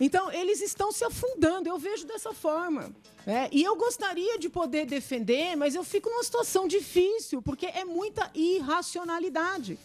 Então, 0.00 0.30
eles 0.30 0.60
estão 0.60 0.92
se 0.92 1.04
afundando, 1.04 1.68
eu 1.68 1.76
vejo 1.76 2.06
dessa 2.06 2.32
forma. 2.32 2.92
né? 3.26 3.48
E 3.50 3.62
eu 3.64 3.74
gostaria 3.76 4.38
de 4.38 4.48
poder 4.48 4.86
defender, 4.86 5.56
mas 5.56 5.74
eu 5.74 5.82
fico 5.82 6.08
numa 6.08 6.22
situação 6.22 6.68
difícil, 6.68 7.42
porque 7.42 7.66
é 7.66 7.84
muita 7.84 8.30
irracionalidade. 8.32 9.76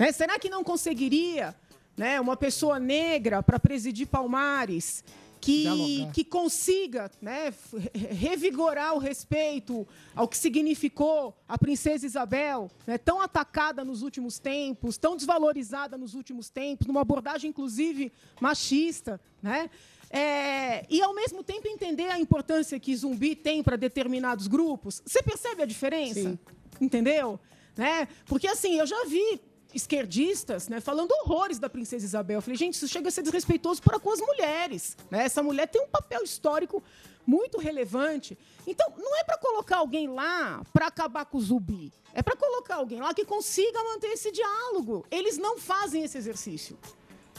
Né? 0.00 0.12
Será 0.12 0.38
que 0.38 0.48
não 0.48 0.64
conseguiria 0.64 1.54
né, 1.94 2.18
uma 2.18 2.34
pessoa 2.34 2.80
negra 2.80 3.42
para 3.42 3.60
presidir 3.60 4.06
Palmares 4.06 5.04
que, 5.38 5.62
Dialogar. 5.62 6.12
que 6.12 6.24
consiga 6.24 7.10
né, 7.20 7.52
revigorar 7.92 8.94
o 8.94 8.98
respeito 8.98 9.86
ao 10.14 10.26
que 10.26 10.38
significou 10.38 11.36
a 11.46 11.58
princesa 11.58 12.06
Isabel, 12.06 12.70
né, 12.86 12.96
tão 12.96 13.20
atacada 13.20 13.84
nos 13.84 14.00
últimos 14.00 14.38
tempos, 14.38 14.96
tão 14.96 15.16
desvalorizada 15.16 15.98
nos 15.98 16.14
últimos 16.14 16.48
tempos, 16.48 16.86
numa 16.86 17.02
abordagem 17.02 17.50
inclusive 17.50 18.10
machista, 18.40 19.20
né? 19.42 19.68
É, 20.12 20.86
e 20.88 21.00
ao 21.02 21.14
mesmo 21.14 21.44
tempo 21.44 21.68
entender 21.68 22.08
a 22.10 22.18
importância 22.18 22.80
que 22.80 22.96
zumbi 22.96 23.36
tem 23.36 23.62
para 23.62 23.76
determinados 23.76 24.48
grupos. 24.48 25.02
Você 25.06 25.22
percebe 25.22 25.62
a 25.62 25.66
diferença? 25.66 26.38
Entendeu? 26.80 27.38
Né? 27.76 28.08
Porque 28.26 28.48
assim, 28.48 28.76
eu 28.76 28.86
já 28.86 29.04
vi 29.04 29.40
esquerdistas, 29.74 30.68
né, 30.68 30.80
falando 30.80 31.12
horrores 31.12 31.58
da 31.58 31.68
princesa 31.68 32.04
Isabel. 32.04 32.38
Eu 32.38 32.42
falei, 32.42 32.56
gente, 32.56 32.74
isso 32.74 32.88
chega 32.88 33.08
a 33.08 33.10
ser 33.10 33.22
desrespeitoso 33.22 33.82
para 33.82 33.98
com 33.98 34.12
as 34.12 34.20
mulheres. 34.20 34.96
Né? 35.10 35.24
Essa 35.24 35.42
mulher 35.42 35.66
tem 35.66 35.82
um 35.82 35.88
papel 35.88 36.22
histórico 36.22 36.82
muito 37.26 37.58
relevante. 37.58 38.36
Então, 38.66 38.92
não 38.96 39.16
é 39.18 39.24
para 39.24 39.38
colocar 39.38 39.78
alguém 39.78 40.08
lá 40.08 40.62
para 40.72 40.86
acabar 40.86 41.24
com 41.26 41.38
o 41.38 41.40
zumbi. 41.40 41.92
É 42.12 42.22
para 42.22 42.36
colocar 42.36 42.76
alguém 42.76 43.00
lá 43.00 43.14
que 43.14 43.24
consiga 43.24 43.82
manter 43.84 44.08
esse 44.08 44.32
diálogo. 44.32 45.06
Eles 45.10 45.38
não 45.38 45.58
fazem 45.58 46.02
esse 46.02 46.18
exercício. 46.18 46.78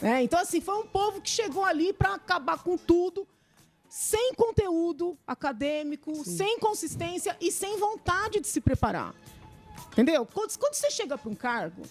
né? 0.00 0.22
Então, 0.22 0.38
assim, 0.38 0.60
foi 0.60 0.76
um 0.76 0.86
povo 0.86 1.20
que 1.20 1.28
chegou 1.28 1.64
ali 1.64 1.92
para 1.92 2.14
acabar 2.14 2.62
com 2.62 2.78
tudo, 2.78 3.26
sem 3.88 4.32
conteúdo 4.34 5.18
acadêmico, 5.26 6.24
sem 6.24 6.58
consistência 6.58 7.36
e 7.40 7.52
sem 7.52 7.76
vontade 7.76 8.40
de 8.40 8.46
se 8.46 8.60
preparar. 8.60 9.14
Entendeu? 9.92 10.24
Quando, 10.24 10.58
quando 10.58 10.74
você 10.74 10.90
chega 10.90 11.18
para 11.18 11.30
um 11.30 11.34
cargo, 11.34 11.82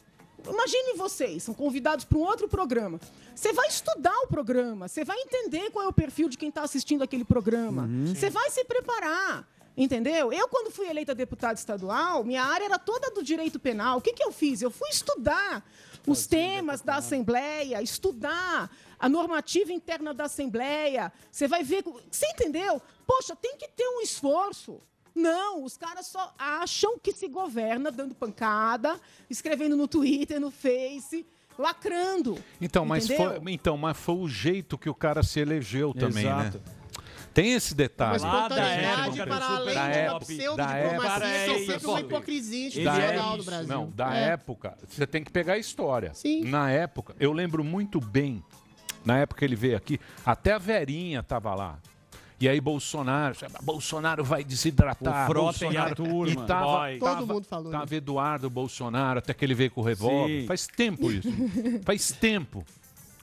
imagine 0.47 0.93
vocês, 0.97 1.43
são 1.43 1.53
convidados 1.53 2.05
para 2.05 2.17
um 2.17 2.21
outro 2.21 2.47
programa. 2.47 2.99
Você 3.35 3.53
vai 3.53 3.67
estudar 3.67 4.17
o 4.23 4.27
programa, 4.27 4.87
você 4.87 5.03
vai 5.03 5.17
entender 5.19 5.69
qual 5.71 5.85
é 5.85 5.87
o 5.87 5.93
perfil 5.93 6.29
de 6.29 6.37
quem 6.37 6.49
está 6.49 6.63
assistindo 6.63 7.03
aquele 7.03 7.23
programa. 7.23 7.87
Você 8.07 8.29
vai 8.29 8.49
se 8.49 8.63
preparar. 8.65 9.47
Entendeu? 9.75 10.33
Eu, 10.33 10.49
quando 10.49 10.69
fui 10.69 10.87
eleita 10.89 11.15
deputada 11.15 11.53
estadual, 11.53 12.25
minha 12.25 12.43
área 12.43 12.65
era 12.65 12.77
toda 12.77 13.09
do 13.09 13.23
direito 13.23 13.57
penal. 13.57 13.97
O 13.97 14.01
que, 14.01 14.11
que 14.11 14.23
eu 14.23 14.31
fiz? 14.31 14.61
Eu 14.61 14.69
fui 14.69 14.89
estudar 14.89 15.63
os 16.05 16.27
temas 16.27 16.81
da 16.81 16.95
Assembleia, 16.95 17.81
estudar 17.81 18.69
a 18.99 19.07
normativa 19.07 19.71
interna 19.71 20.13
da 20.13 20.25
Assembleia. 20.25 21.11
Você 21.31 21.47
vai 21.47 21.63
ver. 21.63 21.83
Você 22.11 22.27
entendeu? 22.27 22.81
Poxa, 23.07 23.35
tem 23.35 23.55
que 23.57 23.67
ter 23.69 23.87
um 23.87 24.01
esforço. 24.01 24.81
Não, 25.13 25.63
os 25.63 25.75
caras 25.77 26.07
só 26.07 26.33
acham 26.37 26.97
que 26.97 27.11
se 27.11 27.27
governa 27.27 27.91
dando 27.91 28.15
pancada, 28.15 28.99
escrevendo 29.29 29.75
no 29.75 29.87
Twitter, 29.87 30.39
no 30.39 30.51
Face, 30.51 31.25
lacrando. 31.57 32.37
Então, 32.59 32.85
mas 32.85 33.05
Entendeu? 33.05 33.41
foi, 33.41 33.53
então, 33.53 33.77
mas 33.77 33.97
foi 33.97 34.15
o 34.15 34.27
jeito 34.27 34.77
que 34.77 34.89
o 34.89 34.95
cara 34.95 35.21
se 35.23 35.39
elegeu 35.39 35.93
também, 35.93 36.25
Exato. 36.25 36.57
né? 36.57 36.63
Tem 37.33 37.53
esse 37.53 37.73
detalhe. 37.73 38.19
Uma 38.19 38.35
espontaneidade 38.47 39.17
Da 39.19 39.25
para 39.27 39.45
além 39.45 39.73
da 39.73 39.89
de 39.91 40.09
uma 40.09 40.19
pseudo-diplomacia, 40.19 41.27
época- 41.27 41.45
que 41.45 41.51
é 41.53 41.65
sempre 41.65 41.87
uma 41.87 41.99
hipocrisia 42.01 42.59
Da 42.61 42.67
institucional 42.67 43.09
época- 43.13 43.37
do 43.37 43.43
Brasil. 43.43 43.67
Não, 43.69 43.89
da 43.89 44.17
É. 44.17 44.23
época, 44.31 44.77
você 44.87 45.07
tem 45.07 45.23
que 45.23 45.31
pegar 45.31 45.53
a 45.53 45.57
história. 45.57 46.11
Na 46.45 46.69
época, 46.69 47.15
eu 47.19 47.31
lembro 47.31 47.63
muito 47.63 48.01
bem, 48.01 48.43
na 49.05 49.17
época 49.19 49.39
que 49.39 49.45
ele 49.45 49.55
veio 49.55 49.77
aqui, 49.77 49.97
até 50.25 50.51
a 50.51 50.57
Verinha 50.57 51.23
tava 51.23 51.55
lá. 51.55 51.79
E 52.41 52.49
aí 52.49 52.59
Bolsonaro, 52.59 53.35
Bolsonaro 53.61 54.23
vai 54.23 54.43
desidratar. 54.43 55.25
O 55.25 55.27
Frota 55.31 55.65
e 55.65 55.77
a 55.77 55.85
Bolsonaro, 55.85 55.95
turma. 55.95 56.43
E 56.43 56.47
tava, 56.47 56.65
Vai. 56.79 56.97
tava- 56.97 57.15
Todo 57.19 57.33
mundo 57.33 57.45
falou 57.45 57.71
Tava 57.71 57.95
Eduardo 57.95 58.49
Bolsonaro, 58.49 59.19
até 59.19 59.31
que 59.33 59.45
ele 59.45 59.53
veio 59.53 59.69
com 59.69 59.81
o 59.81 59.83
revólver. 59.83 60.41
Sim. 60.41 60.47
Faz 60.47 60.65
tempo 60.65 61.11
isso. 61.11 61.29
Faz 61.85 62.11
tempo. 62.11 62.65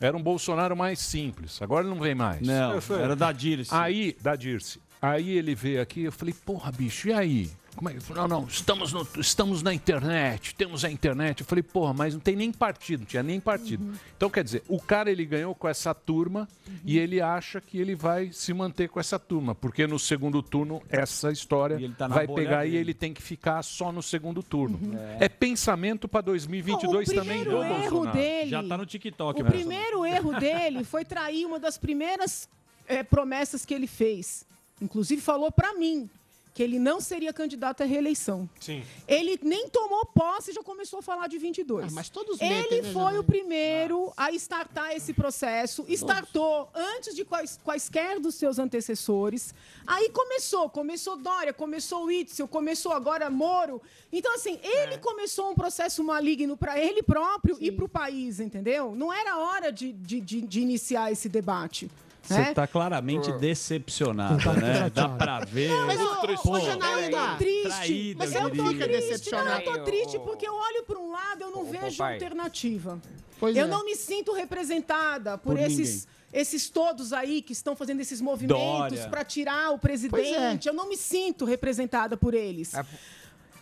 Era 0.00 0.16
um 0.16 0.22
Bolsonaro 0.22 0.76
mais 0.76 1.00
simples. 1.00 1.60
Agora 1.60 1.84
ele 1.84 1.92
não 1.92 2.00
vem 2.00 2.14
mais. 2.14 2.46
Não, 2.46 2.78
era 3.00 3.16
da 3.16 3.32
Dirce. 3.32 3.74
Aí, 3.74 4.16
da 4.22 4.36
Dirce. 4.36 4.78
Aí 5.02 5.30
ele 5.30 5.54
veio 5.54 5.82
aqui, 5.82 6.02
eu 6.04 6.12
falei, 6.12 6.34
porra, 6.46 6.70
bicho, 6.70 7.08
e 7.08 7.12
aí? 7.12 7.50
Como 7.78 7.88
é 7.90 7.94
que... 7.94 8.12
Não, 8.12 8.26
não, 8.26 8.44
estamos, 8.46 8.92
no- 8.92 9.06
estamos 9.18 9.62
na 9.62 9.72
internet, 9.72 10.52
temos 10.56 10.84
a 10.84 10.90
internet. 10.90 11.40
Eu 11.42 11.46
falei, 11.46 11.62
porra, 11.62 11.94
mas 11.94 12.12
não 12.12 12.20
tem 12.20 12.34
nem 12.34 12.50
partido, 12.52 13.00
não 13.00 13.06
tinha 13.06 13.22
nem 13.22 13.38
partido. 13.38 13.94
Então, 14.16 14.28
quer 14.28 14.42
dizer, 14.42 14.64
o 14.66 14.80
cara 14.80 15.12
ele 15.12 15.24
ganhou 15.24 15.54
com 15.54 15.68
essa 15.68 15.94
turma 15.94 16.48
e 16.84 16.98
ele 16.98 17.20
acha 17.20 17.60
que 17.60 17.78
ele 17.78 17.94
vai 17.94 18.32
se 18.32 18.52
manter 18.52 18.88
com 18.88 18.98
essa 18.98 19.16
turma, 19.16 19.54
porque 19.54 19.86
no 19.86 19.96
segundo 19.96 20.42
turno 20.42 20.82
essa 20.90 21.30
história 21.30 21.78
tá 21.96 22.08
vai 22.08 22.26
pegar 22.26 22.66
e 22.66 22.70
dele. 22.70 22.80
ele 22.80 22.94
tem 22.94 23.14
que 23.14 23.22
ficar 23.22 23.62
só 23.62 23.92
no 23.92 24.02
segundo 24.02 24.42
turno. 24.42 24.80
É, 25.20 25.28
pensamento 25.28 26.08
para 26.08 26.22
2022 26.22 27.08
também 27.10 27.44
do 27.44 27.50
primeiro 27.50 27.62
erro 27.64 27.90
Bolsonaro. 27.90 28.16
dele- 28.18 28.50
Já 28.50 28.62
tá 28.64 28.76
no 28.76 28.84
TikTok, 28.86 29.40
O 29.40 29.44
né? 29.44 29.50
primeiro 29.50 30.04
erro 30.04 30.32
dele 30.40 30.82
foi 30.82 31.04
trair 31.04 31.46
uma 31.46 31.60
das 31.60 31.78
primeiras 31.78 32.48
eh, 32.88 33.04
promessas 33.04 33.64
que 33.64 33.72
ele 33.72 33.86
fez. 33.86 34.44
Inclusive 34.82 35.22
falou 35.22 35.52
pra 35.52 35.74
mim 35.74 36.10
que 36.55 36.62
ele 36.62 36.78
não 36.78 37.01
seria 37.01 37.32
candidato 37.32 37.82
à 37.82 37.86
reeleição. 37.86 38.49
Sim. 38.61 38.82
Ele 39.07 39.38
nem 39.42 39.68
tomou 39.68 40.05
posse 40.07 40.51
e 40.51 40.55
já 40.55 40.62
começou 40.62 40.99
a 40.99 41.03
falar 41.03 41.28
de 41.28 41.38
22. 41.38 41.86
Ah, 41.86 41.88
mas 41.92 42.09
todos 42.09 42.40
Ele 42.40 42.82
né, 42.82 42.92
foi 42.92 42.92
Janaína? 42.92 43.20
o 43.20 43.24
primeiro 43.24 44.12
a 44.16 44.30
startar 44.32 44.92
esse 44.96 45.12
processo. 45.12 45.84
Startou 45.88 46.68
antes 46.74 47.14
de 47.14 47.24
quais- 47.24 47.59
quaisquer 47.62 48.18
dos 48.18 48.34
seus 48.34 48.59
antecessores. 48.59 49.55
Aí 49.86 50.09
começou. 50.11 50.68
Começou 50.68 51.16
Dória, 51.16 51.53
começou 51.53 52.05
o 52.07 52.11
Itzel, 52.12 52.49
começou 52.49 52.92
agora 52.92 53.30
Moro. 53.30 53.80
Então, 54.12 54.34
assim, 54.34 54.59
ele 54.62 54.94
É. 54.94 54.99
começou 54.99 55.51
um 55.51 55.55
processo 55.55 56.03
maligno 56.03 56.57
para 56.57 56.78
ele 56.78 57.03
próprio 57.03 57.57
e 57.61 57.70
para 57.70 57.84
o 57.84 57.88
país, 57.88 58.40
entendeu? 58.40 58.94
Não 58.94 59.12
era 59.12 59.38
hora 59.38 59.70
de, 59.70 59.92
de, 59.92 60.20
de- 60.20 60.40
de 60.42 60.61
iniciar 60.61 61.12
esse 61.12 61.28
debate. 61.28 61.90
Você 62.28 62.34
né? 62.34 62.52
tá 62.52 62.66
claramente 62.66 63.32
decepcionada, 63.32 64.52
né? 64.52 64.90
Dá 64.92 65.08
pra 65.08 65.40
ver. 65.40 65.70
Mas, 65.86 65.98
ô, 66.44 66.60
Janaína, 66.60 67.36
triste. 67.38 67.62
traída, 67.62 68.18
mas 68.18 68.34
eu 68.34 68.42
eu 68.42 68.50
tô 68.50 68.74
triste. 68.74 69.30
Não, 69.30 69.48
eu 69.48 69.64
tô 69.64 69.78
triste 69.84 70.18
porque 70.18 70.46
eu 70.46 70.54
olho 70.54 70.84
para 70.84 70.98
um 70.98 71.10
lado 71.10 71.42
eu 71.42 71.50
não 71.50 71.64
vejo 71.64 71.96
pai. 71.96 72.14
alternativa. 72.14 73.00
Pois 73.40 73.56
eu 73.56 73.64
é. 73.64 73.66
não 73.66 73.82
me 73.84 73.96
sinto 73.96 74.32
representada 74.32 75.38
por, 75.38 75.56
Por 75.56 75.62
esses, 75.62 76.06
esses 76.30 76.68
todos 76.68 77.14
aí 77.14 77.40
que 77.40 77.52
estão 77.52 77.74
fazendo 77.74 78.00
esses 78.00 78.20
movimentos 78.20 79.06
para 79.06 79.24
tirar 79.24 79.70
o 79.70 79.76
é. 79.76 79.78
presidente. 79.78 80.68
Eu 80.68 80.74
não 80.74 80.86
me 80.86 80.98
sinto 80.98 81.46
representada 81.46 82.14
por 82.14 82.34
eles. 82.34 82.72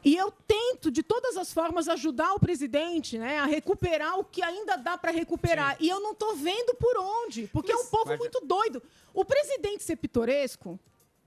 E 0.06 0.14
eu 0.14 0.30
tento, 0.46 0.88
de 0.88 1.02
todas 1.02 1.36
as 1.36 1.52
formas, 1.52 1.88
ajudar 1.88 2.32
o 2.34 2.38
presidente 2.38 3.18
né, 3.18 3.40
a 3.40 3.44
recuperar 3.44 4.16
o 4.20 4.22
que 4.22 4.40
ainda 4.40 4.76
dá 4.76 4.96
para 4.96 5.10
recuperar. 5.10 5.76
E 5.80 5.88
eu 5.88 5.98
não 5.98 6.14
tô 6.14 6.32
vendo 6.36 6.76
por 6.76 6.96
onde, 6.96 7.48
porque 7.48 7.72
é 7.72 7.76
um 7.76 7.86
povo 7.86 8.16
muito 8.16 8.40
doido. 8.46 8.80
O 9.12 9.24
presidente 9.24 9.82
ser 9.82 9.96
pitoresco, 9.96 10.78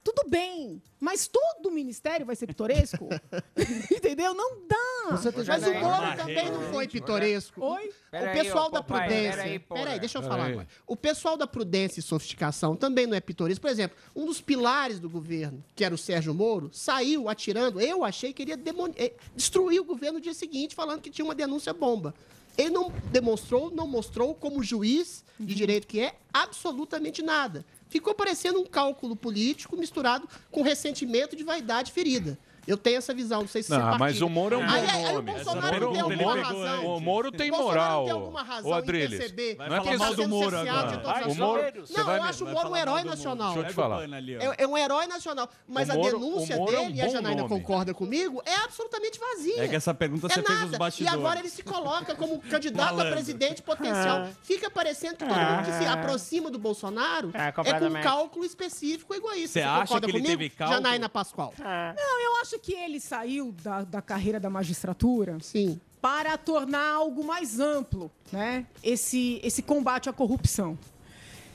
tudo 0.03 0.29
bem, 0.29 0.81
mas 0.99 1.27
todo 1.27 1.67
o 1.67 1.71
ministério 1.71 2.25
vai 2.25 2.35
ser 2.35 2.47
pitoresco? 2.47 3.07
Entendeu? 3.91 4.33
Não 4.33 4.65
dá. 4.67 4.77
Você 5.11 5.31
tem- 5.31 5.43
Mas 5.45 5.63
o 5.67 5.73
Moro 5.73 6.15
também 6.17 6.51
não 6.51 6.61
foi 6.71 6.87
pitoresco. 6.87 7.63
Oi? 7.63 7.87
O 7.89 7.93
Pera 8.11 8.31
aí, 8.31 8.41
pessoal 8.41 8.67
ô, 8.67 8.69
da 8.69 8.83
papai, 8.83 9.07
prudência. 9.07 9.31
pera 9.31 9.43
aí. 9.43 9.59
Peraí, 9.59 9.99
deixa 9.99 10.17
eu 10.17 10.21
Pera 10.21 10.33
falar 10.33 10.45
aí. 10.45 10.51
agora. 10.53 10.67
O 10.87 10.95
pessoal 10.95 11.37
da 11.37 11.45
prudência 11.47 11.99
e 11.99 12.03
sofisticação 12.03 12.75
também 12.75 13.05
não 13.07 13.15
é 13.15 13.19
pitoresco. 13.19 13.61
Por 13.61 13.69
exemplo, 13.71 13.97
um 14.15 14.25
dos 14.25 14.41
pilares 14.41 14.99
do 14.99 15.09
governo, 15.09 15.63
que 15.75 15.83
era 15.83 15.93
o 15.93 15.97
Sérgio 15.97 16.33
Moro, 16.33 16.69
saiu 16.73 17.27
atirando. 17.29 17.79
Eu 17.81 18.03
achei 18.03 18.33
que 18.33 18.41
ele 18.43 18.51
ia 18.51 18.59
eh, 18.97 19.13
destruir 19.35 19.79
o 19.79 19.85
governo 19.85 20.17
no 20.19 20.21
dia 20.23 20.33
seguinte, 20.33 20.75
falando 20.75 21.01
que 21.01 21.09
tinha 21.09 21.25
uma 21.25 21.35
denúncia 21.35 21.73
bomba. 21.73 22.13
Ele 22.59 22.71
não 22.71 22.91
demonstrou, 23.09 23.71
não 23.71 23.87
mostrou 23.87 24.35
como 24.35 24.61
juiz 24.61 25.23
de 25.39 25.55
direito 25.55 25.87
que 25.87 26.01
é 26.01 26.15
absolutamente 26.33 27.21
nada. 27.21 27.65
Ficou 27.87 28.13
parecendo 28.13 28.59
um 28.59 28.65
cálculo 28.65 29.15
político 29.15 29.77
misturado 29.77 30.27
com 30.51 30.61
ressentimento 30.61 31.37
de 31.37 31.43
vaidade 31.45 31.93
ferida. 31.93 32.37
Eu 32.69 32.77
tenho 32.77 32.97
essa 32.97 33.13
visão, 33.13 33.41
não 33.41 33.47
sei 33.47 33.63
se 33.63 33.69
você 33.69 33.73
Não, 33.75 33.81
partilha. 33.81 33.99
mas 33.99 34.21
o 34.21 34.29
Moro 34.29 34.55
é 34.55 34.57
um 34.59 34.65
bom 34.67 34.73
Aí- 34.73 34.89
aí 34.89 35.05
o 35.05 35.13
nome. 35.13 35.31
Bolsonaro 35.31 35.61
Moro- 35.79 35.91
tem 35.91 36.01
alguma 36.01 36.23
Moro- 36.23 36.41
razão. 36.41 36.85
O 36.85 36.99
Moro 37.01 37.31
tem 37.31 37.49
Bolsonaro 37.51 37.79
moral. 37.79 38.03
tem 38.05 38.13
alguma 38.13 38.43
razão 38.43 38.69
o 38.71 38.73
Adriles. 38.73 39.17
perceber 39.17 39.55
Não 39.57 39.65
é 39.75 39.79
que 39.81 39.97
mal 39.97 40.13
do 40.15 40.27
Moro 40.29 40.57
agora. 40.57 40.87
de 40.87 40.97
todas 41.03 41.17
as 41.17 41.25
O 41.25 41.35
Moro- 41.35 41.61
formas. 41.63 41.89
você 41.89 41.97
Não, 41.97 42.05
vai 42.05 42.19
eu 42.19 42.23
acho 42.23 42.45
o 42.45 42.47
Moro 42.49 42.69
um 42.69 42.77
herói 42.77 42.93
Moro. 43.03 43.09
nacional. 43.09 43.53
Deixa 43.53 43.67
eu 43.67 43.71
te 43.71 43.73
falar. 43.75 44.03
É, 44.03 44.63
é 44.63 44.67
um 44.67 44.77
herói 44.77 45.07
nacional. 45.07 45.49
Mas 45.67 45.89
O 45.89 45.91
a 45.91 45.95
Moro- 45.95 46.19
denúncia 46.19 46.55
Moro 46.57 46.75
é 46.75 46.79
um 46.79 46.85
dele, 46.87 46.97
e 46.97 47.01
a 47.01 47.07
Janaína 47.09 47.41
nome. 47.41 47.49
concorda 47.49 47.93
comigo, 47.93 48.41
é 48.45 48.55
absolutamente 48.63 49.19
vazia. 49.19 49.63
É 49.63 49.67
que 49.67 49.75
essa 49.75 49.93
pergunta 49.93 50.27
É 50.27 50.29
você 50.29 50.41
fez 50.43 50.47
nada. 50.49 50.67
nos 50.69 50.77
bastidores. 50.77 51.13
E 51.13 51.17
agora 51.17 51.39
ele 51.39 51.49
se 51.49 51.63
coloca 51.63 52.13
como 52.15 52.39
candidato 52.49 52.99
a 53.01 53.05
presidente 53.05 53.63
potencial. 53.63 54.25
Ah. 54.27 54.29
Fica 54.43 54.69
parecendo 54.69 55.15
que 55.15 55.25
todo 55.25 55.35
mundo 55.35 55.65
que 55.65 55.71
se 55.73 55.85
Ah. 55.85 55.93
aproxima 55.93 56.51
do 56.51 56.59
Bolsonaro 56.59 57.31
é, 57.33 57.51
com 57.51 57.61
um 57.61 58.01
cálculo 58.01 58.45
específico 58.45 59.13
egoísta. 59.15 59.59
Você 59.59 59.61
acha 59.61 59.81
concorda 59.87 60.05
que 60.07 60.11
ele 60.11 60.19
comigo, 60.23 60.37
teve 60.39 60.49
cálculo? 60.51 60.81
Janaína 60.81 61.09
Pascoal. 61.09 61.53
Não, 61.57 62.21
eu 62.21 62.41
acho 62.41 62.58
que 62.59 62.73
ele 62.73 62.99
saiu 62.99 63.51
da, 63.63 63.83
da 63.83 64.01
carreira 64.01 64.39
da 64.39 64.49
magistratura 64.49 65.37
Sim. 65.41 65.79
para 66.01 66.37
tornar 66.37 66.93
algo 66.93 67.23
mais 67.23 67.59
amplo, 67.59 68.11
né? 68.31 68.65
Esse, 68.83 69.39
esse 69.43 69.61
combate 69.61 70.09
à 70.09 70.13
corrupção. 70.13 70.77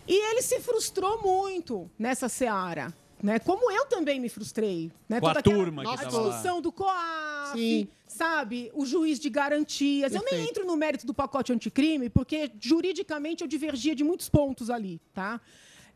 E 0.07 0.13
ele 0.31 0.43
se 0.43 0.61
frustrou 0.61 1.23
muito 1.23 1.91
nessa 1.99 2.29
seara. 2.29 2.93
Né? 3.23 3.39
Como 3.39 3.71
eu 3.71 3.87
também 3.87 4.21
me 4.21 4.29
frustrei. 4.29 4.93
Né? 5.09 5.19
Com 5.19 5.27
a 5.27 5.31
Toda 5.31 5.41
aquela- 5.41 5.57
turma 5.57 5.83
que 5.83 5.89
a 5.89 5.97
tava 5.97 6.19
lá. 6.19 6.29
discussão 6.29 6.61
do 6.61 6.71
COAF, 6.71 7.59
Sim. 7.59 7.89
sabe? 8.07 8.71
O 8.75 8.85
juiz 8.85 9.19
de 9.19 9.31
garantias. 9.31 10.13
Eu 10.13 10.21
nem 10.21 10.29
Perfeito. 10.31 10.51
entro 10.51 10.67
no 10.67 10.77
mérito 10.77 11.07
do 11.07 11.15
pacote 11.15 11.51
anticrime, 11.51 12.11
porque 12.11 12.51
juridicamente 12.61 13.41
eu 13.43 13.49
divergia 13.49 13.95
de 13.95 14.05
muitos 14.05 14.29
pontos 14.29 14.69
ali, 14.69 15.01
tá? 15.15 15.41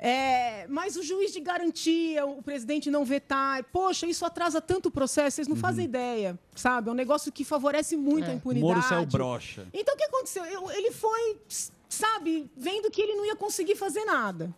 É, 0.01 0.65
mas 0.69 0.95
o 0.97 1.03
juiz 1.03 1.33
de 1.33 1.41
garantia, 1.41 2.25
o 2.25 2.41
presidente 2.41 2.89
não 2.91 3.05
vetar, 3.05 3.65
poxa, 3.73 4.07
isso 4.07 4.25
atrasa 4.25 4.61
tanto 4.61 4.87
o 4.87 4.91
processo, 4.93 5.37
vocês 5.37 5.49
não 5.49 5.57
fazem 5.57 5.85
ideia, 5.87 6.39
sabe? 6.55 6.89
É 6.89 6.93
um 6.93 6.95
negócio 6.95 7.33
que 7.33 7.45
favorece 7.45 7.97
muito 7.97 8.31
a 8.31 8.35
impunidade. 8.35 8.75
Moro 8.75 8.89
saiu 8.89 9.07
broxa. 9.07 9.67
Então 9.75 9.95
o 9.95 9.99
que 9.99 10.05
aconteceu? 10.05 10.45
Eu- 10.45 10.71
ele 10.71 10.93
foi, 10.93 11.39
sabe, 11.89 12.49
vendo 12.57 12.91
que 12.93 13.03
ele 13.03 13.15
não 13.15 13.27
ia 13.27 13.35
conseguir 13.35 13.75
fazer 13.75 14.05
nada. 14.05 14.55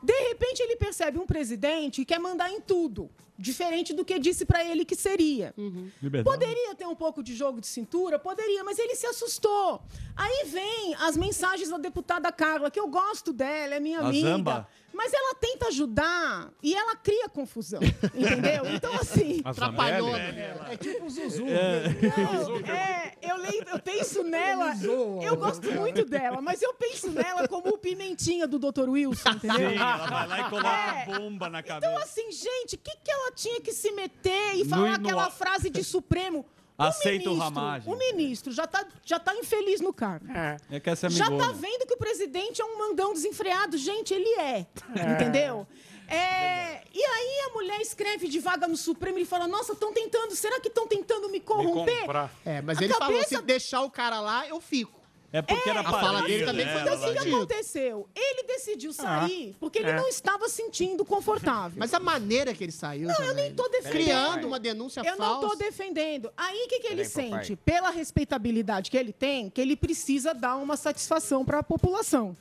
De 0.00 0.12
repente 0.28 0.60
ele 0.62 0.76
percebe 0.76 1.18
um 1.18 1.26
presidente 1.26 1.96
que 2.02 2.04
quer 2.14 2.20
mandar 2.20 2.48
em 2.52 2.60
tudo. 2.60 3.10
Diferente 3.38 3.94
do 3.94 4.04
que 4.04 4.18
disse 4.18 4.44
pra 4.44 4.64
ele 4.64 4.84
que 4.84 4.96
seria. 4.96 5.54
Liberdade. 6.02 6.24
Poderia 6.24 6.74
ter 6.74 6.86
um 6.86 6.94
pouco 6.94 7.22
de 7.22 7.34
jogo 7.34 7.60
de 7.60 7.66
cintura? 7.68 8.18
Poderia, 8.18 8.64
mas 8.64 8.78
ele 8.78 8.96
se 8.96 9.06
assustou. 9.06 9.80
Aí 10.16 10.46
vem 10.46 10.94
as 10.96 11.16
mensagens 11.16 11.68
da 11.70 11.78
deputada 11.78 12.32
Carla, 12.32 12.70
que 12.70 12.80
eu 12.80 12.88
gosto 12.88 13.32
dela, 13.32 13.76
é 13.76 13.80
minha 13.80 14.00
A 14.00 14.08
amiga. 14.08 14.28
Zamba. 14.28 14.68
Mas 14.92 15.12
ela 15.12 15.34
tenta 15.36 15.68
ajudar 15.68 16.50
e 16.62 16.74
ela 16.74 16.96
cria 16.96 17.28
confusão, 17.28 17.80
entendeu? 17.82 18.64
Então, 18.74 18.92
assim... 18.94 19.40
Atrapalhou. 19.46 20.10
Zambelli? 20.10 20.40
É 20.70 20.76
tipo 20.76 21.04
o 21.06 21.10
Zuzu. 21.10 21.44
Não, 21.46 22.74
é, 22.74 23.12
eu, 23.22 23.36
leio, 23.36 23.64
eu 23.70 23.78
penso 23.78 24.22
nela, 24.24 24.74
eu 25.22 25.36
gosto 25.36 25.70
muito 25.72 26.04
dela, 26.04 26.40
mas 26.40 26.60
eu 26.62 26.74
penso 26.74 27.10
nela 27.10 27.46
como 27.46 27.68
o 27.74 27.78
pimentinha 27.78 28.46
do 28.48 28.58
Dr. 28.58 28.88
Wilson, 28.88 29.30
entendeu? 29.30 29.70
Sim, 29.70 29.76
ela 29.76 29.96
vai 30.06 30.26
lá 30.26 30.40
e 30.40 30.50
coloca 30.50 30.68
É. 30.68 31.04
bomba 31.06 31.48
na 31.48 31.62
cabeça. 31.62 31.92
Então, 31.92 32.02
assim, 32.02 32.32
gente, 32.32 32.74
o 32.74 32.78
que, 32.78 32.96
que 32.96 33.10
ela 33.10 33.30
tinha 33.32 33.60
que 33.60 33.72
se 33.72 33.92
meter 33.92 34.56
e 34.56 34.64
No- 34.64 34.70
falar 34.70 34.98
no- 34.98 35.06
aquela 35.06 35.30
frase 35.30 35.70
de 35.70 35.84
Supremo? 35.84 36.44
Aceita 36.78 37.28
o 37.28 37.34
ministro, 37.34 37.54
ramagem. 37.60 37.92
O 37.92 37.96
ministro 37.98 38.52
já 38.52 38.66
tá, 38.66 38.86
já 39.04 39.18
tá 39.18 39.34
infeliz 39.34 39.80
no 39.80 39.92
cargo. 39.92 40.26
É 40.70 40.78
que 40.78 40.88
essa 40.88 41.08
é 41.08 41.10
Já 41.10 41.26
tá 41.26 41.50
vendo 41.50 41.84
que 41.86 41.94
o 41.94 41.98
presidente 41.98 42.62
é 42.62 42.64
um 42.64 42.78
mandão 42.78 43.12
desenfreado. 43.12 43.76
Gente, 43.76 44.14
ele 44.14 44.28
é. 44.38 44.66
Entendeu? 45.12 45.66
É, 46.06 46.82
e 46.94 47.02
aí 47.04 47.40
a 47.50 47.52
mulher 47.52 47.80
escreve 47.82 48.28
de 48.28 48.38
vaga 48.38 48.66
no 48.66 48.76
Supremo 48.76 49.18
e 49.18 49.26
fala: 49.26 49.46
Nossa, 49.46 49.72
estão 49.72 49.92
tentando, 49.92 50.34
será 50.34 50.58
que 50.60 50.68
estão 50.68 50.86
tentando 50.86 51.28
me 51.28 51.38
corromper? 51.40 52.04
É, 52.46 52.62
mas 52.62 52.78
A 52.78 52.84
ele 52.84 52.94
falou, 52.94 53.12
cabeça- 53.14 53.36
se 53.36 53.42
deixar 53.42 53.82
o 53.82 53.90
cara 53.90 54.20
lá, 54.20 54.46
eu 54.46 54.58
fico. 54.60 54.97
É 55.30 55.42
porque 55.42 55.68
era 55.68 55.80
A 55.80 55.84
fala 55.84 56.22
dele 56.22 56.46
também 56.46 56.64
né? 56.64 56.72
foi 56.72 56.80
Então, 56.82 56.94
o 56.96 57.12
nesse 57.12 57.22
que, 57.22 57.34
aconteceu? 57.34 58.08
Ele 58.14 58.42
decidiu 58.44 58.92
sair 58.94 59.54
porque 59.60 59.78
ele 59.78 59.90
É. 59.90 59.96
não 59.96 60.08
estava 60.08 60.48
sentindo 60.48 61.04
confortável. 61.04 61.76
Mas 61.78 61.92
a 61.92 62.00
maneira 62.00 62.54
que 62.54 62.64
ele 62.64 62.72
saiu, 62.72 63.08
Não, 63.08 63.22
eu 63.22 63.34
nem 63.34 63.54
tô 63.54 63.68
defendendo. 63.68 63.92
Criando 63.92 64.46
uma 64.46 64.58
denúncia 64.58 65.02
Eu 65.04 65.16
não 65.18 65.40
falsa. 65.40 65.48
tô 65.48 65.54
defendendo. 65.56 66.32
Aí 66.34 66.64
o 66.64 66.68
que, 66.68 66.80
que 66.80 66.86
ele 66.86 67.04
Peraí, 67.04 67.28
papai. 67.30 67.44
sente? 67.44 67.56
Pela 67.56 67.90
respeitabilidade 67.90 68.90
que 68.90 68.96
ele 68.96 69.12
tem, 69.12 69.50
que 69.50 69.60
ele 69.60 69.76
precisa 69.76 70.32
dar 70.32 70.56
uma 70.56 70.78
satisfação 70.78 71.44
para 71.44 71.58
a 71.58 71.62
população. 71.62 72.34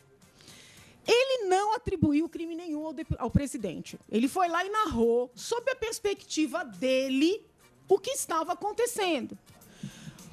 Ele 1.05 1.45
não 1.47 1.73
atribuiu 1.75 2.27
crime 2.29 2.55
nenhum 2.55 2.85
ao, 2.85 2.95
ao 3.17 3.29
presidente. 3.29 3.97
Ele 4.09 4.27
foi 4.27 4.47
lá 4.47 4.65
e 4.65 4.69
narrou, 4.69 5.29
sob 5.35 5.69
a 5.71 5.75
perspectiva 5.75 6.63
dele, 6.63 7.41
o 7.87 7.97
que 7.97 8.11
estava 8.11 8.53
acontecendo. 8.53 9.37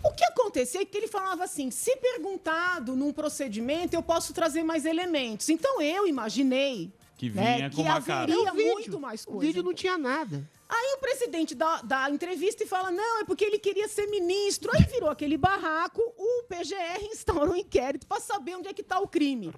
O 0.05 0.13
que 0.13 0.25
aconteceu 0.25 0.83
é 0.83 0.85
que 0.85 0.97
ele 0.97 1.09
falava 1.09 1.45
assim: 1.45 1.71
se 1.71 1.97
perguntado 1.97 2.95
num 2.95 3.13
procedimento, 3.13 3.95
eu 3.95 4.03
posso 4.03 4.33
trazer 4.35 4.63
mais 4.63 4.85
elementos. 4.85 5.49
Então 5.49 5.81
eu 5.81 6.07
imaginei 6.07 6.93
Que 7.17 7.31
né, 7.31 7.57
vinha 7.57 7.71
com 7.71 7.77
que 7.77 7.83
uma 7.83 8.01
cara. 8.03 8.23
haveria 8.25 8.49
É 8.49 8.53
muito 8.53 9.01
mais 9.01 9.25
coisa. 9.25 9.39
O 9.39 9.41
vídeo 9.41 9.63
não 9.63 9.73
tinha 9.75 9.97
nada. 9.97 10.49
Aí 10.69 10.95
o 10.97 10.99
presidente 10.99 11.55
dá, 11.55 11.83
dá 11.83 12.05
a 12.05 12.11
entrevista 12.11 12.65
e 12.65 12.67
fala: 12.67 12.91
não, 12.91 13.21
é 13.21 13.25
porque 13.25 13.45
ele 13.45 13.59
queria 13.59 13.87
ser 13.87 14.07
ministro. 14.07 14.71
Aí 14.75 14.85
virou 14.85 15.11
aquele 15.11 15.37
barraco, 15.37 16.01
o 16.17 16.45
PGR 16.45 17.05
instaurou 17.13 17.55
um 17.55 17.57
inquérito 17.57 18.07
para 18.07 18.21
saber 18.21 18.57
onde 18.57 18.69
é 18.69 18.73
que 18.73 18.81
está 18.81 18.99
o 18.99 19.07
crime. 19.07 19.53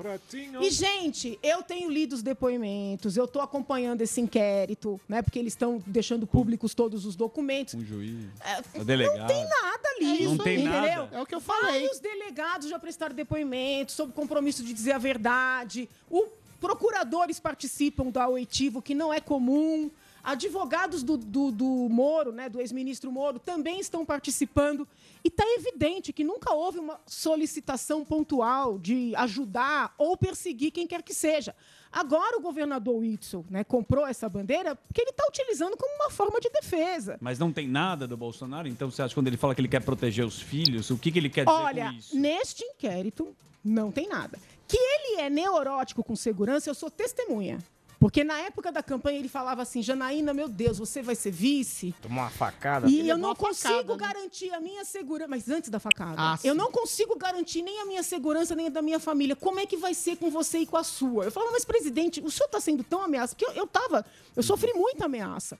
E, 0.60 0.70
gente, 0.70 1.38
eu 1.42 1.62
tenho 1.62 1.90
lido 1.90 2.14
os 2.14 2.22
depoimentos, 2.22 3.16
eu 3.16 3.24
estou 3.24 3.40
acompanhando 3.40 4.02
esse 4.02 4.20
inquérito, 4.20 5.00
né? 5.08 5.22
Porque 5.22 5.38
eles 5.38 5.52
estão 5.52 5.82
deixando 5.86 6.26
públicos 6.26 6.74
todos 6.74 7.06
os 7.06 7.14
documentos. 7.14 7.74
Um 7.74 7.84
juiz. 7.84 8.26
É, 8.44 8.80
o 8.80 8.84
delegado. 8.84 9.18
Não 9.18 9.26
tem 9.26 9.44
nada 9.48 9.88
ali. 9.96 10.06
É 10.06 10.14
isso 10.14 10.34
Não 10.34 10.44
tem 10.44 10.60
entendeu? 10.60 11.02
nada. 11.02 11.16
É 11.16 11.22
o 11.22 11.26
que 11.26 11.34
eu 11.34 11.40
falei. 11.40 11.82
Vários 11.82 12.00
delegados 12.00 12.68
já 12.68 12.78
prestaram 12.78 13.14
depoimentos 13.14 13.94
sob 13.94 14.12
compromisso 14.12 14.64
de 14.64 14.72
dizer 14.72 14.92
a 14.92 14.98
verdade. 14.98 15.88
O 16.10 16.26
procuradores 16.60 17.38
participam 17.38 18.10
da 18.10 18.28
oitivo, 18.28 18.82
que 18.82 18.94
não 18.94 19.12
é 19.12 19.20
comum. 19.20 19.90
Advogados 20.26 21.04
do, 21.04 21.16
do, 21.16 21.52
do 21.52 21.64
Moro, 21.88 22.32
né, 22.32 22.48
do 22.48 22.60
ex-ministro 22.60 23.12
Moro, 23.12 23.38
também 23.38 23.78
estão 23.78 24.04
participando. 24.04 24.86
E 25.22 25.28
está 25.28 25.44
evidente 25.56 26.12
que 26.12 26.24
nunca 26.24 26.52
houve 26.52 26.80
uma 26.80 26.98
solicitação 27.06 28.04
pontual 28.04 28.76
de 28.76 29.14
ajudar 29.14 29.94
ou 29.96 30.16
perseguir 30.16 30.72
quem 30.72 30.84
quer 30.84 31.00
que 31.04 31.14
seja. 31.14 31.54
Agora 31.92 32.36
o 32.36 32.40
governador 32.40 32.96
Whitson 32.96 33.44
né, 33.48 33.62
comprou 33.62 34.04
essa 34.04 34.28
bandeira 34.28 34.74
porque 34.74 35.00
ele 35.00 35.10
está 35.10 35.24
utilizando 35.28 35.76
como 35.76 35.94
uma 35.94 36.10
forma 36.10 36.40
de 36.40 36.50
defesa. 36.50 37.16
Mas 37.20 37.38
não 37.38 37.52
tem 37.52 37.68
nada 37.68 38.08
do 38.08 38.16
Bolsonaro? 38.16 38.66
Então 38.66 38.90
você 38.90 39.02
acha 39.02 39.10
que 39.10 39.14
quando 39.14 39.28
ele 39.28 39.36
fala 39.36 39.54
que 39.54 39.60
ele 39.60 39.68
quer 39.68 39.84
proteger 39.84 40.24
os 40.24 40.40
filhos, 40.40 40.90
o 40.90 40.98
que, 40.98 41.12
que 41.12 41.20
ele 41.20 41.30
quer 41.30 41.44
dizer 41.44 41.56
Olha, 41.56 41.90
com 41.92 41.98
isso? 41.98 42.18
neste 42.18 42.64
inquérito 42.64 43.32
não 43.64 43.92
tem 43.92 44.08
nada. 44.08 44.40
Que 44.66 44.76
ele 44.76 45.20
é 45.20 45.30
neurótico 45.30 46.02
com 46.02 46.16
segurança, 46.16 46.68
eu 46.68 46.74
sou 46.74 46.90
testemunha. 46.90 47.58
Porque 47.98 48.22
na 48.22 48.38
época 48.40 48.70
da 48.70 48.82
campanha 48.82 49.18
ele 49.18 49.28
falava 49.28 49.62
assim: 49.62 49.82
Janaína, 49.82 50.34
meu 50.34 50.48
Deus, 50.48 50.78
você 50.78 51.02
vai 51.02 51.14
ser 51.14 51.30
vice. 51.30 51.94
Tomou 52.02 52.22
uma 52.22 52.30
facada. 52.30 52.88
E 52.88 53.00
Ele 53.00 53.10
eu 53.10 53.16
não 53.18 53.34
consigo 53.34 53.74
facada, 53.74 53.92
né? 53.96 53.98
garantir 53.98 54.52
a 54.52 54.60
minha 54.60 54.84
segurança. 54.84 55.28
Mas 55.28 55.48
antes 55.48 55.70
da 55.70 55.78
facada. 55.80 56.14
Ah, 56.18 56.38
eu 56.44 56.54
não 56.54 56.70
consigo 56.70 57.16
garantir 57.16 57.62
nem 57.62 57.80
a 57.80 57.86
minha 57.86 58.02
segurança, 58.02 58.54
nem 58.54 58.66
a 58.66 58.70
da 58.70 58.82
minha 58.82 59.00
família. 59.00 59.34
Como 59.34 59.58
é 59.58 59.66
que 59.66 59.76
vai 59.76 59.94
ser 59.94 60.16
com 60.16 60.30
você 60.30 60.58
e 60.58 60.66
com 60.66 60.76
a 60.76 60.84
sua? 60.84 61.24
Eu 61.24 61.32
falava, 61.32 61.52
mas 61.52 61.64
presidente, 61.64 62.20
o 62.20 62.30
senhor 62.30 62.46
está 62.46 62.60
sendo 62.60 62.84
tão 62.84 63.02
ameaçado. 63.02 63.36
Porque 63.36 63.46
eu, 63.46 63.62
eu 63.62 63.66
tava. 63.66 64.04
Eu 64.34 64.42
sofri 64.42 64.72
muita 64.74 65.06
ameaça. 65.06 65.58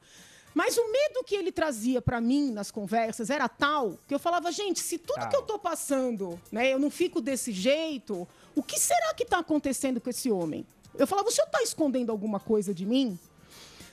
Mas 0.55 0.77
o 0.79 0.91
medo 0.91 1.23
que 1.25 1.35
ele 1.35 1.53
trazia 1.53 2.01
para 2.01 2.19
mim 2.21 2.51
nas 2.51 2.71
conversas 2.71 3.29
era 3.29 3.47
tal 3.47 3.99
que 4.09 4.15
eu 4.15 4.19
falava, 4.19 4.51
gente, 4.51 4.81
se 4.81 4.97
tudo 4.97 5.21
Tá. 5.21 5.27
que 5.29 5.37
eu 5.37 5.43
tô 5.43 5.59
passando, 5.59 6.41
né, 6.51 6.73
eu 6.73 6.79
não 6.79 6.91
fico 6.91 7.21
desse 7.21 7.53
jeito, 7.53 8.27
o 8.55 8.63
que 8.63 8.81
será 8.81 9.13
que 9.13 9.27
tá 9.27 9.39
acontecendo 9.39 10.01
com 10.01 10.09
esse 10.09 10.31
homem? 10.31 10.67
Eu 10.99 11.07
falava, 11.07 11.29
o 11.29 11.33
senhor 11.33 11.49
tá 11.49 11.63
escondendo 11.63 12.11
alguma 12.11 12.41
coisa 12.41 12.75
de 12.75 12.87
mim? 12.87 13.19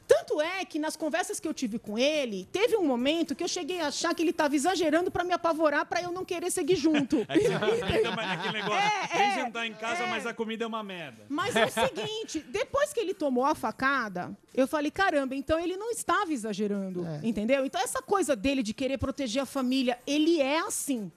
Tanto 0.07 0.41
é 0.41 0.65
que 0.65 0.79
nas 0.79 0.95
conversas 0.95 1.39
que 1.39 1.47
eu 1.47 1.53
tive 1.53 1.79
com 1.79 1.97
ele, 1.97 2.47
teve 2.51 2.75
um 2.75 2.85
momento 2.85 3.33
que 3.33 3.43
eu 3.43 3.47
cheguei 3.47 3.79
a 3.79 3.87
achar 3.87 4.13
que 4.13 4.21
ele 4.21 4.31
estava 4.31 4.55
exagerando 4.55 5.09
para 5.09 5.23
me 5.23 5.33
apavorar, 5.33 5.85
para 5.85 6.01
eu 6.01 6.11
não 6.11 6.25
querer 6.25 6.51
seguir 6.51 6.75
junto. 6.75 7.25
É 7.33 8.25
naquele 8.25 8.53
negócio. 8.53 8.77
É, 8.77 9.17
Vem 9.17 9.27
é, 9.27 9.35
jantar 9.35 9.67
em 9.67 9.73
casa, 9.73 10.07
mas 10.07 10.25
a 10.25 10.33
comida 10.33 10.63
é 10.63 10.67
uma 10.67 10.83
merda. 10.83 11.25
Mas 11.29 11.55
é 11.55 11.65
o 11.65 11.69
seguinte, 11.69 12.39
depois 12.49 12.93
que 12.93 12.99
ele 12.99 13.13
tomou 13.13 13.45
a 13.45 13.55
facada, 13.55 14.35
eu 14.53 14.67
falei, 14.67 14.91
caramba, 14.91 15.35
então 15.35 15.59
ele 15.59 15.75
não 15.77 15.89
estava 15.91 16.31
exagerando, 16.31 17.05
entendeu? 17.23 17.65
Então 17.65 17.81
essa 17.81 18.01
coisa 18.01 18.35
dele 18.35 18.61
de 18.61 18.73
querer 18.73 18.97
proteger 18.97 19.43
a 19.43 19.45
família, 19.45 19.97
ele 20.05 20.41
é 20.41 20.59
assim. 20.59 21.11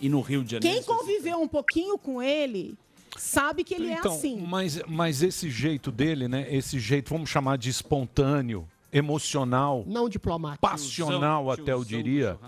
E 0.00 0.08
no 0.08 0.20
Rio 0.20 0.44
de 0.44 0.52
Janeiro? 0.52 0.74
Quem 0.74 0.84
conviveu 0.84 1.40
um 1.40 1.48
pouquinho 1.48 1.98
com 1.98 2.22
ele 2.22 2.76
sabe 3.16 3.64
que 3.64 3.74
ele 3.74 3.90
então, 3.92 4.12
é 4.12 4.16
assim. 4.16 4.44
Mas, 4.46 4.80
mas 4.86 5.22
esse 5.22 5.50
jeito 5.50 5.90
dele, 5.90 6.28
né? 6.28 6.46
Esse 6.54 6.78
jeito, 6.78 7.10
vamos 7.10 7.28
chamar 7.30 7.58
de 7.58 7.68
espontâneo, 7.70 8.66
emocional, 8.92 9.84
não 9.86 10.08
diplomático, 10.08 10.60
passional 10.60 11.50
até 11.50 11.72
eu 11.72 11.84
diria. 11.84 12.38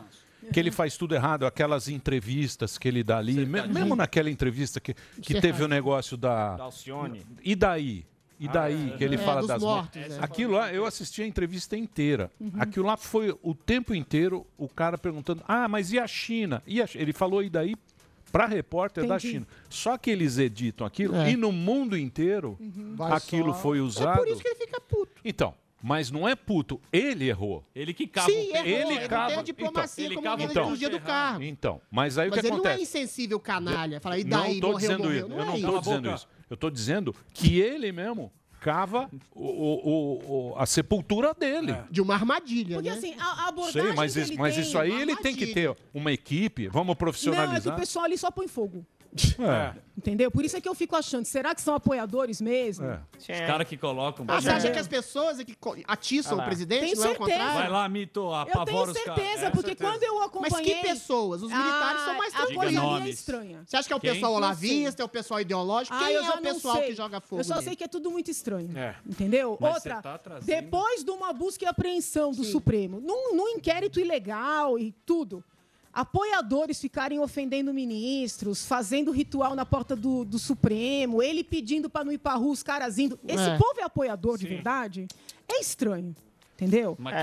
Que 0.53 0.61
ele 0.61 0.71
faz 0.71 0.95
tudo 0.99 1.15
errado, 1.15 1.47
aquelas 1.47 1.89
entrevistas 1.89 2.77
que 2.77 2.87
ele 2.87 3.03
dá 3.03 3.17
ali, 3.17 3.47
me- 3.47 3.67
mesmo 3.67 3.97
naquela 3.97 4.29
entrevista 4.31 4.79
que, 4.79 4.95
que 5.23 5.39
é 5.39 5.41
teve 5.41 5.55
o 5.55 5.61
errado. 5.61 5.71
negócio 5.71 6.17
da. 6.19 6.57
Da 6.57 6.65
Alcione. 6.65 7.23
E 7.43 7.55
daí? 7.57 8.05
E 8.39 8.47
daí 8.47 8.91
Ah, 8.93 8.97
que 8.99 9.05
ele 9.05 9.15
é. 9.15 9.19
fala 9.19 9.43
É, 9.43 9.47
das 9.47 9.63
mortos, 9.63 9.97
mortes? 9.97 10.19
é. 10.19 10.23
Aquilo 10.23 10.53
lá, 10.55 10.71
eu 10.71 10.85
assisti 10.85 11.23
a 11.23 11.27
entrevista 11.27 11.79
inteira. 11.79 12.31
Uhum. 12.39 12.51
Aquilo 12.59 12.85
lá 12.85 12.97
foi 12.99 13.35
o 13.43 13.55
tempo 13.55 13.95
inteiro 13.95 14.47
o 14.59 14.69
cara 14.69 14.99
perguntando: 14.99 15.43
ah, 15.49 15.67
mas 15.67 15.93
e 15.93 15.99
a 15.99 16.07
China? 16.07 16.63
E 16.67 16.83
a 16.83 16.87
Chi-" 16.87 16.99
Ele 16.99 17.15
falou 17.15 17.43
e 17.43 17.49
daí 17.49 17.75
para 18.35 18.47
repórter 18.47 19.07
da 19.07 19.15
Entendi. 19.15 19.33
China. 19.35 19.47
Só 19.71 19.97
que 19.97 20.11
eles 20.11 20.39
editam 20.39 20.85
aquilo 20.85 21.15
É. 21.15 21.31
e 21.31 21.37
no 21.37 21.53
mundo 21.53 21.97
inteiro 21.97 22.59
Vai 22.97 23.13
aquilo 23.13 23.53
só- 23.53 23.61
foi 23.61 23.79
É 23.79 23.81
usado. 23.81 24.19
por 24.19 24.27
isso 24.27 24.43
que 24.43 24.49
ele 24.49 24.57
fica 24.57 24.81
puto. 24.81 25.21
Então, 25.25 25.55
mas 25.81 26.11
não 26.11 26.27
é 26.29 26.35
puto, 26.35 26.81
ele 26.93 27.29
errou. 27.29 27.65
Ele 27.75 27.95
que 27.95 28.09
cava 28.09 28.29
Sim, 28.29 28.49
o 28.49 28.53
pé. 28.53 28.59
errou, 28.59 28.67
Ele 28.67 28.75
ele 28.95 29.01
não 29.03 29.09
cava- 29.09 29.29
tem 29.29 29.39
a 29.39 29.43
diplomacia 29.43 30.07
então, 30.07 30.17
como 30.23 30.35
ele 30.35 30.43
ele 30.45 30.53
cava 30.55 30.67
o 30.67 30.71
no 30.71 30.77
dia 30.77 30.91
do 30.91 30.99
pé. 31.01 31.07
carro. 31.07 31.43
Então, 31.45 31.81
mas 31.93 32.19
aí 32.19 32.27
o 32.27 32.31
Mas 32.31 32.41
que 32.41 32.47
ele 32.47 32.51
não 32.51 32.57
é 32.57 32.61
acontece? 32.73 32.83
insensível 32.83 33.39
canalha. 33.39 34.01
Fala, 34.01 34.19
e 34.19 34.25
não 34.25 34.41
daí, 34.43 34.55
estou 34.55 34.73
morreu, 34.73 34.81
dizendo 34.89 35.05
morreu. 35.05 35.19
isso. 35.21 35.29
Não 35.29 35.37
eu 35.37 35.43
é 35.43 35.47
não 35.47 35.55
estou 35.57 35.79
dizendo 35.81 36.11
isso. 36.15 36.29
Eu 36.51 36.55
estou 36.55 36.71
dizendo 36.71 37.15
que 37.33 37.61
ele 37.61 37.93
mesmo 37.93 38.33
cava 38.65 39.11
o- 39.35 39.43
o- 39.45 40.53
o- 40.53 40.55
a 40.59 40.65
sepultura 40.65 41.35
dele. 41.35 41.77
De 41.91 42.01
uma 42.01 42.15
armadilha, 42.15 42.77
Porque 42.77 42.89
né? 42.89 42.97
assim, 42.97 43.15
a, 43.19 43.45
a 43.45 43.49
abordagem 43.49 43.83
Sei, 43.83 43.93
mas, 43.93 44.15
que 44.15 44.21
isso, 44.21 44.33
ele 44.33 44.39
mas 44.41 44.55
tem- 44.55 44.63
isso 44.65 44.79
aí 44.79 45.01
ele 45.03 45.17
tem 45.17 45.37
que 45.37 45.49
ter 45.49 45.77
uma 45.93 46.11
equipe. 46.11 46.69
Vamos 46.69 46.75
Não, 46.75 46.83
é 46.83 46.87
que 46.87 46.93
o 46.93 46.97
profissionalizar. 46.97 47.77
pessoal 47.77 48.07
ali 48.07 48.17
só 48.17 48.31
põe 48.31 48.49
fogo. 48.49 48.85
É. 49.39 49.85
Entendeu? 49.97 50.29
Por 50.29 50.45
isso 50.45 50.57
é 50.57 50.61
que 50.61 50.69
eu 50.69 50.75
fico 50.75 50.97
achando, 50.97 51.25
será 51.25 51.55
que 51.55 51.61
são 51.63 51.73
apoiadores 51.73 52.41
mesmo? 52.41 52.85
É. 52.85 53.01
Os 53.17 53.27
caras 53.47 53.69
que 53.69 53.77
colocam. 53.77 54.25
Ah, 54.29 54.41
você 54.41 54.49
acha 54.51 54.71
que 54.73 54.79
as 54.79 54.89
pessoas 54.89 55.39
é 55.39 55.45
que 55.45 55.57
atiçam 55.87 56.37
Ah 56.39 56.43
o 56.43 56.45
presidente? 56.45 56.81
Tenho 56.81 56.97
não 56.97 57.05
é 57.05 57.07
o 57.07 57.11
certeza. 57.11 57.31
contrário? 57.39 57.55
Vai 57.61 57.71
lá, 57.71 57.89
Mito, 57.89 58.21
Eu 58.21 58.35
apavora 58.35 58.65
tenho 58.67 58.81
os 58.81 58.93
caras. 58.93 59.05
certeza, 59.23 59.47
É, 59.47 59.51
porque 59.51 59.69
certeza. 59.69 59.91
quando 59.93 60.03
eu 60.03 60.21
acompanhei... 60.23 60.75
Mas 60.75 60.83
que 60.83 60.89
pessoas? 60.89 61.43
Os 61.45 61.51
militares 61.53 62.03
Ah, 62.03 62.05
são 62.07 62.15
mais 62.19 62.35
A 62.35 62.39
coisa 62.39 62.53
tranquilos. 62.59 62.85
ali 63.01 63.09
é 63.09 63.13
estranha. 63.13 63.63
Você 63.65 63.77
acha 63.77 63.87
que 63.87 63.93
é 63.93 63.97
o 63.97 64.01
Quem? 64.01 64.13
pessoal 64.15 64.35
olavista, 64.35 65.03
é 65.03 65.05
o 65.05 65.09
pessoal 65.09 65.41
ideológico? 65.41 65.97
Ah, 65.97 66.01
Quem 66.07 66.15
eu 66.15 66.25
é 66.25 66.31
o 66.31 66.39
pessoal 66.43 66.83
que 66.83 66.95
joga 66.95 67.21
fogo? 67.21 67.41
Eu 67.41 67.45
só 67.45 67.63
sei 67.63 67.77
que 67.77 67.85
é 67.85 67.89
tudo 67.89 68.11
muito 68.11 68.31
estranho. 68.33 68.77
É. 68.77 68.97
Entendeu? 69.07 69.57
Mas 69.61 69.75
Outra, 69.77 70.03
tá 70.03 70.19
trazendo- 70.19 70.47
depois 70.47 71.05
de 71.05 71.11
uma 71.13 71.33
busca 71.33 71.65
e 71.65 71.69
apreensão 71.69 72.33
do 72.33 72.43
Supremo, 72.43 73.01
num, 73.01 73.35
num 73.37 73.49
inquérito 73.51 74.01
ilegal 74.01 74.77
e 74.77 74.91
tudo, 75.07 75.43
apoiadores 75.95 76.81
ficarem 76.81 77.19
ofendendo 77.21 77.73
ministros, 77.73 78.67
fazendo 78.67 79.11
ritual 79.13 79.55
na 79.55 79.65
porta 79.65 79.95
do, 79.95 80.25
do 80.25 80.39
Supremo, 80.39 81.23
ele 81.23 81.45
pedindo 81.45 81.89
pra 81.89 82.05
não 82.05 82.13
ir 82.13 82.19
pra 82.19 82.35
rua, 82.35 82.53
os 82.53 82.63
caras 82.63 82.99
indo. 82.99 83.19
Esse 83.27 83.49
É. 83.51 83.57
povo 83.57 83.81
é 83.81 83.83
apoiador 83.85 84.37
de 84.37 84.47
verdade? 84.47 85.07
É 85.49 85.61
estranho. 85.61 86.15
Entendeu? 86.57 86.95
Mas 87.01 87.15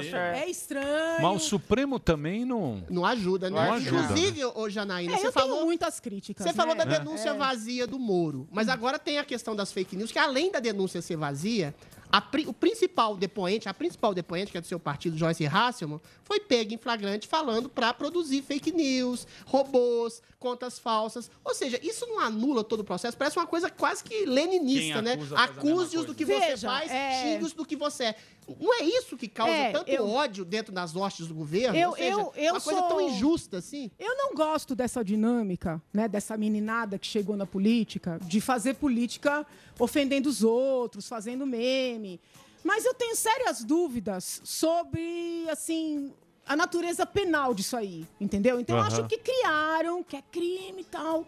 que 0.00 0.14
É. 0.14 0.40
É 0.44 0.50
estranho. 0.50 1.20
Mas 1.22 1.36
o 1.42 1.44
Supremo 1.44 1.98
também 1.98 2.46
não. 2.46 2.82
Não 2.88 3.04
ajuda, 3.04 3.50
né? 3.50 3.56
Não 3.66 3.72
ajuda, 3.74 4.00
Inclusive, 4.02 4.44
ô 4.46 4.70
Janaína, 4.70 5.12
É, 5.12 5.18
você 5.18 5.26
eu 5.26 5.32
falou. 5.32 5.54
tenho 5.56 5.66
muitas 5.66 6.00
críticas. 6.00 6.46
Você 6.46 6.54
falou 6.54 6.74
né? 6.74 6.86
da 6.86 6.98
denúncia 6.98 7.28
É. 7.30 7.34
vazia 7.34 7.86
do 7.86 7.98
Moro. 7.98 8.48
Mas 8.50 8.66
agora 8.70 8.98
tem 8.98 9.18
a 9.18 9.24
questão 9.24 9.54
das 9.54 9.70
fake 9.72 9.94
news, 9.94 10.10
que 10.10 10.18
além 10.18 10.50
da 10.50 10.58
denúncia 10.58 11.02
ser 11.02 11.16
vazia, 11.16 11.74
a 12.10 12.22
o 12.46 12.52
principal 12.52 13.16
depoente, 13.16 13.68
a 13.68 13.74
principal 13.74 14.14
depoente, 14.14 14.50
que 14.50 14.58
é 14.58 14.60
do 14.60 14.66
seu 14.66 14.80
partido, 14.80 15.16
Joyce 15.16 15.46
Hasselman, 15.46 16.00
foi 16.22 16.40
pega 16.40 16.74
em 16.74 16.78
flagrante 16.78 17.28
falando 17.28 17.68
para 17.68 17.92
produzir 17.92 18.42
fake 18.42 18.72
news, 18.72 19.26
robôs, 19.46 20.22
contas 20.38 20.78
falsas. 20.78 21.30
Ou 21.44 21.54
seja, 21.54 21.78
isso 21.82 22.06
não 22.06 22.20
anula 22.20 22.62
todo 22.62 22.80
o 22.80 22.84
processo, 22.84 23.16
parece 23.16 23.36
uma 23.38 23.46
coisa 23.46 23.68
quase 23.70 24.04
que 24.04 24.24
leninista, 24.24 25.02
né? 25.02 25.12
acusa 25.14 25.36
mesma 25.36 25.44
Acuse-os 25.44 26.06
do 26.06 26.14
que 26.14 26.24
você 26.24 26.38
Veja, 26.38 26.68
faz, 26.68 26.90
é- 26.90 27.22
xingue-os 27.22 27.52
do 27.52 27.64
que 27.64 27.76
você 27.76 28.04
é. 28.04 28.14
Não 28.60 28.72
é 28.72 28.82
isso 28.82 29.16
que 29.16 29.28
causa 29.28 29.52
É, 29.52 29.72
tanto 29.72 29.90
eu- 29.90 30.08
ódio 30.08 30.44
dentro 30.44 30.72
das 30.72 30.96
hostes 30.96 31.26
do 31.26 31.34
governo? 31.34 31.76
Eu, 31.76 31.90
Ou 31.90 31.96
seja, 31.96 32.10
eu, 32.10 32.32
eu 32.36 32.54
uma 32.54 32.60
coisa 32.60 32.80
sou- 32.80 32.88
tão 32.88 33.00
injusta 33.00 33.58
assim. 33.58 33.90
Eu 33.98 34.16
não 34.16 34.34
gosto 34.34 34.74
dessa 34.74 35.04
dinâmica, 35.04 35.82
né, 35.92 36.08
dessa 36.08 36.36
meninada 36.36 36.98
que 36.98 37.06
chegou 37.06 37.36
na 37.36 37.44
política, 37.44 38.18
de 38.22 38.40
fazer 38.40 38.74
política 38.74 39.46
ofendendo 39.78 40.28
os 40.30 40.42
outros, 40.42 41.06
fazendo 41.08 41.44
meme. 41.46 42.20
Mas 42.64 42.84
eu 42.84 42.94
tenho 42.94 43.14
sérias 43.14 43.62
dúvidas 43.62 44.40
sobre, 44.44 45.46
assim, 45.50 46.12
a 46.48 46.56
natureza 46.56 47.04
penal 47.04 47.52
disso 47.54 47.76
aí, 47.76 48.06
entendeu? 48.20 48.58
Então 48.58 48.76
eu 48.76 48.82
Aham. 48.82 48.88
acho 48.92 49.06
que 49.06 49.18
criaram, 49.18 50.02
que 50.02 50.16
é 50.16 50.22
crime 50.32 50.80
e 50.80 50.84
tal. 50.84 51.26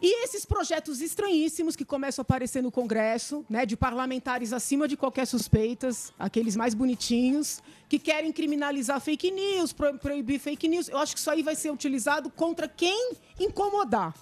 E 0.00 0.24
esses 0.24 0.44
projetos 0.44 1.00
estranhíssimos 1.00 1.74
que 1.74 1.84
começam 1.84 2.20
a 2.22 2.24
aparecer 2.24 2.62
no 2.62 2.70
Congresso, 2.70 3.44
né, 3.48 3.64
de 3.64 3.76
parlamentares 3.76 4.52
acima 4.52 4.86
de 4.86 4.94
qualquer 4.96 5.26
suspeitas, 5.26 6.12
aqueles 6.18 6.54
mais 6.54 6.74
bonitinhos, 6.74 7.62
que 7.88 7.98
querem 7.98 8.30
criminalizar 8.30 9.00
fake 9.00 9.30
news, 9.30 9.72
pro- 9.72 9.98
proibir 9.98 10.38
fake 10.38 10.68
news, 10.68 10.88
eu 10.88 10.98
acho 10.98 11.14
que 11.14 11.20
isso 11.20 11.30
aí 11.30 11.42
vai 11.42 11.54
ser 11.54 11.70
utilizado 11.70 12.28
contra 12.28 12.68
quem 12.68 13.12
incomodar. 13.40 14.14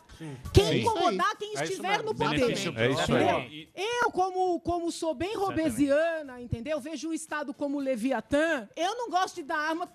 Quem 0.52 0.64
Sim. 0.64 0.78
incomodar 0.80 1.36
quem 1.36 1.56
É 1.56 1.64
estiver 1.64 2.02
no 2.02 2.14
poder. 2.14 2.50
É 2.50 2.52
isso 2.90 3.14
aí. 3.14 3.68
Eu, 3.74 4.10
como, 4.10 4.60
como 4.60 4.90
sou 4.92 5.14
bem 5.14 5.36
robesiana, 5.36 6.40
entendeu? 6.40 6.80
Vejo 6.80 7.08
o 7.10 7.14
Estado 7.14 7.52
como 7.54 7.78
Leviatã, 7.78 8.68
eu 8.76 8.94
não 8.96 9.10
gosto 9.10 9.36
de 9.36 9.42
dar 9.42 9.58
arma 9.58 9.86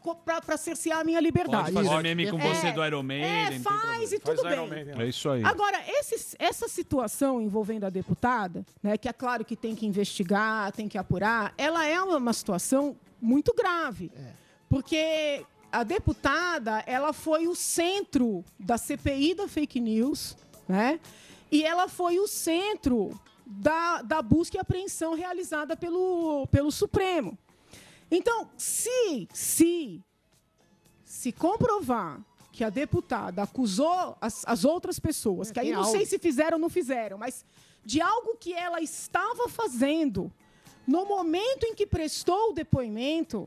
pra 0.44 0.58
cercear 0.58 1.00
a 1.00 1.04
minha 1.04 1.20
liberdade. 1.20 1.72
Pode 1.72 1.88
fazer 1.88 2.04
meme 2.04 2.30
com 2.30 2.40
É, 2.40 2.54
você 2.54 2.72
do 2.72 2.86
Iron 2.86 3.04
Maiden. 3.04 3.56
É, 3.56 3.60
faz 3.60 4.12
e 4.14 4.20
tudo 4.20 4.42
bem. 4.44 4.60
É 4.98 5.06
isso 5.08 5.30
aí. 5.30 5.44
Agora, 5.44 5.82
esse- 5.88 6.36
essa 6.40 6.68
situação 6.68 7.42
envolvendo 7.42 7.86
a 7.86 7.90
deputada, 7.90 8.66
né, 8.82 8.98
que 8.98 9.08
é 9.08 9.14
claro 9.14 9.44
que 9.46 9.56
tem 9.56 9.76
que 9.76 9.86
investigar, 9.86 10.72
tem 10.72 10.88
que 10.88 10.98
apurar, 10.98 11.54
ela 11.58 11.86
é 11.86 12.02
uma, 12.02 12.18
uma 12.18 12.34
situação 12.34 12.96
muito 13.22 13.54
grave. 13.56 14.12
Porque 14.70 15.44
a 15.72 15.84
deputada, 15.84 16.84
ela 16.86 17.14
foi 17.14 17.48
o 17.48 17.56
centro 17.56 18.44
da 18.60 18.78
CPI 18.78 19.36
da 19.36 19.48
fake 19.48 19.80
news, 19.80 20.36
né? 20.68 21.00
E 21.52 21.64
ela 21.64 21.88
foi 21.88 22.20
o 22.20 22.28
centro 22.28 23.20
da, 23.46 24.02
da 24.02 24.22
busca 24.22 24.58
e 24.58 24.60
apreensão 24.60 25.14
realizada 25.14 25.76
pelo, 25.76 26.48
pelo 26.48 26.72
Supremo. 26.72 27.38
Então, 28.12 28.50
se, 28.58 29.28
se 29.34 30.04
se 31.10 31.32
comprovar 31.32 32.22
que 32.52 32.64
a 32.64 32.70
deputada 32.70 33.42
acusou 33.42 34.16
as, 34.22 34.44
as 34.48 34.64
outras 34.64 35.00
pessoas, 35.00 35.52
que 35.52 35.60
aí 35.60 35.72
não 35.72 35.84
sei 35.84 36.06
se 36.06 36.20
fizeram 36.20 36.58
ou 36.58 36.62
não 36.62 36.70
fizeram, 36.70 37.18
mas 37.18 37.44
de 37.84 38.00
algo 38.00 38.38
que 38.40 38.54
ela 38.54 38.80
estava 38.80 39.50
fazendo 39.50 40.32
no 40.86 41.06
momento 41.06 41.64
em 41.64 41.74
que 41.74 41.88
prestou 41.88 42.52
o 42.52 42.54
depoimento, 42.54 43.46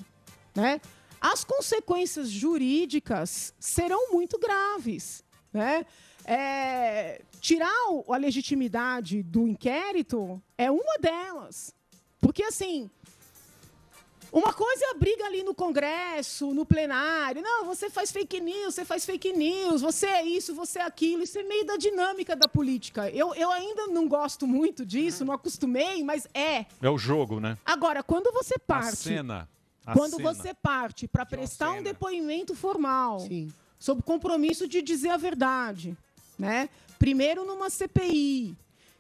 né? 0.55 0.81
As 1.23 1.45
consequências 1.45 2.29
jurídicas 2.29 3.55
serão 3.61 4.11
muito 4.11 4.41
graves, 4.41 5.23
né? 5.53 5.87
É, 6.25 7.23
tirar 7.41 7.73
a 8.09 8.17
legitimidade 8.17 9.23
do 9.23 9.47
inquérito 9.47 10.43
é 10.59 10.69
uma 10.69 10.99
delas. 11.01 11.73
Porque, 12.21 12.43
assim, 12.43 12.91
uma 14.33 14.53
coisa 14.53 14.85
é 14.87 14.91
a 14.91 14.95
briga 14.95 15.25
ali 15.25 15.45
no 15.45 15.55
Congresso, 15.55 16.53
no 16.53 16.67
plenário. 16.67 17.41
Não, 17.41 17.67
você 17.67 17.89
faz 17.89 18.11
fake 18.11 18.41
news, 18.41 18.75
você 18.75 18.85
faz 18.85 19.05
fake 19.05 19.33
news, 19.33 19.81
você 19.81 20.07
é 20.07 20.25
isso, 20.25 20.53
você 20.57 20.81
é 20.81 20.83
aquilo. 20.83 21.23
Isso 21.23 21.39
é 21.39 21.45
meio 21.45 21.65
da 21.65 21.77
dinâmica 21.77 22.35
da 22.35 22.49
política. 22.49 23.09
Eu, 23.11 23.33
eu 23.35 23.51
ainda 23.53 23.87
não 23.87 24.09
gosto 24.09 24.45
muito 24.45 24.85
disso, 24.85 25.25
não 25.25 25.35
acostumei, 25.35 26.03
mas 26.03 26.27
é. 26.35 26.67
É 26.81 26.91
o 26.91 26.99
jogo, 26.99 27.39
né? 27.39 27.57
Agora, 27.65 28.03
quando 28.03 28.33
você 28.33 28.55
A 28.57 28.61
parte. 28.61 28.97
cena. 28.97 29.49
A 29.85 29.93
quando 29.95 30.17
cena. 30.17 30.33
você 30.33 30.55
parte 30.55 31.09
para 31.09 31.27
prestar 31.27 31.73
um 31.73 31.83
depoimento 31.83 32.55
formal, 32.55 33.27
sob 33.79 34.03
compromisso 34.03 34.69
de 34.69 34.81
dizer 34.81 35.11
a 35.11 35.17
verdade, 35.17 35.97
né? 36.39 36.69
Primeiro 36.99 37.45
numa 37.45 37.69
CPI 37.69 38.57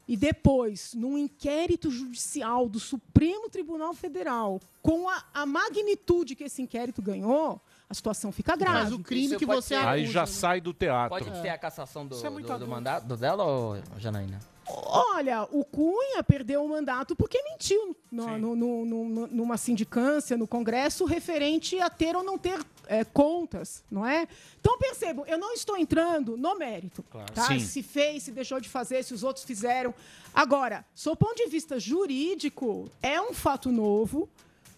e 0.08 0.16
depois 0.16 0.92
num 0.94 1.16
inquérito 1.16 1.90
judicial 1.90 2.68
do 2.68 2.80
Supremo 2.80 3.48
Tribunal 3.48 3.94
Federal, 3.94 4.60
com 4.82 5.08
a, 5.08 5.22
a 5.32 5.46
magnitude 5.46 6.34
que 6.34 6.44
esse 6.44 6.60
inquérito 6.60 7.00
ganhou, 7.00 7.60
a 7.88 7.94
situação 7.94 8.32
fica 8.32 8.56
grave. 8.56 8.84
Mas 8.84 8.92
o 8.92 8.98
crime 8.98 9.36
que 9.36 9.46
você 9.46 9.74
Aí 9.74 10.06
já 10.06 10.26
sai 10.26 10.60
do 10.60 10.72
teatro. 10.72 11.10
Pode 11.10 11.40
ser 11.40 11.50
a 11.50 11.58
cassação 11.58 12.06
do, 12.06 12.26
é 12.26 12.30
muito 12.30 12.48
do, 12.48 12.58
do 12.58 12.66
mandato 12.66 13.16
dela, 13.16 13.44
ou 13.44 13.82
Janaína? 13.98 14.51
Olha, 14.66 15.42
o 15.50 15.64
Cunha 15.64 16.22
perdeu 16.22 16.64
o 16.64 16.68
mandato 16.68 17.16
porque 17.16 17.42
mentiu 17.42 17.96
no- 18.10 18.56
no- 18.56 18.84
no- 18.84 19.04
no- 19.04 19.26
numa 19.26 19.56
sindicância, 19.56 20.36
no 20.36 20.46
Congresso, 20.46 21.04
referente 21.04 21.78
a 21.80 21.90
ter 21.90 22.14
ou 22.16 22.22
não 22.22 22.38
ter 22.38 22.60
é, 22.88 23.04
contas, 23.04 23.82
não 23.90 24.06
é? 24.06 24.26
Então, 24.60 24.76
percebam, 24.76 25.24
eu 25.26 25.38
não 25.38 25.52
estou 25.54 25.76
entrando 25.78 26.36
no 26.36 26.56
mérito, 26.58 27.02
tá? 27.32 27.46
Sim. 27.46 27.58
Se 27.60 27.82
fez, 27.82 28.24
se 28.24 28.32
deixou 28.32 28.60
de 28.60 28.68
fazer, 28.68 29.02
se 29.04 29.14
os 29.14 29.22
outros 29.22 29.44
fizeram. 29.44 29.94
Agora, 30.34 30.84
sob 30.94 31.14
o 31.14 31.16
ponto 31.16 31.36
de 31.36 31.46
vista 31.48 31.78
jurídico, 31.78 32.90
é 33.02 33.20
um 33.20 33.32
fato 33.32 33.70
novo, 33.70 34.28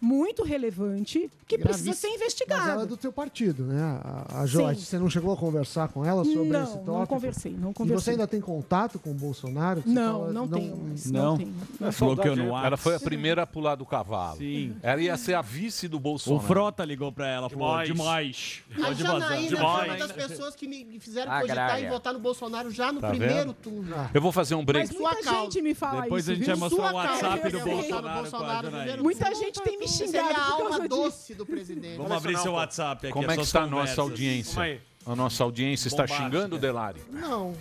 muito 0.04 0.42
relevante, 0.44 1.30
que 1.46 1.58
precisa 1.58 1.92
ser 1.94 2.08
investigado. 2.08 2.60
Mas 2.62 2.70
ela 2.70 2.82
é 2.82 2.86
do 2.86 2.96
teu 2.96 3.12
partido, 3.12 3.64
né? 3.64 3.80
A, 4.28 4.42
a 4.42 4.46
Joyce, 4.46 4.80
Sim. 4.80 4.86
você 4.86 4.98
não 4.98 5.08
chegou 5.10 5.32
a 5.32 5.36
conversar 5.36 5.88
com 5.88 6.04
ela 6.04 6.24
sobre 6.24 6.48
Não, 6.50 6.62
esse 6.62 6.72
tópico? 6.74 6.92
não 6.92 7.06
conversei, 7.06 7.52
não 7.52 7.70
E 7.70 7.72
você 7.72 7.74
conversei. 7.78 8.12
ainda 8.14 8.26
tem 8.26 8.40
contato 8.40 8.98
com 8.98 9.10
o 9.10 9.14
Bolsonaro? 9.14 9.82
Não, 9.86 10.20
fala- 10.20 10.32
não 10.32 10.48
tenho 10.48 10.76
mais, 10.76 11.10
Não. 11.10 11.22
não 11.32 11.36
tenho. 11.38 11.54
Ela 11.80 11.90
Bloqueou 11.98 12.36
no 12.36 12.56
Ela 12.56 12.76
foi 12.76 12.94
a 12.96 13.00
primeira 13.00 13.42
a 13.42 13.46
pular 13.46 13.74
do 13.76 13.86
cavalo. 13.86 14.38
Sim. 14.38 14.76
Ela 14.82 15.00
ia 15.00 15.16
ser 15.16 15.34
a 15.34 15.42
vice 15.42 15.88
do 15.88 15.96
O 15.96 16.00
Bolsonaro. 16.00 16.46
Frota 16.46 16.84
ligou 16.84 17.10
pra 17.12 17.26
ela, 17.28 17.48
falou, 17.48 17.82
Demais. 17.82 17.88
demais. 17.88 18.62
A 18.72 18.86
Pode 18.86 19.02
vazar. 19.02 19.20
Janaína 19.20 19.56
foi 19.56 19.88
uma 19.88 19.96
das 19.96 20.12
pessoas 20.12 20.54
que 20.54 20.66
me 20.68 20.98
fizeram 21.00 21.32
cogitar 21.32 21.58
Agrária. 21.58 21.86
e 21.86 21.90
votar 21.90 22.12
no 22.12 22.18
Bolsonaro 22.20 22.70
já 22.70 22.92
no 22.92 23.00
Tá 23.00 23.08
primeiro 23.08 23.34
vendo? 23.34 23.54
turno. 23.54 24.10
Eu 24.12 24.20
vou 24.20 24.32
fazer 24.32 24.54
um 24.54 24.64
break. 24.64 24.88
Mas 24.88 24.98
muita 24.98 25.40
gente 25.42 25.62
me 25.62 25.74
fala 25.74 26.02
Depois 26.02 26.24
isso. 26.24 26.32
a 26.32 26.34
gente 26.34 26.44
viu? 26.46 26.56
vai 26.56 26.68
mostrar 26.70 26.92
o 26.92 26.96
WhatsApp 26.96 27.50
do. 27.50 27.60
Bolsonaro 27.60 28.68
a. 28.68 29.02
Muita 29.02 29.34
gente 29.34 29.60
tem 29.62 29.78
me 29.78 29.88
Seria 29.94 30.22
xingado 30.22 30.40
a 30.40 30.56
por 30.56 30.72
alma 30.72 30.88
doce 30.88 31.34
do 31.34 31.46
presidente. 31.46 31.96
Vamos 31.96 32.12
abrir 32.12 32.36
seu 32.38 32.52
WhatsApp 32.52 33.06
aqui. 33.06 33.12
Como 33.12 33.30
é 33.30 33.36
que 33.36 33.42
está 33.42 33.62
a 33.62 33.66
nossa 33.66 34.00
audiência? 34.00 34.80
A 35.06 35.14
nossa 35.14 35.44
audiência 35.44 35.88
está 35.88 36.06
xingando, 36.06 36.58
Delari? 36.58 37.00
Não. 37.10 37.54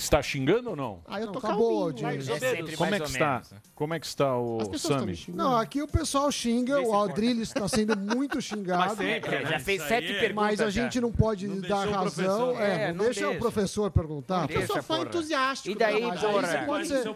Está 0.00 0.22
xingando 0.22 0.70
ou 0.70 0.76
não? 0.76 1.00
Ah, 1.06 1.20
eu 1.20 1.26
tô 1.30 1.40
Não, 1.46 1.56
boa, 1.56 1.92
calminho. 1.92 2.08
audiência. 2.08 2.32
mas- 2.34 2.42
É 2.42 2.56
sempre 2.56 2.76
Como 2.76 2.94
é 2.94 2.96
que 2.98 3.02
ou 3.02 3.08
está? 3.10 3.30
menos, 3.34 3.50
né? 3.52 3.58
Como 3.74 3.94
é 3.94 4.00
que 4.00 4.06
está 4.06 4.36
o 4.38 4.78
Sami? 4.78 5.24
Não, 5.28 5.56
aqui 5.56 5.82
o 5.82 5.86
pessoal 5.86 6.32
xinga, 6.32 6.80
o 6.80 6.94
Aldrilles 6.94 7.48
está 7.48 7.68
sendo 7.68 7.96
muito 7.98 8.40
xingado. 8.40 8.80
Mas 8.80 8.96
sempre, 8.98 9.42
já 9.46 9.60
fez 9.60 9.82
sete 9.82 10.06
perguntas 10.14 10.34
Mas 10.34 10.60
a 10.60 10.70
já. 10.70 10.82
gente 10.82 11.00
não 11.00 11.12
pode 11.12 11.46
Não 11.46 11.60
dar 11.60 11.60
deixou 11.60 11.76
o 11.76 11.90
razão. 11.92 12.02
professor. 12.02 12.60
É, 12.62 12.70
É, 12.70 12.88
não 12.88 12.94
não 12.96 13.04
deixa, 13.04 13.20
o 13.20 13.24
deixa. 13.28 13.38
professor 13.38 13.90
perguntar. 13.90 14.40
Porque 14.48 14.56
eu 14.62 14.66
sou 14.66 14.82
fã 14.82 15.00
entusiástico. 15.02 15.70
E 15.70 15.78
daí, 15.78 16.00
da 16.00 16.08
Mas 16.08 16.24
aí 16.24 16.32
você 16.32 16.58
pode 16.66 16.88
ser. 16.88 17.08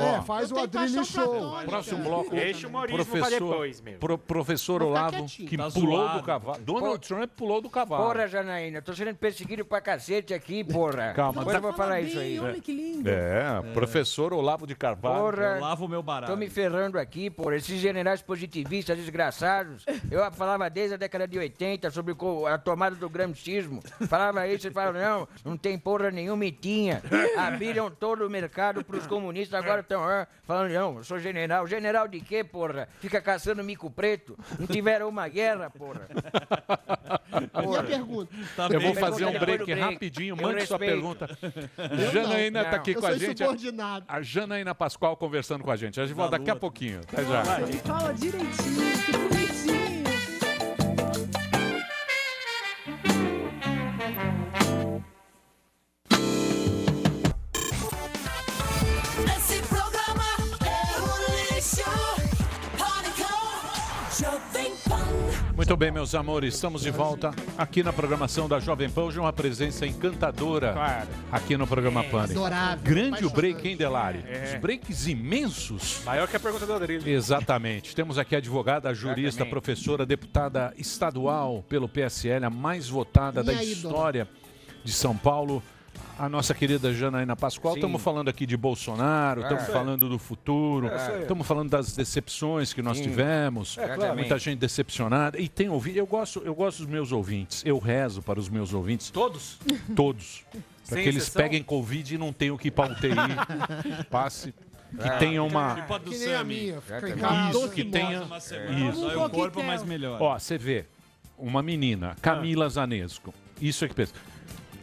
É, 0.00 0.22
faz 0.22 0.50
o 0.52 0.58
Adrilles 0.58 1.06
Show. 1.08 1.52
Próximo 1.66 2.02
bloco. 2.04 2.30
Deixa 2.30 2.66
o 2.66 2.70
humorismo 2.70 2.96
pra 3.04 3.04
professor, 3.20 3.50
depois, 3.50 3.80
meu. 3.80 3.98
pro- 3.98 4.18
professor 4.18 4.80
Vou 4.80 4.88
ficar 4.90 5.00
Olavo, 5.00 5.16
quietinho. 5.18 5.48
que 5.48 5.56
Tá 5.56 5.70
pulou 5.70 5.98
zoado. 5.98 6.18
do 6.18 6.24
cavalo. 6.24 6.58
Donald 6.62 7.06
Trump 7.06 7.30
pulou 7.36 7.60
do 7.60 7.68
cavalo. 7.70 8.04
Porra, 8.06 8.26
Janaína, 8.28 8.80
tô 8.80 8.94
sendo 8.94 9.14
perseguido 9.14 9.64
pra 9.64 9.80
cacete 9.80 10.32
aqui, 10.32 10.64
porra. 10.64 11.12
Calma, 11.14 11.40
Depois 11.40 11.54
eu 11.56 11.60
tá- 11.62 11.68
vou 11.68 11.76
falar 11.76 12.00
isso 12.00 12.18
aí. 12.18 12.29
Olha 12.38 12.60
que 12.60 12.72
lindo. 12.72 13.08
É, 13.08 13.60
professor 13.72 14.32
Olavo 14.32 14.66
de 14.66 14.74
Carvalho. 14.74 15.20
Porra, 15.32 15.44
Eu 15.56 15.60
lavo 15.60 15.84
o 15.86 15.88
meu 15.88 16.02
barato. 16.02 16.32
tô 16.32 16.36
me 16.38 16.48
ferrando 16.48 16.98
aqui, 16.98 17.30
porra. 17.30 17.56
Esses 17.56 17.80
generais 17.80 18.22
positivistas 18.22 18.96
desgraçados. 18.96 19.84
Eu 20.10 20.30
falava 20.32 20.68
desde 20.70 20.94
a 20.94 20.96
década 20.96 21.26
de 21.26 21.38
80 21.38 21.90
sobre 21.90 22.14
a 22.48 22.58
tomada 22.58 22.96
do 22.96 23.08
gramscismo. 23.08 23.82
Falava 24.08 24.46
isso 24.46 24.68
e 24.68 24.70
falava, 24.70 24.98
não, 24.98 25.28
não 25.44 25.56
tem 25.56 25.78
porra 25.78 26.10
nenhuma 26.10 26.44
e 26.44 26.52
tinha. 26.52 27.02
Abriram 27.36 27.90
todo 27.90 28.26
o 28.26 28.30
mercado 28.30 28.84
pros 28.84 29.06
comunistas, 29.06 29.58
agora 29.62 29.80
estão 29.80 30.02
falando, 30.44 30.72
não, 30.72 30.98
eu 30.98 31.04
sou 31.04 31.18
general. 31.18 31.66
General 31.66 32.06
de 32.06 32.20
quê, 32.20 32.44
porra? 32.44 32.88
Fica 33.00 33.20
caçando 33.20 33.62
mico 33.64 33.90
preto. 33.90 34.38
Não 34.58 34.66
tiveram 34.66 35.08
uma 35.08 35.28
guerra, 35.28 35.70
porra. 35.70 36.06
E 37.30 37.76
a 37.76 37.82
pergunta? 37.82 38.34
Tá 38.56 38.68
eu 38.70 38.80
vou 38.80 38.94
fazer 38.94 39.24
um 39.24 39.38
break, 39.38 39.64
break. 39.64 39.72
rapidinho. 39.80 40.32
Eu 40.32 40.36
Mande 40.36 40.66
sua 40.66 40.78
pergunta. 40.78 41.28
Eu 41.78 42.10
Janaína 42.22 42.62
está 42.62 42.76
aqui 42.76 42.92
Eu 42.92 43.00
com 43.00 43.06
a 43.06 43.16
gente. 43.16 43.42
A 44.08 44.22
Janaína 44.22 44.74
Pascoal 44.74 45.16
conversando 45.16 45.64
com 45.64 45.70
a 45.70 45.76
gente. 45.76 46.00
A 46.00 46.06
gente 46.06 46.14
volta 46.14 46.38
daqui 46.38 46.50
a 46.50 46.56
pouquinho. 46.56 47.00
Até 47.00 47.24
já. 47.24 47.44
Fala 47.44 48.12
direitinho, 48.12 49.39
bem, 65.80 65.90
meus 65.90 66.14
amores, 66.14 66.54
estamos 66.56 66.82
de 66.82 66.90
volta 66.90 67.30
aqui 67.56 67.82
na 67.82 67.90
programação 67.90 68.46
da 68.46 68.60
Jovem 68.60 68.90
Pan. 68.90 69.04
Hoje 69.04 69.18
uma 69.18 69.32
presença 69.32 69.86
encantadora 69.86 70.74
Claro. 70.74 71.08
aqui 71.32 71.56
no 71.56 71.66
programa 71.66 72.04
Pânico. 72.04 72.38
adorável, 72.38 72.84
Grande 72.84 73.24
o 73.24 73.30
break, 73.30 73.66
hein, 73.66 73.78
Delari? 73.78 74.22
É. 74.28 74.52
Os 74.56 74.60
breaks 74.60 75.06
imensos. 75.06 76.02
Maior 76.04 76.28
que 76.28 76.36
a 76.36 76.40
pergunta 76.40 76.66
do 76.66 76.74
Adrilho. 76.74 77.08
Exatamente. 77.08 77.94
Temos 77.96 78.18
aqui 78.18 78.34
a 78.34 78.38
advogada, 78.38 78.92
jurista, 78.92 79.20
Exatamente. 79.28 79.50
professora, 79.50 80.04
deputada 80.04 80.74
estadual 80.76 81.64
pelo 81.66 81.88
PSL, 81.88 82.44
a 82.44 82.50
mais 82.50 82.86
votada 82.86 83.42
da 83.42 83.52
Minha 83.52 83.64
ídola. 83.64 83.94
história 83.94 84.28
de 84.84 84.92
São 84.92 85.16
Paulo. 85.16 85.62
A 86.18 86.28
nossa 86.28 86.52
querida 86.54 86.92
Janaína 86.92 87.34
Pascoal. 87.34 87.74
Estamos 87.76 88.02
falando 88.02 88.28
aqui 88.28 88.44
de 88.44 88.54
Bolsonaro, 88.56 89.40
É. 89.40 89.44
estamos 89.44 89.64
aí. 89.64 89.72
falando 89.72 90.08
do 90.08 90.18
futuro, 90.18 90.88
É, 90.88 91.22
estamos 91.22 91.46
falando 91.46 91.70
das 91.70 91.96
decepções 91.96 92.74
que 92.74 92.82
nós 92.82 92.98
Sim. 92.98 93.04
tivemos. 93.04 93.78
É, 93.78 93.88
claro. 93.94 94.14
Muita 94.14 94.38
gente 94.38 94.58
decepcionada. 94.58 95.40
E 95.40 95.48
tem 95.48 95.70
ouvido. 95.70 95.96
Eu 95.96 96.06
gosto, 96.06 96.42
eu 96.44 96.54
gosto 96.54 96.78
dos 96.78 96.86
meus 96.86 97.10
ouvintes. 97.10 97.62
Eu 97.64 97.78
rezo 97.78 98.20
para 98.20 98.38
os 98.38 98.48
meus 98.50 98.74
ouvintes. 98.74 99.10
Todos? 99.10 99.58
Todos. 99.96 100.44
Para 100.90 101.02
que 101.02 101.08
eles 101.08 101.22
exceção? 101.22 101.42
peguem 101.42 101.62
Covid 101.62 102.14
e 102.16 102.18
não 102.18 102.32
tenham 102.32 102.56
que 102.56 102.66
ir 102.66 102.72
para 102.72 102.92
UTI. 102.92 103.10
Passe. 104.10 104.52
Que 104.98 105.06
É. 105.06 105.18
tenham 105.18 105.46
uma. 105.46 105.86
Que 106.04 106.18
nem 106.18 106.34
a 106.34 106.42
minha, 106.42 106.80
fica 106.80 107.08
em 107.10 107.16
casa. 107.16 107.50
Isso, 107.58 107.70
que 107.70 107.84
tenha. 107.84 108.22
Uma 108.24 108.40
semana, 108.40 108.90
Isso. 108.90 109.06
o 109.24 109.30
corpo, 109.30 109.62
mas 109.62 109.84
melhor. 109.84 110.20
Ó, 110.20 110.36
você 110.36 110.58
vê, 110.58 110.84
uma 111.38 111.62
menina, 111.62 112.16
Camila 112.20 112.68
Zanesco. 112.68 113.32
Isso 113.60 113.84
é 113.84 113.88
que 113.88 113.94
pensa. 113.94 114.12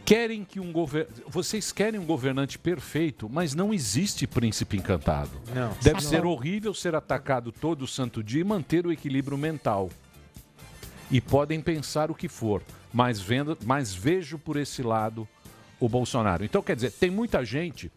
Querem 0.08 0.42
que 0.42 0.58
um 0.58 0.72
governo. 0.72 1.12
Vocês 1.26 1.70
querem 1.70 2.00
um 2.00 2.06
governante 2.06 2.58
perfeito, 2.58 3.28
mas 3.28 3.54
não 3.54 3.74
existe 3.74 4.26
príncipe 4.26 4.78
encantado. 4.78 5.30
Não. 5.54 5.76
Deve 5.82 6.00
Não. 6.00 6.00
ser 6.00 6.24
horrível 6.24 6.72
ser 6.72 6.94
atacado 6.94 7.52
todo 7.52 7.86
santo 7.86 8.24
dia 8.24 8.40
e 8.40 8.44
manter 8.44 8.86
o 8.86 8.90
equilíbrio 8.90 9.36
mental. 9.36 9.90
E 11.10 11.20
podem 11.20 11.60
pensar 11.60 12.10
o 12.10 12.14
que 12.14 12.26
for, 12.26 12.62
mas, 12.90 13.20
vendo, 13.20 13.58
mas 13.66 13.94
vejo 13.94 14.38
por 14.38 14.56
esse 14.56 14.82
lado 14.82 15.28
o 15.78 15.90
Bolsonaro. 15.90 16.42
Então, 16.42 16.62
quer 16.62 16.74
dizer, 16.76 16.92
tem 16.92 17.10
muita 17.10 17.44
gente 17.44 17.92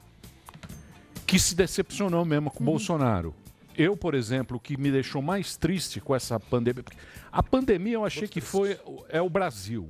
que 1.25 1.39
se 1.39 1.55
decepcionou 1.55 2.25
mesmo 2.25 2.51
com 2.51 2.61
o 2.61 2.65
Bolsonaro. 2.65 3.33
Eu, 3.73 3.95
por 3.95 4.15
exemplo, 4.15 4.57
o 4.57 4.59
que 4.59 4.75
me 4.75 4.91
deixou 4.91 5.21
mais 5.21 5.55
triste 5.55 6.01
com 6.01 6.13
essa 6.13 6.37
pandemia. 6.37 6.83
A 7.31 7.41
pandemia 7.41 7.93
eu 7.93 8.03
achei 8.03 8.27
que 8.27 8.41
foi 8.41 8.77
é 9.07 9.21
o 9.21 9.29
Brasil. 9.29 9.87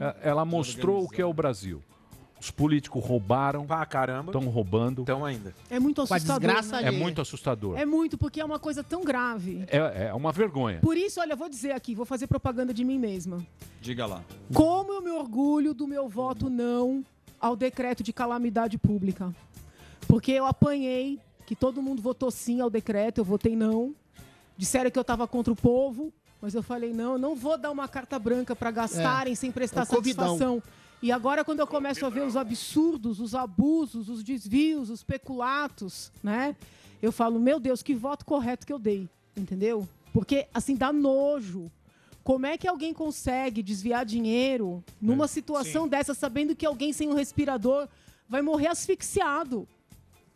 É- 0.00 0.16
Ela 0.30 0.44
mostrou 0.44 1.04
o 1.04 1.08
que 1.08 1.20
é 1.20 1.26
o 1.26 1.32
Brasil. 1.32 1.82
Os 2.40 2.50
políticos 2.50 3.04
roubaram. 3.04 3.66
Pra 3.66 3.84
caramba. 3.84 4.30
Estão 4.30 4.48
roubando. 4.48 5.02
Estão 5.02 5.24
ainda. 5.24 5.54
É 5.68 5.78
muito 5.80 6.02
assustador. 6.02 6.38
desgraça 6.38 6.80
né? 6.80 6.88
É 6.88 6.90
muito 6.90 7.20
assustador. 7.20 7.76
É 7.78 7.84
muito, 7.84 8.16
porque 8.16 8.40
é 8.40 8.44
uma 8.44 8.58
coisa 8.58 8.84
tão 8.84 9.02
grave. 9.02 9.64
É, 9.66 10.06
é 10.08 10.14
uma 10.14 10.30
vergonha. 10.30 10.78
Por 10.80 10.96
isso, 10.96 11.20
olha, 11.20 11.32
eu 11.32 11.36
vou 11.36 11.48
dizer 11.48 11.72
aqui, 11.72 11.94
vou 11.94 12.06
fazer 12.06 12.26
propaganda 12.26 12.72
de 12.72 12.84
mim 12.84 12.98
mesma. 12.98 13.44
Diga 13.80 14.06
lá. 14.06 14.22
Como 14.54 14.92
eu 14.92 15.02
me 15.02 15.10
orgulho 15.10 15.74
do 15.74 15.86
meu 15.88 16.08
voto 16.08 16.48
não 16.48 17.04
ao 17.40 17.56
decreto 17.56 18.02
de 18.02 18.12
calamidade 18.12 18.78
pública. 18.78 19.34
Porque 20.06 20.32
eu 20.32 20.44
apanhei, 20.44 21.18
que 21.46 21.54
todo 21.56 21.82
mundo 21.82 22.00
votou 22.00 22.30
sim 22.30 22.60
ao 22.60 22.70
decreto, 22.70 23.18
eu 23.18 23.24
votei 23.24 23.56
não. 23.56 23.94
Disseram 24.56 24.90
que 24.90 24.98
eu 24.98 25.02
estava 25.02 25.26
contra 25.26 25.52
o 25.52 25.56
povo, 25.56 26.12
mas 26.40 26.54
eu 26.54 26.62
falei 26.62 26.92
não, 26.92 27.12
eu 27.12 27.18
não 27.18 27.34
vou 27.34 27.56
dar 27.58 27.70
uma 27.70 27.88
carta 27.88 28.18
branca 28.18 28.54
para 28.54 28.70
gastarem 28.70 29.32
É, 29.32 29.36
sem 29.36 29.50
prestar 29.50 29.80
é 29.80 29.84
o 29.84 29.86
covidão. 29.86 30.26
satisfação. 30.26 30.62
E 31.00 31.12
agora, 31.12 31.44
quando 31.44 31.60
eu 31.60 31.66
começo 31.66 32.04
a 32.04 32.08
ver 32.10 32.22
os 32.22 32.36
absurdos, 32.36 33.20
os 33.20 33.34
abusos, 33.34 34.08
os 34.08 34.24
desvios, 34.24 34.90
os 34.90 35.04
peculatos, 35.04 36.10
né? 36.22 36.56
Eu 37.00 37.12
falo, 37.12 37.38
meu 37.38 37.60
Deus, 37.60 37.82
que 37.82 37.94
voto 37.94 38.24
correto 38.24 38.66
que 38.66 38.72
eu 38.72 38.78
dei, 38.80 39.08
entendeu? 39.36 39.88
Porque, 40.12 40.48
assim, 40.52 40.74
dá 40.74 40.92
nojo. 40.92 41.70
Como 42.24 42.44
é 42.44 42.58
que 42.58 42.66
alguém 42.66 42.92
consegue 42.92 43.62
desviar 43.62 44.04
dinheiro 44.04 44.82
numa 45.00 45.28
situação 45.28 45.86
dessa, 45.86 46.14
sabendo 46.14 46.54
que 46.56 46.66
alguém 46.66 46.92
sem 46.92 47.08
um 47.08 47.14
respirador 47.14 47.86
vai 48.28 48.42
morrer 48.42 48.66
asfixiado? 48.66 49.66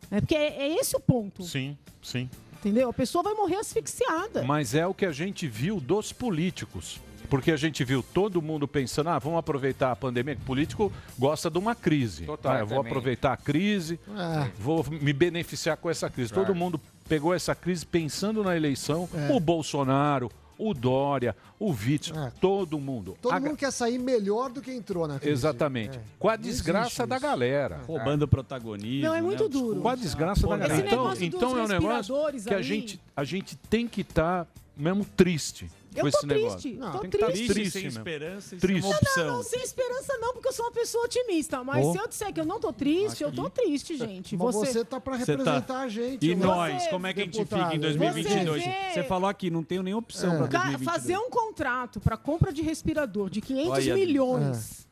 É 0.09 0.21
porque 0.21 0.35
é, 0.35 0.61
é 0.69 0.79
esse 0.79 0.95
o 0.95 0.99
ponto, 0.99 1.43
Sim, 1.43 1.77
sim. 2.01 2.29
Entendeu? 2.63 2.89
A 2.89 2.93
pessoa 2.93 3.23
vai 3.23 3.33
morrer 3.33 3.57
asfixiada. 3.57 4.43
Mas 4.43 4.73
é 4.73 4.85
o 4.87 4.93
que 4.93 5.05
a 5.05 5.11
gente 5.11 5.47
viu 5.47 5.79
dos 5.79 6.11
políticos. 6.13 6.99
Porque 7.29 7.51
a 7.51 7.57
gente 7.57 7.83
viu 7.83 8.03
todo 8.13 8.41
mundo 8.41 8.67
pensando, 8.67 9.09
ah, 9.09 9.17
vamos 9.17 9.39
aproveitar 9.39 9.91
a 9.91 9.95
pandemia. 9.95 10.35
que 10.35 10.41
O 10.41 10.45
político 10.45 10.91
gosta 11.17 11.49
de 11.49 11.57
uma 11.57 11.73
crise. 11.73 12.25
Total, 12.25 12.51
Ah, 12.53 12.59
eu 12.59 12.67
vou 12.67 12.77
também. 12.77 12.91
aproveitar 12.91 13.33
a 13.33 13.37
crise, 13.37 13.99
É. 14.09 14.51
vou 14.59 14.85
me 14.89 15.11
beneficiar 15.13 15.77
com 15.77 15.89
essa 15.89 16.09
crise. 16.09 16.31
Claro. 16.31 16.47
Todo 16.47 16.55
mundo 16.55 16.79
pegou 17.09 17.33
essa 17.33 17.55
crise 17.55 17.85
pensando 17.85 18.43
na 18.43 18.55
eleição. 18.55 19.09
É. 19.13 19.33
O 19.33 19.39
Bolsonaro, 19.39 20.29
o 20.57 20.73
Dória, 20.73 21.35
o 21.59 21.71
Witzel, 21.71 22.17
É. 22.17 22.31
todo 22.41 22.79
mundo. 22.79 23.17
Todo 23.21 23.33
A- 23.33 23.39
mundo 23.39 23.57
quer 23.57 23.71
sair 23.71 23.97
melhor 23.97 24.49
do 24.51 24.61
que 24.61 24.71
entrou 24.71 25.07
na 25.07 25.19
crise. 25.19 25.31
Exatamente. 25.33 25.97
É. 25.97 26.01
Com 26.19 26.29
a 26.29 26.35
Não 26.37 26.43
desgraça 26.43 27.05
da 27.07 27.19
galera. 27.19 27.81
Roubando 27.87 28.27
protagonismo. 28.27 29.07
Não, 29.07 29.15
é 29.15 29.21
muito 29.21 29.43
né? 29.43 29.49
duro. 29.49 29.81
Com 29.81 29.89
a 29.89 29.95
desgraça 29.95 30.47
da 30.47 30.57
galera. 30.57 30.85
Então, 30.87 31.13
então 31.19 31.57
é 31.57 31.63
um 31.63 31.67
negócio 31.67 32.15
que 32.47 32.53
a 32.53 32.61
gente, 32.61 32.99
a 33.15 33.23
gente 33.23 33.55
tem 33.55 33.87
que 33.87 34.01
estar 34.01 34.47
mesmo 34.75 35.05
triste 35.05 35.69
Eu 35.95 36.11
tô 36.11 36.19
triste, 36.27 36.73
Não, 36.73 36.91
tô 36.91 36.99
tem 36.99 37.09
que 37.09 37.17
estar 37.17 37.27
triste. 37.31 37.53
triste, 37.53 37.71
sem 37.71 37.85
esperança 37.87 38.55
Triste. 38.57 38.81
sem 38.81 38.91
Não, 38.91 38.97
opção. 38.97 39.27
não, 39.27 39.43
sem 39.43 39.61
esperança 39.61 40.17
não, 40.17 40.33
porque 40.33 40.47
eu 40.47 40.53
sou 40.53 40.65
uma 40.65 40.71
pessoa 40.71 41.05
otimista. 41.05 41.63
Mas 41.63 41.85
Oh. 41.85 41.91
se 41.91 41.97
eu 41.99 42.07
disser 42.07 42.33
que 42.33 42.39
eu 42.39 42.45
não 42.45 42.59
tô 42.59 42.71
triste, 42.73 43.23
eu 43.23 43.31
tô 43.31 43.49
triste, 43.49 43.95
gente. 43.97 44.35
Mas 44.37 44.55
Você... 44.55 44.71
você 44.73 44.85
tá 44.85 44.99
pra 44.99 45.17
Você 45.17 45.25
tá- 45.25 45.31
representar 45.43 45.79
a 45.81 45.87
gente. 45.87 46.25
E 46.27 46.35
nós, 46.35 46.87
como 46.87 47.05
é 47.07 47.13
que 47.13 47.21
a 47.21 47.25
gente 47.25 47.37
deputado, 47.37 47.63
fica 47.71 47.75
em 47.75 47.79
você 47.79 47.97
2022? 47.97 48.63
vê- 48.63 48.71
Você 48.93 49.03
falou 49.03 49.29
aqui, 49.29 49.49
não 49.49 49.63
tenho 49.63 49.83
nem 49.83 49.93
opção 49.93 50.33
É. 50.33 50.37
para 50.37 50.47
Ca- 50.47 50.57
2022. 50.59 50.83
fazer 50.93 51.17
um 51.17 51.29
contrato 51.29 51.99
para 51.99 52.17
compra 52.17 52.51
de 52.51 52.61
respirador 52.61 53.29
de 53.29 53.41
500 53.41 53.71
Olha, 53.71 53.93
milhões 53.95 54.87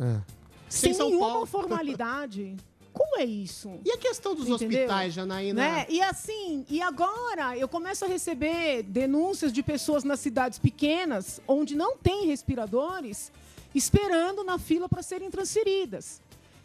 É. 0.00 0.20
sem 0.68 0.92
São 0.94 1.08
nenhuma 1.08 1.46
formalidade. 1.46 2.56
Como 3.12 3.20
é 3.20 3.26
isso? 3.26 3.78
E 3.84 3.92
a 3.92 3.98
questão 3.98 4.34
dos 4.34 4.48
Entendeu? 4.48 4.80
hospitais, 4.80 5.12
Janaína? 5.12 5.60
Né? 5.60 5.86
E 5.90 6.00
assim, 6.00 6.64
e 6.66 6.80
agora 6.80 7.54
eu 7.58 7.68
começo 7.68 8.06
a 8.06 8.08
receber 8.08 8.82
denúncias 8.84 9.52
de 9.52 9.62
pessoas 9.62 10.02
nas 10.02 10.18
cidades 10.18 10.58
pequenas, 10.58 11.38
onde 11.46 11.76
não 11.76 11.94
tem 11.94 12.24
respiradores, 12.26 13.30
esperando 13.74 14.42
na 14.42 14.58
fila 14.58 14.88
para 14.88 15.02
serem 15.02 15.30
transferidas. 15.30 16.22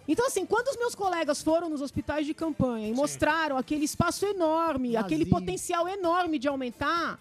Então, 0.07 0.25
assim, 0.25 0.45
quando 0.45 0.69
os 0.69 0.77
meus 0.77 0.95
colegas 0.95 1.41
foram 1.43 1.69
nos 1.69 1.81
hospitais 1.81 2.25
de 2.25 2.33
campanha 2.33 2.87
e 2.87 2.93
mostraram 2.93 3.57
aquele 3.57 3.83
espaço 3.83 4.25
enorme, 4.25 4.93
Vazio. 4.93 5.05
aquele 5.05 5.25
potencial 5.25 5.85
enorme 5.85 6.39
de 6.39 6.47
aumentar, 6.47 7.19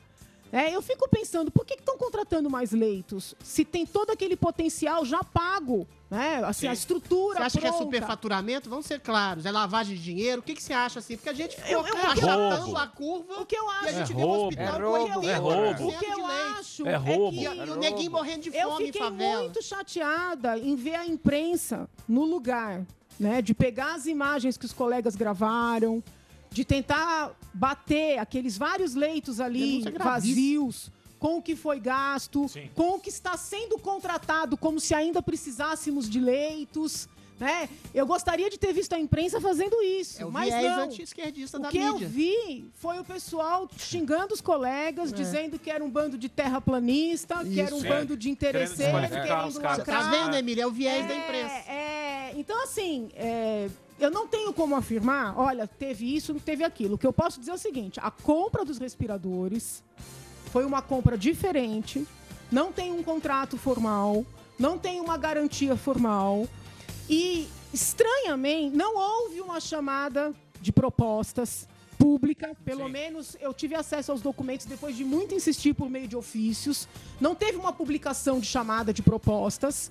é, 0.53 0.75
eu 0.75 0.81
fico 0.81 1.09
pensando, 1.09 1.51
por 1.51 1.67
que 1.67 1.75
estão 1.75 1.99
contratando 1.99 2.49
mais 2.49 2.71
leitos? 2.73 3.35
Se 3.43 3.65
tem 3.65 3.85
todo 3.85 4.11
aquele 4.11 4.37
potencial 4.37 5.05
já 5.05 5.23
pago, 5.25 5.87
né? 6.11 6.41
Assim, 6.45 6.67
a 6.69 6.73
estrutura 6.73 7.39
Você 7.39 7.43
acha 7.43 7.59
que 7.61 7.67
é 7.67 7.69
pronta. 7.71 7.85
superfaturamento? 7.85 8.71
Vamos 8.71 8.87
ser 8.87 9.01
claros. 9.01 9.45
É 9.45 9.51
lavagem 9.51 9.97
de 9.97 10.03
dinheiro? 10.03 10.41
O 10.41 10.45
que, 10.45 10.55
que 10.55 10.63
você 10.63 10.73
acha 10.73 11.01
assim? 11.01 11.17
Porque 11.17 11.29
a 11.31 11.33
gente 11.35 11.57
ficou 11.57 11.71
Eu- 11.73 11.87
eu- 11.87 11.97
achatando 12.11 12.65
roubo. 12.65 12.79
a 12.79 12.87
curva 12.87 13.41
O 13.43 13.47
que 13.47 13.57
eu 13.57 13.69
acho? 13.71 13.85
e 13.85 13.89
a 13.89 13.93
gente 13.93 14.13
É 14.13 14.17
um 14.17 14.19
roubo. 14.21 14.43
hospital 14.49 14.77
É 14.77 14.79
roubo, 14.83 15.27
80% 15.27 15.29
é 15.29 15.37
roubo. 15.37 15.89
O 15.89 15.99
que 15.99 16.07
eu 16.07 16.27
acho 16.27 16.87
É 16.87 16.93
é, 16.93 16.97
roubo. 16.97 17.37
que 17.39 17.45
E, 17.45 17.45
e 17.45 17.71
o 17.71 17.77
neguinho 17.77 18.11
morrendo 18.13 18.43
de 18.43 18.57
eu 18.57 18.71
fome 18.71 18.85
em 18.85 18.87
fiquei 18.87 19.03
favela. 19.03 19.41
muito 19.43 19.63
chateada 19.63 20.59
em 20.59 20.77
ver 20.77 20.95
a 20.95 21.07
imprensa 21.07 21.89
no 22.09 22.25
lugar, 22.25 22.85
né? 23.19 23.43
De 23.43 23.53
pegar 23.53 23.95
as 23.95 24.07
imagens 24.07 24.57
que 24.57 24.65
os 24.65 24.73
colegas 24.73 25.17
gravaram, 25.17 26.03
de 26.57 26.65
tentar 26.65 27.37
bater 27.53 28.19
aqueles 28.19 28.57
vários 28.57 28.95
leitos 28.95 29.41
ali 29.41 29.85
vazios 29.99 30.91
com 31.19 31.37
o 31.37 31.43
que 31.43 31.55
foi 31.55 31.79
gasto, 31.79 32.47
com 32.75 32.95
o 32.95 32.99
que 32.99 33.11
está 33.11 33.37
sendo 33.37 33.79
contratado, 33.79 34.57
como 34.57 34.81
se 34.81 34.95
ainda 34.95 35.21
precisássemos 35.21 36.09
de 36.09 36.19
leitos. 36.19 37.09
Né? 37.39 37.69
Eu 37.93 38.07
gostaria 38.07 38.49
de 38.49 38.57
ter 38.59 38.73
visto 38.73 38.95
a 38.95 38.99
imprensa 38.99 39.39
fazendo 39.39 39.77
isso, 39.83 40.23
É 40.23 40.25
o 40.25 40.33
mas 40.33 40.49
viés 40.49 40.63
não. 40.63 40.89
O 40.89 41.59
da 41.61 41.69
que 41.69 41.77
eu 41.77 41.93
mídia. 41.93 42.09
vi 42.09 42.65
foi 42.73 42.99
o 42.99 43.05
pessoal 43.05 43.69
xingando 43.77 44.33
os 44.33 44.41
colegas, 44.41 45.13
dizendo 45.13 45.59
que 45.59 45.71
era 45.71 45.85
um 45.85 45.91
bando 45.91 46.17
de 46.17 46.31
terraplanista, 46.31 47.45
que 47.45 47.61
era 47.61 47.75
um 47.75 47.79
Isso. 47.79 47.87
bando 47.89 48.17
de 48.17 48.31
interesseiro, 48.31 48.91
Querendo 48.93 49.11
desqualificar 49.11 49.37
querendo 49.41 49.49
os 49.51 49.59
caras. 49.59 49.85
Tá 49.85 49.93
lacrar. 49.99 50.11
vendo, 50.25 50.37
Emília? 50.37 50.63
É 50.63 50.67
o 50.67 50.71
viés 50.73 51.07
da 51.07 51.13
É, 51.13 51.19
imprensa. 51.19 51.55
é, 51.71 52.33
então, 52.39 52.63
assim, 52.65 53.11
é, 53.15 53.69
eu 53.99 54.11
não 54.11 54.27
tenho 54.27 54.53
como 54.53 54.77
afirmar, 54.77 55.39
olha, 55.39 55.67
teve 55.67 56.15
isso, 56.15 56.35
teve 56.35 56.63
aquilo. 56.63 56.95
O 56.95 56.99
que 56.99 57.07
eu 57.07 57.13
posso 57.13 57.39
dizer 57.41 57.53
é 57.53 57.55
o 57.55 57.59
seguinte: 57.59 57.99
a 58.03 58.11
compra 58.11 58.65
dos 58.65 58.79
respiradores 58.79 59.83
foi 60.53 60.65
uma 60.65 60.83
compra 60.83 61.17
diferente, 61.17 62.07
não 62.51 62.73
tem 62.73 62.93
um 62.93 63.03
contrato 63.03 63.57
formal, 63.57 64.25
não 64.59 64.79
tem 64.79 65.01
uma 65.01 65.17
garantia 65.17 65.77
formal. 65.77 66.47
E, 67.09 67.49
estranhamente, 67.73 68.77
não 68.77 68.97
houve 68.97 69.41
uma 69.41 69.61
chamada 69.61 70.35
de 70.61 70.73
propostas 70.73 71.69
pública. 71.97 72.55
Pelo 72.65 72.89
menos 72.89 73.37
eu 73.41 73.53
tive 73.55 73.75
acesso 73.75 74.13
aos 74.13 74.21
documentos 74.21 74.67
depois 74.67 74.97
de 74.97 75.05
muito 75.05 75.35
insistir 75.35 75.75
por 75.75 75.89
meio 75.89 76.09
de 76.09 76.17
ofícios. 76.17 76.89
Não 77.21 77.35
teve 77.35 77.57
uma 77.57 77.73
publicação 77.73 78.39
de 78.41 78.47
chamada 78.47 78.93
de 78.93 79.03
propostas. 79.03 79.91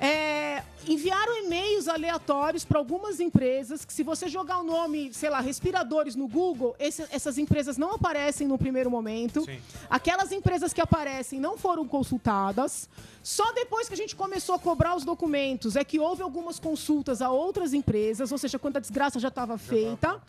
É, 0.00 0.62
enviaram 0.86 1.44
e-mails 1.44 1.88
aleatórios 1.88 2.64
para 2.64 2.78
algumas 2.78 3.18
empresas 3.20 3.84
que, 3.84 3.92
se 3.92 4.02
você 4.02 4.28
jogar 4.28 4.58
o 4.60 4.62
nome, 4.62 5.12
sei 5.12 5.28
lá, 5.28 5.40
respiradores 5.40 6.14
no 6.14 6.28
Google, 6.28 6.76
esse- 6.78 7.06
essas 7.10 7.36
empresas 7.36 7.76
não 7.76 7.92
aparecem 7.92 8.46
no 8.46 8.56
primeiro 8.56 8.90
momento. 8.90 9.44
Aquelas 9.90 10.30
empresas 10.32 10.72
que 10.72 10.80
aparecem 10.80 11.40
não 11.40 11.58
foram 11.58 11.86
consultadas. 11.86 12.88
Só 13.22 13.52
depois 13.52 13.88
que 13.88 13.94
a 13.94 13.96
gente 13.96 14.14
começou 14.14 14.54
a 14.54 14.58
cobrar 14.58 14.94
os 14.96 15.04
documentos 15.04 15.74
é 15.76 15.84
que 15.84 15.98
houve 15.98 16.22
algumas 16.22 16.58
consultas 16.60 17.20
a 17.20 17.30
outras 17.30 17.72
empresas, 17.74 18.30
ou 18.32 18.38
seja, 18.38 18.58
quando 18.58 18.76
a 18.76 18.80
desgraça 18.80 19.18
já 19.18 19.28
estava 19.28 19.58
feita. 19.58 20.22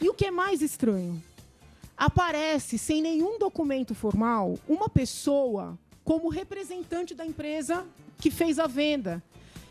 E 0.00 0.08
o 0.08 0.14
que 0.14 0.26
é 0.26 0.30
mais 0.30 0.60
estranho? 0.60 1.22
Aparece, 1.96 2.76
sem 2.76 3.00
nenhum 3.00 3.38
documento 3.38 3.94
formal, 3.94 4.58
uma 4.68 4.88
pessoa 4.88 5.78
como 6.04 6.28
representante 6.28 7.14
da 7.14 7.24
empresa 7.24 7.86
que 8.18 8.30
fez 8.30 8.58
a 8.58 8.66
venda. 8.66 9.22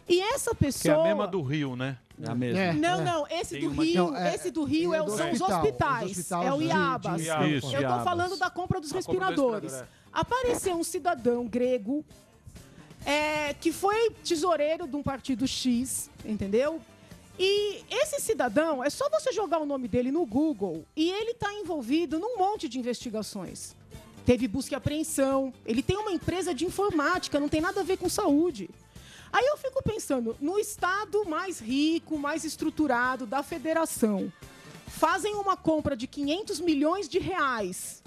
E 0.07 0.20
essa 0.22 0.52
Que 0.52 0.56
é 0.65 0.68
pessoa. 0.68 0.99
a 1.02 1.03
mesma 1.03 1.28
do 1.28 1.41
Rio, 1.41 1.76
né? 1.76 1.98
É 2.22 2.30
a 2.30 2.36
mesma. 2.36 2.74
Não, 2.74 3.03
não, 3.03 3.28
esse 3.28 3.57
do 3.60 3.70
uma- 3.70 3.84
Rio, 3.84 4.11
Não, 4.11 4.18
é- 4.18 4.36
esse 4.36 4.52
do 4.52 4.64
Rio 4.64 4.94
é 4.94 5.02
do 5.02 5.11
são 5.18 5.32
os 5.32 5.41
hospital, 5.41 5.61
hospitais, 5.61 6.11
os 6.11 6.18
hospitais 6.20 6.45
é 6.48 6.53
o 6.53 6.57
de- 6.60 6.65
IABAS. 6.65 7.18
de- 7.22 7.56
Isso, 7.57 7.68
Eu 7.68 7.72
tô 7.72 7.80
IABAS. 7.82 8.03
falando 8.03 8.38
da 8.38 8.49
compra 8.49 8.80
dos 8.80 8.91
A 8.91 8.95
compra 8.95 9.11
do 9.11 9.20
respiradores. 9.22 9.72
respirador, 9.72 9.88
Apareceu 10.14 10.76
um 10.76 10.84
cidadão 10.84 11.48
grego 11.48 12.06
é, 13.06 13.53
que 13.56 13.72
foi 13.72 14.11
tesoureiro 14.24 14.88
de 14.88 14.95
um 14.95 15.02
partido 15.03 15.48
X, 15.48 16.10
entendeu? 16.24 16.80
E 17.40 17.84
esse 17.90 18.20
cidadão, 18.22 18.84
é 18.84 18.90
só 18.90 19.10
você 19.10 19.32
jogar 19.34 19.57
o 19.60 19.65
nome 19.65 19.88
dele 19.88 20.11
no 20.11 20.24
Google 20.26 20.86
e 20.95 21.10
ele 21.11 21.32
está 21.32 21.52
envolvido 21.53 22.20
num 22.20 22.38
monte 22.38 22.70
de 22.70 22.78
investigações. 22.78 23.76
Teve 24.26 24.48
busca 24.48 24.74
e 24.74 24.78
apreensão, 24.78 25.54
ele 25.66 25.84
tem 25.84 25.98
uma 25.98 26.12
empresa 26.12 26.54
de 26.54 26.66
informática, 26.66 27.40
não 27.40 27.50
tem 27.50 27.60
nada 27.60 27.82
a 27.82 27.84
ver 27.84 27.98
com 27.98 28.08
saúde. 28.08 28.70
Aí 29.32 29.45
eu 29.45 29.58
fico 29.58 29.82
pensando, 29.84 30.38
no 30.40 30.60
estado 30.60 31.26
mais 31.26 31.60
rico, 31.60 32.18
mais 32.18 32.44
estruturado 32.44 33.26
da 33.26 33.41
federação, 33.41 34.32
fazem 34.88 35.36
uma 35.36 35.58
compra 35.58 35.95
de 35.95 36.08
500 36.08 36.60
milhões 36.60 37.10
de 37.10 37.20
reais 37.20 38.04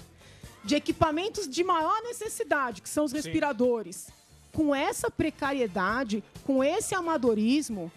de 0.66 0.74
equipamentos 0.74 1.48
de 1.48 1.62
maior 1.62 2.02
necessidade, 2.02 2.82
que 2.82 2.88
são 2.88 3.04
os 3.04 3.12
respiradores, 3.12 4.08
com 4.52 4.74
essa 4.74 5.08
precariedade, 5.08 6.24
com 6.44 6.62
esse 6.62 6.92
amadorismo, 6.92 7.90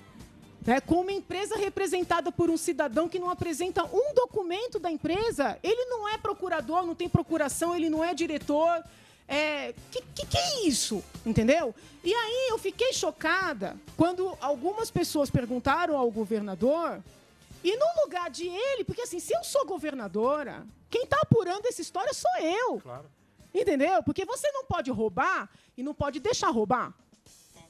né, 0.66 0.82
com 0.82 1.02
uma 1.02 1.12
empresa 1.12 1.56
representada 1.56 2.32
por 2.32 2.50
um 2.50 2.58
cidadão 2.58 3.08
que 3.08 3.20
não 3.20 3.30
apresenta 3.30 3.84
um 3.86 4.14
documento 4.14 4.80
da 4.80 4.92
empresa, 4.92 5.58
ele 5.64 5.86
não 5.86 6.08
é 6.08 6.18
procurador, 6.18 6.86
não 6.86 6.96
tem 6.96 7.10
procuração, 7.10 7.76
ele 7.76 7.90
não 7.90 8.04
é 8.04 8.14
diretor. 8.14 8.84
É, 9.28 9.74
que, 9.92 10.02
que 10.16 10.26
que 10.26 10.38
é 10.38 10.68
isso? 10.68 11.04
Entendeu? 11.26 11.74
E 12.04 12.14
aí 12.14 12.48
eu 12.50 12.58
fiquei 12.58 12.94
chocada 12.94 13.78
quando 13.96 14.36
algumas 14.42 14.90
pessoas 14.90 15.30
perguntaram 15.30 15.96
ao 15.96 16.10
governador 16.10 17.00
e 17.64 17.76
no 17.78 17.86
lugar 18.04 18.30
de 18.30 18.48
ele, 18.48 18.84
porque 18.84 19.02
assim, 19.02 19.20
se 19.20 19.34
eu 19.34 19.44
sou 19.44 19.66
governadora, 19.66 20.66
quem 20.90 21.06
tá 21.06 21.20
apurando 21.22 21.68
essa 21.68 21.82
história 21.82 22.14
sou 22.14 22.32
eu. 22.40 22.82
Entendeu? 23.54 24.02
Porque 24.04 24.26
você 24.26 24.50
não 24.52 24.66
pode 24.66 24.90
roubar 24.92 25.50
e 25.78 25.84
não 25.84 25.94
pode 25.94 26.20
deixar 26.20 26.50
roubar. 26.50 26.94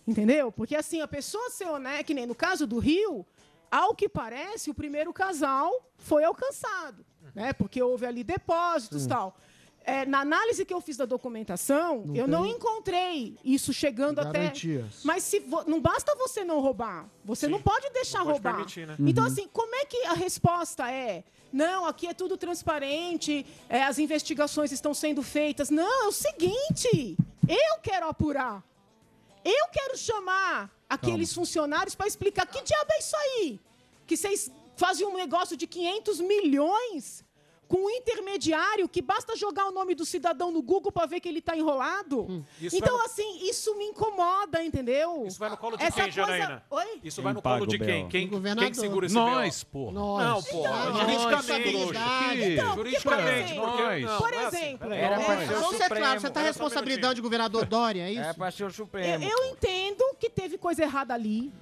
Entendeu? 0.10 0.52
Porque 0.52 0.76
assim, 0.76 1.02
a 1.02 1.08
pessoa 1.08 1.50
ser 1.52 1.68
honesta, 1.68 2.04
que 2.04 2.14
nem 2.16 2.26
no 2.26 2.34
caso 2.36 2.66
do 2.66 2.80
Rio, 2.80 3.26
ao 3.70 3.94
que 3.94 4.10
parece, 4.10 4.70
o 4.72 4.74
primeiro 4.74 5.14
casal 5.14 5.72
foi 5.98 6.24
alcançado. 6.24 7.06
Né? 7.36 7.54
Porque 7.54 7.82
houve 7.82 8.06
ali 8.08 8.24
depósitos 8.24 9.04
e 9.04 9.06
Hum. 9.06 9.10
tal. 9.10 9.38
É, 9.86 10.06
na 10.06 10.20
análise 10.22 10.66
que 10.66 10.74
eu 10.74 10.82
fiz 10.82 10.98
da 10.98 11.06
documentação, 11.06 12.04
Não 12.06 12.16
eu 12.16 12.28
não 12.28 12.46
encontrei 12.46 13.38
isso 13.44 13.72
chegando 13.74 14.20
até. 14.20 14.40
Garantias. 14.40 15.02
Mas 15.04 15.24
se 15.24 15.40
vo- 15.40 15.64
não 15.66 15.80
basta 15.80 16.14
você 16.16 16.44
não 16.44 16.60
roubar, 16.60 17.08
você 17.24 17.48
não 17.48 17.62
pode 17.62 17.90
deixar 17.92 18.20
pode 18.20 18.32
roubar. 18.32 18.54
permitir, 18.56 18.86
né? 18.88 18.96
Então, 19.00 19.24
Uhum. 19.24 19.30
assim, 19.32 19.48
como 19.54 19.74
é 19.76 19.86
que 19.86 19.98
a 20.06 20.14
resposta 20.14 20.92
é? 20.92 21.24
Não, 21.52 21.86
aqui 21.86 22.08
é 22.08 22.14
tudo 22.14 22.36
transparente, 22.38 23.46
é, 23.68 23.84
as 23.84 23.98
investigações 24.00 24.72
estão 24.72 24.94
sendo 24.94 25.24
feitas. 25.24 25.70
Não, 25.70 26.06
é 26.06 26.08
o 26.08 26.12
seguinte: 26.12 27.18
eu 27.48 27.80
quero 27.82 28.08
apurar. 28.08 28.64
Eu 29.44 29.68
quero 29.72 29.98
chamar 29.98 30.72
aqueles 30.90 31.34
funcionários 31.34 31.96
para 31.96 32.08
explicar 32.08 32.46
que 32.46 32.62
diabo 32.62 32.92
é 32.92 33.00
isso 33.00 33.16
aí? 33.16 33.60
Que 34.06 34.18
vocês 34.18 34.52
fazem 34.76 35.06
um 35.06 35.16
negócio 35.16 35.56
de 35.56 35.68
500 35.68 36.20
milhões 36.22 37.24
com 37.70 37.78
um 37.86 37.90
intermediário 37.92 38.90
que 38.90 39.00
basta 39.00 39.36
jogar 39.38 39.66
o 39.68 39.72
nome 39.72 39.94
do 39.94 40.04
cidadão 40.04 40.50
no 40.52 40.60
Google 40.60 40.92
para 40.92 41.06
ver 41.06 41.20
que 41.20 41.30
ele 41.30 41.38
está 41.38 41.56
enrolado. 41.56 42.22
Hum. 42.22 42.44
Então, 42.60 43.00
assim, 43.06 43.48
isso 43.48 43.76
me 43.78 43.86
incomoda, 43.86 44.64
entendeu? 44.64 45.24
Isso 45.28 45.38
vai 45.38 45.52
no 45.52 45.56
colo 45.56 45.78
de 45.78 45.84
Essa 45.84 46.02
quem, 46.02 46.12
coisa- 46.12 46.32
Janaína? 46.32 46.64
Oi? 46.68 47.00
Isso 47.04 47.22
vai 47.22 47.32
no 47.32 47.42
colo 47.44 47.68
de 47.68 47.78
quem? 47.78 48.10
Quem, 48.10 48.28
quem 48.28 48.74
segura 48.74 49.06
esse 49.06 49.14
Nós, 49.14 49.64
pô. 49.64 49.92
Nós. 49.92 50.26
Não, 50.26 50.42
pô. 50.42 50.60
Então, 50.68 51.00
juridicamente. 51.00 51.62
Que? 51.64 52.54
Então, 52.54 52.76
porque, 52.76 53.00
por 53.02 53.14
juridicamente. 53.14 53.52
exemplo, 53.52 53.72
porque- 53.72 54.00
não, 54.00 54.18
por 54.18 54.34
é 54.34 54.46
assim. 54.46 54.58
exemplo, 54.58 54.94
Era 54.94 55.16
é, 55.16 55.48
ser 55.48 55.54
o 55.54 55.60
Vamos 55.60 55.78
ser 55.78 55.90
claros, 55.90 56.22
você 56.24 56.30
tá 56.32 56.40
um 56.40 56.44
responsabilidade 56.44 57.16
do 57.16 57.22
governador 57.22 57.66
Dória, 57.68 58.02
é 58.02 58.12
isso? 58.12 58.22
É 58.22 58.34
pra 58.34 58.50
ser 58.50 58.64
o 58.64 58.66
Eu, 58.66 58.72
Supremo. 58.72 59.24
eu 59.24 59.46
entendo 59.46 60.04
que 60.20 60.28
teve 60.28 60.58
coisa 60.58 60.82
errada 60.82 61.14
ali. 61.14 61.54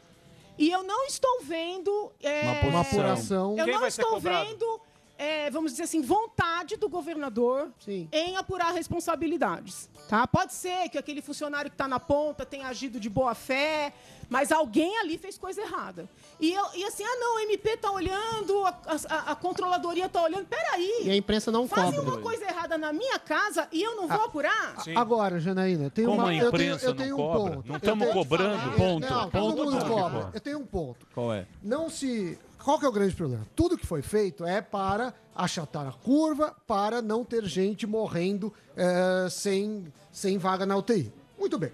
E 0.57 0.71
eu 0.71 0.81
não 0.83 1.05
estou 1.05 1.41
vendo. 1.43 2.11
é, 2.23 2.61
Uma 2.69 2.79
apuração. 2.81 3.55
Eu 3.57 3.65
Quem 3.65 3.73
não 3.75 3.85
estou 3.85 4.19
vendo, 4.19 4.81
é, 5.17 5.49
vamos 5.49 5.71
dizer 5.71 5.83
assim, 5.83 6.01
vontade 6.01 6.75
do 6.77 6.87
governador 6.87 7.69
Sim. 7.79 8.07
em 8.11 8.37
apurar 8.37 8.71
responsabilidades. 8.73 9.89
Tá? 10.07 10.25
Pode 10.27 10.53
ser 10.53 10.87
que 10.89 10.97
aquele 10.97 11.21
funcionário 11.21 11.69
que 11.69 11.75
está 11.75 11.87
na 11.87 11.99
ponta 11.99 12.45
tenha 12.45 12.67
agido 12.67 12.99
de 12.99 13.09
boa 13.09 13.33
fé, 13.35 13.91
mas 14.29 14.51
alguém 14.51 14.97
ali 14.99 15.17
fez 15.17 15.37
coisa 15.37 15.61
errada. 15.61 16.09
E, 16.39 16.53
eu- 16.53 16.65
e 16.75 16.83
assim, 16.85 17.03
ah 17.03 17.15
não, 17.19 17.35
o 17.37 17.39
MP 17.39 17.69
está 17.71 17.91
olhando, 17.91 18.65
a, 18.65 18.69
a- 19.09 19.31
a 19.31 19.35
controladoria 19.35 20.05
está 20.05 20.21
olhando. 20.23 20.45
Peraí, 20.45 21.01
E 21.03 21.09
a 21.09 21.15
imprensa 21.15 21.51
não 21.51 21.67
fazem 21.67 21.99
cobra. 21.99 22.13
uma 22.15 22.21
coisa 22.21 22.45
errada 22.45 22.77
na 22.77 22.93
minha 22.93 23.17
casa 23.19 23.67
e 23.71 23.81
eu 23.81 23.95
não 23.95 24.07
vou 24.07 24.23
apurar? 24.25 24.81
Sim. 24.83 24.95
Agora, 24.95 25.39
Janaína, 25.39 25.89
tem 25.89 26.05
Como 26.05 26.19
uma. 26.19 26.29
a 26.29 26.35
eu 26.35 26.51
tenho, 26.51 26.63
imprensa 26.75 26.85
eu 26.85 26.89
não 26.89 26.97
tenho 26.97 27.15
um 27.15 27.17
cobra? 27.17 27.51
ponto. 27.55 27.67
Não 27.67 27.75
estamos 27.77 28.11
cobrando, 28.13 28.69
É, 28.73 28.75
ponto. 28.77 29.09
Não, 29.09 29.29
Ponto 29.29 29.55
todo 29.55 29.65
mundo 29.71 29.77
que 29.83 29.89
cobra. 29.89 30.03
cobra. 30.19 30.31
Eu 30.33 30.41
tenho 30.41 30.59
um 30.59 30.65
ponto. 30.65 31.07
Qual 31.13 31.33
é? 31.33 31.47
Não 31.63 31.89
se. 31.89 32.37
Qual 32.67 32.77
que 32.77 32.85
é 32.85 32.89
o 32.89 32.91
grande 32.91 33.15
problema? 33.15 33.47
Tudo 33.55 33.77
que 33.77 33.87
foi 33.87 34.01
feito 34.01 34.43
é 34.43 34.61
para 34.61 35.13
achatar 35.33 35.87
a 35.87 35.93
curva, 35.93 36.53
para 36.67 37.01
não 37.01 37.23
ter 37.23 37.45
gente 37.45 37.87
morrendo 37.87 38.53
eh, 38.75 39.29
sem, 39.31 39.85
sem 40.11 40.37
vaga 40.37 40.65
na 40.65 40.75
UTI. 40.75 41.09
Muito 41.39 41.57
bem. 41.57 41.71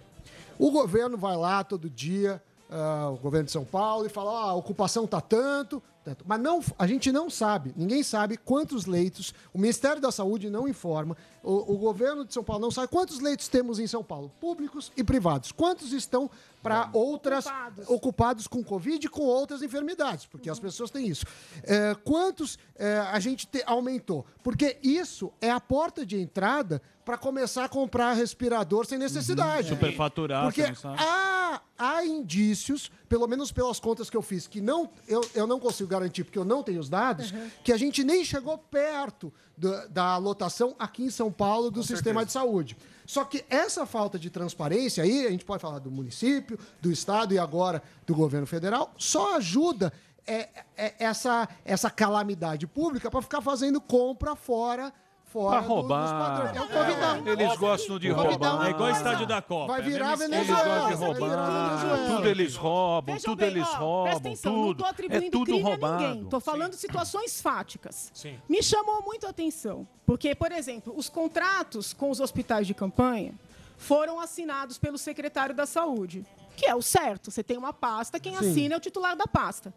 O 0.60 0.70
governo 0.70 1.18
vai 1.18 1.36
lá 1.36 1.64
todo 1.64 1.90
dia, 1.90 2.40
ah, 2.70 3.10
o 3.11 3.18
governo 3.18 3.48
de 3.48 3.52
São 3.52 3.65
Paulo, 3.65 4.06
e 4.06 4.10
fala: 4.10 4.30
"Ó, 4.30 4.49
a 4.49 4.53
ocupação 4.53 5.06
está 5.06 5.20
tanto, 5.20 5.82
tanto. 6.03 6.23
Mas 6.27 6.39
não, 6.41 6.61
a 6.77 6.85
gente 6.88 7.11
não 7.11 7.30
sabe, 7.30 7.73
ninguém 7.77 8.03
sabe 8.03 8.38
quantos 8.38 8.85
leitos, 8.85 9.34
o 9.53 9.57
Ministério 9.59 10.01
da 10.01 10.11
Saúde 10.11 10.49
não 10.49 10.67
informa, 10.67 11.15
o, 11.41 11.73
o 11.73 11.77
governo 11.77 12.25
de 12.25 12.34
São 12.34 12.43
Paulo 12.43 12.61
não 12.61 12.71
sabe 12.71 12.88
quantos 12.88 13.19
leitos 13.19 13.47
temos 13.47 13.80
em 13.80 13.88
São 13.88 14.03
Paulo, 14.03 14.31
públicos 14.39 14.91
e 14.95 15.03
privados. 15.03 15.51
Quantos 15.51 15.91
estão 15.93 16.30
para 16.61 16.89
outras 16.93 17.45
Ocupados. 17.45 17.89
ocupados 17.89 18.47
com 18.47 18.63
Covid 18.63 19.05
e 19.05 19.09
com 19.09 19.23
outras 19.23 19.61
enfermidades, 19.61 20.25
porque 20.25 20.49
as 20.49 20.59
pessoas 20.59 20.89
têm 20.89 21.07
isso. 21.07 21.25
É, 21.63 21.93
quantos 22.05 22.57
é, 22.75 22.99
a 22.99 23.19
gente 23.19 23.45
te- 23.47 23.63
aumentou? 23.65 24.25
Porque 24.41 24.77
isso 24.81 25.31
é 25.41 25.51
a 25.51 25.59
porta 25.59 26.05
de 26.05 26.17
entrada 26.19 26.81
para 27.05 27.17
começar 27.17 27.65
a 27.65 27.69
comprar 27.69 28.13
respirador 28.13 28.85
sem 28.85 28.97
necessidade. 28.97 29.69
Superfaturar, 29.69 30.45
Porque 30.45 30.63
há, 30.97 31.61
há 31.77 32.05
indícios, 32.05 32.91
pelo 33.09 33.27
menos 33.27 33.51
pelas 33.51 33.80
contas 33.80 34.09
que 34.09 34.17
eu 34.17 34.21
fiz, 34.21 34.47
que 34.47 34.61
não, 34.61 34.89
eu, 35.07 35.21
eu 35.35 35.45
não 35.45 35.59
consigo 35.59 35.89
garantir, 35.89 36.23
porque 36.23 36.39
eu 36.39 36.45
não 36.45 36.63
tenho 36.63 36.80
os 36.80 36.89
dados, 36.89 37.34
que 37.63 37.71
a 37.71 37.77
gente 37.77 38.03
nem 38.03 38.23
chegou 38.23 38.57
perto 38.57 39.34
da, 39.57 39.85
da 39.88 40.17
lotação 40.17 40.75
aqui 40.80 41.03
em 41.03 41.09
São 41.09 41.31
Paulo 41.31 41.69
do 41.69 41.84
sistema 41.84 42.25
de 42.25 42.31
saúde. 42.31 42.77
Só 43.05 43.25
que 43.25 43.43
essa 43.49 43.85
falta 43.85 44.17
de 44.17 44.30
transparência 44.30 45.03
aí, 45.03 45.25
a 45.27 45.30
gente 45.30 45.45
pode 45.45 45.61
falar 45.61 45.80
do 45.80 45.91
município, 45.91 46.57
do 46.81 46.91
estado 46.91 47.34
e 47.34 47.39
agora 47.39 47.84
do 48.05 48.15
governo 48.15 48.47
federal, 48.47 48.93
só 48.97 49.35
ajuda 49.35 49.91
é, 50.25 50.49
é, 50.77 50.93
essa, 50.99 51.47
essa 51.65 51.89
calamidade 51.89 52.65
pública 52.65 53.11
para 53.11 53.21
ficar 53.21 53.41
fazendo 53.41 53.81
compra 53.81 54.35
fora. 54.35 54.93
Fora 55.34 55.57
Pra 55.57 55.61
do- 55.61 55.68
roubar. 55.73 56.03
dos 56.03 56.11
padrões. 56.53 57.26
É 57.26 57.30
o. 57.30 57.30
Eles 57.41 57.57
gostam 57.57 57.97
de 57.97 58.10
roubar. 58.11 58.68
É 58.68 58.69
igual 58.69 58.89
o 58.89 58.91
estádio 58.91 59.26
da 59.26 59.41
Copa. 59.41 59.65
Vai 59.73 59.80
é 59.80 59.84
a 59.84 59.85
virar 59.88 60.07
Eles 60.14 60.19
Venezuela. 60.19 60.64
gostam 60.64 60.89
de 60.89 61.19
roubar. 61.19 62.05
Tudo 62.07 62.27
eles 62.27 62.55
roubam, 62.55 63.15
Vejam 63.15 63.31
tudo 63.31 63.39
bem, 63.39 63.47
eles 63.47 63.68
ó, 63.68 63.77
roubam, 63.77 64.03
presta 64.03 64.27
atenção, 64.27 64.53
não 64.55 64.64
tudo. 64.68 64.77
tô 64.77 64.85
atribuindo 64.85 65.26
É 65.26 65.30
tudo 65.31 65.45
crime 65.45 65.61
roubado. 65.61 66.03
a 66.03 66.07
ninguém. 66.10 66.26
Tô 66.30 66.39
falando 66.39 66.73
situações 66.73 67.41
fáticas. 67.41 68.11
Sim. 68.14 68.38
Me 68.47 68.61
chamou 68.61 69.01
muito 69.01 69.26
a 69.26 69.31
atenção. 69.31 69.88
Porque, 70.05 70.35
por 70.35 70.51
exemplo, 70.51 70.93
os 70.95 71.10
contratos 71.10 71.93
com 71.93 72.11
os 72.11 72.19
hospitais 72.19 72.68
de 72.68 72.76
campanha 72.76 73.34
foram 73.76 74.19
assinados 74.19 74.77
pelo 74.77 74.99
secretário 74.99 75.55
da 75.55 75.65
Saúde, 75.65 76.23
que 76.55 76.68
é 76.68 76.76
o 76.76 76.81
certo. 76.84 77.31
Você 77.31 77.41
tem 77.41 77.57
uma 77.57 77.73
pasta, 77.73 78.19
quem 78.19 78.38
Sim. 78.38 78.49
assina 78.51 78.76
é 78.76 78.77
o 78.77 78.80
titular 78.80 79.15
da 79.18 79.26
pasta. 79.26 79.73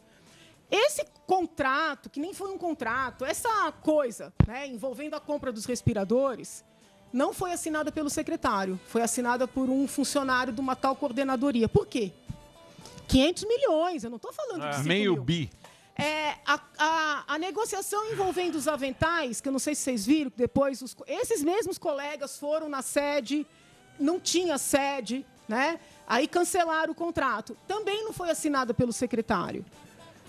Esse 0.71 1.05
contrato, 1.27 2.11
que 2.11 2.19
nem 2.21 2.35
foi 2.35 2.51
um 2.53 2.59
contrato, 2.59 3.25
essa 3.25 3.73
coisa 3.83 4.33
né, 4.47 4.67
envolvendo 4.67 5.15
a 5.15 5.21
compra 5.21 5.53
dos 5.53 5.65
respiradores, 5.65 6.65
não 7.13 7.33
foi 7.33 7.53
assinada 7.53 7.91
pelo 7.93 8.11
secretário, 8.11 8.79
foi 8.87 9.01
assinada 9.03 9.47
por 9.47 9.71
um 9.71 9.87
funcionário 9.87 10.53
de 10.53 10.61
uma 10.61 10.75
tal 10.77 10.97
coordenadoria. 10.97 11.69
Por 11.69 11.87
quê? 11.87 12.13
500 13.09 13.45
milhões, 13.45 14.05
eu 14.05 14.11
não 14.11 14.19
tô 14.19 14.33
falando 14.33 14.69
de 14.69 14.77
5 14.77 14.89
Meio 14.89 15.13
mil. 15.15 15.23
bi. 15.25 15.51
É, 15.99 16.35
a, 16.45 16.61
a- 16.79 17.25
a 17.29 17.39
negociação 17.39 18.13
envolvendo 18.13 18.57
os 18.57 18.69
aventais, 18.69 19.41
que 19.41 19.49
eu 19.49 19.53
não 19.53 19.59
sei 19.59 19.75
se 19.75 19.83
vocês 19.83 20.05
viram, 20.05 20.31
depois 20.37 20.83
os 20.83 20.95
esses 21.07 21.43
mesmos 21.43 21.79
colegas 21.79 22.37
foram 22.39 22.69
na 22.69 22.83
sede, 22.83 23.47
não 23.99 24.21
tinha 24.21 24.59
sede, 24.59 25.25
né? 25.49 25.81
Aí 26.07 26.29
cancelaram 26.29 26.93
o 26.93 26.95
contrato. 26.95 27.57
Também 27.67 28.05
não 28.05 28.13
foi 28.13 28.29
assinada 28.31 28.75
pelo 28.75 28.93
secretário. 28.93 29.65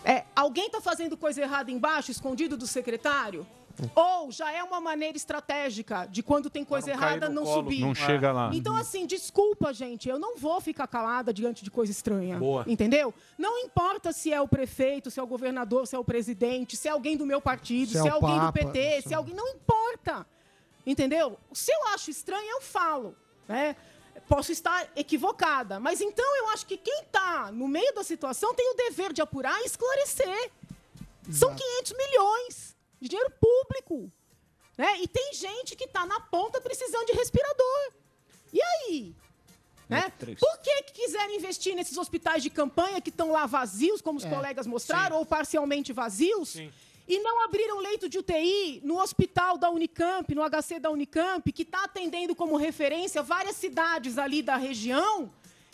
É, 0.04 0.24
alguém 0.36 0.68
está 0.68 0.80
fazendo 0.80 1.18
coisa 1.18 1.42
errada 1.42 1.72
embaixo, 1.72 2.12
escondido 2.12 2.56
do 2.56 2.68
secretário? 2.68 3.46
Ou 3.94 4.32
já 4.32 4.52
é 4.52 4.64
uma 4.64 4.82
maneira 4.82 5.16
estratégica 5.16 6.08
de 6.08 6.24
quando 6.24 6.50
tem 6.50 6.66
coisa 6.66 6.88
não 6.88 6.94
errada 6.94 7.30
não 7.30 7.44
colo. 7.44 7.64
subir? 7.64 7.82
Não 7.82 7.94
chega 7.94 8.32
lá. 8.32 8.50
Então, 8.54 8.76
assim, 8.76 9.06
desculpa, 9.06 9.72
gente, 9.72 10.10
eu 10.10 10.18
não 10.18 10.36
vou 10.36 10.60
ficar 10.60 10.88
calada 10.88 11.32
diante 11.32 11.64
de 11.64 11.70
coisa 11.70 11.92
estranha. 11.92 12.40
Boa. 12.40 12.64
Entendeu? 12.66 13.14
Não 13.38 13.60
importa 13.60 14.12
se 14.12 14.34
é 14.34 14.42
o 14.42 14.48
prefeito, 14.48 15.12
se 15.12 15.20
é 15.20 15.24
o 15.24 15.28
governador, 15.28 15.86
se 15.86 15.96
é 15.96 16.00
o 16.00 16.04
presidente, 16.04 16.76
se 16.76 16.88
é 16.88 16.92
alguém 16.92 17.16
do 17.16 17.26
meu 17.26 17.40
partido, 17.40 17.92
Se 17.92 18.00
se, 18.00 18.08
é 18.08 18.10
é 18.10 18.12
o 18.12 18.16
alguém 18.16 18.36
Papa, 18.36 18.48
do 18.48 18.54
PT, 18.54 19.02
se 19.04 19.14
é 19.14 19.18
alguém. 19.18 19.36
Não 19.36 19.48
importa. 19.50 20.26
Entendeu? 20.86 21.38
Se 21.54 21.72
eu 21.72 21.88
acho 21.94 22.10
estranho, 22.10 22.50
eu 22.50 22.62
falo. 22.62 23.16
Né? 23.48 23.76
Posso 24.28 24.52
estar 24.52 24.90
equivocada. 24.96 25.80
Mas 25.80 26.02
então 26.02 26.26
eu 26.38 26.50
acho 26.50 26.66
que 26.66 26.78
quem 26.78 27.02
está 27.02 27.52
no 27.52 27.68
meio 27.68 27.94
da 27.94 28.04
situação 28.04 28.54
tem 28.54 28.72
o 28.72 28.76
dever 28.76 29.14
de 29.14 29.22
apurar 29.22 29.60
e 29.62 29.66
esclarecer. 29.66 30.52
São 31.32 31.54
500 31.56 31.94
milhões 31.94 32.76
de 33.02 33.10
dinheiro 33.10 33.32
público. 33.40 34.12
Né? 34.78 35.00
E 35.02 35.08
tem 35.08 35.34
gente 35.34 35.76
que 35.76 35.86
está 35.86 36.06
na 36.06 36.20
ponta 36.20 36.62
precisando 36.62 37.06
de 37.06 37.14
respirador. 37.14 37.94
E 38.54 38.62
aí? 38.62 39.16
Né? 39.90 40.12
Por 40.20 40.58
que, 40.60 40.84
que 40.84 40.94
quiseram 40.94 41.34
investir 41.34 41.74
nesses 41.76 41.98
hospitais 41.98 42.44
de 42.44 42.50
campanha 42.50 43.00
que 43.02 43.10
estão 43.10 43.32
lá 43.32 43.46
vazios, 43.46 44.02
como 44.02 44.20
os 44.20 44.26
É, 44.26 44.30
colegas 44.30 44.68
mostraram, 44.68 45.18
ou 45.18 45.26
parcialmente 45.26 45.94
vazios? 45.94 46.58
E 47.08 47.20
não 47.20 47.44
abriram 47.46 47.80
leito 47.80 48.10
de 48.10 48.18
UTI 48.18 48.82
no 48.84 49.00
hospital 49.00 49.58
da 49.58 49.70
Unicamp, 49.70 50.34
no 50.36 50.42
HC 50.44 50.80
da 50.80 50.90
Unicamp, 50.90 51.50
que 51.52 51.62
está 51.62 51.86
atendendo 51.86 52.36
como 52.36 52.58
referência 52.58 53.24
várias 53.24 53.56
cidades 53.56 54.18
ali 54.18 54.42
da 54.42 54.58
região. 54.58 55.32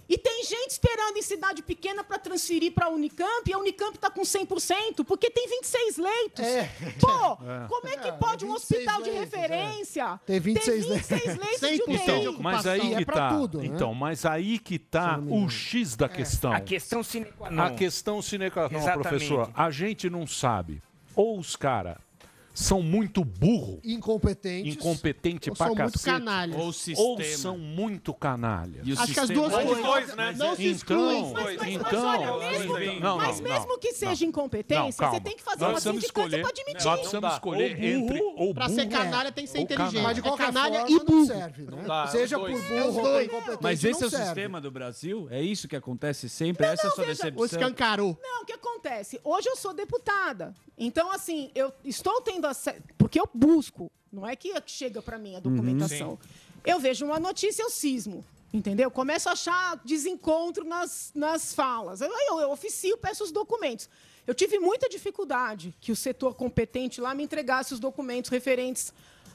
E 0.07 0.17
tem 0.17 0.43
gente 0.43 0.71
esperando 0.71 1.17
em 1.17 1.21
cidade 1.21 1.63
pequena 1.63 2.03
para 2.03 2.19
transferir 2.19 2.73
para 2.73 2.87
a 2.87 2.89
Unicamp, 2.89 3.49
e 3.49 3.53
a 3.53 3.57
Unicamp 3.57 3.95
está 3.95 4.09
com 4.09 4.21
100%, 4.21 5.03
porque 5.05 5.29
tem 5.29 5.47
26 5.47 5.97
leitos. 5.97 6.45
Pô, 6.99 7.37
É. 7.43 7.67
como 7.67 7.87
é 7.87 7.97
que 7.97 8.09
É, 8.09 8.11
pode 8.11 8.45
um 8.45 8.53
26 8.53 8.81
hospital 8.81 9.01
de 9.01 9.09
leitos, 9.09 9.33
é. 9.33 9.37
referência 9.37 10.19
Tem 10.25 10.39
26 10.39 10.85
ter 10.85 10.93
26 10.93 11.37
leitos 11.37 11.59
de 11.69 11.81
UTI? 11.81 11.93
Então, 11.95 12.41
mas 12.41 12.67
aí 12.67 12.93
É 12.93 12.97
que 12.97 13.05
tá. 13.05 13.29
tudo, 13.29 13.59
né? 13.59 13.65
Então, 13.65 13.93
mas 13.95 14.25
aí 14.25 14.59
que 14.59 14.77
tá 14.77 15.19
o 15.19 15.49
X 15.49 15.95
da 15.95 16.09
questão. 16.09 16.51
A 16.51 16.59
questão 16.59 17.01
sine 17.01 17.25
qua 17.25 17.49
non. 17.49 17.63
A 17.63 17.71
questão 17.71 18.21
sine 18.21 18.51
qua 18.51 18.69
non, 18.69 18.83
professor. 18.83 19.49
A 19.55 19.71
gente 19.71 20.09
não 20.09 20.27
sabe. 20.27 20.81
Ou 21.15 21.37
os 21.37 21.55
caras 21.55 21.97
são 22.53 22.81
muito 22.83 23.25
burro, 23.25 23.79
Incompetentes. 23.83 24.75
incompetente 24.75 25.49
Ou 25.49 25.55
pra 25.55 25.65
são 25.67 25.75
muito 25.75 25.93
cacete, 25.93 26.05
canalhas. 26.05 26.55
Ou, 26.57 26.65
Ou 26.65 26.73
sistema. 26.73 27.37
são 27.37 27.57
muito 27.57 28.13
canalhas. 28.13 28.99
Acho 28.99 29.13
que 29.13 29.19
as 29.19 29.29
duas 29.29 29.51
coisas 29.53 30.37
não 30.37 30.55
se 30.55 30.65
excluem. 30.67 31.19
Então, 31.19 31.33
Mas, 31.33 31.57
mas, 31.57 31.67
então, 31.73 32.05
mas 32.05 32.29
olha, 32.29 32.51
mesmo, 32.51 32.99
não, 32.99 33.17
mas 33.17 33.39
não, 33.39 33.49
mesmo 33.49 33.67
não. 33.69 33.79
que 33.79 33.93
seja 33.93 34.23
Não. 34.23 34.29
incompetência, 34.29 35.05
Não, 35.05 35.13
você 35.13 35.19
tem 35.19 35.35
que 35.35 35.41
fazer 35.43 35.65
uma 35.65 35.79
sindicância 35.79 36.39
para 36.39 36.49
admitir. 36.49 36.85
nós 36.85 36.99
precisamos 36.99 37.33
escolher 37.33 37.83
entre 37.83 38.21
ou 38.37 38.53
Pra 38.53 38.65
burro 38.67 38.75
ser 38.79 38.87
canalha 38.87 39.31
tem 39.31 39.45
que 39.45 39.49
ser 39.49 39.59
inteligente. 39.59 39.93
canalha. 39.93 40.03
Mas 40.07 40.13
de 40.15 40.19
É 40.19 40.23
qualquer 40.23 40.45
canalha 40.45 40.79
forma 40.81 40.89
e 40.89 40.93
não 40.95 41.05
burro. 41.05 41.25
serve, 41.25 41.63
né? 41.63 41.83
dá, 41.87 42.07
Seja 42.07 42.37
por 42.39 42.49
dois. 42.51 42.63
burro 42.63 42.75
É 42.77 42.87
os 42.87 42.95
ou 42.95 43.03
dois. 43.03 43.25
incompetente, 43.27 43.63
Mas 43.63 43.83
esse 43.83 43.97
é 43.97 44.01
não 44.01 44.07
o 44.07 44.11
sistema 44.25 44.61
do 44.61 44.69
Brasil? 44.71 45.27
É 45.31 45.41
isso 45.41 45.67
que 45.67 45.75
acontece 45.75 46.29
sempre? 46.29 46.65
Essa 46.67 46.87
é 46.87 46.89
a 46.89 46.91
sua 46.91 47.05
decepção? 47.05 47.45
escancarou. 47.45 48.17
Não, 48.21 48.43
o 48.43 48.45
que 48.45 48.53
acontece? 48.53 49.19
Hoje 49.23 49.49
eu 49.49 49.55
sou 49.55 49.73
deputada. 49.73 50.53
Então, 50.77 51.11
assim, 51.11 51.51
eu 51.53 51.71
estou 51.85 52.19
tendo 52.21 52.42
acesso. 52.45 52.81
Porque 52.97 53.19
eu 53.19 53.29
busco. 53.33 53.91
Não 54.11 54.27
é 54.27 54.35
que 54.35 54.53
chega 54.67 55.01
para 55.01 55.17
mim 55.17 55.35
a 55.35 55.39
documentação. 55.39 56.19
Eu 56.65 56.79
vejo 56.79 57.05
uma 57.05 57.19
notícia, 57.19 57.63
eu 57.63 57.69
cismo. 57.69 58.23
Entendeu? 58.53 58.91
Começo 58.91 59.27
a 59.29 59.31
achar 59.31 59.81
desencontro 59.83 60.63
nas, 60.63 61.11
nas 61.15 61.55
falas. 61.55 62.01
Aí 62.03 62.09
eu, 62.29 62.39
eu 62.39 62.51
oficio, 62.51 62.95
peço 62.99 63.23
os 63.23 63.31
documentos. 63.31 63.89
Eu 64.27 64.35
tive 64.35 64.59
muita 64.59 64.87
dificuldade 64.87 65.73
que 65.81 65.91
o 65.91 65.95
setor 65.95 66.35
competente 66.35 67.01
lá 67.01 67.15
me 67.15 67.23
entregasse 67.23 67.73
os 67.73 67.79
documentos 67.79 68.29
referentes 68.29 68.93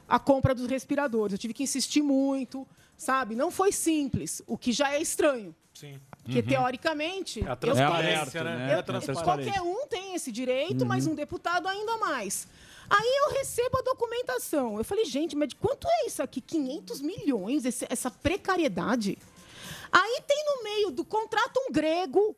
à 0.08 0.20
compra 0.20 0.54
dos 0.54 0.66
respiradores. 0.68 1.32
Eu 1.32 1.38
tive 1.38 1.52
que 1.52 1.64
insistir 1.64 2.00
muito, 2.00 2.64
sabe? 2.96 3.34
Não 3.34 3.50
foi 3.50 3.72
simples, 3.72 4.40
o 4.46 4.56
que 4.56 4.70
já 4.70 4.94
é 4.94 5.02
estranho. 5.02 5.52
Sim. 5.74 5.98
Porque, 6.22 6.38
Uhum. 6.40 6.46
teoricamente, 6.46 7.40
É 7.40 7.48
a 7.48 7.52
eu 7.52 7.56
transparência, 7.56 8.30
tenho- 8.30 8.44
né? 8.44 8.66
eu- 8.72 8.76
É 8.76 8.78
a 8.78 8.82
transparência. 8.82 9.24
qualquer 9.24 9.60
um 9.62 9.86
tem 9.88 10.14
esse 10.14 10.30
direito, 10.32 10.86
mas 10.86 11.06
Uhum. 11.06 11.12
um 11.12 11.14
deputado 11.16 11.66
ainda 11.66 11.96
mais. 11.98 12.46
Aí 12.90 13.16
eu 13.26 13.32
recebo 13.34 13.78
a 13.78 13.82
documentação. 13.82 14.78
Eu 14.78 14.84
falei, 14.84 15.04
gente, 15.04 15.36
mas 15.36 15.48
de 15.48 15.56
quanto 15.56 15.86
é 15.86 16.06
isso 16.06 16.22
aqui? 16.22 16.40
500 16.40 17.00
milhões, 17.00 17.64
esse- 17.64 17.86
essa 17.90 18.10
precariedade? 18.10 19.18
Aí 19.92 20.20
tem 20.26 20.44
no 20.44 20.62
meio 20.62 20.90
do 20.90 21.04
contrato 21.04 21.58
um 21.68 21.72
grego 21.72 22.36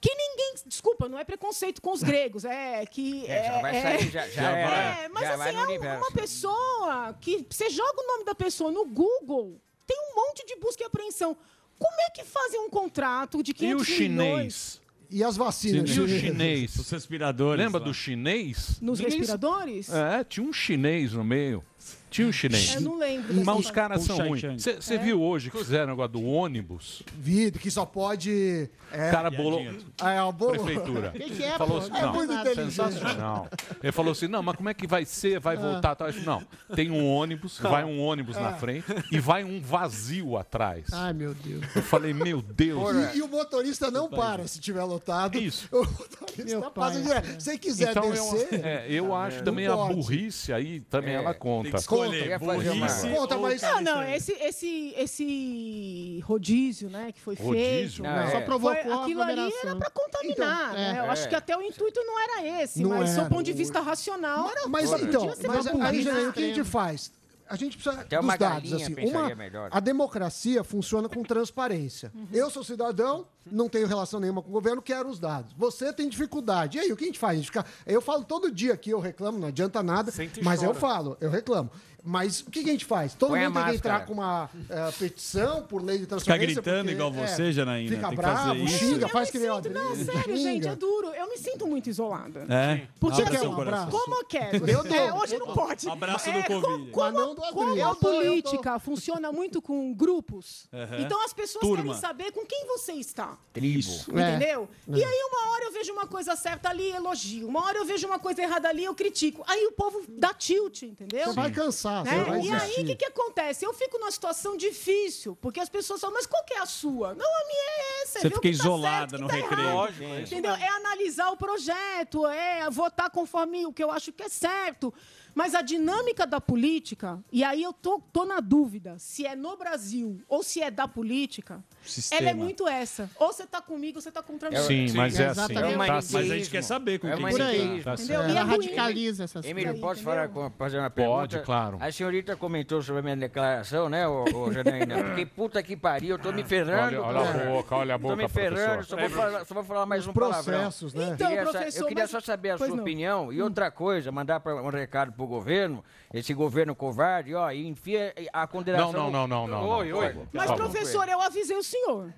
que 0.00 0.12
ninguém. 0.14 0.54
Desculpa, 0.66 1.08
não 1.08 1.18
é 1.18 1.24
preconceito 1.24 1.80
com 1.82 1.92
os 1.92 2.02
gregos, 2.02 2.44
é 2.44 2.84
que. 2.86 3.26
É, 3.26 3.44
já 3.44 3.60
vai 3.60 3.82
sair, 3.82 4.10
já- 4.10 4.28
já 4.28 4.50
é, 4.58 5.08
mas 5.08 5.22
Já 5.28 5.36
vai 5.36 5.48
assim, 5.50 5.58
é 5.58 5.60
um- 5.60 5.64
universo. 5.64 5.98
uma 6.04 6.10
pessoa 6.12 7.16
que. 7.20 7.46
Você 7.50 7.70
joga 7.70 8.00
o 8.02 8.06
nome 8.06 8.24
da 8.24 8.34
pessoa 8.34 8.70
no 8.72 8.84
Google, 8.86 9.60
tem 9.86 9.96
um 9.98 10.14
monte 10.16 10.44
de 10.46 10.56
busca 10.56 10.82
e 10.82 10.86
apreensão. 10.86 11.36
Como 11.78 12.00
é 12.06 12.10
que 12.10 12.24
fazem 12.24 12.60
um 12.60 12.68
contrato 12.70 13.42
de 13.42 13.52
E 13.52 13.54
500 13.54 13.88
o 13.88 13.90
milhões? 14.00 14.79
E 15.10 15.24
as 15.24 15.36
vacinas? 15.36 15.90
E 15.96 16.00
o 16.00 16.08
chinês? 16.08 16.76
Os 16.76 16.88
respiradores. 16.90 17.64
Lembra 17.64 17.80
lá. 17.80 17.86
do 17.86 17.92
chinês? 17.94 18.78
Nos 18.80 18.98
Ninguém- 19.00 19.18
respiradores? 19.18 19.88
É, 19.90 20.22
tinha 20.24 20.46
um 20.46 20.52
chinês 20.52 21.12
no 21.12 21.24
meio. 21.24 21.62
Tinha 22.10 22.26
um 22.26 22.32
chinês. 22.32 22.74
Eu 22.74 22.80
não 22.80 22.98
lembro 22.98 23.44
Mas 23.44 23.58
os 23.58 23.70
caras 23.70 24.02
são 24.02 24.18
ruins. 24.18 24.42
Você 24.64 24.94
É. 24.94 24.98
viu 24.98 25.22
hoje 25.22 25.50
que 25.50 25.56
fizeram 25.58 25.86
o 25.86 25.90
negócio 25.90 26.12
do 26.12 26.24
ônibus? 26.24 27.02
Vida, 27.16 27.58
que 27.58 27.70
só 27.70 27.86
pode. 27.86 28.68
É, 28.92 29.08
O 29.08 29.10
cara 29.12 29.30
bolou. 29.30 29.60
É, 30.02 30.20
o 30.24 30.32
bolo. 30.32 30.50
Prefeitura. 30.62 31.10
Que 31.12 31.30
que 31.30 31.44
é, 31.44 31.56
falou 31.56 31.78
assim, 31.78 31.90
É 31.94 32.02
não, 32.02 32.12
muito 32.12 32.32
inteligente. 32.32 32.72
sensacional. 32.74 33.48
Ele 33.82 33.92
falou 33.92 34.10
assim: 34.12 34.26
não, 34.26 34.42
mas 34.42 34.56
como 34.56 34.68
é 34.68 34.74
que 34.74 34.86
vai 34.86 35.04
ser? 35.04 35.38
Vai 35.38 35.56
Ah. 35.56 35.60
voltar? 35.60 35.94
Tal? 35.94 36.08
Eu 36.08 36.12
disse, 36.12 36.26
Não, 36.26 36.42
tem 36.74 36.90
um 36.90 37.06
ônibus, 37.06 37.58
vai 37.60 37.84
um 37.84 38.00
ônibus 38.00 38.36
na 38.36 38.48
Ah. 38.48 38.54
frente 38.54 38.84
e 39.12 39.20
vai 39.20 39.44
um 39.44 39.60
vazio 39.60 40.36
atrás. 40.36 40.86
Ai, 40.92 41.12
meu 41.12 41.32
Deus. 41.34 41.64
Eu 41.76 41.82
falei, 41.82 42.12
meu 42.12 42.42
Deus. 42.42 43.14
E, 43.14 43.18
e 43.18 43.22
o 43.22 43.28
motorista 43.28 43.90
não 43.90 44.08
para 44.08 44.46
se 44.48 44.58
tiver 44.60 44.82
lotado. 44.82 45.38
Isso. 45.38 45.68
O 45.70 45.84
motorista 45.84 46.70
passa 46.70 46.98
pai, 46.98 47.02
direto. 47.02 47.40
Se 47.40 47.58
quiser 47.58 47.90
Então 47.90 48.04
eu, 48.06 48.10
descer. 48.32 48.64
é, 48.64 48.86
eu 48.88 49.14
acho 49.14 49.36
não 49.38 49.44
também 49.44 49.66
a 49.68 49.76
burrice 49.76 50.52
aí 50.52 50.80
também 50.80 51.14
É, 51.14 51.18
ela 51.18 51.30
tem 51.32 51.40
conta. 51.40 51.70
que 51.78 51.84
Conta, 52.06 52.38
burrice 52.38 53.08
Conta, 53.10 53.36
mas. 53.38 53.62
Não, 53.62 53.80
não, 53.80 54.02
esse, 54.02 54.32
esse, 54.32 54.94
esse 54.96 56.20
rodízio, 56.24 56.88
né, 56.90 57.12
que 57.12 57.20
foi 57.20 57.34
Rodízio? 57.34 57.54
feito. 57.54 58.02
Não, 58.02 58.10
né, 58.10 58.26
Só 58.26 58.32
foi- 58.32 58.40
provocou 58.44 58.92
a 58.92 59.02
aquilo 59.02 59.22
ali 59.22 59.52
era 59.62 59.76
para 59.76 59.90
contaminar, 59.90 60.64
Então, 60.70 60.72
né? 60.74 60.94
é. 60.96 61.00
Eu 61.00 61.10
acho 61.10 61.28
que 61.28 61.34
até 61.34 61.56
o 61.56 61.62
intuito 61.62 62.00
não 62.04 62.18
era 62.20 62.62
esse, 62.62 62.82
Não 62.82 62.90
mas 62.90 63.14
do 63.14 63.20
era. 63.20 63.28
ponto 63.28 63.42
de 63.42 63.52
vista 63.52 63.80
racional 63.80 64.50
era 64.50 64.68
Mas 64.68 64.90
então, 64.92 65.26
mas 65.46 65.66
aí, 65.66 66.26
o 66.28 66.32
que 66.32 66.40
a 66.42 66.46
gente 66.46 66.64
faz? 66.64 67.12
A 67.48 67.56
gente 67.56 67.76
precisa 67.76 68.00
Até 68.02 68.16
dos 68.16 68.24
uma 68.24 68.36
dados. 68.38 68.72
Assim, 68.72 68.94
uma, 69.10 69.34
melhor. 69.34 69.70
a 69.72 69.80
democracia 69.80 70.62
funciona 70.62 71.08
com 71.08 71.20
transparência. 71.24 72.12
Uhum. 72.14 72.28
Eu 72.32 72.48
sou 72.48 72.62
cidadão, 72.62 73.26
não 73.44 73.68
tenho 73.68 73.88
relação 73.88 74.20
nenhuma 74.20 74.40
com 74.40 74.48
o 74.50 74.52
governo, 74.52 74.80
quero 74.80 75.08
os 75.08 75.18
dados. 75.18 75.52
Você 75.58 75.92
tem 75.92 76.08
dificuldade. 76.08 76.78
E 76.78 76.80
aí, 76.80 76.92
o 76.92 76.96
que 76.96 77.02
a 77.02 77.06
gente 77.08 77.18
faz? 77.18 77.32
A 77.32 77.36
gente 77.38 77.46
fica, 77.46 77.66
eu 77.84 78.00
falo 78.00 78.22
todo 78.22 78.52
dia 78.52 78.72
aqui, 78.72 78.90
eu 78.90 79.00
reclamo, 79.00 79.36
não 79.36 79.48
adianta 79.48 79.82
nada, 79.82 80.12
mas 80.44 80.62
eu 80.62 80.68
chora. 80.68 80.78
falo, 80.80 81.16
eu 81.20 81.28
reclamo. 81.28 81.68
Mas 82.02 82.40
o 82.40 82.50
que, 82.50 82.62
que 82.64 82.68
a 82.70 82.72
gente 82.72 82.84
faz? 82.84 83.14
Todo 83.14 83.30
Põe 83.30 83.44
a 83.44 83.50
mundo 83.50 83.62
tem 83.62 83.70
que 83.72 83.76
entrar 83.76 84.06
com 84.06 84.12
uma 84.14 84.48
eh, 84.68 84.90
petição 84.98 85.62
por 85.62 85.82
lei 85.82 85.98
de 85.98 86.04
Ficar 86.04 86.16
transparência. 86.16 86.54
gritando 86.54 86.78
porque, 86.88 86.92
igual 86.92 87.14
é, 87.14 87.26
você, 87.26 87.52
Janaína. 87.52 87.88
Fica 87.90 88.00
tem 88.08 88.10
que 88.10 88.16
bravo, 88.16 88.36
fazer 88.48 88.58
isso. 88.64 88.78
xinga, 88.78 89.04
Eu 89.04 89.08
faz 89.10 89.30
que 89.30 89.38
nem 89.38 89.54
sinto- 89.54 89.70
Não, 89.70 89.96
sério, 89.96 90.36
gente, 90.36 90.68
é 90.68 90.74
duro. 90.76 91.08
Eu 91.08 91.28
me 91.28 91.36
sinto 91.36 91.66
muito 91.66 91.88
isolada. 91.90 92.46
É. 92.48 92.86
Porque 92.98 93.22
quer 93.24 93.42
um 93.46 93.60
abraço? 93.60 93.90
Como 93.90 94.14
eu 94.16 94.24
quero? 94.24 94.66
Eu 94.70 94.82
dou, 94.84 94.94
É, 94.96 95.12
hoje 95.12 95.34
eu 95.34 95.40
não 95.40 95.54
pode. 95.54 95.88
Abraço 95.88 96.28
é, 96.30 96.42
do 96.42 96.60
Covid. 96.60 96.90
Como, 96.90 97.34
como 97.36 97.68
Adriano. 97.70 97.90
a 97.90 97.94
política 97.96 98.78
funciona 98.78 99.30
muito 99.32 99.60
com 99.60 99.92
grupos, 99.92 100.66
Aham. 100.72 100.96
então 101.00 101.24
as 101.24 101.32
pessoas 101.32 101.60
Turma. 101.62 101.82
querem 101.84 101.98
saber 102.00 102.32
com 102.32 102.44
quem 102.46 102.66
você 102.66 102.92
está. 102.92 103.36
Tribo. 103.52 103.90
É. 104.16 104.30
Entendeu? 104.36 104.68
E 104.88 105.04
aí, 105.04 105.22
uma 105.30 105.52
hora 105.52 105.64
eu 105.64 105.72
vejo 105.72 105.92
uma 105.92 106.06
coisa 106.06 106.34
certa 106.36 106.68
ali, 106.70 106.90
elogio. 106.92 107.46
Uma 107.48 107.64
hora 107.64 107.78
eu 107.78 107.84
vejo 107.84 108.06
uma 108.06 108.18
coisa 108.18 108.42
errada 108.42 108.68
ali, 108.68 108.84
eu 108.84 108.94
critico. 108.94 109.42
Aí 109.46 109.66
o 109.66 109.72
povo 109.72 110.02
dá 110.08 110.32
tilt, 110.32 110.82
entendeu? 110.82 111.26
Você 111.26 111.34
vai 111.34 111.50
cansar, 111.50 111.89
Né? 112.04 112.24
você 112.24 112.30
vai 112.30 112.40
E 112.40 112.52
aí, 112.52 112.82
o 112.82 112.86
que, 112.86 112.96
que 112.96 113.04
acontece? 113.04 113.64
Eu 113.64 113.72
fico 113.74 113.98
numa 113.98 114.10
situação 114.10 114.56
difícil, 114.56 115.36
porque 115.36 115.60
as 115.60 115.68
pessoas 115.68 116.00
falam, 116.00 116.14
mas 116.14 116.26
qual 116.26 116.44
que 116.44 116.54
é 116.54 116.58
a 116.58 116.66
sua? 116.66 117.14
Não, 117.14 117.26
a 117.26 117.44
minha 117.46 117.70
é 117.70 118.02
essa. 118.02 118.18
é 118.18 118.22
Você 118.22 118.28
fica 118.30 118.40
tá 118.42 118.48
isolada 118.48 119.10
certo, 119.10 119.22
no 119.22 119.28
tá 119.28 119.34
recreio. 119.34 119.60
errado. 119.62 119.74
Lógico, 119.76 120.04
é 120.04 120.20
Entendeu? 120.22 120.54
É 120.54 120.68
analisar 120.68 121.30
o 121.30 121.36
projeto, 121.36 122.26
é 122.26 122.68
votar 122.70 123.10
conforme 123.10 123.66
o 123.66 123.72
que 123.72 123.82
eu 123.82 123.90
acho 123.90 124.12
que 124.12 124.22
é 124.22 124.28
certo. 124.28 124.92
Mas 125.34 125.54
a 125.54 125.62
dinâmica 125.62 126.26
da 126.26 126.40
política, 126.40 127.18
e 127.32 127.42
aí 127.44 127.62
eu 127.62 127.72
tô, 127.72 128.00
tô 128.12 128.24
na 128.24 128.40
dúvida 128.40 128.96
se 128.98 129.26
é 129.26 129.34
no 129.36 129.56
Brasil 129.56 130.20
ou 130.28 130.42
se 130.42 130.60
é 130.62 130.70
da 130.70 130.86
política, 130.88 131.62
Sistema. 131.82 132.20
ela 132.22 132.30
é 132.30 132.34
muito 132.34 132.66
essa. 132.68 133.08
Ou 133.18 133.32
você 133.32 133.46
tá 133.46 133.60
comigo 133.60 133.98
ou 133.98 134.02
você 134.02 134.10
tá 134.10 134.22
contra 134.22 134.50
mim. 134.50 134.56
Sim, 134.58 134.92
mas 134.94 135.18
é 135.18 135.26
assim. 135.28 135.40
Exatamente. 135.52 135.76
Tá 135.86 135.94
Mas 135.94 136.14
a 136.14 136.22
gente 136.22 136.50
quer 136.50 136.62
saber 136.62 136.98
com 136.98 137.08
É 137.08 137.12
quem 137.16 137.24
uma 137.24 137.32
você 137.32 137.38
tá. 137.82 137.96
Tá 137.96 138.02
Entendeu? 138.02 138.20
E 138.22 138.26
é 138.26 138.30
Ela 138.30 138.42
radicaliza 138.42 139.24
essas 139.24 139.44
Emílio, 139.44 139.70
coisas. 139.72 139.80
posso 139.80 140.02
falar 140.02 140.28
com, 140.28 140.50
fazer 140.50 140.78
uma 140.78 140.90
Pode, 140.90 141.28
pergunta? 141.36 141.38
claro. 141.46 141.78
A 141.80 141.90
senhorita 141.90 142.36
comentou 142.36 142.82
sobre 142.82 143.00
a 143.00 143.02
minha 143.02 143.16
declaração, 143.16 143.88
né, 143.88 144.06
ô, 144.06 144.24
ô 144.34 144.52
Janaína? 144.52 145.02
Porque 145.04 145.26
puta 145.26 145.62
que 145.62 145.76
pariu, 145.76 146.16
eu 146.16 146.18
tô 146.18 146.32
me 146.32 146.44
ferrando. 146.44 147.00
Olha- 147.00 147.20
olha 147.20 147.30
a 147.30 147.46
boca, 147.46 147.76
olha 147.76 147.94
a 147.94 147.98
Tô 147.98 148.02
boca, 148.08 148.16
me 148.16 148.28
ferrando, 148.28 148.84
só 148.84 148.96
vou, 148.96 149.08
professor. 149.08 149.30
falar, 149.30 149.44
só 149.44 149.54
vou 149.54 149.64
falar 149.64 149.86
mais 149.86 150.02
Os 150.02 150.08
um 150.08 150.12
palavrão. 150.12 150.42
processos, 150.60 150.94
né? 150.94 151.10
Então, 151.14 151.28
Queria 151.28 151.44
sa- 151.46 151.50
professor, 151.52 151.80
eu 151.82 151.86
queria 151.86 152.06
só 152.06 152.20
saber 152.20 152.50
a 152.50 152.58
sua 152.58 152.74
opinião. 152.74 153.32
E 153.32 153.40
outra 153.42 153.70
coisa, 153.70 154.10
mandar 154.12 154.42
um 154.46 154.68
recado 154.68 155.12
pro 155.20 155.26
governo, 155.26 155.84
esse 156.14 156.32
governo 156.32 156.74
covarde, 156.74 157.34
ó, 157.34 157.50
e 157.50 157.66
enfia 157.66 158.14
a 158.32 158.46
condenação... 158.46 158.92
Não, 158.92 159.10
não, 159.10 159.26
não, 159.26 159.46
não, 159.46 159.60
não. 159.60 159.68
Oi, 159.68 159.92
oi. 159.92 160.16
Mas, 160.32 160.50
professor, 160.52 161.06
eu 161.08 161.20
avisei 161.20 161.56
o 161.56 161.62
senhor. 161.62 162.14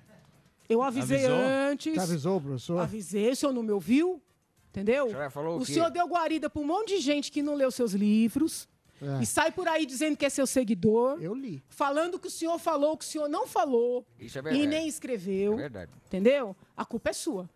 Eu 0.69 0.81
avisei 0.81 1.25
Avisou? 1.25 1.45
antes. 1.45 1.93
Você 1.93 1.99
avisou, 1.99 2.41
professor? 2.41 2.79
Avisei, 2.79 3.31
o 3.31 3.35
senhor 3.35 3.51
não 3.51 3.61
me 3.61 3.71
ouviu? 3.71 4.21
Entendeu? 4.69 5.05
O 5.05 5.09
senhor 5.09 5.29
falou 5.29 5.59
o 5.59 5.65
senhor 5.65 5.91
deu 5.91 6.07
guarida 6.07 6.49
pra 6.49 6.61
um 6.61 6.65
monte 6.65 6.95
de 6.95 6.99
gente 6.99 7.31
que 7.31 7.43
não 7.43 7.53
leu 7.53 7.69
seus 7.69 7.91
livros. 7.91 8.67
É. 9.01 9.21
E 9.21 9.25
sai 9.25 9.51
por 9.51 9.67
aí 9.67 9.85
dizendo 9.85 10.15
que 10.15 10.25
é 10.25 10.29
seu 10.29 10.47
seguidor. 10.47 11.21
Eu 11.21 11.35
li. 11.35 11.61
Falando 11.67 12.17
que 12.17 12.27
o 12.27 12.31
senhor 12.31 12.57
falou, 12.57 12.97
que 12.97 13.03
o 13.03 13.07
senhor 13.07 13.27
não 13.27 13.45
falou. 13.45 14.07
Isso 14.17 14.39
é 14.39 14.41
verdade. 14.41 14.63
E 14.63 14.67
nem 14.67 14.87
escreveu. 14.87 15.53
É 15.53 15.57
verdade. 15.57 15.91
Entendeu? 16.07 16.55
A 16.75 16.85
culpa 16.85 17.09
é 17.09 17.13
sua. 17.13 17.49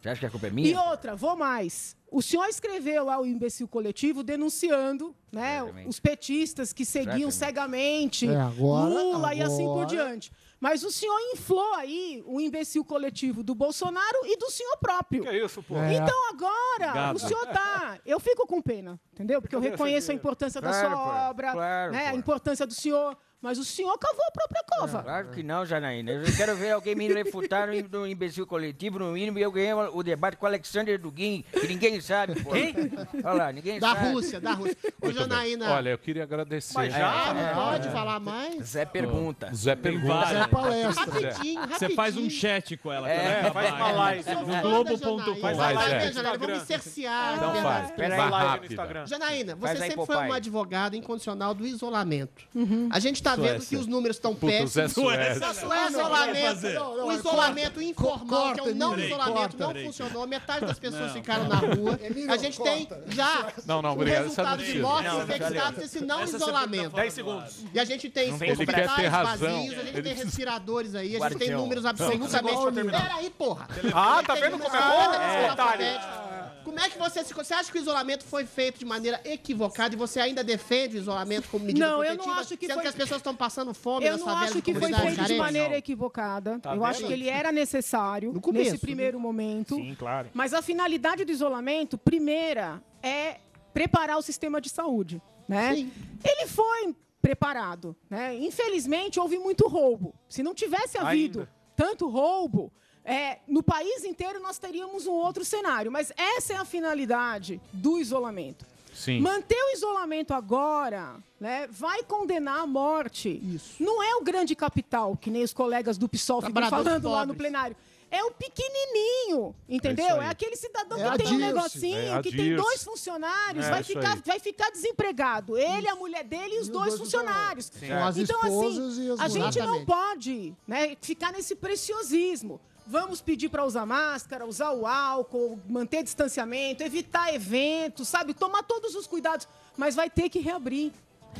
Você 0.00 0.08
acha 0.10 0.20
que 0.20 0.26
a 0.26 0.30
culpa 0.30 0.46
é 0.46 0.50
E 0.50 0.52
minha? 0.52 0.82
outra, 0.82 1.16
vou 1.16 1.34
mais. 1.36 1.96
O 2.10 2.20
senhor 2.20 2.46
escreveu 2.46 3.04
lá 3.04 3.20
o 3.20 3.24
imbecil 3.26 3.68
coletivo 3.68 4.22
denunciando 4.22 5.14
né, 5.30 5.58
Exatamente. 5.58 5.88
os 5.88 6.00
petistas 6.00 6.72
que 6.72 6.84
seguiam 6.84 7.28
Exatamente. 7.28 7.32
cegamente 7.34 8.28
É, 8.28 8.36
agora- 8.40 8.88
Lula 8.92 9.34
e 9.34 9.42
assim 9.42 9.64
por 9.64 9.70
agora- 9.82 9.86
diante. 9.86 10.32
Mas 10.58 10.82
o 10.82 10.90
senhor 10.90 11.16
inflou 11.32 11.72
aí 11.74 12.22
o 12.26 12.38
imbecil 12.40 12.84
coletivo 12.84 13.42
do 13.42 13.54
Bolsonaro 13.54 14.18
e 14.24 14.36
do 14.36 14.50
senhor 14.50 14.76
próprio. 14.78 15.22
Que 15.22 15.30
isso, 15.32 15.62
pô? 15.62 15.76
É. 15.76 15.94
Então 15.94 16.28
agora, 16.30 16.92
Gabi. 16.92 17.16
o 17.16 17.18
senhor 17.18 17.46
tá. 17.46 17.98
Eu 18.04 18.20
fico 18.20 18.46
com 18.46 18.60
pena, 18.60 19.00
entendeu? 19.12 19.40
Porque 19.40 19.54
eu 19.56 19.60
reconheço 19.60 20.10
a 20.10 20.14
importância 20.14 20.60
da 20.60 20.68
Claro, 20.68 20.88
sua 20.88 20.96
pô. 20.96 21.30
obra, 21.30 21.52
Claro, 21.52 21.92
né, 21.92 22.08
a 22.08 22.14
importância 22.14 22.66
do 22.66 22.74
senhor. 22.74 23.16
Mas 23.42 23.58
o 23.58 23.64
senhor 23.64 23.96
cavou 23.98 24.22
a 24.26 24.30
própria 24.30 24.62
cova. 24.68 25.02
Claro 25.02 25.28
que 25.30 25.42
não, 25.42 25.64
Janaína. 25.64 26.12
Eu 26.12 26.36
quero 26.36 26.54
ver 26.56 26.72
alguém 26.72 26.94
me 26.94 27.08
refutar 27.12 27.68
no, 27.68 28.00
no 28.00 28.06
imbecil 28.06 28.46
coletivo, 28.46 28.98
no 28.98 29.12
mínimo, 29.12 29.38
e 29.38 29.42
eu 29.42 29.50
ganhei 29.50 29.72
o 29.72 30.02
debate 30.02 30.36
com 30.36 30.44
o 30.44 30.48
Alexander 30.48 30.98
Dugin, 31.00 31.42
que 31.50 31.66
ninguém 31.66 32.00
sabe, 32.02 32.42
pô. 32.42 32.50
Olha 32.50 33.32
lá, 33.32 33.52
ninguém 33.52 33.80
Da 33.80 33.94
sabe. 33.94 34.12
Rússia, 34.12 34.40
da 34.40 34.52
Rússia. 34.52 34.76
Ô, 35.00 35.06
Muito 35.06 35.18
bem. 35.18 35.28
Janaína, 35.28 35.72
Olha, 35.72 35.88
eu 35.90 35.98
queria 35.98 36.22
agradecer. 36.24 36.74
Mas 36.74 36.92
já? 36.92 37.32
não 37.32 37.54
pode 37.54 37.88
falar 37.88 38.20
mais? 38.20 38.62
Zé 38.62 38.84
pergunta. 38.84 39.50
Zé 39.54 39.74
pergunta. 39.74 40.26
Zé 40.26 40.46
Palestra. 40.46 41.04
Rapidinho, 41.04 41.60
rapidinho. 41.60 41.78
Você 41.78 41.94
faz 41.94 42.16
um 42.18 42.28
chat 42.28 42.76
com 42.76 42.92
ela. 42.92 43.08
É, 43.08 43.36
também, 43.36 43.52
faz 43.52 43.70
vai. 43.70 43.80
uma 43.80 43.90
live. 43.92 44.34
No 44.34 44.46
da 44.46 44.60
Globo.com. 44.60 44.96
Janaína. 44.96 45.40
Faz 45.40 45.58
a 45.58 45.70
live 45.70 46.12
Janaína, 46.12 46.38
vamos 46.38 46.62
cercear. 46.62 47.36
Então 47.36 47.52
faz. 47.54 47.62
verdade. 47.62 47.92
Pera 47.94 48.16
Faz 48.16 48.22
aí, 48.22 48.30
live 48.30 48.58
no. 48.60 48.72
Instagram. 48.72 49.06
Janaína, 49.06 49.54
você 49.56 49.66
Faz 49.76 49.78
sempre 49.78 50.06
foi 50.06 50.16
uma 50.16 50.36
advogada 50.36 50.96
incondicional 50.96 51.54
do 51.54 51.66
isolamento. 51.66 52.42
A 52.90 52.98
gente 52.98 53.22
tá 53.22 53.29
vendo 53.36 53.46
Suécia. 53.60 53.68
que 53.68 53.76
os 53.76 53.86
números 53.86 54.16
estão 54.16 54.32
o 54.32 54.34
Zé 54.34 54.82
péssimos. 54.82 54.92
Suécia. 54.92 55.48
O 55.48 55.88
isolamento, 55.88 56.62
Não, 56.62 56.96
não, 56.96 57.06
o 57.06 57.12
é 57.12 57.14
isolamento 57.16 57.70
corta. 57.74 57.84
informal, 57.84 58.52
que 58.54 58.60
é 58.60 58.62
o 58.62 58.74
não 58.74 58.92
Emílio, 58.92 59.06
isolamento, 59.08 59.56
corta. 59.56 59.74
não 59.74 59.84
funcionou. 59.86 60.26
Metade 60.26 60.66
das 60.66 60.78
pessoas 60.78 61.12
ficaram 61.12 61.48
na 61.48 61.56
rua. 61.56 61.98
Emílio, 62.02 62.32
A 62.32 62.36
gente 62.36 62.60
tem 62.60 62.86
corta. 62.86 63.04
já 63.08 63.52
Não, 63.66 63.82
não, 63.82 63.90
o 63.90 63.92
obrigado. 63.94 64.18
Não 64.20 64.28
resultado 64.28 64.62
de 64.64 64.78
mortes 64.80 65.12
Não, 65.12 65.22
infectados 65.22 65.78
desse 65.78 66.00
não 66.04 66.20
Essa 66.20 66.26
você 66.32 66.36
isolamento. 66.36 66.96
10 66.96 67.12
segundos. 67.12 67.56
E 67.72 67.80
a 67.80 67.84
gente 67.84 68.10
tem 68.10 68.32
hospitais 68.32 69.10
vazios, 69.10 69.78
a 69.78 69.82
gente 69.82 70.02
tem 70.02 70.14
respiradores 70.14 70.94
aí, 70.94 71.16
a 71.16 71.28
gente 71.28 71.38
tem 71.38 71.50
números 71.50 71.84
o 71.84 71.88
absolutamente... 71.88 72.70
Nino. 72.70 72.90
Pera 72.90 73.14
aí, 73.14 73.30
porra. 73.30 73.68
Ah, 73.94 74.22
tá 74.26 74.34
vendo 74.34 74.58
como 74.58 74.76
é 74.76 74.80
bom? 74.80 76.29
Como 76.64 76.78
é 76.78 76.88
que 76.88 76.98
você 76.98 77.24
se... 77.24 77.32
Você 77.34 77.54
acha 77.54 77.70
que 77.70 77.78
o 77.78 77.80
isolamento 77.80 78.24
foi 78.24 78.44
feito 78.44 78.78
de 78.78 78.84
maneira 78.84 79.20
equivocada 79.24 79.94
e 79.94 79.98
você 79.98 80.20
ainda 80.20 80.44
defende 80.44 80.96
o 80.96 81.00
isolamento 81.00 81.48
como 81.48 81.64
medida 81.64 81.86
Não, 81.86 82.04
eu 82.04 82.10
não 82.10 82.16
protetiva, 82.16 82.40
acho 82.40 82.56
que 82.56 82.66
sendo 82.66 82.74
foi- 82.74 82.82
que 82.82 82.88
as 82.88 82.94
pessoas 82.94 83.18
estão 83.18 83.34
passando 83.34 83.72
fome 83.74 84.06
Eu 84.06 84.18
não 84.18 84.28
acho 84.28 84.60
que 84.62 84.74
foi 84.74 84.92
feito 84.92 85.24
de 85.24 85.34
maneira 85.36 85.76
equivocada. 85.76 86.58
Tá 86.58 86.74
eu 86.74 86.84
acho 86.84 87.06
que 87.06 87.12
ele 87.12 87.28
era 87.28 87.50
necessário 87.52 88.32
começo, 88.40 88.72
nesse 88.72 88.78
primeiro 88.78 89.18
momento. 89.18 89.74
Sim, 89.76 89.94
claro. 89.98 90.28
Mas 90.34 90.52
a 90.54 90.62
finalidade 90.62 91.24
do 91.24 91.32
isolamento, 91.32 91.96
primeira, 91.98 92.82
é 93.02 93.38
preparar 93.72 94.18
o 94.18 94.22
sistema 94.22 94.60
de 94.60 94.68
saúde. 94.68 95.20
Né? 95.48 95.74
Sim. 95.74 95.92
Ele 96.24 96.46
foi 96.46 96.94
preparado. 97.20 97.96
Né? 98.08 98.36
Infelizmente, 98.36 99.18
houve 99.20 99.38
muito 99.38 99.66
roubo. 99.68 100.14
Se 100.28 100.42
não 100.42 100.54
tivesse 100.54 100.98
havido 100.98 101.40
Ainda. 101.40 101.52
tanto 101.76 102.08
roubo, 102.08 102.72
é, 103.04 103.38
no 103.48 103.62
país 103.62 104.04
inteiro 104.04 104.40
nós 104.40 104.58
teríamos 104.58 105.06
um 105.06 105.12
outro 105.12 105.44
cenário. 105.44 105.90
Mas 105.90 106.12
essa 106.16 106.54
é 106.54 106.56
a 106.56 106.64
finalidade 106.64 107.60
do 107.72 107.98
isolamento. 107.98 108.66
Sim. 108.92 109.20
Manter 109.20 109.56
o 109.56 109.70
isolamento 109.76 110.34
agora 110.34 111.14
né, 111.40 111.66
vai 111.70 112.02
condenar 112.02 112.60
à 112.60 112.66
morte. 112.66 113.40
Não 113.78 114.02
é 114.02 114.14
o 114.16 114.22
grande 114.22 114.54
capital, 114.54 115.16
que 115.16 115.30
nem 115.30 115.42
os 115.42 115.54
colegas 115.54 115.96
do 115.96 116.08
PSOL 116.08 116.42
ficam 116.42 116.68
falando 116.68 117.08
lá 117.08 117.24
no 117.24 117.34
plenário. 117.34 117.76
É 118.12 118.24
o 118.24 118.32
pequenininho, 118.32 119.54
É 119.68 119.74
isso 119.74 119.76
entendeu? 119.76 120.20
aí. 120.20 120.26
É, 120.26 120.30
aquele 120.30 120.56
cidadão 120.56 120.98
É 120.98 121.16
que 121.16 121.18
tem 121.22 121.32
um 121.32 121.38
negocinho, 121.38 122.18
É 122.18 122.22
que 122.22 122.36
tem 122.36 122.56
dois 122.56 122.82
funcionários, 122.82 123.64
É 123.66 123.70
vai, 123.70 123.80
isso 123.82 123.92
ficar, 123.92 124.14
aí. 124.14 124.22
vai 124.26 124.40
ficar 124.40 124.70
desempregado. 124.70 125.56
Ele, 125.56 125.88
a 125.88 125.94
mulher 125.94 126.24
dele 126.24 126.56
e 126.56 126.58
os 126.58 126.66
E 126.66 126.72
dois 126.72 126.88
dois 126.88 127.00
funcionários. 127.00 127.70
Então, 127.76 128.42
assim, 128.42 129.06
e 129.06 129.10
as 129.12 129.20
a 129.20 129.28
gente 129.28 129.60
não 129.60 129.84
pode 129.84 130.52
né, 130.66 130.96
ficar 131.00 131.32
nesse 131.32 131.54
preciosismo. 131.54 132.60
Vamos 132.90 133.20
pedir 133.20 133.48
para 133.48 133.64
usar 133.64 133.86
máscara, 133.86 134.44
usar 134.44 134.72
o 134.72 134.84
álcool, 134.84 135.60
manter 135.68 136.02
distanciamento, 136.02 136.82
evitar 136.82 137.32
eventos, 137.32 138.08
sabe? 138.08 138.34
Tomar 138.34 138.64
todos 138.64 138.96
os 138.96 139.06
cuidados, 139.06 139.46
mas 139.76 139.94
vai 139.94 140.10
ter 140.10 140.28
que 140.28 140.40
reabrir. 140.40 140.90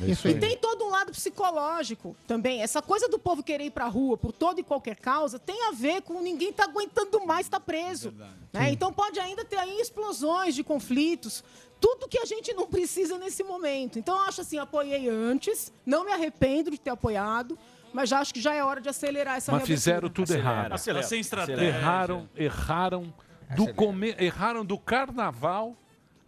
Isso 0.07 0.29
E 0.29 0.31
aí. 0.33 0.39
tem 0.39 0.55
todo 0.57 0.85
um 0.85 0.89
lado 0.89 1.11
psicológico 1.11 2.15
também. 2.25 2.61
Essa 2.61 2.81
coisa 2.81 3.09
do 3.09 3.19
povo 3.19 3.43
querer 3.43 3.65
ir 3.65 3.71
pra 3.71 3.87
rua 3.87 4.15
por 4.17 4.31
toda 4.31 4.61
e 4.61 4.63
qualquer 4.63 4.95
causa 4.95 5.37
tem 5.37 5.67
a 5.67 5.71
ver 5.73 6.01
com 6.03 6.21
ninguém 6.21 6.53
tá 6.53 6.63
aguentando 6.63 7.25
mais 7.25 7.47
estar 7.47 7.59
preso. 7.59 8.13
né? 8.53 8.71
Então 8.71 8.93
pode 8.93 9.19
ainda 9.19 9.43
ter 9.43 9.57
aí 9.57 9.81
explosões 9.81 10.55
de 10.55 10.63
conflitos. 10.63 11.43
Tudo 11.81 12.07
que 12.07 12.17
a 12.19 12.25
gente 12.25 12.53
não 12.53 12.65
precisa 12.67 13.17
nesse 13.17 13.43
momento. 13.43 13.99
Então 13.99 14.15
eu 14.15 14.21
acho 14.21 14.39
assim, 14.39 14.57
apoiei 14.57 15.09
antes, 15.09 15.73
não 15.85 16.05
me 16.05 16.13
arrependo 16.13 16.71
de 16.71 16.79
ter 16.79 16.91
apoiado, 16.91 17.59
mas 17.93 18.09
já 18.09 18.19
acho 18.19 18.33
que 18.33 18.41
já 18.41 18.53
é 18.53 18.63
hora 18.63 18.81
de 18.81 18.89
acelerar 18.89 19.37
essa 19.37 19.51
Mas 19.51 19.63
fizeram 19.63 20.09
tudo 20.09 20.33
errado. 20.33 20.73
Acelera. 20.73 21.05
Sem 21.05 21.19
estratégia. 21.19 21.63
Erraram, 21.63 22.29
erraram 22.35 23.13
do, 23.55 23.73
come... 23.73 24.15
erraram 24.17 24.65
do 24.65 24.77
carnaval 24.77 25.75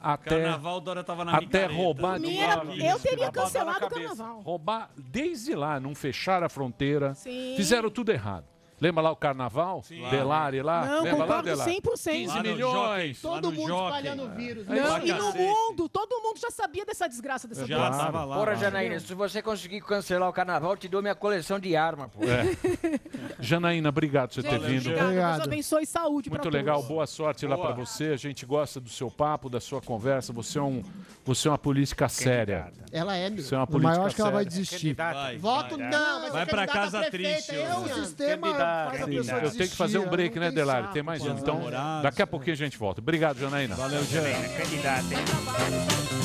até, 0.03 0.41
Carnaval, 0.41 0.81
Dora 0.81 1.02
tava 1.02 1.23
na 1.23 1.31
até 1.31 1.44
micareta. 1.45 1.73
roubar 1.73 2.19
Por 2.19 2.27
de 2.27 2.85
eu 2.85 2.99
teria 2.99 3.31
cancelado 3.31 3.85
o 3.85 3.90
carnaval. 3.90 4.41
roubar 4.41 4.90
desde 4.98 5.56
lá, 5.56 5.80
não 5.80 5.95
fecharam 5.95 6.45
a 6.45 6.49
fronteira. 6.49 7.15
Sim. 7.15 7.53
Fizeram 7.56 7.90
tudo 7.90 8.11
errado. 8.11 8.45
Lembra 8.84 9.01
lá 9.01 9.11
o 9.11 9.15
carnaval? 9.15 9.81
Delari 10.10 10.61
lá? 10.61 10.85
Não, 10.85 11.03
Lembra 11.03 11.11
lá, 11.19 11.26
concordo 11.26 11.43
Delari? 11.49 11.72
100%. 11.81 12.11
15 12.11 12.27
Lá 12.27 12.35
no 12.35 12.41
milhões. 12.43 13.18
Jockey, 13.18 13.27
lá 13.27 13.34
Todo 13.35 13.51
mundo 13.53 13.68
Jockey. 13.68 13.85
espalhando 13.85 14.23
o 14.26 14.30
vírus. 14.35 14.68
Né? 14.68 14.81
Não, 14.81 14.97
e 15.05 15.14
no 15.14 15.34
mundo, 15.34 15.88
todo 15.88 16.22
mundo 16.22 16.38
já 16.38 16.51
sabia 16.51 16.85
dessa 16.85 17.07
desgraça 17.07 17.47
dessa 17.47 17.65
Já 17.65 17.77
doença. 17.77 17.97
tava 18.05 18.26
lá. 18.26 18.35
Porra, 18.35 18.51
lá. 18.51 18.55
Janaína, 18.55 18.99
se 18.99 19.14
você 19.14 19.41
conseguir 19.41 19.80
cancelar 19.81 20.27
o 20.27 20.34
carnaval, 20.34 20.72
eu 20.72 20.77
te 20.77 20.89
dou 20.89 21.01
minha 21.01 21.15
coleção 21.15 21.60
de 21.60 21.73
arma, 21.77 22.10
pô. 22.10 22.19
É. 22.26 22.99
Janaína, 23.39 23.88
obrigado 23.89 24.30
por 24.30 24.35
você 24.35 24.41
ter 24.43 24.60
vindo. 24.60 24.80
obrigada. 24.81 24.89
Deus 24.93 25.03
Obrigado. 25.05 25.41
abençoe 25.43 25.84
e 25.84 25.85
saúde 25.88 26.30
pra 26.30 26.38
Muito 26.39 26.43
todos. 26.43 26.57
legal, 26.57 26.84
boa 26.84 27.07
sorte 27.07 27.47
lá 27.47 27.55
Boa. 27.55 27.68
pra 27.73 27.85
você. 27.85 28.07
A 28.07 28.18
gente 28.18 28.45
gosta 28.45 28.80
do 28.80 28.89
seu 28.89 29.10
papo, 29.10 29.49
da 29.49 29.60
sua 29.61 29.81
conversa. 29.81 30.34
Você 30.34 30.60
é, 30.60 30.61
um, 30.61 30.84
você 31.23 31.47
é 31.47 31.51
uma 31.51 31.57
política 31.57 32.10
séria. 32.10 32.72
Ela 32.91 33.15
é, 33.15 33.30
meu. 33.30 33.43
Você 33.43 33.55
é 33.55 33.57
uma 33.57 33.64
O 33.64 33.68
política 33.68 33.91
maior 33.95 34.05
acho 34.07 34.15
que 34.15 34.22
ela 34.22 34.31
vai 34.31 34.43
séria. 34.43 34.57
desistir. 34.60 34.93
Vai, 34.93 35.38
Voto 35.38 35.77
vai. 35.77 35.89
não, 35.89 36.19
mas 36.22 36.31
Vai 36.34 36.45
ser 36.45 36.49
pra 36.51 36.68
candidata 36.68 36.91
casa 36.97 37.11
triste 37.11 37.55
eu, 37.55 37.61
É, 37.64 37.77
o 37.77 37.88
sistema 37.95 38.47
Candidato, 38.74 38.91
faz 38.91 39.02
a 39.02 39.06
Sim, 39.06 39.12
pessoa 39.18 39.40
eu 39.41 39.52
tenho 39.52 39.70
que 39.70 39.76
fazer 39.76 39.98
um 39.98 40.02
desistir, 40.02 40.16
break, 40.18 40.40
né, 40.40 40.45
tem 40.48 40.56
Delari? 40.56 40.82
saco 40.84 40.94
Tem 40.94 41.04
mais 41.04 41.22
um. 41.22 41.38
Então, 41.38 41.56
namorados. 41.58 42.04
daqui 42.04 42.22
a 42.22 42.28
pouquinho 42.28 42.54
a 42.54 42.58
gente 42.58 42.78
volta. 42.78 43.02
Obrigado, 43.02 43.40
Janaína. 43.40 43.76
Valeu, 43.76 44.04
Jean. 44.06 44.24
Candidato, 44.58 45.06
hein? 45.12 46.24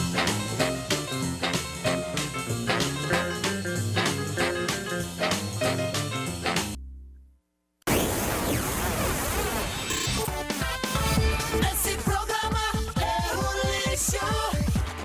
Esse 11.72 11.96
programa 11.98 12.58
é 13.00 13.36
um 13.36 13.90
lixo. 13.90 14.18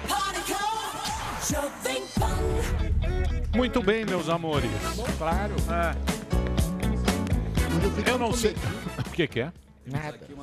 Pânico, 0.07 0.59
Jovem 1.49 2.03
Pan. 2.19 3.57
Muito 3.57 3.81
bem, 3.81 4.05
meus 4.05 4.29
amores. 4.29 4.69
Claro. 5.17 5.55
Eu 8.07 8.17
não 8.17 8.33
sei. 8.33 8.55
O 9.07 9.11
que, 9.15 9.27
que 9.27 9.39
é? 9.41 9.51
Nada. 9.85 10.17
Dia 10.17 10.35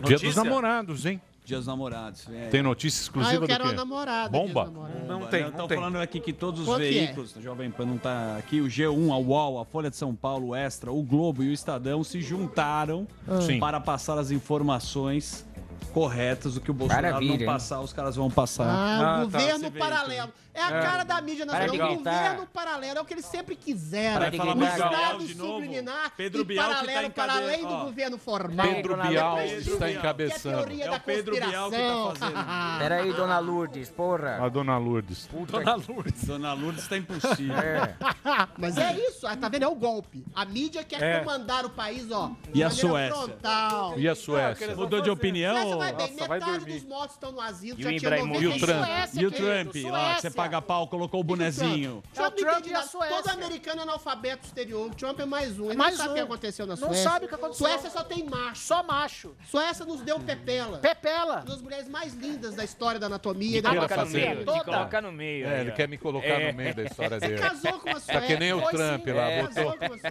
Notícia? 0.00 0.26
dos 0.28 0.36
namorados, 0.36 1.06
hein? 1.06 1.20
Dia 1.44 1.58
dos 1.58 1.66
Namorados. 1.66 2.26
aí. 2.28 2.48
Tem 2.50 2.62
notícia 2.62 3.02
exclusiva 3.02 3.42
Ah, 3.42 3.44
eu 3.44 3.46
quero 3.46 3.64
do 3.64 3.68
quê? 3.68 3.74
uma 3.74 3.84
namorada, 3.84 4.28
Bomba? 4.30 4.46
Dia 4.46 4.64
dos 4.64 4.72
namorados. 4.74 5.08
Não 5.08 5.20
Não 5.20 5.26
tem. 5.28 5.40
Estão 5.44 5.58
não 5.58 5.68
tem. 5.68 5.76
falando 5.78 5.96
aqui 5.96 6.20
que 6.20 6.32
todos 6.32 6.60
os 6.60 6.66
Qual 6.66 6.78
é? 6.78 6.80
veículos, 6.80 7.36
a 7.36 7.40
Jovem 7.40 7.70
Pan 7.70 7.84
não 7.84 7.98
tá 7.98 8.36
aqui, 8.38 8.60
o 8.62 8.66
G1, 8.66 9.12
a 9.12 9.18
UOL, 9.18 9.60
a 9.60 9.64
Folha 9.66 9.90
de 9.90 9.96
São 9.96 10.14
Paulo, 10.14 10.48
o 10.48 10.54
Extra, 10.56 10.90
o 10.90 11.02
Globo 11.02 11.42
e 11.42 11.50
o 11.50 11.52
Estadão 11.52 12.02
se 12.02 12.20
juntaram 12.22 13.06
Ah. 13.28 13.40
Sim. 13.42 13.60
para 13.60 13.78
passar 13.78 14.16
as 14.18 14.30
informações 14.30 15.46
corretas 15.92 16.54
do 16.54 16.60
que 16.60 16.70
o 16.70 16.74
Bolsonaro 16.74 17.06
Maravilha, 17.06 17.34
não 17.34 17.40
hein? 17.40 17.46
passar, 17.46 17.80
os 17.80 17.92
caras 17.92 18.16
vão 18.16 18.30
passar. 18.30 18.64
Ah, 18.66 18.96
o 18.96 19.00
tá. 19.30 19.38
governo 19.38 19.70
vê 19.70 19.78
paralelo. 19.78 20.32
É 20.54 20.62
a 20.62 20.68
É. 20.70 20.82
cara 20.82 21.02
da 21.04 21.20
mídia 21.20 21.44
Para 21.46 21.66
nacional. 21.66 21.88
de 21.88 21.94
O 21.94 21.96
gritar. 21.96 22.22
governo 22.22 22.46
paralelo 22.52 22.98
é 22.98 23.02
o 23.02 23.04
que 23.04 23.14
eles 23.14 23.26
sempre 23.26 23.56
quiseram. 23.56 24.20
Para 24.20 24.30
de 24.30 24.40
Um. 24.40 24.64
Estado 24.64 25.28
subliminar 25.28 26.12
Pedro 26.16 26.40
e 26.42 26.44
Bial 26.44 26.64
que 26.68 26.70
tá 26.74 26.76
paralelo 26.80 27.10
para 27.10 27.24
encade- 27.26 27.44
além 27.44 27.60
do 27.66 27.74
ó. 27.74 27.84
governo 27.86 28.18
formal. 28.18 28.66
Pedro 28.66 28.96
Bial 28.96 29.40
está 29.42 29.88
é 29.88 29.88
a 29.88 29.92
encabeçando. 29.94 30.72
É 30.82 30.90
o 30.92 31.00
Pedro 31.00 31.34
Bial 31.34 31.70
que 31.70 31.76
tá 31.76 31.82
conspiração. 31.82 32.14
fazendo. 32.14 32.34
Peraí, 32.78 33.12
dona 33.12 33.38
Lourdes, 33.40 33.90
porra. 33.90 34.44
A 34.44 34.48
dona 34.48 34.78
Lourdes. 34.78 35.28
Dona 35.50 35.74
Lourdes. 35.74 36.24
Dona 36.24 36.52
Lourdes 36.52 36.86
tá 36.88 36.96
impossível. 36.96 37.56
É. 37.58 37.96
Mas 38.56 38.76
é 38.78 38.92
isso, 39.08 39.22
tá 39.22 39.48
vendo? 39.48 39.64
É 39.64 39.68
o 39.68 39.74
golpe. 39.74 40.24
A 40.34 40.44
mídia 40.44 40.84
quer 40.84 41.02
É. 41.02 41.18
comandar 41.20 41.64
o 41.64 41.70
país, 41.70 42.10
ó. 42.10 42.30
E 42.52 42.62
a 42.62 42.70
Suécia? 42.70 43.14
Frontal. 43.14 43.98
E 43.98 44.08
a 44.08 44.14
Suécia? 44.14 44.76
Mudou 44.76 45.00
de 45.00 45.10
opinião? 45.10 45.54
Suécia 45.56 45.76
vai 45.76 45.92
bem, 45.94 46.14
metade 46.14 46.64
dos 46.64 46.84
mortos 46.84 47.14
estão 47.16 47.32
no 47.32 47.40
asilo, 47.40 47.78
E 47.78 47.82
já 47.82 47.88
o 47.88 47.92
tinha 47.92 47.96
Ibrahimovic? 48.08 48.44
90 48.44 48.54
E 48.54 48.56
o 48.56 48.66
Trump? 48.66 49.14
E 49.14 49.26
o 49.26 49.30
Trump, 49.30 49.92
lá, 49.92 50.14
que 50.14 50.20
você. 50.20 50.30
Paga 50.44 50.62
pau, 50.62 50.86
colocou 50.88 51.20
o 51.20 51.24
bonezinho. 51.24 52.02
Trump 52.12 52.16
não 52.16 52.24
É 52.24 52.28
o 52.28 52.30
Trump 52.30 52.58
entende 52.58 52.70
a 52.74 52.78
nada. 52.78 52.88
Suécia. 52.88 53.16
Todo 53.16 53.30
americano 53.30 53.80
é 53.80 53.82
analfabeto 53.82 54.46
exterior. 54.46 54.90
O 54.90 54.94
Trump 54.94 55.20
é 55.20 55.24
mais 55.24 55.58
um. 55.58 55.66
Ele 55.66 55.76
Mais 55.76 55.96
não 55.98 56.04
sabe 56.04 56.08
um. 56.08 56.12
o 56.12 56.14
que 56.16 56.20
aconteceu 56.32 56.66
na 56.66 56.76
Não 56.76 56.88
Suécia. 56.88 57.02
sabe 57.10 57.26
o 57.26 57.28
que 57.28 57.34
aconteceu. 57.34 57.66
Suécia 57.66 57.90
só 57.90 58.04
tem 58.04 58.24
macho. 58.24 58.60
Só 58.62 58.82
macho. 58.82 59.34
Suécia 59.50 59.84
nos 59.84 60.00
deu 60.02 60.20
pepela. 60.20 60.78
Pepela. 60.78 61.36
Uma 61.36 61.44
das 61.44 61.62
mulheres 61.62 61.88
mais 61.88 62.14
lindas 62.14 62.54
da 62.54 62.64
história 62.64 63.00
da 63.00 63.06
anatomia 63.06 63.58
e 63.58 63.62
Queira 63.62 63.76
colocar 63.76 64.04
no 64.04 64.10
meio, 64.10 64.44
Toda. 64.44 64.64
colocar 64.64 65.02
no 65.02 65.12
meio. 65.12 65.46
É, 65.46 65.60
ele 65.62 65.72
quer 65.72 65.88
me 65.88 65.96
colocar 65.98 66.26
É. 66.26 66.52
no 66.52 66.56
meio 66.58 66.74
da 66.74 66.82
história 66.84 67.18
dele. 67.20 67.38
Casou 67.38 67.72
com 67.80 67.88
uma 67.88 67.94
Tá 67.94 68.00
Suécia. 68.00 68.20
que 68.22 68.36
nem 68.36 68.52
o 68.52 68.60
Trump 68.68 69.04
sim. 69.04 69.12
lá, 69.12 69.30
É. 69.30 69.42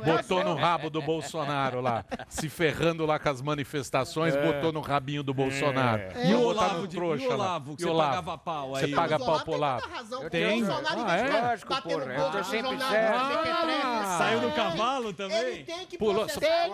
botou, 0.03 0.43
no 0.43 0.55
rabo 0.55 0.89
do 0.89 1.01
Bolsonaro 1.01 1.81
lá, 1.81 2.03
se 2.27 2.49
ferrando 2.49 3.05
lá 3.05 3.19
com 3.19 3.29
as 3.29 3.41
manifestações, 3.41 4.35
botou 4.35 4.71
no 4.71 4.81
rabinho 4.81 5.23
do 5.23 5.33
Bolsonaro. 5.33 6.01
E 6.25 6.33
o 6.33 6.41
Olavo, 6.41 6.87
de, 6.87 6.95
trouxa 6.95 7.23
e 7.23 7.27
o 7.27 7.29
lá. 7.29 7.35
Olavo, 7.35 7.75
que 7.75 7.81
E 7.83 7.85
você 7.85 7.89
o 7.89 7.93
Olavo? 7.93 8.09
pagava 8.11 8.37
pau 8.37 8.69
Você 8.71 8.85
aí. 8.85 8.91
paga 8.95 9.17
Mas 9.19 9.21
o 9.27 9.31
pau 9.31 9.39
pro 9.43 9.53
Olavo? 9.53 9.83
Toda 10.29 10.29
razão. 10.29 10.29
Eu 10.29 10.29
porque 10.29 10.37
tenho. 10.37 10.63
o 10.63 10.67
Bolsonaro, 10.67 10.99
em 10.99 11.03
Ah, 11.03 11.15
é? 11.17 11.41
Lógico, 11.49 11.69
bater 11.73 11.97
no 11.97 12.05
porra, 12.15 12.37
eu 12.37 12.43
sempre 12.43 12.67
jornal, 12.69 12.89
Mequetrefe, 13.29 13.81
Ah. 13.83 14.15
Saiu 14.17 14.39
do 14.39 14.45
ele 14.47 14.55
cavalo 14.55 15.05
Ele 15.07 15.13
também? 15.13 15.65
tem 15.65 15.85
que 15.87 15.97
Pulou- 15.97 16.25
processar 16.25 16.39
Tem, 16.41 16.69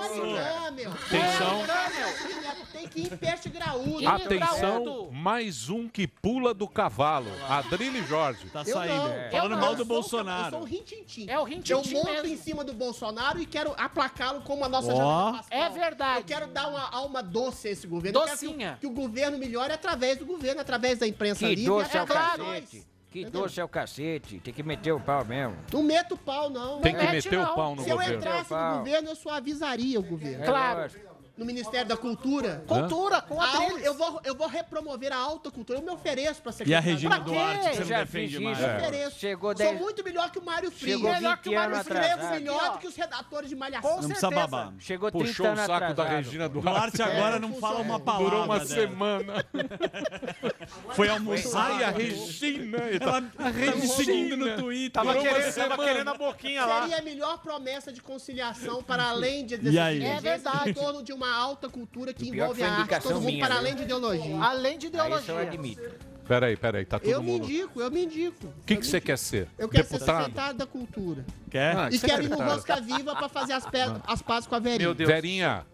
meu. 0.71 0.91
Atenção. 0.91 1.63
Tem 2.71 2.87
que 2.87 2.99
ir 3.01 3.13
em 3.13 3.17
peste 3.17 3.49
graúdo. 3.49 4.07
Atenção, 4.07 5.09
mais 5.11 5.69
um 5.69 5.87
que 5.87 6.07
pula 6.07 6.53
do 6.53 6.67
cavalo. 6.67 7.29
Adrilho 7.47 8.05
Jorge. 8.05 8.49
Tá 8.49 8.63
Eu 8.65 8.73
saindo. 8.73 8.95
não. 8.95 9.31
Falando 9.31 9.51
Eu 9.53 9.57
mal 9.57 9.75
do 9.75 9.81
Eu 9.81 9.85
sou- 9.85 9.85
Bolsonaro. 9.85 10.45
Eu 10.47 10.51
sou 10.51 10.59
um 10.61 10.63
rintintim. 10.63 11.25
É 11.29 11.37
o 11.37 11.41
Eu 11.41 11.43
rintintim 11.45 11.93
monto 11.93 12.11
mesmo. 12.11 12.27
em 12.27 12.37
cima 12.37 12.63
do 12.63 12.73
Bolsonaro 12.73 13.39
e 13.41 13.45
quero 13.45 13.73
aplacá-lo 13.77 14.41
como 14.41 14.63
a 14.65 14.69
nossa 14.69 14.87
Pascoal. 14.89 15.39
É 15.49 15.69
verdade. 15.69 16.19
Eu 16.19 16.23
quero 16.25 16.47
dar 16.47 16.67
uma 16.67 16.89
alma 16.91 17.21
doce 17.23 17.67
a 17.67 17.71
esse 17.71 17.85
governo. 17.87 18.17
Eu 18.19 18.23
quero 18.25 18.35
Docinha. 18.37 18.77
que, 18.79 18.87
o- 18.87 18.91
que 18.93 18.99
o 18.99 19.01
governo 19.01 19.37
melhore 19.37 19.71
através 19.73 20.17
do 20.17 20.25
governo, 20.25 20.61
através 20.61 20.99
da 20.99 21.07
imprensa 21.07 21.39
Que 21.39 21.55
livre. 21.55 21.65
doce 21.65 21.95
é 21.97 22.01
o 22.03 22.07
Que 23.11 23.21
Entendeu? 23.21 23.41
doce 23.41 23.59
é 23.59 23.63
o 23.63 23.67
cacete. 23.67 24.39
Tem 24.39 24.53
que 24.53 24.61
meter 24.61 24.91
o 24.91 24.99
pau 24.99 25.25
mesmo. 25.25 25.55
Não 25.73 25.81
meto 25.81 26.15
pau, 26.15 26.47
não. 26.49 26.79
Tem 26.79 26.93
que 26.93 27.01
mete 27.01 27.25
meter 27.25 27.39
o 27.39 27.41
não. 27.43 27.55
pau 27.55 27.75
no 27.75 27.83
Se 27.83 27.89
eu 27.89 27.95
governo. 27.97 28.17
entrasse 28.17 28.49
Pau. 28.49 28.71
no 28.71 28.77
governo, 28.79 29.09
eu 29.09 29.15
só 29.15 29.29
avisaria 29.31 29.99
o 29.99 30.03
governo. 30.03 30.43
É 30.43 30.45
Claro. 30.45 30.81
lógico. 30.81 31.08
No 31.39 31.45
Ministério 31.45 31.87
da 31.87 31.95
Cultura. 31.95 32.63
Cultura, 32.67 33.21
com 33.21 33.41
A 33.41 33.47
al- 33.55 33.77
eu, 33.79 33.93
vou, 33.93 34.19
eu 34.25 34.35
vou 34.35 34.47
repromover 34.47 35.13
a 35.13 35.17
alta 35.17 35.49
cultura. 35.49 35.79
Eu 35.79 35.83
me 35.83 35.89
ofereço 35.91 36.41
pra 36.41 36.51
ser 36.51 36.67
E 36.67 36.75
a. 36.75 36.79
Regina 36.81 37.15
Pra 37.15 37.23
quê? 37.23 37.31
Duarte, 37.31 37.59
que 37.69 37.75
você 37.75 37.79
não 37.79 37.85
já 37.87 37.99
defende 37.99 38.39
mais. 38.39 38.59
Eu 38.59 38.67
me 38.67 38.75
ofereço. 38.77 39.19
Chegou 39.19 39.49
Sou 39.51 39.65
10 39.65 39.79
muito 39.79 40.03
melhor 40.03 40.29
que 40.31 40.37
o 40.39 40.43
Mário 40.45 40.69
Frias. 40.69 40.97
Chegou 40.97 41.13
melhor 41.13 41.35
20 41.37 41.41
que 41.43 41.49
o 41.49 41.53
Mário 41.55 41.73
anos 41.75 41.87
Frias. 41.87 41.99
Escrevo 42.03 42.25
atrasado. 42.25 42.39
melhor 42.43 42.71
do 42.73 42.77
que 42.79 42.87
os 42.87 42.95
redatores 42.95 43.49
de 43.49 43.55
Malhação. 43.55 43.89
Com 43.89 44.01
Não 44.01 44.09
precisa 44.09 44.19
certeza. 44.27 44.47
babar. 44.47 44.73
Chegou 44.79 45.11
30 45.11 45.25
Puxou 45.27 45.45
o 45.45 45.49
anos 45.49 45.59
saco 45.65 45.79
da 45.79 45.87
atrasado. 45.87 46.15
Regina 46.15 46.49
Duarte. 46.49 46.69
Duarte 46.97 47.01
agora 47.01 47.35
É, 47.35 47.39
não 47.39 47.53
fala 47.55 47.79
uma 47.79 47.99
palavra. 47.99 48.25
Durou 48.29 48.43
uma 48.45 48.59
dela. 48.59 48.69
semana. 48.69 49.45
Foi 50.95 51.09
almoçar. 51.09 51.71
Ai, 51.71 51.83
a 51.85 51.89
Regina. 51.91 52.77
Ela 52.99 53.21
tá 53.21 53.51
me 53.51 53.87
seguindo 53.87 54.37
no 54.37 54.57
Twitter. 54.57 54.91
Tava 54.91 55.13
Durou 55.13 55.23
uma 55.23 55.33
querendo, 55.33 55.53
tava 55.55 55.69
semana. 55.69 55.83
querendo 55.89 56.07
a 56.09 56.13
boquinha 56.15 56.65
lá. 56.65 56.81
Seria 56.81 56.97
a 56.97 57.01
melhor 57.01 57.37
promessa 57.39 57.91
de 57.93 58.01
conciliação 58.01 58.83
para 58.83 59.03
além 59.09 59.45
de 59.45 59.55
E 59.69 59.79
aí? 59.79 60.03
É 60.03 60.19
verdade. 60.19 60.69
em 60.71 60.73
torno 60.73 61.03
de 61.03 61.13
uma 61.13 61.28
alta 61.35 61.69
cultura 61.69 62.13
que 62.13 62.29
envolve 62.29 62.55
que 62.59 62.63
a 62.63 62.71
arte, 62.73 62.99
todo 63.03 63.15
mundo 63.15 63.25
minha, 63.25 63.45
para 63.45 63.55
viu? 63.55 63.63
além 63.63 63.75
de 63.75 63.83
ideologia. 63.83 64.41
Além 64.41 64.77
de 64.77 64.87
Aí 64.87 64.91
isso 64.91 65.01
eu 65.01 65.05
ideologia. 65.07 65.41
admito. 65.41 66.09
Peraí, 66.27 66.55
peraí, 66.55 66.85
tá 66.85 66.99
todo 66.99 67.09
Eu 67.09 67.23
me 67.23 67.31
mundo... 67.31 67.45
indico, 67.45 67.81
eu 67.81 67.89
me 67.89 68.05
indico. 68.05 68.45
O 68.45 68.63
que, 68.63 68.75
que 68.75 68.85
você 68.85 69.01
quer 69.01 69.17
ser? 69.17 69.47
Eu 69.57 69.67
quero 69.67 69.83
ser 69.87 69.93
Deputado? 69.93 70.17
secretário 70.25 70.57
da 70.59 70.65
cultura. 70.67 71.25
Quer? 71.49 71.75
Ah, 71.75 71.89
E 71.91 71.97
quero 71.97 72.21
ir 72.23 72.29
no. 72.29 72.37
Rosca 72.37 72.79
Viva 72.79 73.15
para 73.15 73.27
fazer 73.27 73.53
as, 73.53 73.65
pe- 73.65 73.79
as 74.05 74.21
pazes 74.21 74.45
com 74.47 74.53
a 74.53 74.59
Verinha. 74.59 74.79
Meu 74.89 74.93
Deus. 74.93 75.09
Verinha, 75.09 75.65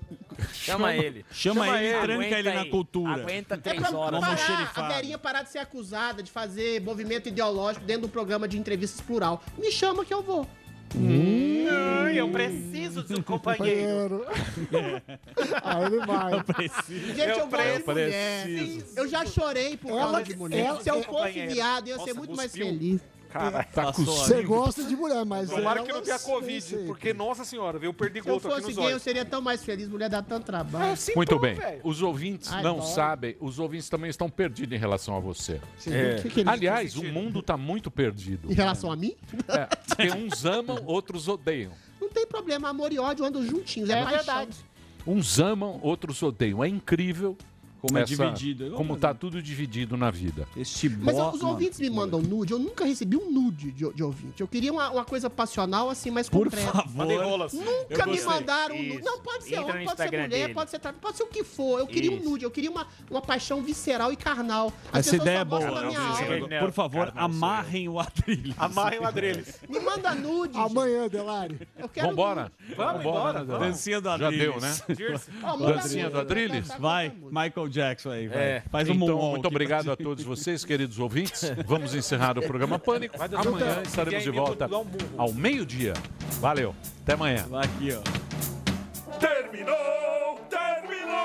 Chama 0.53 0.93
ele. 0.95 1.25
Chama, 1.31 1.67
ele 1.81 1.97
e 1.97 2.01
tranca 2.01 2.39
ele 2.39 2.53
na 2.53 2.61
aí. 2.61 2.69
cultura. 2.69 3.21
Aguenta 3.21 3.55
É 3.55 3.57
três 3.57 3.81
pra 3.81 3.97
horas. 3.97 4.21
Vamos 4.21 4.41
parar, 4.41 4.71
a 4.75 4.87
Verinha 4.87 5.17
parar 5.17 5.41
de 5.43 5.49
ser 5.49 5.59
acusada 5.59 6.23
de 6.23 6.31
fazer 6.31 6.81
movimento 6.81 7.27
ideológico 7.27 7.85
dentro 7.85 8.03
do 8.03 8.09
programa 8.09 8.47
de 8.47 8.57
entrevistas 8.57 9.01
plural. 9.01 9.43
Me 9.57 9.69
chama 9.71 10.05
que 10.05 10.13
eu 10.13 10.21
vou. 10.23 10.47
Ai, 10.93 12.19
eu 12.19 12.29
preciso 12.29 13.03
de 13.03 13.13
um 13.15 13.21
companheiro. 13.23 14.25
Aí 15.63 15.85
ele 15.85 16.05
vai. 16.05 16.33
Gente, 16.87 17.19
eu, 17.19 17.27
Eu 17.37 17.47
preciso. 17.47 17.85
mulher. 17.91 18.83
Eu 18.95 19.07
já 19.07 19.25
chorei 19.25 19.75
por 19.77 19.89
Ela- 19.91 19.99
causa 20.01 20.23
de 20.23 20.35
mulher. 20.37 20.59
ela- 20.65 20.81
Se 20.81 20.89
eu 20.89 20.95
é- 20.95 20.97
fosse 21.03 21.07
companheiro. 21.09 21.51
viado, 21.53 21.87
eu 21.87 21.97
ia 21.97 22.03
ser 22.03 22.09
Nossa, 22.13 22.19
muito 22.19 22.35
mais 22.35 22.51
feliz. 22.51 23.01
Cara, 23.35 23.63
tá 23.63 23.91
com 23.91 24.05
Você 24.05 24.41
gosta 24.43 24.83
de 24.85 24.95
mulher, 24.95 25.25
mas. 25.25 25.49
tomara 25.49 25.79
ela- 25.79 25.85
que 25.87 25.91
não 25.93 26.01
tenha 26.01 26.17
Covid, 26.19 26.61
sei. 26.61 26.85
porque, 26.85 27.13
nossa 27.13 27.43
senhora, 27.43 27.77
veio 27.77 27.93
perder 27.93 28.23
Se 28.23 28.29
eu 28.29 28.35
aqui 28.35 28.43
fosse 28.43 28.61
nos 28.61 28.75
gay, 28.75 28.83
eu 28.85 28.87
olhos. 28.91 29.01
seria 29.03 29.25
tão 29.25 29.41
mais 29.41 29.63
feliz. 29.63 29.89
Mulher 29.89 30.09
dá 30.09 30.21
tanto 30.21 30.45
trabalho. 30.45 30.91
É, 30.91 30.95
sim, 30.95 31.11
muito 31.15 31.35
pô, 31.35 31.39
bem. 31.41 31.55
velho. 31.55 31.81
Os 31.83 32.01
ouvintes 32.01 32.51
Ai, 32.51 32.63
não 32.63 32.77
dói. 32.79 32.87
sabem, 32.87 33.35
os 33.41 33.59
ouvintes 33.59 33.89
também 33.89 34.09
estão 34.09 34.29
perdidos 34.29 34.73
em 34.75 34.79
relação 34.79 35.17
a 35.17 35.19
você. 35.19 35.59
Viu 35.79 36.17
o 36.17 36.21
que 36.21 36.29
que 36.29 36.39
eles- 36.39 36.53
Aliás, 36.53 36.95
o 36.95 37.03
mundo 37.03 37.39
está 37.39 37.57
muito 37.57 37.91
perdido. 37.91 38.49
Em 38.49 38.55
relação 38.55 38.89
a 38.91 38.95
mim? 38.95 39.15
É, 39.49 39.65
porque 39.65 40.11
uns 40.11 40.45
amam, 40.45 40.81
outros 40.85 41.27
odeiam. 41.27 41.71
Não 41.99 42.09
tem 42.09 42.25
problema. 42.25 42.69
Amor 42.69 42.93
e 42.93 42.99
ódio 42.99 43.25
andam 43.25 43.45
juntinhos. 43.45 43.89
É, 43.89 43.93
É 43.99 44.03
paixão. 44.03 44.17
verdade. 44.17 44.55
Uns 45.05 45.39
amam, 45.39 45.79
outros 45.83 46.23
odeiam. 46.23 46.63
É 46.63 46.67
incrível 46.67 47.37
Como 47.87 47.97
é 47.99 48.03
dividido. 48.03 48.71
Como 48.71 48.95
está 48.95 49.13
tudo 49.13 49.41
dividido 49.41 49.95
na 49.97 50.09
vida. 50.11 50.47
Este 50.55 50.89
Mas 50.89 51.15
bo- 51.15 51.29
os 51.31 51.41
Mano, 51.41 51.49
ouvintes 51.53 51.79
me 51.79 51.89
mandam 51.89 52.21
nude. 52.21 52.51
Eu 52.53 52.59
nunca 52.59 52.85
recebi 52.85 53.15
um 53.17 53.31
nude 53.31 53.71
de, 53.71 53.93
de 53.93 54.03
ouvinte. 54.03 54.41
Eu 54.41 54.47
queria 54.47 54.71
uma, 54.71 54.89
uma 54.91 55.05
coisa 55.05 55.29
passional 55.29 55.89
assim, 55.89 56.09
mais 56.11 56.29
Por 56.29 56.45
concreta. 56.45 56.71
favor. 56.71 57.05
Nunca 57.53 58.05
me 58.07 58.21
mandaram 58.21 58.75
um 58.75 58.83
nude. 58.83 59.01
Não, 59.03 59.19
pode 59.19 59.43
ser 59.43 59.55
Entra 59.55 59.73
homem, 59.73 59.85
pode 59.85 59.97
ser 59.97 60.05
mulher, 60.11 60.27
dele. 60.29 60.53
pode 60.53 60.71
ser 60.71 60.79
tra- 60.79 60.93
pode 60.93 61.17
ser 61.17 61.23
o 61.23 61.27
que 61.27 61.43
for. 61.43 61.79
Eu 61.79 61.87
queria 61.87 62.11
um 62.11 62.15
Isso. 62.17 62.29
nude, 62.29 62.43
eu 62.45 62.51
queria 62.51 62.71
uma, 62.71 62.87
uma 63.09 63.21
paixão 63.21 63.61
visceral 63.61 64.11
e 64.11 64.15
carnal. 64.15 64.67
As 64.91 64.99
Essa 65.07 65.11
pessoas 65.11 65.21
ideia 65.21 65.37
é 65.39 65.45
boa. 65.45 65.59
Não, 65.61 65.91
não, 65.91 66.47
não. 66.47 66.59
Por 66.59 66.71
favor, 66.71 67.07
Cara, 67.07 67.21
amarrem 67.25 67.87
o 67.89 67.99
Adrilho. 67.99 68.53
Amarrem 68.57 68.99
o 68.99 69.05
Adreles. 69.05 69.59
Me 69.69 69.79
manda 69.79 70.13
nude. 70.15 70.57
Amanhã, 70.57 71.07
Delari. 71.07 71.59
Eu 71.77 71.89
quero 71.89 72.07
Vambora? 72.09 72.51
Vamos 72.75 73.01
embora. 73.01 73.45
Dancinha 73.45 73.99
do 74.01 74.09
Já 74.17 74.27
Adrilles. 74.27 74.83
deu, 74.87 75.09
né? 75.09 75.17
Dancinha 75.73 76.09
do 76.09 76.19
Adrilles? 76.19 76.67
Vai, 76.79 77.11
Michael 77.31 77.67
Jackson 77.75 78.11
aí, 78.11 78.27
vai. 78.29 78.37
É, 78.37 78.63
Faz 78.71 78.89
um 78.89 78.93
então, 78.93 79.17
muito 79.31 79.47
obrigado 79.47 79.91
a 79.91 79.95
todos 79.97 80.23
vocês, 80.23 80.63
queridos 80.63 80.97
ouvintes. 80.97 81.51
Vamos 81.65 81.93
encerrar 81.93 82.37
o 82.37 82.41
programa 82.41 82.79
Pânico. 82.79 83.15
Amanhã 83.21 83.75
Dudu. 83.75 83.87
estaremos 83.87 84.23
de 84.23 84.31
volta 84.31 84.69
ao 85.17 85.33
meio-dia. 85.33 85.93
Valeu, 86.39 86.73
até 87.01 87.13
amanhã. 87.13 87.45
Vai 87.49 87.65
aqui, 87.65 87.89
ó. 87.91 88.01
Terminou! 89.19 90.39
Terminou! 90.49 91.15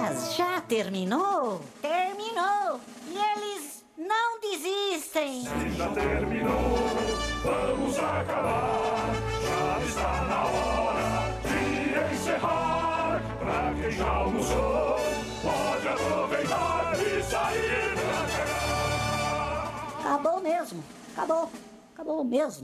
Mas 0.00 0.36
já 0.36 0.60
terminou? 0.60 1.60
Terminou! 1.82 2.80
E 3.08 3.16
eles 3.16 3.84
não 3.98 4.40
desistem! 4.40 5.42
Já 5.76 5.88
terminou, 5.88 6.78
vamos 7.42 7.98
acabar. 7.98 9.10
Já 9.42 9.84
está 9.84 10.24
na 10.28 10.44
hora 10.44 11.34
de 11.42 12.14
encerrar. 12.14 12.89
Pra 13.50 13.74
quem 13.74 13.90
já 13.90 14.08
almoçou, 14.08 14.96
pode 15.42 15.88
aproveitar 15.88 16.94
e 17.00 17.20
sair 17.20 17.94
pra 17.96 18.22
cá. 18.38 19.98
Acabou 19.98 20.40
mesmo! 20.40 20.84
Acabou! 21.16 21.50
Acabou 21.92 22.22
mesmo! 22.22 22.58